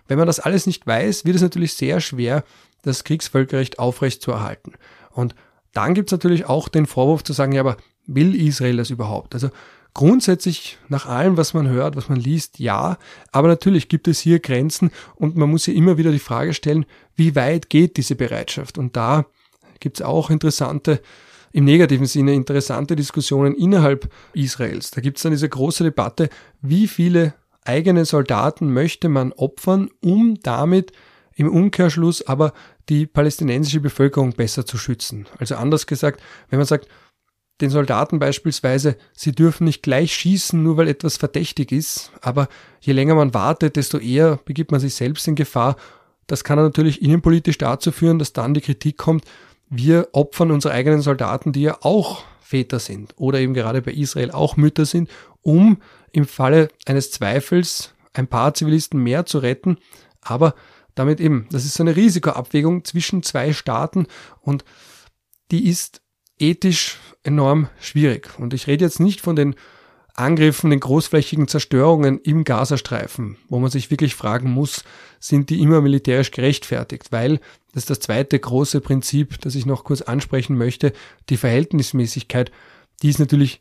Wenn 0.07 0.19
man 0.19 0.27
das 0.27 0.41
alles 0.41 0.67
nicht 0.67 0.87
weiß, 0.87 1.25
wird 1.25 1.37
es 1.37 1.43
natürlich 1.43 1.73
sehr 1.73 2.01
schwer, 2.01 2.45
das 2.83 3.05
Kriegsvölkerrecht 3.05 3.79
aufrecht 3.79 4.21
zu 4.21 4.31
erhalten. 4.31 4.75
Und 5.11 5.35
dann 5.73 5.95
gibt 5.95 6.11
es 6.11 6.13
natürlich 6.13 6.45
auch 6.45 6.69
den 6.69 6.87
Vorwurf 6.87 7.25
zu 7.25 7.33
sagen, 7.33 7.53
ja, 7.53 7.63
aber 7.63 7.79
will 8.07 8.35
Israel 8.35 8.77
das 8.77 8.91
überhaupt? 8.91 9.33
Also 9.33 9.49
grundsätzlich 9.95 10.77
nach 10.89 11.07
allem, 11.07 11.39
was 11.39 11.55
man 11.55 11.69
hört, 11.69 11.97
was 11.97 12.11
man 12.11 12.21
liest, 12.21 12.59
ja, 12.59 12.99
aber 13.33 13.49
natürlich 13.49 13.89
gibt 13.89 14.07
es 14.07 14.21
hier 14.21 14.41
Grenzen 14.41 14.91
und 15.15 15.37
man 15.37 15.49
muss 15.49 15.65
sich 15.65 15.77
immer 15.77 15.97
wieder 15.97 16.13
die 16.13 16.19
Frage 16.19 16.53
stellen, 16.53 16.85
wie 17.17 17.35
weit 17.35 17.71
geht 17.71 17.97
diese 17.97 18.17
Bereitschaft? 18.17 18.77
Und 18.77 18.97
da 18.97 19.25
gibt 19.85 20.01
es 20.01 20.05
auch 20.05 20.31
interessante, 20.31 21.01
im 21.53 21.65
negativen 21.65 22.07
Sinne 22.07 22.35
interessante 22.35 22.97
Diskussionen 22.97 23.55
innerhalb 23.55 24.11
Israels. 24.33 24.91
Da 24.91 25.01
gibt 25.01 25.19
es 25.19 25.23
dann 25.23 25.33
diese 25.33 25.49
große 25.49 25.85
Debatte, 25.85 26.31
wie 26.63 26.89
viele 26.89 27.35
eigene 27.65 28.07
Soldaten 28.07 28.73
möchte 28.73 29.09
man 29.09 29.33
opfern, 29.33 29.91
um 30.01 30.41
damit 30.43 30.93
im 31.37 31.49
Umkehrschluss 31.49 32.27
aber 32.27 32.55
die 32.89 33.07
palästinensische 33.07 33.81
Bevölkerung 33.81 34.33
besser 34.33 34.65
zu 34.65 34.79
schützen. 34.79 35.27
Also 35.39 35.57
anders 35.57 35.87
gesagt, 35.87 36.23
wenn 36.49 36.59
man 36.59 36.67
sagt, 36.67 36.89
den 37.61 37.71
Soldaten 37.71 38.19
beispielsweise, 38.19 38.97
sie 39.13 39.33
dürfen 39.33 39.65
nicht 39.65 39.83
gleich 39.83 40.15
schießen, 40.15 40.61
nur 40.61 40.77
weil 40.77 40.89
etwas 40.89 41.19
verdächtig 41.19 41.73
ist, 41.73 42.11
aber 42.23 42.49
je 42.81 42.95
länger 42.95 43.15
man 43.15 43.35
wartet, 43.35 43.77
desto 43.77 43.99
eher 43.99 44.41
begibt 44.45 44.73
man 44.73 44.81
sich 44.81 44.95
selbst 44.95 45.29
in 45.29 45.37
Gefahr. 45.37 45.77
Das 46.27 46.43
kann 46.43 46.59
natürlich 46.59 47.03
innenpolitisch 47.03 47.59
dazu 47.59 47.93
führen, 47.93 48.19
dass 48.19 48.33
dann 48.33 48.55
die 48.55 48.61
Kritik 48.61 48.97
kommt, 48.97 49.25
wir 49.69 50.09
opfern 50.13 50.51
unsere 50.51 50.75
eigenen 50.75 51.01
Soldaten, 51.01 51.53
die 51.53 51.63
ja 51.63 51.79
auch 51.81 52.25
Väter 52.41 52.79
sind 52.79 53.15
oder 53.17 53.41
eben 53.41 53.55
gerade 53.55 53.83
bei 53.83 53.93
Israel 53.93 54.31
auch 54.31 54.57
Mütter 54.57 54.85
sind, 54.85 55.11
um 55.43 55.79
im 56.13 56.27
Falle 56.27 56.69
eines 56.87 57.11
Zweifels 57.11 57.95
ein 58.13 58.29
paar 58.29 58.55
Zivilisten 58.55 59.03
mehr 59.03 59.27
zu 59.27 59.39
retten. 59.39 59.79
Aber 60.21 60.55
damit 60.95 61.21
eben, 61.21 61.49
das 61.51 61.65
ist 61.65 61.75
so 61.75 61.83
eine 61.83 61.97
Risikoabwägung 61.97 62.85
zwischen 62.85 63.23
zwei 63.23 63.53
Staaten 63.53 64.07
und 64.41 64.65
die 65.51 65.69
ist 65.69 66.03
ethisch 66.39 66.99
enorm 67.23 67.69
schwierig. 67.81 68.39
Und 68.39 68.55
ich 68.55 68.67
rede 68.67 68.85
jetzt 68.85 69.01
nicht 69.01 69.21
von 69.21 69.37
den 69.37 69.55
Angriffen, 70.15 70.71
den 70.71 70.81
großflächigen 70.81 71.49
Zerstörungen 71.49 72.21
im 72.21 72.45
Gazastreifen, 72.45 73.37
wo 73.49 73.59
man 73.59 73.71
sich 73.71 73.91
wirklich 73.91 74.15
fragen 74.15 74.51
muss, 74.51 74.85
sind 75.19 75.51
die 75.51 75.61
immer 75.61 75.81
militärisch 75.81 76.31
gerechtfertigt? 76.31 77.11
Weil, 77.11 77.41
das 77.73 77.83
ist 77.83 77.91
das 77.91 78.01
zweite 78.01 78.39
große 78.39 78.81
Prinzip, 78.81 79.41
das 79.41 79.57
ich 79.57 79.67
noch 79.67 79.83
kurz 79.83 80.03
ansprechen 80.03 80.57
möchte, 80.57 80.93
die 81.31 81.37
Verhältnismäßigkeit, 81.37 82.53
die 83.03 83.09
ist 83.09 83.19
natürlich 83.19 83.61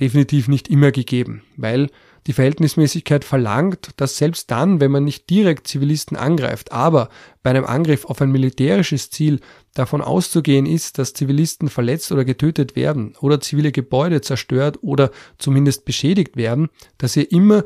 definitiv 0.00 0.48
nicht 0.48 0.68
immer 0.68 0.90
gegeben, 0.90 1.42
weil 1.56 1.90
die 2.30 2.34
Verhältnismäßigkeit 2.34 3.24
verlangt, 3.24 3.90
dass 3.96 4.16
selbst 4.16 4.52
dann, 4.52 4.78
wenn 4.78 4.92
man 4.92 5.02
nicht 5.02 5.28
direkt 5.30 5.66
Zivilisten 5.66 6.16
angreift, 6.16 6.70
aber 6.70 7.08
bei 7.42 7.50
einem 7.50 7.64
Angriff 7.64 8.04
auf 8.04 8.22
ein 8.22 8.30
militärisches 8.30 9.10
Ziel 9.10 9.40
davon 9.74 10.00
auszugehen 10.00 10.64
ist, 10.64 10.98
dass 10.98 11.12
Zivilisten 11.12 11.68
verletzt 11.68 12.12
oder 12.12 12.24
getötet 12.24 12.76
werden 12.76 13.16
oder 13.20 13.40
zivile 13.40 13.72
Gebäude 13.72 14.20
zerstört 14.20 14.78
oder 14.80 15.10
zumindest 15.38 15.84
beschädigt 15.84 16.36
werden, 16.36 16.68
dass 16.98 17.14
hier 17.14 17.32
immer 17.32 17.64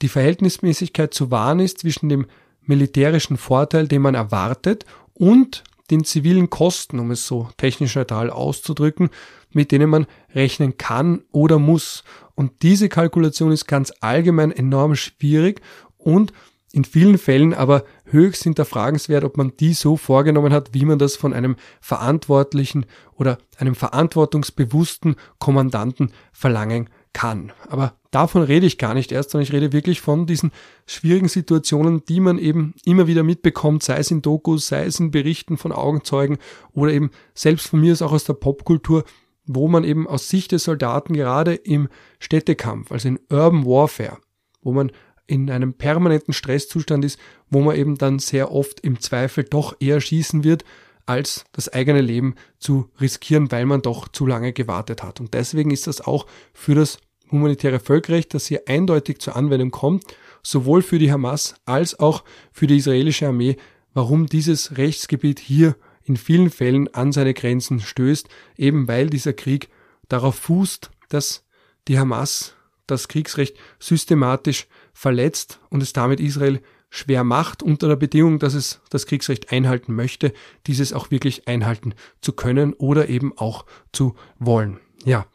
die 0.00 0.08
Verhältnismäßigkeit 0.08 1.12
zu 1.12 1.32
wahren 1.32 1.58
ist 1.58 1.80
zwischen 1.80 2.08
dem 2.08 2.26
militärischen 2.62 3.36
Vorteil, 3.36 3.88
den 3.88 4.02
man 4.02 4.14
erwartet, 4.14 4.84
und 5.12 5.64
den 5.90 6.04
zivilen 6.04 6.50
Kosten, 6.50 7.00
um 7.00 7.10
es 7.10 7.26
so 7.26 7.48
technisch 7.56 7.96
neutral 7.96 8.30
auszudrücken, 8.30 9.10
mit 9.58 9.72
denen 9.72 9.90
man 9.90 10.06
rechnen 10.36 10.76
kann 10.76 11.22
oder 11.32 11.58
muss. 11.58 12.04
Und 12.36 12.62
diese 12.62 12.88
Kalkulation 12.88 13.50
ist 13.50 13.66
ganz 13.66 13.92
allgemein 14.00 14.52
enorm 14.52 14.94
schwierig 14.94 15.60
und 15.96 16.32
in 16.70 16.84
vielen 16.84 17.18
Fällen 17.18 17.54
aber 17.54 17.82
höchst 18.04 18.44
hinterfragenswert, 18.44 19.24
ob 19.24 19.36
man 19.36 19.56
die 19.58 19.72
so 19.74 19.96
vorgenommen 19.96 20.52
hat, 20.52 20.74
wie 20.74 20.84
man 20.84 21.00
das 21.00 21.16
von 21.16 21.32
einem 21.32 21.56
verantwortlichen 21.80 22.86
oder 23.16 23.38
einem 23.56 23.74
verantwortungsbewussten 23.74 25.16
Kommandanten 25.40 26.12
verlangen 26.30 26.88
kann. 27.12 27.50
Aber 27.68 27.94
davon 28.12 28.42
rede 28.42 28.66
ich 28.66 28.78
gar 28.78 28.94
nicht 28.94 29.10
erst, 29.10 29.30
sondern 29.30 29.42
ich 29.42 29.52
rede 29.52 29.72
wirklich 29.72 30.00
von 30.00 30.26
diesen 30.26 30.52
schwierigen 30.86 31.26
Situationen, 31.26 32.04
die 32.04 32.20
man 32.20 32.38
eben 32.38 32.74
immer 32.84 33.08
wieder 33.08 33.24
mitbekommt, 33.24 33.82
sei 33.82 33.96
es 33.96 34.12
in 34.12 34.22
Dokus, 34.22 34.68
sei 34.68 34.84
es 34.84 35.00
in 35.00 35.10
Berichten 35.10 35.56
von 35.56 35.72
Augenzeugen 35.72 36.38
oder 36.72 36.92
eben 36.92 37.10
selbst 37.34 37.66
von 37.66 37.80
mir 37.80 37.92
ist 37.92 38.02
auch 38.02 38.12
aus 38.12 38.22
der 38.22 38.34
Popkultur, 38.34 39.02
wo 39.48 39.66
man 39.66 39.82
eben 39.82 40.06
aus 40.06 40.28
Sicht 40.28 40.52
des 40.52 40.64
Soldaten 40.64 41.14
gerade 41.14 41.54
im 41.54 41.88
Städtekampf, 42.20 42.92
also 42.92 43.08
in 43.08 43.18
Urban 43.30 43.64
Warfare, 43.64 44.18
wo 44.62 44.72
man 44.72 44.92
in 45.26 45.50
einem 45.50 45.74
permanenten 45.74 46.32
Stresszustand 46.32 47.04
ist, 47.04 47.18
wo 47.50 47.60
man 47.60 47.76
eben 47.76 47.96
dann 47.98 48.18
sehr 48.18 48.52
oft 48.52 48.80
im 48.80 49.00
Zweifel 49.00 49.44
doch 49.44 49.76
eher 49.80 50.00
schießen 50.00 50.44
wird, 50.44 50.64
als 51.06 51.44
das 51.52 51.68
eigene 51.70 52.00
Leben 52.00 52.34
zu 52.58 52.90
riskieren, 53.00 53.50
weil 53.50 53.64
man 53.64 53.82
doch 53.82 54.08
zu 54.08 54.26
lange 54.26 54.52
gewartet 54.52 55.02
hat. 55.02 55.20
Und 55.20 55.34
deswegen 55.34 55.70
ist 55.70 55.86
das 55.86 56.00
auch 56.00 56.26
für 56.52 56.74
das 56.74 56.98
humanitäre 57.30 57.80
Völkerrecht, 57.80 58.34
das 58.34 58.46
hier 58.46 58.62
eindeutig 58.66 59.18
zur 59.20 59.36
Anwendung 59.36 59.70
kommt, 59.70 60.04
sowohl 60.42 60.82
für 60.82 60.98
die 60.98 61.12
Hamas 61.12 61.54
als 61.64 61.98
auch 61.98 62.24
für 62.52 62.66
die 62.66 62.76
israelische 62.76 63.28
Armee, 63.28 63.56
warum 63.94 64.26
dieses 64.26 64.76
Rechtsgebiet 64.76 65.40
hier 65.40 65.76
in 66.08 66.16
vielen 66.16 66.50
Fällen 66.50 66.92
an 66.94 67.12
seine 67.12 67.34
Grenzen 67.34 67.80
stößt, 67.80 68.28
eben 68.56 68.88
weil 68.88 69.10
dieser 69.10 69.32
Krieg 69.32 69.68
darauf 70.08 70.36
fußt, 70.36 70.90
dass 71.08 71.44
die 71.86 71.98
Hamas 71.98 72.54
das 72.86 73.08
Kriegsrecht 73.08 73.56
systematisch 73.78 74.66
verletzt 74.92 75.60
und 75.70 75.82
es 75.82 75.92
damit 75.92 76.20
Israel 76.20 76.60
schwer 76.90 77.22
macht, 77.22 77.62
unter 77.62 77.86
der 77.88 77.96
Bedingung, 77.96 78.38
dass 78.38 78.54
es 78.54 78.80
das 78.88 79.06
Kriegsrecht 79.06 79.52
einhalten 79.52 79.94
möchte, 79.94 80.32
dieses 80.66 80.94
auch 80.94 81.10
wirklich 81.10 81.46
einhalten 81.46 81.94
zu 82.22 82.32
können 82.32 82.72
oder 82.72 83.08
eben 83.08 83.36
auch 83.36 83.66
zu 83.92 84.16
wollen. 84.38 84.80
Ja, 85.04 85.26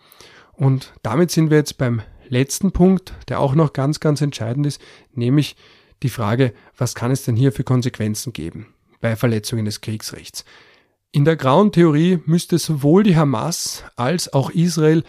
und 0.53 0.93
damit 1.03 1.30
sind 1.30 1.51
wir 1.51 1.57
jetzt 1.57 1.78
beim 1.78 2.01
letzten 2.28 2.71
Punkt, 2.71 3.13
der 3.30 3.39
auch 3.39 3.53
noch 3.53 3.74
ganz, 3.74 3.99
ganz 3.99 4.21
entscheidend 4.21 4.65
ist, 4.65 4.82
nämlich 5.13 5.55
die 6.01 6.09
Frage, 6.09 6.53
was 6.76 6.95
kann 6.95 7.11
es 7.11 7.24
denn 7.24 7.36
hier 7.36 7.51
für 7.51 7.63
Konsequenzen 7.63 8.34
geben 8.34 8.74
bei 9.04 9.16
Verletzungen 9.16 9.66
des 9.66 9.82
Kriegsrechts? 9.82 10.45
In 11.12 11.26
der 11.26 11.36
grauen 11.36 11.72
Theorie 11.72 12.20
müsste 12.26 12.58
sowohl 12.58 13.04
die 13.04 13.16
Hamas 13.16 13.84
als 13.95 14.34
auch 14.34 14.49
Israel 14.49 15.04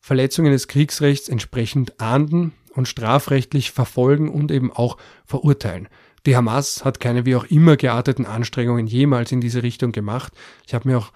Verletzungen 0.00 0.52
des 0.52 0.68
Kriegsrechts 0.68 1.28
entsprechend 1.28 2.00
ahnden 2.00 2.52
und 2.74 2.88
strafrechtlich 2.88 3.70
verfolgen 3.70 4.28
und 4.28 4.50
eben 4.50 4.72
auch 4.72 4.98
verurteilen. 5.24 5.88
Die 6.26 6.36
Hamas 6.36 6.84
hat 6.84 7.00
keine 7.00 7.24
wie 7.24 7.36
auch 7.36 7.44
immer 7.44 7.76
gearteten 7.76 8.26
Anstrengungen 8.26 8.86
jemals 8.86 9.32
in 9.32 9.40
diese 9.40 9.62
Richtung 9.62 9.92
gemacht. 9.92 10.32
Ich 10.66 10.74
habe 10.74 10.88
mir 10.88 10.98
auch 10.98 11.12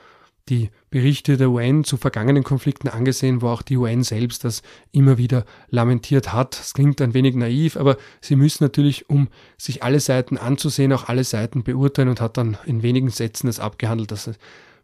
die 0.49 0.71
Berichte 0.91 1.37
der 1.37 1.51
UN 1.51 1.85
zu 1.85 1.97
vergangenen 1.97 2.43
Konflikten 2.43 2.89
angesehen, 2.89 3.43
wo 3.43 3.49
auch 3.49 3.63
die 3.63 3.77
UN 3.77 4.03
selbst 4.03 4.45
das 4.45 4.63
immer 4.91 5.17
wieder 5.17 5.45
lamentiert 5.69 6.33
hat. 6.33 6.59
Es 6.59 6.75
klingt 6.75 7.01
ein 7.01 7.15
wenig 7.15 7.35
naiv, 7.35 7.77
aber 7.77 7.97
sie 8.21 8.37
müssen 8.37 8.65
natürlich, 8.65 9.09
um 9.09 9.29
sich 9.57 9.83
alle 9.83 10.01
Seiten 10.01 10.37
anzusehen, 10.37 10.93
auch 10.93 11.09
alle 11.09 11.25
Seiten 11.25 11.63
beurteilen 11.63 12.09
und 12.09 12.21
hat 12.21 12.37
dann 12.37 12.59
in 12.67 12.83
wenigen 12.83 13.11
Sätzen 13.11 13.47
das 13.47 13.61
abgehandelt, 13.61 14.11
dass 14.11 14.31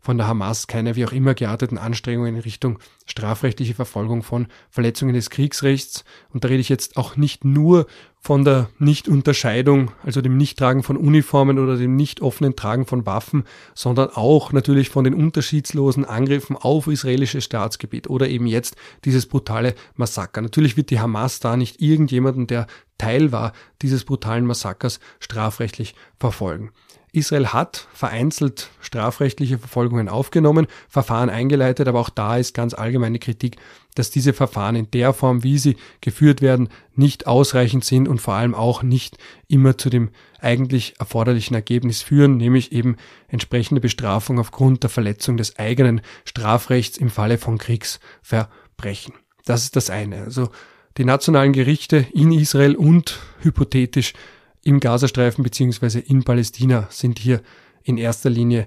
von 0.09 0.17
der 0.17 0.27
Hamas 0.27 0.67
keine 0.67 0.97
wie 0.97 1.05
auch 1.05 1.13
immer 1.13 1.35
gearteten 1.35 1.77
Anstrengungen 1.77 2.37
in 2.37 2.41
Richtung 2.41 2.79
strafrechtliche 3.05 3.75
Verfolgung 3.75 4.23
von 4.23 4.47
Verletzungen 4.71 5.13
des 5.13 5.29
Kriegsrechts. 5.29 6.03
Und 6.31 6.45
da 6.45 6.49
rede 6.49 6.63
ich 6.63 6.71
jetzt 6.71 6.97
auch 6.97 7.17
nicht 7.17 7.45
nur 7.45 7.87
von 8.19 8.43
der 8.43 8.71
Nichtunterscheidung, 8.79 9.91
also 10.03 10.23
dem 10.23 10.39
Nichttragen 10.39 10.83
von 10.83 10.97
Uniformen 10.97 11.59
oder 11.59 11.77
dem 11.77 11.95
nicht 11.95 12.23
offenen 12.23 12.57
Tragen 12.57 12.87
von 12.87 13.05
Waffen, 13.05 13.45
sondern 13.75 14.09
auch 14.09 14.51
natürlich 14.51 14.89
von 14.89 15.05
den 15.05 15.13
unterschiedslosen 15.13 16.07
Angriffen 16.07 16.57
auf 16.57 16.87
israelisches 16.87 17.45
Staatsgebiet 17.45 18.09
oder 18.09 18.31
eben 18.31 18.47
jetzt 18.47 18.77
dieses 19.05 19.27
brutale 19.27 19.75
Massaker. 19.97 20.41
Natürlich 20.41 20.79
wird 20.79 20.89
die 20.89 21.01
Hamas 21.01 21.39
da 21.39 21.59
nicht 21.59 21.83
irgendjemanden, 21.83 22.47
der 22.47 22.67
Teil 22.97 23.31
war 23.31 23.53
dieses 23.83 24.07
brutalen 24.07 24.47
Massakers, 24.47 25.01
strafrechtlich 25.21 25.95
verfolgen. 26.19 26.73
Israel 27.19 27.49
hat 27.49 27.89
vereinzelt 27.93 28.71
strafrechtliche 28.81 29.59
Verfolgungen 29.59 30.09
aufgenommen, 30.09 30.67
Verfahren 30.89 31.31
eingeleitet, 31.31 31.89
aber 31.89 32.01
auch 32.01 32.11
da 32.11 32.37
ist 32.37 32.55
ganz 32.55 32.75
allgemeine 32.75 33.19
Kritik, 33.19 33.57
dass 33.95 34.11
diese 34.11 34.33
Verfahren 34.33 34.77
in 34.77 34.91
der 34.91 35.13
Form, 35.13 35.43
wie 35.43 35.59
sie 35.59 35.77
geführt 36.01 36.41
werden, 36.41 36.69
nicht 36.95 37.27
ausreichend 37.27 37.85
sind 37.85 38.09
und 38.09 38.21
vor 38.21 38.35
allem 38.35 38.55
auch 38.55 38.83
nicht 38.83 39.19
immer 39.49 39.77
zu 39.77 39.91
dem 39.91 40.11
eigentlich 40.41 40.95
erforderlichen 40.99 41.55
Ergebnis 41.55 42.03
führen, 42.03 42.37
nämlich 42.37 42.73
eben 42.73 42.97
entsprechende 43.29 43.81
Bestrafung 43.81 44.39
aufgrund 44.39 44.83
der 44.83 44.91
Verletzung 44.91 45.37
des 45.37 45.59
eigenen 45.59 46.01
Strafrechts 46.25 46.97
im 46.97 47.11
Falle 47.11 47.39
von 47.39 47.59
Kriegsverbrechen. 47.59 49.15
Das 49.45 49.65
ist 49.65 49.77
das 49.77 49.91
eine. 49.91 50.23
Also 50.23 50.51
die 50.97 51.05
nationalen 51.05 51.53
Gerichte 51.53 52.07
in 52.13 52.33
Israel 52.33 52.77
und 52.77 53.19
hypothetisch 53.41 54.15
im 54.63 54.81
Gazastreifen 54.81 55.45
beziehungsweise 55.45 56.01
in 56.01 56.25
Palästina 56.25 56.87
sind 56.91 57.19
hier 57.19 57.41
in 57.83 57.97
erster 57.97 58.31
Linie 58.31 58.67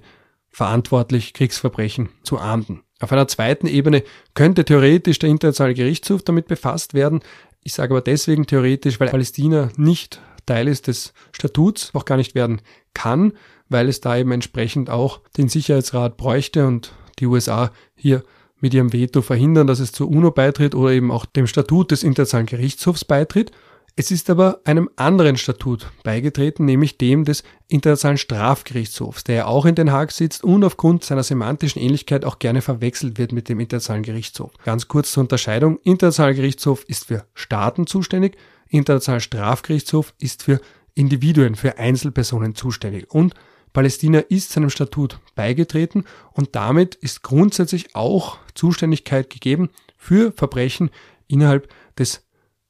verantwortlich, 0.49 1.33
Kriegsverbrechen 1.33 2.09
zu 2.23 2.37
ahnden. 2.37 2.83
Auf 2.99 3.11
einer 3.11 3.27
zweiten 3.27 3.67
Ebene 3.67 4.03
könnte 4.33 4.65
theoretisch 4.65 5.19
der 5.19 5.29
Internationale 5.29 5.73
Gerichtshof 5.73 6.23
damit 6.23 6.47
befasst 6.47 6.93
werden. 6.93 7.21
Ich 7.63 7.73
sage 7.73 7.93
aber 7.93 8.01
deswegen 8.01 8.45
theoretisch, 8.45 8.99
weil 8.99 9.09
Palästina 9.09 9.69
nicht 9.75 10.21
Teil 10.45 10.67
ist 10.67 10.87
des 10.87 11.13
Statuts, 11.31 11.91
auch 11.93 12.05
gar 12.05 12.17
nicht 12.17 12.35
werden 12.35 12.61
kann, 12.93 13.33
weil 13.69 13.87
es 13.87 14.01
da 14.01 14.17
eben 14.17 14.31
entsprechend 14.31 14.89
auch 14.89 15.21
den 15.37 15.49
Sicherheitsrat 15.49 16.17
bräuchte 16.17 16.67
und 16.67 16.93
die 17.19 17.25
USA 17.25 17.71
hier 17.95 18.23
mit 18.59 18.73
ihrem 18.73 18.93
Veto 18.93 19.21
verhindern, 19.21 19.67
dass 19.67 19.79
es 19.79 19.91
zur 19.91 20.09
UNO 20.09 20.31
beitritt 20.31 20.75
oder 20.75 20.91
eben 20.91 21.11
auch 21.11 21.25
dem 21.25 21.47
Statut 21.47 21.91
des 21.91 22.03
Internationalen 22.03 22.47
Gerichtshofs 22.47 23.05
beitritt. 23.05 23.51
Es 23.97 24.09
ist 24.09 24.29
aber 24.29 24.61
einem 24.63 24.89
anderen 24.95 25.35
Statut 25.35 25.91
beigetreten, 26.03 26.65
nämlich 26.65 26.97
dem 26.97 27.25
des 27.25 27.43
Internationalen 27.67 28.17
Strafgerichtshofs, 28.17 29.25
der 29.25 29.35
ja 29.35 29.45
auch 29.45 29.65
in 29.65 29.75
Den 29.75 29.91
Haag 29.91 30.11
sitzt 30.11 30.43
und 30.43 30.63
aufgrund 30.63 31.03
seiner 31.03 31.23
semantischen 31.23 31.81
Ähnlichkeit 31.81 32.23
auch 32.23 32.39
gerne 32.39 32.61
verwechselt 32.61 33.17
wird 33.17 33.33
mit 33.33 33.49
dem 33.49 33.59
Internationalen 33.59 34.03
Gerichtshof. 34.03 34.51
Ganz 34.63 34.87
kurz 34.87 35.11
zur 35.11 35.21
Unterscheidung. 35.21 35.77
Internationaler 35.83 36.35
Gerichtshof 36.35 36.85
ist 36.87 37.05
für 37.05 37.25
Staaten 37.33 37.85
zuständig, 37.85 38.37
Internationaler 38.69 39.19
Strafgerichtshof 39.19 40.13
ist 40.19 40.43
für 40.43 40.61
Individuen, 40.93 41.55
für 41.55 41.77
Einzelpersonen 41.77 42.55
zuständig. 42.55 43.11
Und 43.11 43.33
Palästina 43.73 44.19
ist 44.19 44.51
seinem 44.51 44.69
Statut 44.69 45.19
beigetreten 45.35 46.05
und 46.31 46.55
damit 46.55 46.95
ist 46.95 47.23
grundsätzlich 47.23 47.95
auch 47.95 48.37
Zuständigkeit 48.53 49.29
gegeben 49.29 49.69
für 49.97 50.31
Verbrechen 50.31 50.89
innerhalb 51.27 51.69
des 51.97 52.25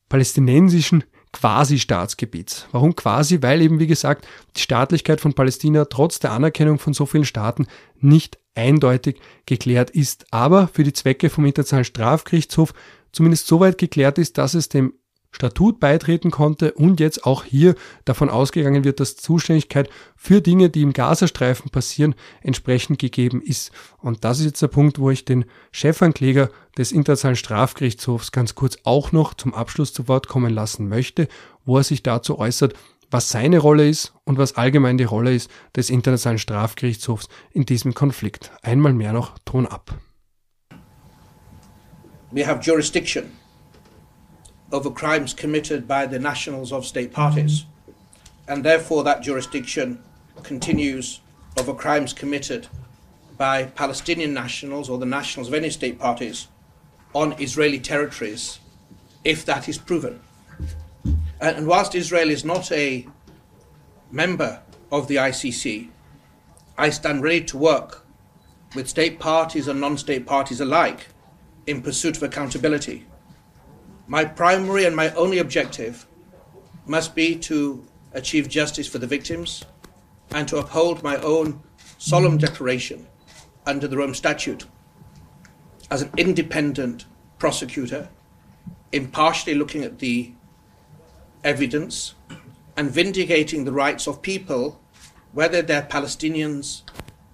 palästinensischen 0.10 1.03
Quasi-Staatsgebiets. 1.34 2.68
Warum 2.72 2.95
quasi? 2.95 3.41
Weil 3.41 3.62
eben, 3.62 3.80
wie 3.80 3.88
gesagt, 3.88 4.28
die 4.56 4.62
Staatlichkeit 4.62 5.22
von 5.22 5.34
Palästina 5.34 5.86
trotz 5.86 6.20
der 6.20 6.32
Anerkennung 6.32 6.78
von 6.78 6.94
so 6.94 7.06
vielen 7.06 7.26
Staaten 7.26 7.68
nicht 7.99 8.38
eindeutig 8.53 9.20
geklärt 9.45 9.90
ist, 9.91 10.26
aber 10.32 10.68
für 10.68 10.84
die 10.84 10.94
Zwecke 10.94 11.30
vom 11.30 11.45
Internationalen 11.45 11.86
Strafgerichtshof 11.86 12.74
zumindest 13.12 13.48
so 13.48 13.60
weit 13.60 13.78
geklärt 13.78 14.18
ist, 14.18 14.38
dass 14.38 14.53
es 14.53 14.70
dem 14.70 14.94
Statut 15.32 15.80
beitreten 15.80 16.30
konnte 16.30 16.74
und 16.74 16.99
jetzt 16.99 17.26
auch 17.26 17.45
hier 17.45 17.76
davon 18.06 18.30
ausgegangen 18.30 18.84
wird, 18.84 18.99
dass 18.99 19.16
Zuständigkeit 19.16 19.90
für 20.16 20.41
Dinge, 20.41 20.70
die 20.70 20.82
im 20.82 20.94
Gazastreifen 20.94 21.72
passieren, 21.72 22.16
entsprechend 22.41 22.99
gegeben 22.99 23.41
ist. 23.41 23.72
Und 23.98 24.26
das 24.26 24.40
ist 24.40 24.45
jetzt 24.45 24.62
der 24.62 24.68
Punkt, 24.68 24.99
wo 24.99 25.10
ich 25.10 25.24
den 25.24 25.45
Chefankläger 25.72 26.49
des 26.78 26.91
Internationalen 26.91 27.38
Strafgerichtshofs 27.38 28.32
ganz 28.32 28.56
kurz 28.56 28.78
auch 28.84 29.12
noch 29.14 29.34
zum 29.34 29.53
Abschluss 29.53 29.94
zu 29.94 30.08
Wort 30.08 30.28
kommen 30.28 30.53
lassen 30.53 30.90
möchte, 30.90 31.28
wo 31.66 31.78
er 31.78 31.84
sich 31.84 32.03
dazu 32.03 32.38
äußert, 32.38 32.74
was 33.10 33.30
seine 33.30 33.60
Rolle 33.60 33.88
ist 33.88 34.14
und 34.26 34.38
was 34.38 34.56
allgemein 34.56 34.98
die 34.98 35.03
Rolle 35.06 35.34
ist 35.34 35.49
des 35.76 35.90
Internationalen 35.90 36.40
Strafgerichtshofs 36.40 37.28
in 37.52 37.66
diesem 37.66 37.94
Konflikt. 37.94 38.52
Einmal 38.62 38.94
mehr 38.94 39.14
noch 39.14 39.38
Ton 39.45 39.66
ab. 39.66 39.98
We 42.32 42.48
have 42.48 42.62
jurisdiction 42.62 43.40
over 44.72 44.89
crimes 44.89 45.34
committed 45.34 45.88
by 45.88 46.06
the 46.06 46.19
nationals 46.19 46.72
of 46.72 46.85
state 46.85 47.11
parties, 47.11 47.65
and 48.48 48.64
therefore 48.64 49.03
that 49.03 49.22
jurisdiction 49.22 50.02
continues 50.43 51.22
over 51.60 51.73
crimes 51.73 52.14
committed 52.14 52.68
by 53.38 53.64
Palestinian 53.64 54.34
nationals 54.34 54.89
or 54.89 54.98
the 54.98 55.06
nationals 55.06 55.48
of 55.48 55.53
any 55.53 55.69
state 55.69 55.99
parties 55.99 56.48
on 57.14 57.34
Israeli 57.41 57.80
territories 57.80 58.60
if 59.23 59.45
that 59.45 59.68
is 59.68 59.77
proven. 59.77 60.19
And, 61.39 61.68
whilst 61.68 61.95
Israel 61.95 62.30
is 62.30 62.45
not 62.45 62.72
a 62.72 63.07
member 64.11 64.61
of 64.91 65.07
the 65.07 65.15
ICC, 65.15 65.89
I 66.77 66.89
stand 66.89 67.23
ready 67.23 67.43
to 67.45 67.57
work 67.57 68.06
with 68.76 68.88
state 68.88 69.19
parties 69.19 69.68
and 69.68 69.81
non 69.81 69.98
state 69.98 70.26
parties 70.26 70.61
alike 70.61 71.07
in 71.68 71.81
pursuit 71.81 72.18
of 72.18 72.23
accountability. 72.23 73.06
My 74.12 74.26
primary 74.26 74.84
and 74.84 74.94
my 74.94 75.10
only 75.12 75.38
objective 75.38 76.06
must 76.86 77.16
be 77.16 77.34
to 77.48 77.88
achieve 78.12 78.50
justice 78.50 78.86
for 78.86 78.98
the 78.98 79.08
victims 79.08 79.64
and 80.32 80.50
to 80.50 80.58
uphold 80.58 81.02
my 81.02 81.16
own 81.16 81.62
solemn 81.98 82.38
declaration 82.38 83.08
under 83.66 83.88
the 83.88 83.96
Rome 83.96 84.14
Statute 84.14 84.66
as 85.90 86.02
an 86.02 86.10
independent 86.18 87.06
prosecutor, 87.40 88.10
impartially 88.92 89.56
looking 89.56 89.86
at 89.86 90.00
the 90.00 90.34
evidence 91.46 92.14
and 92.76 92.92
vindicating 92.92 93.64
the 93.64 93.72
rights 93.72 94.08
of 94.08 94.22
people, 94.22 94.82
whether 95.32 95.62
they're 95.62 95.84
Palestinians 95.84 96.82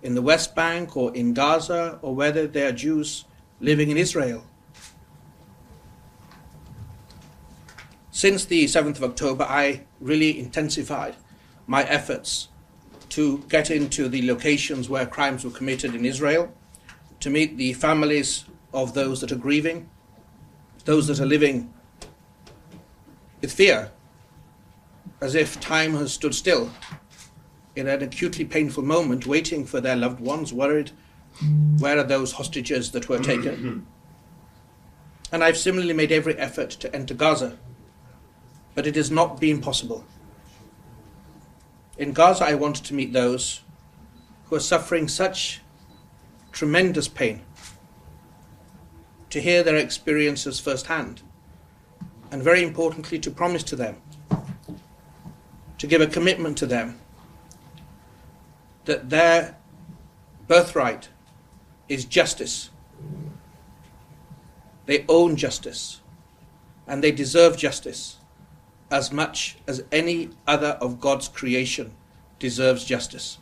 in 0.04 0.14
the 0.14 0.22
West 0.22 0.54
Bank 0.54 0.96
or 0.96 1.12
in 1.16 1.34
Gaza, 1.34 1.98
or 2.04 2.14
whether 2.14 2.46
they're 2.46 2.72
Jews 2.72 3.26
living 3.60 3.90
in 3.90 3.98
Israel. 3.98 4.46
Since 8.18 8.46
the 8.46 8.66
7th 8.66 8.98
of 8.98 9.04
October, 9.04 9.44
I 9.44 9.82
really 10.02 10.40
intensified 10.40 11.16
my 11.68 11.84
efforts 11.84 12.48
to 13.10 13.46
get 13.48 13.70
into 13.70 14.10
the 14.10 14.28
locations 14.28 14.90
where 14.90 15.06
crimes 15.06 15.46
were 15.46 15.52
committed 15.52 15.94
in 15.94 16.04
Israel, 16.04 16.52
to 17.20 17.30
meet 17.30 17.58
the 17.58 17.74
families 17.74 18.46
of 18.74 18.96
those 18.96 19.22
that 19.22 19.32
are 19.32 19.36
grieving, 19.36 19.88
those 20.86 21.06
that 21.06 21.20
are 21.20 21.28
living 21.28 21.72
with 23.40 23.54
fear, 23.54 23.92
as 25.22 25.36
if 25.36 25.60
time 25.60 25.94
has 25.94 26.12
stood 26.12 26.34
still 26.34 26.72
in 27.76 27.86
an 27.86 28.02
acutely 28.02 28.46
painful 28.46 28.82
moment, 28.82 29.28
waiting 29.28 29.64
for 29.64 29.80
their 29.80 29.96
loved 29.96 30.20
ones, 30.20 30.52
worried 30.52 30.90
where 31.78 32.00
are 32.00 32.04
those 32.04 32.32
hostages 32.32 32.90
that 32.94 33.10
were 33.10 33.20
taken. 33.20 33.86
and 35.32 35.44
I've 35.44 35.56
similarly 35.56 35.94
made 35.94 36.12
every 36.12 36.36
effort 36.40 36.72
to 36.72 36.96
enter 36.96 37.14
Gaza, 37.14 37.60
but 38.78 38.86
it 38.86 38.96
has 38.96 39.10
not 39.10 39.40
been 39.40 39.60
possible. 39.60 40.06
In 41.98 42.14
Gaza, 42.14 42.46
I 42.46 42.54
wanted 42.54 42.86
to 42.86 42.94
meet 42.94 43.12
those 43.12 43.62
who 44.46 44.56
are 44.56 44.60
suffering 44.60 45.08
such 45.08 45.62
tremendous 46.52 47.08
pain, 47.08 47.42
to 49.32 49.42
hear 49.42 49.64
their 49.64 49.78
experiences 49.78 50.60
firsthand, 50.60 51.24
and 52.30 52.44
very 52.44 52.62
importantly, 52.62 53.18
to 53.18 53.32
promise 53.32 53.64
to 53.64 53.76
them, 53.76 54.00
to 55.80 55.88
give 55.88 56.00
a 56.00 56.06
commitment 56.06 56.56
to 56.60 56.68
them 56.68 57.00
that 58.86 59.10
their 59.10 59.58
birthright 60.48 61.10
is 61.90 62.06
justice. 62.06 62.70
They 64.86 65.04
own 65.10 65.36
justice, 65.36 66.00
and 66.86 67.04
they 67.04 67.12
deserve 67.12 67.58
justice 67.58 68.17
as 68.92 69.12
much 69.12 69.58
as 69.68 69.84
any 69.92 70.30
other 70.48 70.78
of 70.82 71.00
God's 71.00 71.28
creation 71.28 71.92
deserves 72.40 72.86
justice. 72.86 73.38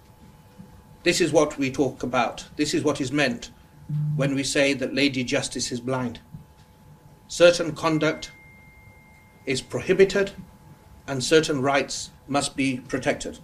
This 1.03 1.21
is 1.21 1.31
what 1.31 1.57
we 1.57 1.71
talk 1.71 2.03
about. 2.03 2.45
This 2.55 2.73
is 2.73 2.83
what 2.83 2.99
is 2.99 3.11
meant 3.11 3.51
when 4.15 4.33
we 4.33 4.43
say 4.43 4.73
that 4.73 4.95
Lady 4.95 5.23
Justice 5.23 5.71
is 5.71 5.79
blind. 5.79 6.19
Certain 7.27 7.73
conduct 7.73 8.31
is 9.45 9.61
prohibited 9.61 10.31
and 11.07 11.23
certain 11.23 11.61
rights 11.61 12.11
must 12.27 12.55
be 12.55 12.81
protected. 12.87 13.39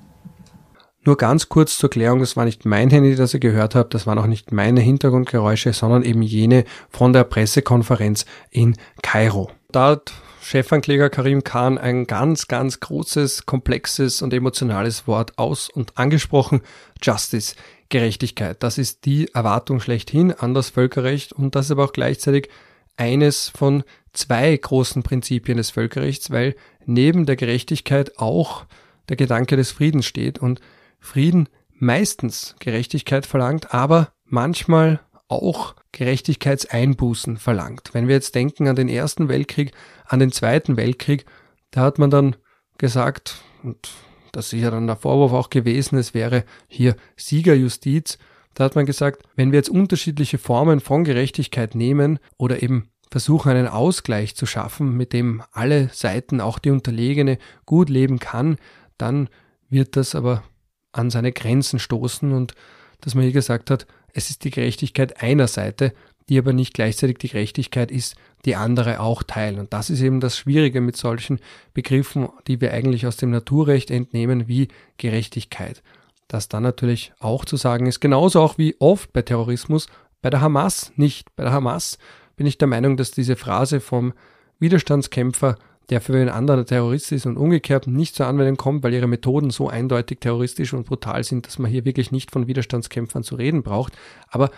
Nur 1.03 1.17
ganz 1.17 1.49
kurz 1.49 1.79
zur 1.79 1.89
Klärung, 1.89 2.19
das 2.19 2.35
war 2.37 2.45
nicht 2.45 2.63
mein 2.63 2.91
Handy, 2.91 3.15
das 3.15 3.33
ihr 3.33 3.39
gehört 3.39 3.73
habt, 3.73 3.95
das 3.95 4.05
waren 4.05 4.19
auch 4.19 4.27
nicht 4.27 4.51
meine 4.51 4.81
Hintergrundgeräusche, 4.81 5.73
sondern 5.73 6.03
eben 6.03 6.21
jene 6.21 6.63
von 6.89 7.11
der 7.11 7.23
Pressekonferenz 7.23 8.25
in 8.51 8.75
Kairo. 9.01 9.49
Da 9.71 9.87
hat 9.87 10.11
Chefankläger 10.41 11.09
Karim 11.09 11.43
Khan 11.43 11.77
ein 11.77 12.07
ganz, 12.07 12.47
ganz 12.47 12.79
großes, 12.79 13.45
komplexes 13.45 14.21
und 14.21 14.33
emotionales 14.33 15.07
Wort 15.07 15.37
aus 15.37 15.69
und 15.69 15.97
angesprochen. 15.97 16.61
Justice, 17.01 17.55
Gerechtigkeit. 17.89 18.61
Das 18.63 18.77
ist 18.77 19.05
die 19.05 19.33
Erwartung 19.33 19.79
schlechthin 19.79 20.33
an 20.33 20.53
das 20.53 20.69
Völkerrecht 20.69 21.31
und 21.31 21.55
das 21.55 21.65
ist 21.65 21.71
aber 21.71 21.85
auch 21.85 21.93
gleichzeitig 21.93 22.49
eines 22.97 23.49
von 23.49 23.83
zwei 24.13 24.55
großen 24.57 25.03
Prinzipien 25.03 25.57
des 25.57 25.69
Völkerrechts, 25.69 26.31
weil 26.31 26.55
neben 26.85 27.25
der 27.25 27.35
Gerechtigkeit 27.35 28.17
auch 28.17 28.65
der 29.09 29.15
Gedanke 29.17 29.55
des 29.55 29.71
Friedens 29.71 30.05
steht 30.05 30.39
und 30.39 30.59
Frieden 30.99 31.49
meistens 31.73 32.55
Gerechtigkeit 32.59 33.25
verlangt, 33.25 33.73
aber 33.73 34.11
manchmal 34.25 34.99
auch 35.27 35.75
Gerechtigkeitseinbußen 35.91 37.37
verlangt. 37.37 37.89
Wenn 37.93 38.07
wir 38.07 38.15
jetzt 38.15 38.35
denken 38.35 38.67
an 38.67 38.75
den 38.75 38.89
Ersten 38.89 39.27
Weltkrieg, 39.27 39.71
an 40.05 40.19
den 40.19 40.31
Zweiten 40.31 40.77
Weltkrieg, 40.77 41.25
da 41.71 41.81
hat 41.81 41.99
man 41.99 42.09
dann 42.09 42.35
gesagt, 42.77 43.41
und 43.63 43.91
das 44.31 44.53
ist 44.53 44.61
ja 44.61 44.71
dann 44.71 44.87
der 44.87 44.95
Vorwurf 44.95 45.33
auch 45.33 45.49
gewesen, 45.49 45.97
es 45.97 46.13
wäre 46.13 46.45
hier 46.67 46.95
Siegerjustiz, 47.17 48.17
da 48.53 48.65
hat 48.65 48.75
man 48.75 48.85
gesagt, 48.85 49.23
wenn 49.35 49.51
wir 49.51 49.57
jetzt 49.57 49.69
unterschiedliche 49.69 50.37
Formen 50.37 50.79
von 50.79 51.03
Gerechtigkeit 51.03 51.75
nehmen 51.75 52.19
oder 52.37 52.61
eben 52.61 52.89
versuchen, 53.09 53.51
einen 53.51 53.67
Ausgleich 53.67 54.35
zu 54.35 54.45
schaffen, 54.45 54.95
mit 54.95 55.13
dem 55.13 55.43
alle 55.51 55.89
Seiten, 55.89 56.41
auch 56.41 56.59
die 56.59 56.71
Unterlegene, 56.71 57.37
gut 57.65 57.89
leben 57.89 58.19
kann, 58.19 58.57
dann 58.97 59.29
wird 59.69 59.95
das 59.95 60.15
aber 60.15 60.43
an 60.91 61.09
seine 61.09 61.31
Grenzen 61.31 61.79
stoßen 61.79 62.31
und 62.31 62.53
dass 63.01 63.15
man 63.15 63.23
hier 63.23 63.33
gesagt 63.33 63.69
hat, 63.69 63.87
es 64.13 64.29
ist 64.29 64.43
die 64.43 64.51
Gerechtigkeit 64.51 65.21
einer 65.21 65.47
Seite, 65.47 65.93
die 66.29 66.37
aber 66.37 66.53
nicht 66.53 66.73
gleichzeitig 66.73 67.17
die 67.17 67.29
Gerechtigkeit 67.29 67.91
ist, 67.91 68.15
die 68.45 68.55
andere 68.55 68.99
auch 68.99 69.23
teilen. 69.23 69.59
Und 69.59 69.73
das 69.73 69.89
ist 69.89 70.01
eben 70.01 70.19
das 70.19 70.37
Schwierige 70.37 70.81
mit 70.81 70.95
solchen 70.95 71.39
Begriffen, 71.73 72.29
die 72.47 72.61
wir 72.61 72.73
eigentlich 72.73 73.05
aus 73.05 73.17
dem 73.17 73.31
Naturrecht 73.31 73.91
entnehmen, 73.91 74.47
wie 74.47 74.69
Gerechtigkeit. 74.97 75.83
Das 76.27 76.47
dann 76.47 76.63
natürlich 76.63 77.11
auch 77.19 77.43
zu 77.43 77.57
sagen 77.57 77.85
ist, 77.85 77.99
genauso 77.99 78.41
auch 78.41 78.57
wie 78.57 78.75
oft 78.79 79.11
bei 79.11 79.21
Terrorismus, 79.21 79.87
bei 80.21 80.29
der 80.29 80.41
Hamas 80.41 80.93
nicht. 80.95 81.35
Bei 81.35 81.43
der 81.43 81.51
Hamas 81.51 81.97
bin 82.37 82.47
ich 82.47 82.57
der 82.57 82.67
Meinung, 82.67 82.95
dass 82.95 83.11
diese 83.11 83.35
Phrase 83.35 83.81
vom 83.81 84.13
Widerstandskämpfer 84.59 85.57
der 85.91 85.99
für 85.99 86.15
einen 86.15 86.29
anderen 86.29 86.65
Terrorist 86.65 87.11
ist 87.11 87.25
und 87.25 87.35
umgekehrt 87.35 87.85
nicht 87.85 88.15
zur 88.15 88.25
Anwendung 88.25 88.55
kommt, 88.55 88.81
weil 88.81 88.93
ihre 88.93 89.07
Methoden 89.07 89.49
so 89.49 89.67
eindeutig 89.67 90.19
terroristisch 90.21 90.73
und 90.73 90.87
brutal 90.87 91.23
sind, 91.25 91.45
dass 91.45 91.59
man 91.59 91.69
hier 91.69 91.83
wirklich 91.83 92.11
nicht 92.11 92.31
von 92.31 92.47
Widerstandskämpfern 92.47 93.23
zu 93.23 93.35
reden 93.35 93.61
braucht. 93.61 93.97
Aber 94.29 94.51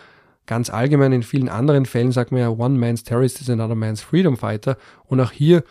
ganz 0.46 0.70
allgemein 0.70 1.12
in 1.12 1.24
vielen 1.24 1.50
anderen 1.50 1.88
Fällen 1.88 2.12
sagt 2.12 2.32
man 2.32 2.42
ja, 2.42 2.50
one 2.50 2.78
man's 2.78 3.04
terrorist 3.04 3.42
is 3.42 3.50
another 3.50 3.74
man's 3.74 4.02
freedom 4.02 4.38
fighter. 4.38 4.78
Und 5.06 5.20
auch 5.22 5.32
hier, 5.32 5.64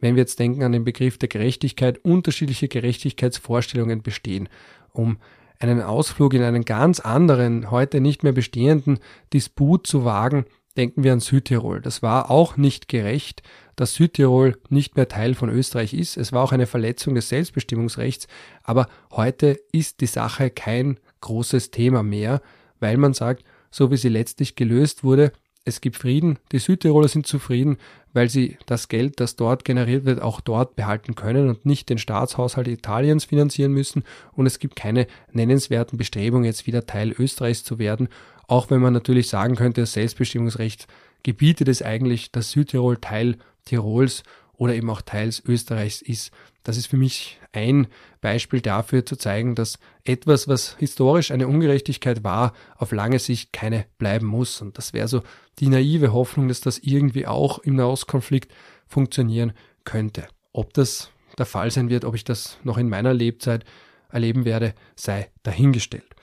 wenn 0.00 0.16
wir 0.16 0.20
jetzt 0.20 0.38
denken 0.38 0.62
an 0.62 0.72
den 0.72 0.84
Begriff 0.84 1.16
der 1.16 1.30
Gerechtigkeit, 1.30 1.98
unterschiedliche 2.04 2.68
Gerechtigkeitsvorstellungen 2.68 4.02
bestehen. 4.02 4.50
Um 4.92 5.16
einen 5.58 5.80
Ausflug 5.80 6.34
in 6.34 6.42
einen 6.42 6.66
ganz 6.66 7.00
anderen, 7.00 7.70
heute 7.70 8.02
nicht 8.02 8.22
mehr 8.22 8.32
bestehenden 8.32 8.98
Disput 9.32 9.86
zu 9.86 10.04
wagen, 10.04 10.44
denken 10.76 11.04
wir 11.04 11.12
an 11.12 11.20
Südtirol. 11.20 11.80
Das 11.80 12.02
war 12.02 12.30
auch 12.30 12.56
nicht 12.56 12.88
gerecht, 12.88 13.42
dass 13.76 13.94
Südtirol 13.94 14.56
nicht 14.68 14.96
mehr 14.96 15.08
Teil 15.08 15.34
von 15.34 15.50
Österreich 15.50 15.94
ist. 15.94 16.16
Es 16.16 16.32
war 16.32 16.42
auch 16.42 16.52
eine 16.52 16.66
Verletzung 16.66 17.14
des 17.14 17.28
Selbstbestimmungsrechts, 17.28 18.26
aber 18.62 18.88
heute 19.12 19.58
ist 19.72 20.00
die 20.00 20.06
Sache 20.06 20.50
kein 20.50 20.98
großes 21.20 21.70
Thema 21.70 22.02
mehr, 22.02 22.40
weil 22.80 22.96
man 22.96 23.14
sagt, 23.14 23.44
so 23.70 23.90
wie 23.90 23.96
sie 23.96 24.08
letztlich 24.08 24.56
gelöst 24.56 25.04
wurde, 25.04 25.32
es 25.68 25.80
gibt 25.80 25.96
Frieden, 25.96 26.38
die 26.52 26.60
Südtiroler 26.60 27.08
sind 27.08 27.26
zufrieden, 27.26 27.76
weil 28.12 28.30
sie 28.30 28.56
das 28.66 28.86
Geld, 28.86 29.18
das 29.18 29.34
dort 29.34 29.64
generiert 29.64 30.04
wird, 30.04 30.22
auch 30.22 30.40
dort 30.40 30.76
behalten 30.76 31.16
können 31.16 31.48
und 31.48 31.66
nicht 31.66 31.90
den 31.90 31.98
Staatshaushalt 31.98 32.68
Italiens 32.68 33.24
finanzieren 33.24 33.72
müssen 33.72 34.04
und 34.32 34.46
es 34.46 34.60
gibt 34.60 34.76
keine 34.76 35.08
nennenswerten 35.32 35.98
Bestrebungen, 35.98 36.44
jetzt 36.44 36.68
wieder 36.68 36.86
Teil 36.86 37.12
Österreichs 37.18 37.64
zu 37.64 37.80
werden, 37.80 38.08
auch 38.46 38.70
wenn 38.70 38.80
man 38.80 38.92
natürlich 38.92 39.28
sagen 39.28 39.56
könnte, 39.56 39.82
das 39.82 39.92
Selbstbestimmungsrecht 39.92 40.86
gebietet 41.22 41.68
es 41.68 41.82
eigentlich, 41.82 42.30
dass 42.30 42.52
Südtirol 42.52 42.98
Teil 42.98 43.36
Tirols 43.64 44.22
oder 44.56 44.74
eben 44.74 44.88
auch 44.90 45.02
teils 45.02 45.42
Österreichs 45.44 46.00
ist. 46.02 46.30
Das 46.62 46.76
ist 46.76 46.86
für 46.86 46.96
mich 46.96 47.38
ein 47.52 47.86
Beispiel 48.20 48.60
dafür 48.60 49.04
zu 49.04 49.16
zeigen, 49.16 49.54
dass 49.54 49.78
etwas, 50.04 50.48
was 50.48 50.76
historisch 50.78 51.30
eine 51.30 51.48
Ungerechtigkeit 51.48 52.24
war, 52.24 52.54
auf 52.76 52.92
lange 52.92 53.18
Sicht 53.18 53.52
keine 53.52 53.86
bleiben 53.98 54.26
muss. 54.26 54.60
Und 54.60 54.78
das 54.78 54.92
wäre 54.92 55.08
so 55.08 55.22
die 55.58 55.68
naive 55.68 56.12
Hoffnung, 56.12 56.48
dass 56.48 56.60
das 56.60 56.78
irgendwie 56.78 57.26
auch 57.26 57.58
im 57.60 57.76
Nahostkonflikt 57.76 58.52
funktionieren 58.86 59.52
könnte. 59.84 60.26
Ob 60.52 60.72
das 60.74 61.10
der 61.38 61.46
Fall 61.46 61.70
sein 61.70 61.90
wird, 61.90 62.04
ob 62.04 62.14
ich 62.14 62.24
das 62.24 62.58
noch 62.64 62.78
in 62.78 62.88
meiner 62.88 63.12
Lebzeit 63.12 63.64
erleben 64.10 64.44
werde, 64.44 64.74
sei 64.94 65.30
dahingestellt. 65.42 66.15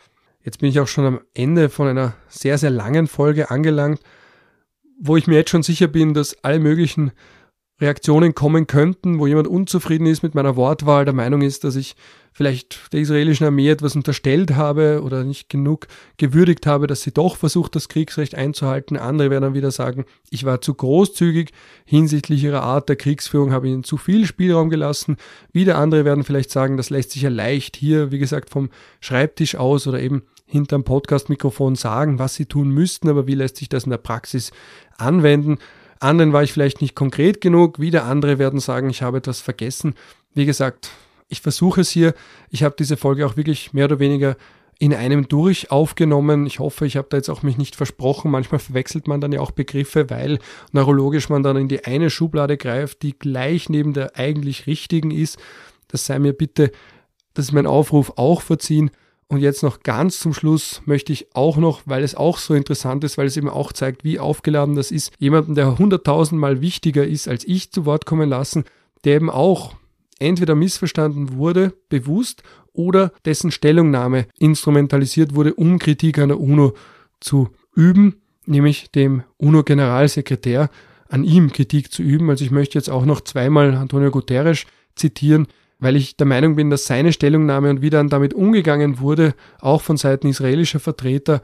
Jetzt 0.44 0.60
bin 0.60 0.70
ich 0.70 0.80
auch 0.80 0.88
schon 0.88 1.06
am 1.06 1.22
Ende 1.34 1.70
von 1.70 1.88
einer 1.88 2.16
sehr, 2.28 2.58
sehr 2.58 2.70
langen 2.70 3.08
Folge 3.08 3.50
angelangt, 3.50 4.02
wo 5.00 5.16
ich 5.16 5.28
mir 5.28 5.36
jetzt 5.36 5.50
schon 5.50 5.64
sicher 5.64 5.88
bin, 5.88 6.14
dass 6.14 6.44
alle 6.44 6.60
möglichen 6.60 7.12
Reaktionen 7.82 8.36
kommen 8.36 8.68
könnten, 8.68 9.20
wo 9.20 9.28
jemand 9.28 9.48
unzufrieden 9.48 10.06
ist 10.06 10.22
mit 10.22 10.36
meiner 10.36 10.56
Wortwahl, 10.56 11.06
der 11.06 11.14
Meinung 11.14 11.42
ist, 11.42 11.64
dass 11.64 11.76
ich 11.76 11.96
vielleicht 12.32 12.94
der 12.94 13.02
israelischen 13.02 13.46
Armee 13.46 13.70
etwas 13.70 13.96
unterstellt 13.96 14.56
habe 14.56 15.02
oder 15.04 15.24
nicht 15.24 15.50
genug 15.50 15.88
gewürdigt 16.18 16.66
habe, 16.66 16.88
dass 16.88 17.02
sie 17.02 17.12
doch 17.12 17.36
versucht, 17.36 17.76
das 17.76 17.90
Kriegsrecht 17.90 18.36
einzuhalten. 18.36 18.98
Andere 18.98 19.30
werden 19.30 19.44
dann 19.44 19.54
wieder 19.54 19.72
sagen, 19.72 20.06
ich 20.30 20.46
war 20.46 20.62
zu 20.62 20.74
großzügig 20.74 21.52
hinsichtlich 21.86 22.44
ihrer 22.44 22.64
Art 22.64 22.90
der 22.90 22.96
Kriegsführung, 22.96 23.52
habe 23.52 23.68
ihnen 23.68 23.84
zu 23.84 23.98
viel 23.98 24.26
Spielraum 24.26 24.70
gelassen. 24.70 25.18
Wieder 25.52 25.78
andere 25.78 26.06
werden 26.06 26.24
vielleicht 26.24 26.52
sagen, 26.52 26.78
das 26.78 26.90
lässt 26.90 27.12
sich 27.12 27.24
ja 27.24 27.30
leicht 27.30 27.76
hier, 27.76 28.12
wie 28.12 28.20
gesagt, 28.20 28.50
vom 28.50 28.70
Schreibtisch 29.00 29.56
aus 29.56 29.88
oder 29.88 30.00
eben 30.00 30.24
hinterm 30.46 30.84
Podcast-Mikrofon 30.84 31.76
sagen, 31.76 32.20
was 32.20 32.36
sie 32.36 32.46
tun 32.46 32.70
müssten, 32.70 33.10
aber 33.10 33.28
wie 33.28 33.36
lässt 33.36 33.58
sich 33.58 33.70
das 33.70 33.86
in 33.86 33.92
der 33.92 33.98
Praxis 33.98 34.52
anwenden? 34.98 35.58
Anderen 36.00 36.34
war 36.34 36.44
ich 36.44 36.54
vielleicht 36.54 36.82
nicht 36.82 36.96
konkret 36.96 37.42
genug, 37.42 37.80
wieder 37.80 38.06
andere 38.06 38.38
werden 38.40 38.60
sagen, 38.60 38.90
ich 38.90 39.02
habe 39.02 39.18
etwas 39.18 39.40
vergessen. 39.40 39.96
Wie 40.34 40.46
gesagt, 40.46 40.92
ich 41.30 41.42
versuche 41.42 41.82
es 41.82 41.90
hier. 41.90 42.14
Ich 42.50 42.64
habe 42.64 42.76
diese 42.78 42.98
Folge 42.98 43.26
auch 43.26 43.38
wirklich 43.38 43.74
mehr 43.74 43.86
oder 43.86 44.00
weniger 44.00 44.36
in 44.80 44.94
einem 44.94 45.28
durch 45.28 45.72
aufgenommen. 45.72 46.46
Ich 46.46 46.60
hoffe, 46.60 46.86
ich 46.86 46.98
habe 46.98 47.08
da 47.10 47.18
jetzt 47.18 47.30
auch 47.30 47.42
mich 47.42 47.58
nicht 47.58 47.76
versprochen. 47.76 48.30
Manchmal 48.32 48.60
verwechselt 48.60 49.08
man 49.08 49.22
dann 49.22 49.32
ja 49.32 49.40
auch 49.40 49.52
Begriffe, 49.52 50.10
weil 50.10 50.40
neurologisch 50.72 51.30
man 51.30 51.42
dann 51.42 51.58
in 51.58 51.68
die 51.68 51.86
eine 51.86 52.10
Schublade 52.10 52.58
greift, 52.58 53.02
die 53.02 53.18
gleich 53.18 53.70
neben 53.70 53.94
der 53.94 54.18
eigentlich 54.18 54.68
richtigen 54.68 55.12
ist. 55.12 55.38
Das 55.88 56.06
sei 56.06 56.20
mir 56.20 56.34
bitte, 56.34 56.72
das 57.34 57.46
ist 57.46 57.52
mein 57.52 57.68
Aufruf, 57.68 58.14
auch 58.16 58.42
verziehen. 58.42 58.92
Und 59.28 59.40
jetzt 59.40 59.64
noch 59.64 59.82
ganz 59.82 60.20
zum 60.20 60.34
Schluss 60.34 60.82
möchte 60.86 61.12
ich 61.12 61.36
auch 61.36 61.58
noch, 61.58 61.82
weil 61.86 62.04
es 62.04 62.16
auch 62.16 62.38
so 62.38 62.54
interessant 62.54 63.04
ist, 63.04 63.18
weil 63.18 63.28
es 63.28 63.38
eben 63.38 63.50
auch 63.50 63.74
zeigt, 63.74 64.04
wie 64.04 64.20
aufgeladen 64.20 64.76
das 64.76 64.92
ist, 64.92 65.12
jemanden, 65.18 65.56
der 65.56 65.78
hunderttausendmal 65.78 66.62
wichtiger 66.62 67.06
ist 67.06 67.28
als 67.28 67.44
ich, 67.44 67.72
zu 67.72 67.86
Wort 67.86 68.06
kommen 68.06 68.30
lassen, 68.30 68.64
der 69.06 69.16
eben 69.16 69.30
auch 69.30 69.76
entweder 70.20 70.56
missverstanden 70.56 71.34
wurde, 71.34 71.74
bewusst, 71.90 72.44
oder 72.74 73.12
dessen 73.26 73.52
Stellungnahme 73.52 74.26
instrumentalisiert 74.40 75.36
wurde, 75.36 75.54
um 75.54 75.80
Kritik 75.80 76.18
an 76.18 76.30
der 76.30 76.40
UNO 76.40 76.74
zu 77.20 77.50
üben, 77.76 78.22
nämlich 78.46 78.92
dem 78.92 79.24
UNO-Generalsekretär, 79.38 80.70
an 81.08 81.24
ihm 81.24 81.52
Kritik 81.52 81.92
zu 81.92 82.02
üben. 82.02 82.30
Also 82.30 82.44
ich 82.44 82.52
möchte 82.52 82.78
jetzt 82.78 82.90
auch 82.90 83.06
noch 83.06 83.22
zweimal 83.22 83.76
Antonio 83.76 84.10
Guterres 84.10 84.66
zitieren, 84.96 85.48
weil 85.84 85.98
ich 85.98 86.16
der 86.16 86.26
Meinung 86.26 86.56
bin, 86.56 86.70
dass 86.70 86.86
seine 86.86 87.12
Stellungnahme 87.12 87.70
und 87.70 87.82
wie 87.82 87.90
dann 87.90 88.08
damit 88.08 88.34
umgegangen 88.34 89.00
wurde, 89.00 89.36
auch 89.60 89.82
von 89.82 89.98
Seiten 89.98 90.28
israelischer 90.28 90.80
Vertreter, 90.80 91.42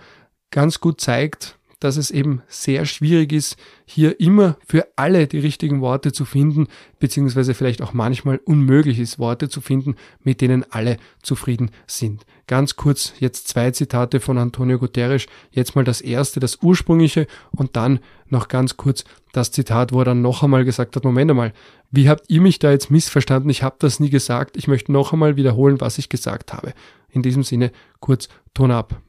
ganz 0.50 0.80
gut 0.80 1.02
zeigt, 1.02 1.59
dass 1.80 1.98
es 1.98 2.12
eben 2.12 2.42
sehr 2.48 2.86
schwierig 2.86 3.32
ist, 3.32 3.56
hier 3.86 4.20
immer 4.20 4.58
für 4.68 4.88
alle 4.96 5.28
die 5.28 5.40
richtigen 5.40 5.82
Worte 5.82 6.12
zu 6.12 6.26
finden, 6.26 6.68
beziehungsweise 7.00 7.54
vielleicht 7.54 7.82
auch 7.82 7.94
manchmal 7.94 8.38
unmöglich 8.44 9.00
ist, 9.00 9.20
Worte 9.20 9.50
zu 9.50 9.62
finden, 9.62 9.96
mit 10.24 10.42
denen 10.42 10.66
alle 10.72 10.98
zufrieden 11.22 11.72
sind. 11.88 12.26
Ganz 12.48 12.76
kurz 12.76 13.14
jetzt 13.20 13.48
zwei 13.48 13.72
Zitate 13.72 14.20
von 14.20 14.38
Antonio 14.38 14.78
Guterres, 14.78 15.28
jetzt 15.52 15.76
mal 15.76 15.84
das 15.84 16.02
erste, 16.02 16.40
das 16.40 16.60
ursprüngliche 16.62 17.28
und 17.52 17.76
dann 17.76 18.00
noch 18.28 18.48
ganz 18.48 18.76
kurz 18.78 19.06
das 19.32 19.52
Zitat, 19.52 19.94
wo 19.94 20.00
er 20.02 20.06
dann 20.06 20.22
noch 20.22 20.44
einmal 20.44 20.66
gesagt 20.66 20.96
hat, 20.96 21.04
Moment 21.04 21.32
einmal, 21.32 21.54
wie 21.92 22.10
habt 22.10 22.30
ihr 22.30 22.42
mich 22.42 22.60
da 22.60 22.72
jetzt 22.72 22.92
missverstanden? 22.92 23.50
Ich 23.50 23.64
habe 23.64 23.76
das 23.80 24.00
nie 24.00 24.10
gesagt. 24.10 24.58
Ich 24.58 24.68
möchte 24.68 24.92
noch 24.92 25.14
einmal 25.14 25.36
wiederholen, 25.36 25.80
was 25.80 25.98
ich 25.98 26.10
gesagt 26.10 26.54
habe. 26.54 26.74
In 27.12 27.22
diesem 27.22 27.44
Sinne 27.44 27.72
kurz 28.00 28.30
Ton 28.54 28.72
ab. 28.72 29.02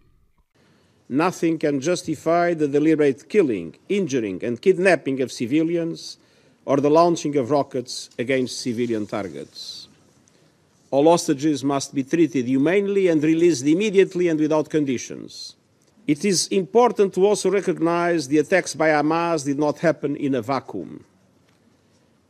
Nothing 1.11 1.59
can 1.59 1.81
justify 1.81 2.55
the 2.55 2.69
deliberate 2.69 3.28
killing, 3.28 3.77
injuring, 3.89 4.43
and 4.45 4.62
kidnapping 4.62 5.20
of 5.20 5.32
civilians 5.32 6.16
or 6.65 6.77
the 6.77 6.89
launching 6.89 7.37
of 7.37 7.51
rockets 7.51 8.11
against 8.16 8.61
civilian 8.61 9.07
targets. 9.07 9.89
All 10.93 11.11
hostages 11.11 11.65
must 11.65 11.95
be 11.95 12.05
treated 12.05 12.47
humanely 12.47 13.09
and 13.09 13.23
released 13.23 13.66
immediately 13.66 14.28
and 14.28 14.39
without 14.39 14.70
conditions. 14.70 15.57
It 16.07 16.24
is 16.24 16.47
important 16.49 17.15
to 17.15 17.27
also 17.27 17.51
recognize 17.51 18.28
the 18.28 18.39
attacks 18.39 18.74
by 18.74 18.89
Hamas 18.89 19.45
did 19.45 19.59
not 19.59 19.78
happen 19.81 20.16
in 20.16 20.37
a 20.37 20.43
vacuum. 20.43 21.05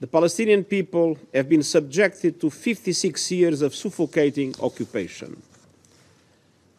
The 0.00 0.06
Palestinian 0.06 0.64
people 0.64 1.18
have 1.34 1.48
been 1.48 1.62
subjected 1.62 2.40
to 2.40 2.48
56 2.48 3.30
years 3.30 3.60
of 3.60 3.74
suffocating 3.74 4.54
occupation. 4.60 5.42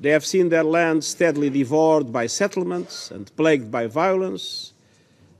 They 0.01 0.09
have 0.09 0.25
seen 0.25 0.49
their 0.49 0.63
land 0.63 1.03
steadily 1.03 1.51
devoured 1.51 2.11
by 2.11 2.25
settlements 2.25 3.11
and 3.11 3.33
plagued 3.35 3.71
by 3.71 3.85
violence, 3.85 4.73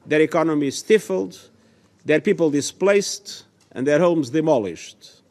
their 0.06 0.22
economy 0.22 0.70
stifled, 0.70 1.50
their 2.06 2.22
people 2.22 2.52
displaced, 2.52 3.46
and 3.72 3.88
their 3.88 3.98
homes 3.98 4.30
demolished. 4.30 5.22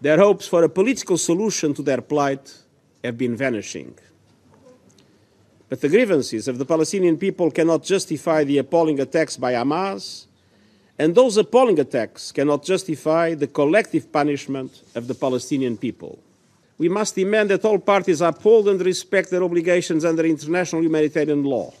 Their 0.00 0.18
hopes 0.18 0.48
for 0.48 0.64
a 0.64 0.68
political 0.68 1.16
solution 1.18 1.72
to 1.74 1.82
their 1.82 2.00
plight 2.00 2.52
have 3.04 3.16
been 3.16 3.36
vanishing. 3.36 3.94
But 5.68 5.80
the 5.80 5.88
grievances 5.88 6.48
of 6.48 6.58
the 6.58 6.66
Palestinian 6.66 7.18
people 7.18 7.48
cannot 7.52 7.84
justify 7.84 8.42
the 8.42 8.58
appalling 8.58 8.98
attacks 8.98 9.36
by 9.36 9.52
Hamas, 9.52 10.26
and 10.98 11.14
those 11.14 11.36
appalling 11.36 11.78
attacks 11.78 12.32
cannot 12.32 12.64
justify 12.64 13.34
the 13.34 13.46
collective 13.46 14.10
punishment 14.10 14.82
of 14.96 15.06
the 15.06 15.14
Palestinian 15.14 15.76
people 15.76 16.18
we 16.82 16.88
must 16.88 17.14
demand 17.14 17.48
that 17.50 17.64
all 17.64 17.78
parties 17.78 18.20
uphold 18.20 18.68
and 18.68 18.84
respect 18.84 19.30
their 19.30 19.44
obligations 19.44 20.04
under 20.04 20.24
international 20.24 20.82
humanitarian 20.82 21.44
law, 21.44 21.72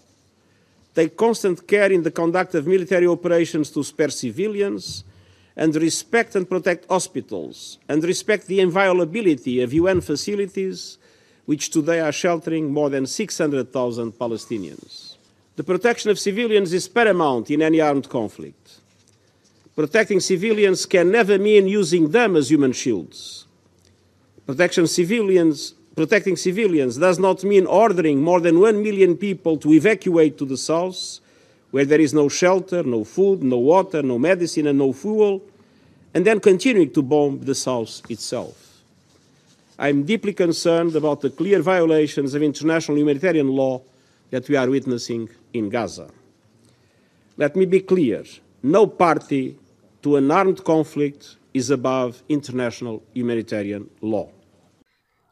take 0.94 1.16
constant 1.16 1.66
care 1.66 1.90
in 1.90 2.04
the 2.04 2.10
conduct 2.12 2.54
of 2.54 2.68
military 2.68 3.08
operations 3.08 3.68
to 3.72 3.82
spare 3.82 4.10
civilians, 4.10 5.02
and 5.56 5.74
respect 5.74 6.36
and 6.36 6.48
protect 6.48 6.88
hospitals, 6.88 7.78
and 7.88 8.04
respect 8.04 8.46
the 8.46 8.60
inviolability 8.60 9.60
of 9.60 9.72
UN 9.72 10.00
facilities, 10.00 10.98
which 11.46 11.70
today 11.70 11.98
are 11.98 12.12
sheltering 12.12 12.72
more 12.72 12.88
than 12.88 13.04
600,000 13.04 14.12
Palestinians. 14.12 15.16
The 15.56 15.64
protection 15.64 16.12
of 16.12 16.18
civilians 16.20 16.72
is 16.72 16.86
paramount 16.86 17.50
in 17.50 17.60
any 17.60 17.80
armed 17.80 18.08
conflict. 18.08 18.78
Protecting 19.74 20.20
civilians 20.20 20.86
can 20.86 21.10
never 21.10 21.40
mean 21.40 21.66
using 21.66 22.12
them 22.12 22.36
as 22.36 22.52
human 22.52 22.70
shields. 22.70 23.41
Protection 24.46 24.86
civilians, 24.86 25.74
protecting 25.94 26.36
civilians 26.36 26.96
does 26.96 27.18
not 27.18 27.44
mean 27.44 27.66
ordering 27.66 28.20
more 28.20 28.40
than 28.40 28.58
one 28.58 28.82
million 28.82 29.16
people 29.16 29.56
to 29.58 29.72
evacuate 29.72 30.36
to 30.38 30.44
the 30.44 30.56
south, 30.56 31.20
where 31.70 31.84
there 31.84 32.00
is 32.00 32.12
no 32.12 32.28
shelter, 32.28 32.82
no 32.82 33.04
food, 33.04 33.42
no 33.42 33.58
water, 33.58 34.02
no 34.02 34.18
medicine, 34.18 34.66
and 34.66 34.78
no 34.78 34.92
fuel, 34.92 35.42
and 36.12 36.26
then 36.26 36.40
continuing 36.40 36.90
to 36.92 37.02
bomb 37.02 37.40
the 37.40 37.54
south 37.54 38.02
itself. 38.10 38.82
I 39.78 39.88
am 39.88 40.04
deeply 40.04 40.32
concerned 40.32 40.96
about 40.96 41.20
the 41.22 41.30
clear 41.30 41.62
violations 41.62 42.34
of 42.34 42.42
international 42.42 42.98
humanitarian 42.98 43.48
law 43.48 43.82
that 44.30 44.48
we 44.48 44.56
are 44.56 44.68
witnessing 44.68 45.28
in 45.52 45.70
Gaza. 45.70 46.10
Let 47.36 47.56
me 47.56 47.64
be 47.64 47.80
clear 47.80 48.24
no 48.62 48.86
party 48.86 49.56
to 50.02 50.16
an 50.16 50.30
armed 50.30 50.62
conflict 50.64 51.36
is 51.52 51.70
above 51.70 52.16
international 52.28 53.00
humanitarian 53.14 53.86
law. 54.00 54.30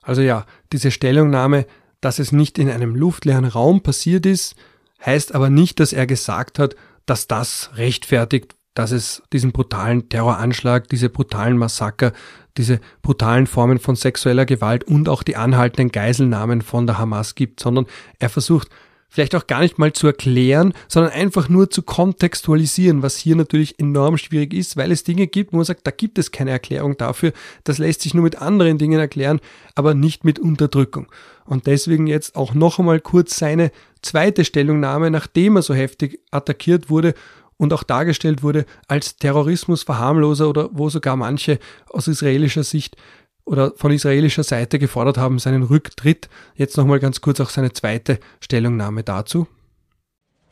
Also 0.02 0.22
ja, 0.22 0.46
diese 0.72 0.90
Stellungnahme, 0.90 1.66
dass 2.00 2.18
es 2.18 2.32
nicht 2.32 2.58
in 2.58 2.70
einem 2.70 2.94
luftleeren 2.94 3.44
Raum 3.44 3.82
passiert 3.82 4.26
ist, 4.26 4.56
heißt 5.04 5.34
aber 5.34 5.50
nicht, 5.50 5.80
dass 5.80 5.92
er 5.92 6.06
gesagt 6.06 6.58
hat, 6.58 6.74
dass 7.06 7.26
das 7.26 7.70
rechtfertigt, 7.74 8.54
dass 8.74 8.92
es 8.92 9.22
diesen 9.32 9.52
brutalen 9.52 10.08
Terroranschlag, 10.08 10.88
diese 10.88 11.10
brutalen 11.10 11.58
Massaker, 11.58 12.12
diese 12.56 12.80
brutalen 13.02 13.46
Formen 13.46 13.78
von 13.78 13.96
sexueller 13.96 14.46
Gewalt 14.46 14.84
und 14.84 15.08
auch 15.08 15.22
die 15.22 15.36
anhaltenden 15.36 15.92
Geiselnahmen 15.92 16.62
von 16.62 16.86
der 16.86 16.98
Hamas 16.98 17.34
gibt, 17.34 17.60
sondern 17.60 17.86
er 18.18 18.28
versucht 18.28 18.68
vielleicht 19.10 19.34
auch 19.34 19.46
gar 19.46 19.60
nicht 19.60 19.78
mal 19.78 19.92
zu 19.92 20.06
erklären, 20.06 20.72
sondern 20.88 21.12
einfach 21.12 21.48
nur 21.48 21.68
zu 21.68 21.82
kontextualisieren, 21.82 23.02
was 23.02 23.16
hier 23.16 23.36
natürlich 23.36 23.78
enorm 23.78 24.16
schwierig 24.16 24.54
ist, 24.54 24.76
weil 24.76 24.92
es 24.92 25.04
Dinge 25.04 25.26
gibt, 25.26 25.52
wo 25.52 25.56
man 25.56 25.66
sagt, 25.66 25.86
da 25.86 25.90
gibt 25.90 26.18
es 26.18 26.30
keine 26.30 26.52
Erklärung 26.52 26.96
dafür, 26.96 27.32
das 27.64 27.78
lässt 27.78 28.02
sich 28.02 28.14
nur 28.14 28.22
mit 28.22 28.40
anderen 28.40 28.78
Dingen 28.78 29.00
erklären, 29.00 29.40
aber 29.74 29.94
nicht 29.94 30.24
mit 30.24 30.38
Unterdrückung. 30.38 31.08
Und 31.44 31.66
deswegen 31.66 32.06
jetzt 32.06 32.36
auch 32.36 32.54
noch 32.54 32.78
einmal 32.78 33.00
kurz 33.00 33.36
seine 33.36 33.72
zweite 34.02 34.44
Stellungnahme, 34.44 35.10
nachdem 35.10 35.56
er 35.56 35.62
so 35.62 35.74
heftig 35.74 36.20
attackiert 36.30 36.88
wurde 36.88 37.14
und 37.56 37.72
auch 37.74 37.82
dargestellt 37.82 38.42
wurde 38.42 38.64
als 38.88 39.16
Terrorismusverharmloser 39.16 40.48
oder 40.48 40.70
wo 40.72 40.88
sogar 40.88 41.16
manche 41.16 41.58
aus 41.88 42.08
israelischer 42.08 42.64
Sicht 42.64 42.96
oder 43.44 43.72
von 43.76 43.90
israelischer 43.92 44.44
Seite 44.44 44.78
gefordert 44.78 45.18
haben, 45.18 45.38
seinen 45.38 45.62
Rücktritt. 45.62 46.28
Jetzt 46.54 46.76
nochmal 46.76 47.00
ganz 47.00 47.20
kurz 47.20 47.40
auch 47.40 47.50
seine 47.50 47.72
zweite 47.72 48.20
Stellungnahme 48.40 49.02
dazu. 49.02 49.46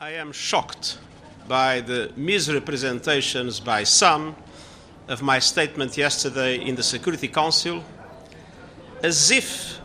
I 0.01 0.17
am 0.19 0.33
shocked 0.33 0.99
by 1.47 1.83
the 1.85 2.09
misrepresentations 2.15 3.59
by 3.59 3.83
some 3.83 4.33
of 5.09 5.21
my 5.21 5.41
statement 5.41 5.97
yesterday 5.97 6.55
in 6.55 6.75
the 6.75 6.83
Security 6.83 7.27
Council 7.27 7.83
as 9.03 9.31
if 9.31 9.79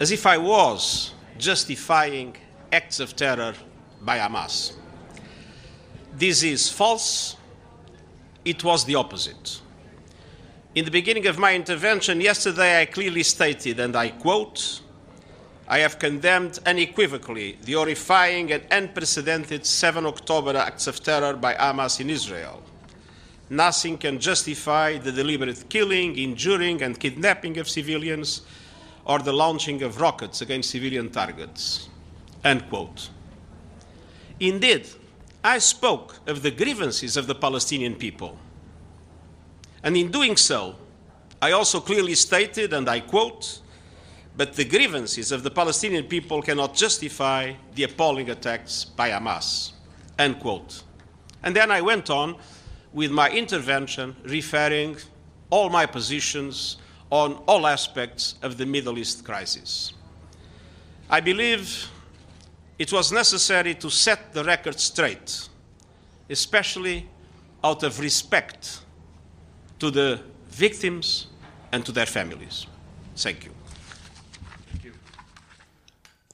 as 0.00 0.10
if 0.10 0.26
I 0.26 0.38
was 0.38 1.14
justifying 1.38 2.36
acts 2.72 3.00
of 3.00 3.16
terror 3.16 3.54
by 4.02 4.18
Hamas. 4.18 4.72
This 6.16 6.42
is 6.42 6.68
false. 6.70 7.36
It 8.44 8.62
was 8.64 8.84
the 8.84 8.94
opposite. 8.94 9.60
In 10.74 10.84
the 10.84 10.90
beginning 10.90 11.26
of 11.26 11.38
my 11.38 11.54
intervention 11.54 12.20
yesterday, 12.20 12.82
I 12.82 12.84
clearly 12.84 13.22
stated, 13.22 13.80
and 13.80 13.96
I 13.96 14.10
quote, 14.10 14.82
I 15.66 15.78
have 15.78 15.98
condemned 15.98 16.58
unequivocally 16.66 17.58
the 17.62 17.72
horrifying 17.72 18.52
and 18.52 18.62
unprecedented 18.70 19.64
7 19.64 20.04
October 20.04 20.56
acts 20.56 20.86
of 20.86 21.02
terror 21.02 21.34
by 21.34 21.54
Hamas 21.54 22.00
in 22.00 22.10
Israel. 22.10 22.62
Nothing 23.48 23.96
can 23.96 24.18
justify 24.18 24.98
the 24.98 25.10
deliberate 25.10 25.70
killing, 25.70 26.18
injuring, 26.18 26.82
and 26.82 27.00
kidnapping 27.00 27.56
of 27.56 27.68
civilians 27.68 28.42
or 29.06 29.20
the 29.20 29.32
launching 29.32 29.82
of 29.82 30.02
rockets 30.02 30.42
against 30.42 30.70
civilian 30.70 31.08
targets. 31.08 31.88
End 32.44 32.68
quote. 32.68 33.08
Indeed, 34.38 34.86
I 35.42 35.60
spoke 35.60 36.18
of 36.26 36.42
the 36.42 36.50
grievances 36.50 37.16
of 37.16 37.26
the 37.26 37.34
Palestinian 37.34 37.94
people. 37.94 38.38
And 39.82 39.96
in 39.96 40.10
doing 40.10 40.36
so, 40.36 40.76
I 41.40 41.52
also 41.52 41.80
clearly 41.80 42.14
stated, 42.14 42.72
and 42.72 42.88
I 42.88 43.00
quote, 43.00 43.60
but 44.36 44.54
the 44.54 44.64
grievances 44.64 45.32
of 45.32 45.42
the 45.42 45.50
Palestinian 45.50 46.04
people 46.04 46.42
cannot 46.42 46.74
justify 46.74 47.54
the 47.74 47.84
appalling 47.84 48.30
attacks 48.30 48.84
by 48.84 49.10
Hamas. 49.10 49.72
End 50.18 50.38
quote. 50.38 50.82
And 51.42 51.54
then 51.54 51.70
I 51.70 51.80
went 51.80 52.10
on 52.10 52.36
with 52.92 53.10
my 53.10 53.30
intervention 53.30 54.14
referring 54.24 54.96
all 55.50 55.70
my 55.70 55.86
positions 55.86 56.76
on 57.10 57.34
all 57.46 57.66
aspects 57.66 58.34
of 58.42 58.56
the 58.58 58.66
Middle 58.66 58.98
East 58.98 59.24
crisis. 59.24 59.92
I 61.10 61.20
believe 61.20 61.88
it 62.78 62.92
was 62.92 63.10
necessary 63.10 63.74
to 63.76 63.90
set 63.90 64.32
the 64.32 64.44
record 64.44 64.78
straight, 64.78 65.48
especially 66.28 67.08
out 67.64 67.82
of 67.82 67.98
respect 67.98 68.80
to 69.78 69.90
the 69.90 70.16
victims 70.50 71.28
and 71.70 71.84
to 71.84 71.92
their 71.92 72.06
families. 72.06 72.66
Thank 73.16 73.44
you. 73.44 73.50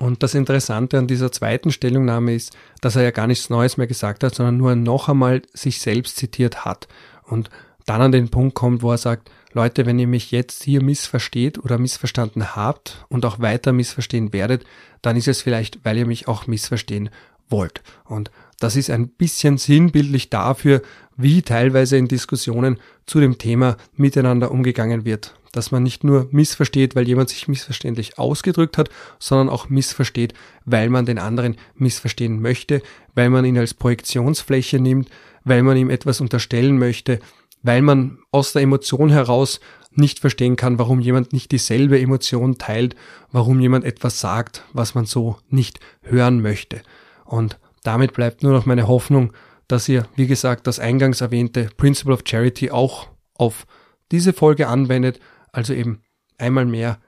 Und 0.04 0.22
das 0.22 0.34
Interessante 0.34 0.98
an 0.98 1.06
dieser 1.06 1.32
zweiten 1.32 1.72
Stellungnahme 1.72 2.34
ist, 2.34 2.54
dass 2.82 2.94
er 2.96 3.04
ja 3.04 3.10
gar 3.10 3.26
nichts 3.26 3.48
Neues 3.48 3.78
mehr 3.78 3.86
gesagt 3.86 4.22
hat, 4.22 4.34
sondern 4.34 4.58
nur 4.58 4.74
noch 4.74 5.08
einmal 5.08 5.40
sich 5.54 5.80
selbst 5.80 6.16
zitiert 6.16 6.66
hat. 6.66 6.88
Und 7.22 7.48
dann 7.86 8.02
an 8.02 8.12
den 8.12 8.28
Punkt 8.28 8.54
kommt, 8.54 8.82
wo 8.82 8.90
er 8.90 8.98
sagt, 8.98 9.30
Leute, 9.52 9.86
wenn 9.86 9.98
ihr 9.98 10.08
mich 10.08 10.30
jetzt 10.30 10.64
hier 10.64 10.82
missversteht 10.82 11.58
oder 11.58 11.78
missverstanden 11.78 12.54
habt 12.54 13.06
und 13.08 13.24
auch 13.24 13.38
weiter 13.38 13.72
missverstehen 13.72 14.32
werdet, 14.32 14.64
dann 15.00 15.16
ist 15.16 15.28
es 15.28 15.40
vielleicht, 15.40 15.84
weil 15.84 15.96
ihr 15.96 16.06
mich 16.06 16.28
auch 16.28 16.46
missverstehen 16.46 17.08
wollt. 17.48 17.82
Und 18.04 18.30
das 18.58 18.76
ist 18.76 18.90
ein 18.90 19.08
bisschen 19.08 19.58
sinnbildlich 19.58 20.28
dafür, 20.28 20.82
wie 21.16 21.42
teilweise 21.42 21.96
in 21.96 22.08
Diskussionen 22.08 22.78
zu 23.06 23.20
dem 23.20 23.38
Thema 23.38 23.76
miteinander 23.96 24.50
umgegangen 24.50 25.04
wird. 25.04 25.34
Dass 25.52 25.70
man 25.70 25.82
nicht 25.82 26.02
nur 26.02 26.28
missversteht, 26.32 26.96
weil 26.96 27.06
jemand 27.06 27.28
sich 27.28 27.46
missverständlich 27.46 28.18
ausgedrückt 28.18 28.76
hat, 28.76 28.90
sondern 29.18 29.48
auch 29.48 29.68
missversteht, 29.68 30.34
weil 30.64 30.90
man 30.90 31.06
den 31.06 31.18
anderen 31.18 31.56
missverstehen 31.76 32.42
möchte, 32.42 32.82
weil 33.14 33.30
man 33.30 33.44
ihn 33.44 33.58
als 33.58 33.74
Projektionsfläche 33.74 34.80
nimmt, 34.80 35.10
weil 35.44 35.62
man 35.62 35.76
ihm 35.76 35.90
etwas 35.90 36.20
unterstellen 36.20 36.78
möchte, 36.78 37.20
weil 37.62 37.82
man 37.82 38.18
aus 38.30 38.52
der 38.52 38.62
Emotion 38.62 39.10
heraus 39.10 39.60
nicht 39.92 40.18
verstehen 40.18 40.56
kann, 40.56 40.78
warum 40.78 41.00
jemand 41.00 41.32
nicht 41.32 41.52
dieselbe 41.52 42.00
Emotion 42.00 42.58
teilt, 42.58 42.96
warum 43.30 43.60
jemand 43.60 43.84
etwas 43.84 44.18
sagt, 44.20 44.64
was 44.72 44.94
man 44.94 45.06
so 45.06 45.38
nicht 45.50 45.78
hören 46.02 46.42
möchte. 46.42 46.82
Und 47.24 47.58
damit 47.84 48.12
bleibt 48.12 48.42
nur 48.42 48.52
noch 48.52 48.66
meine 48.66 48.88
Hoffnung, 48.88 49.32
dass 49.68 49.88
ihr, 49.88 50.06
wie 50.16 50.26
gesagt, 50.26 50.66
das 50.66 50.78
eingangs 50.78 51.20
erwähnte 51.20 51.68
Principle 51.76 52.14
of 52.14 52.22
Charity 52.24 52.70
auch 52.70 53.08
auf 53.34 53.66
diese 54.12 54.32
Folge 54.32 54.68
anwendet, 54.68 55.20
also 55.52 55.72
eben 55.72 56.02
einmal 56.38 56.66
mehr 56.66 56.98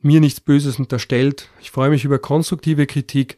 mir 0.00 0.20
nichts 0.20 0.40
Böses 0.40 0.78
unterstellt. 0.78 1.48
Ich 1.60 1.70
freue 1.70 1.90
mich 1.90 2.04
über 2.04 2.18
konstruktive 2.18 2.86
Kritik. 2.86 3.36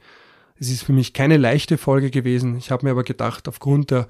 Es 0.58 0.68
ist 0.68 0.82
für 0.82 0.92
mich 0.92 1.12
keine 1.12 1.36
leichte 1.36 1.78
Folge 1.78 2.10
gewesen. 2.10 2.56
Ich 2.56 2.70
habe 2.70 2.84
mir 2.84 2.90
aber 2.90 3.04
gedacht, 3.04 3.46
aufgrund 3.46 3.92
der 3.92 4.08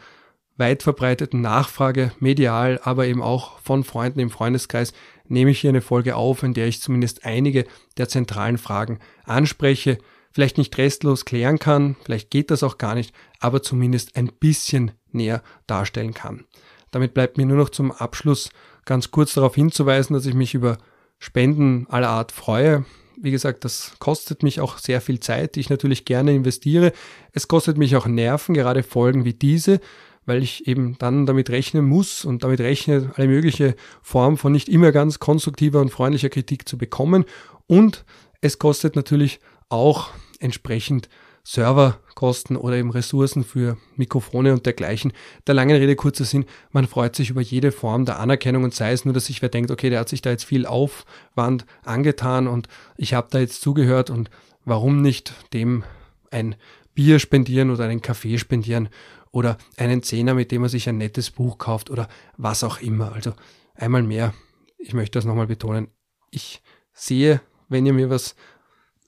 weit 0.57 0.83
verbreiteten 0.83 1.43
Nachfrage, 1.43 2.13
medial, 2.19 2.81
aber 2.83 3.07
eben 3.07 3.23
auch 3.23 3.59
von 3.59 3.85
Freunden 3.85 4.21
im 4.21 4.31
Freundeskreis, 4.31 4.95
nehme 5.29 5.51
ich 5.51 5.61
hier 5.61 5.71
eine 5.71 5.83
Folge 5.83 6.17
auf, 6.17 6.43
in 6.43 6.55
der 6.55 6.67
ich 6.67 6.81
zumindest 6.81 7.27
einige 7.27 7.67
der 7.99 8.09
zentralen 8.09 8.57
Fragen 8.57 9.01
anspreche, 9.25 9.99
vielleicht 10.37 10.59
nicht 10.59 10.77
restlos 10.77 11.25
klären 11.25 11.59
kann, 11.59 11.97
vielleicht 12.05 12.31
geht 12.31 12.51
das 12.51 12.63
auch 12.63 12.77
gar 12.77 12.95
nicht, 12.95 13.15
aber 13.41 13.63
zumindest 13.63 14.17
ein 14.17 14.31
bisschen 14.39 14.91
näher 15.11 15.43
darstellen 15.67 16.13
kann. 16.13 16.45
Damit 16.91 17.15
bleibt 17.15 17.39
mir 17.39 17.47
nur 17.47 17.57
noch 17.57 17.71
zum 17.71 17.91
Abschluss 17.91 18.51
ganz 18.85 19.11
kurz 19.11 19.33
darauf 19.33 19.55
hinzuweisen, 19.55 20.13
dass 20.13 20.27
ich 20.27 20.35
mich 20.35 20.53
über 20.53 20.77
Spenden 21.19 21.87
aller 21.89 22.11
Art 22.11 22.33
freue. 22.33 22.85
Wie 23.17 23.31
gesagt, 23.31 23.65
das 23.65 23.93
kostet 23.99 24.43
mich 24.43 24.61
auch 24.61 24.77
sehr 24.77 25.01
viel 25.01 25.21
Zeit, 25.21 25.55
die 25.55 25.61
ich 25.61 25.71
natürlich 25.71 26.05
gerne 26.05 26.35
investiere. 26.35 26.93
Es 27.33 27.49
kostet 27.49 27.79
mich 27.79 27.97
auch 27.97 28.07
Nerven, 28.07 28.55
gerade 28.55 28.83
Folgen 28.83 29.25
wie 29.25 29.33
diese 29.33 29.81
weil 30.29 30.43
ich 30.43 30.67
eben 30.67 30.99
dann 30.99 31.25
damit 31.25 31.51
rechnen 31.51 31.85
muss 31.85 32.25
und 32.25 32.43
damit 32.43 32.59
rechne, 32.59 33.13
alle 33.15 33.29
mögliche 33.29 33.77
Form 34.03 34.37
von 34.37 34.51
nicht 34.51 34.69
immer 34.69 34.91
ganz 34.91 35.21
konstruktiver 35.21 35.81
und 35.81 35.91
freundlicher 35.91 36.31
Kritik 36.31 36.69
zu 36.69 36.77
bekommen. 36.77 37.25
Und 37.69 38.05
es 38.41 38.59
kostet 38.59 38.97
natürlich 38.97 39.39
auch 39.69 40.11
entsprechend 40.41 41.09
Serverkosten 41.45 42.57
oder 42.57 42.77
eben 42.77 42.91
Ressourcen 42.91 43.45
für 43.45 43.77
Mikrofone 43.95 44.53
und 44.53 44.67
dergleichen. 44.67 45.13
Der 45.47 45.55
langen 45.55 45.77
Rede 45.77 45.95
kurzer 45.95 46.25
Sinn, 46.25 46.45
man 46.73 46.89
freut 46.89 47.15
sich 47.15 47.31
über 47.31 47.41
jede 47.41 47.71
Form 47.71 48.05
der 48.05 48.19
Anerkennung 48.19 48.65
und 48.65 48.75
sei 48.75 48.91
es 48.91 49.05
nur, 49.05 49.15
dass 49.15 49.27
sich 49.27 49.43
wer 49.43 49.49
denkt, 49.49 49.71
okay, 49.71 49.89
der 49.89 50.01
hat 50.01 50.09
sich 50.09 50.23
da 50.23 50.31
jetzt 50.31 50.45
viel 50.45 50.67
Aufwand 50.67 51.65
angetan 51.85 52.49
und 52.49 52.67
ich 52.97 53.15
habe 53.15 53.29
da 53.31 53.39
jetzt 53.39 53.61
zugehört 53.61 54.11
und 54.11 54.29
warum 54.65 55.03
nicht 55.03 55.35
dem 55.53 55.85
ein 56.33 56.57
Bier 56.95 57.21
spendieren 57.21 57.71
oder 57.71 57.85
einen 57.85 58.03
Kaffee 58.03 58.39
spendieren 58.39 58.89
oder 59.31 59.57
einen 59.77 60.03
Zehner, 60.03 60.35
mit 60.35 60.51
dem 60.51 60.63
man 60.63 60.71
sich 60.71 60.89
ein 60.89 60.99
nettes 60.99 61.31
Buch 61.31 61.59
kauft 61.59 61.91
oder 61.91 62.09
was 62.37 62.65
auch 62.65 62.81
immer. 62.81 63.13
Also 63.13 63.35
einmal 63.77 64.03
mehr, 64.03 64.35
ich 64.79 64.95
möchte 64.95 65.19
das 65.19 65.27
nochmal 65.27 65.47
betonen, 65.47 65.89
ich 66.33 66.61
sehe, 66.93 67.41
wenn 67.69 67.87
ihr 67.87 67.93
mir 67.93 68.11
was 68.11 68.35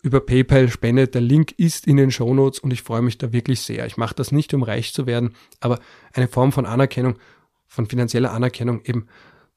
über 0.08 0.20
PayPal 0.20 0.70
spendet, 0.70 1.14
der 1.14 1.20
Link 1.20 1.52
ist 1.58 1.86
in 1.86 1.98
den 1.98 2.10
Shownotes 2.10 2.60
und 2.60 2.72
ich 2.72 2.80
freue 2.82 3.02
mich 3.02 3.18
da 3.18 3.30
wirklich 3.30 3.60
sehr. 3.60 3.84
Ich 3.84 3.98
mache 3.98 4.14
das 4.14 4.32
nicht, 4.32 4.54
um 4.54 4.62
reich 4.62 4.94
zu 4.94 5.06
werden, 5.06 5.34
aber 5.60 5.78
eine 6.14 6.28
Form 6.28 6.50
von 6.50 6.64
Anerkennung, 6.64 7.18
von 7.66 7.86
finanzieller 7.86 8.32
Anerkennung, 8.32 8.80
eben 8.84 9.06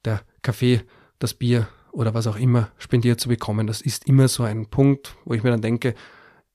der 0.03 0.21
Kaffee, 0.41 0.81
das 1.19 1.33
Bier 1.33 1.69
oder 1.93 2.13
was 2.13 2.27
auch 2.27 2.35
immer 2.35 2.69
spendiert 2.77 3.21
zu 3.21 3.29
bekommen, 3.29 3.65
das 3.65 3.79
ist 3.79 4.07
immer 4.07 4.27
so 4.27 4.43
ein 4.43 4.65
Punkt, 4.65 5.15
wo 5.23 5.33
ich 5.33 5.41
mir 5.41 5.51
dann 5.51 5.61
denke, 5.61 5.95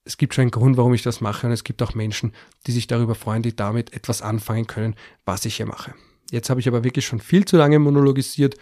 es 0.05 0.19
gibt 0.19 0.35
schon 0.35 0.43
einen 0.43 0.51
Grund, 0.51 0.77
warum 0.77 0.93
ich 0.93 1.03
das 1.03 1.23
mache 1.23 1.47
und 1.47 1.53
es 1.55 1.65
gibt 1.65 1.81
auch 1.83 1.95
Menschen, 1.95 2.33
die 2.67 2.73
sich 2.73 2.87
darüber 2.87 3.15
freuen, 3.15 3.43
die 3.43 3.57
damit 3.57 3.95
etwas 3.95 4.21
anfangen 4.21 4.67
können, 4.67 4.95
was 5.25 5.47
ich 5.47 5.57
hier 5.57 5.67
mache. 5.67 5.95
Jetzt 6.31 6.51
habe 6.51 6.61
ich 6.61 6.69
aber 6.69 6.85
wirklich 6.85 7.07
schon 7.07 7.21
viel 7.21 7.47
zu 7.47 7.57
lange 7.57 7.79
monologisiert 7.79 8.57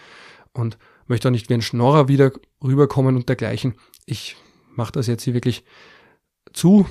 und 0.52 0.78
möchte 1.08 1.26
auch 1.26 1.32
nicht 1.32 1.50
wie 1.50 1.54
ein 1.54 1.62
Schnorrer 1.62 2.06
wieder 2.06 2.30
rüberkommen 2.62 3.16
und 3.16 3.28
dergleichen. 3.28 3.74
Ich 4.06 4.36
mache 4.76 4.92
das 4.92 5.06
jetzt 5.06 5.22
hier 5.22 5.34
wirklich 5.34 5.64
zu, 6.52 6.86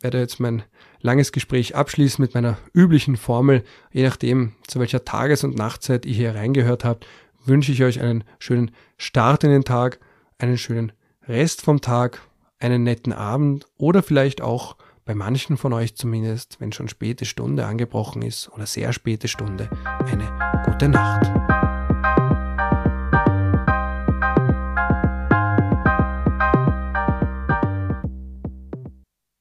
werde 0.00 0.18
jetzt 0.18 0.40
mein 0.40 0.62
langes 1.00 1.32
Gespräch 1.32 1.74
abschließen 1.74 2.22
mit 2.22 2.34
meiner 2.34 2.58
üblichen 2.74 3.16
Formel. 3.16 3.64
Je 3.92 4.04
nachdem, 4.04 4.52
zu 4.66 4.80
welcher 4.80 5.04
Tages- 5.04 5.44
und 5.44 5.56
Nachtzeit 5.56 6.06
ihr 6.06 6.14
hier 6.14 6.34
reingehört 6.34 6.84
habt, 6.84 7.06
wünsche 7.44 7.72
ich 7.72 7.82
euch 7.82 8.00
einen 8.00 8.24
schönen 8.38 8.70
Start 8.98 9.44
in 9.44 9.50
den 9.50 9.64
Tag, 9.64 9.98
einen 10.38 10.58
schönen 10.58 10.92
Rest 11.26 11.62
vom 11.62 11.80
Tag 11.80 12.20
einen 12.62 12.84
netten 12.84 13.12
Abend 13.12 13.66
oder 13.76 14.02
vielleicht 14.02 14.40
auch 14.40 14.76
bei 15.04 15.14
manchen 15.14 15.56
von 15.56 15.72
euch 15.72 15.96
zumindest, 15.96 16.60
wenn 16.60 16.72
schon 16.72 16.88
späte 16.88 17.24
Stunde 17.24 17.66
angebrochen 17.66 18.22
ist 18.22 18.50
oder 18.52 18.66
sehr 18.66 18.92
späte 18.92 19.26
Stunde, 19.26 19.68
eine 20.06 20.62
gute 20.64 20.88
Nacht. 20.88 21.31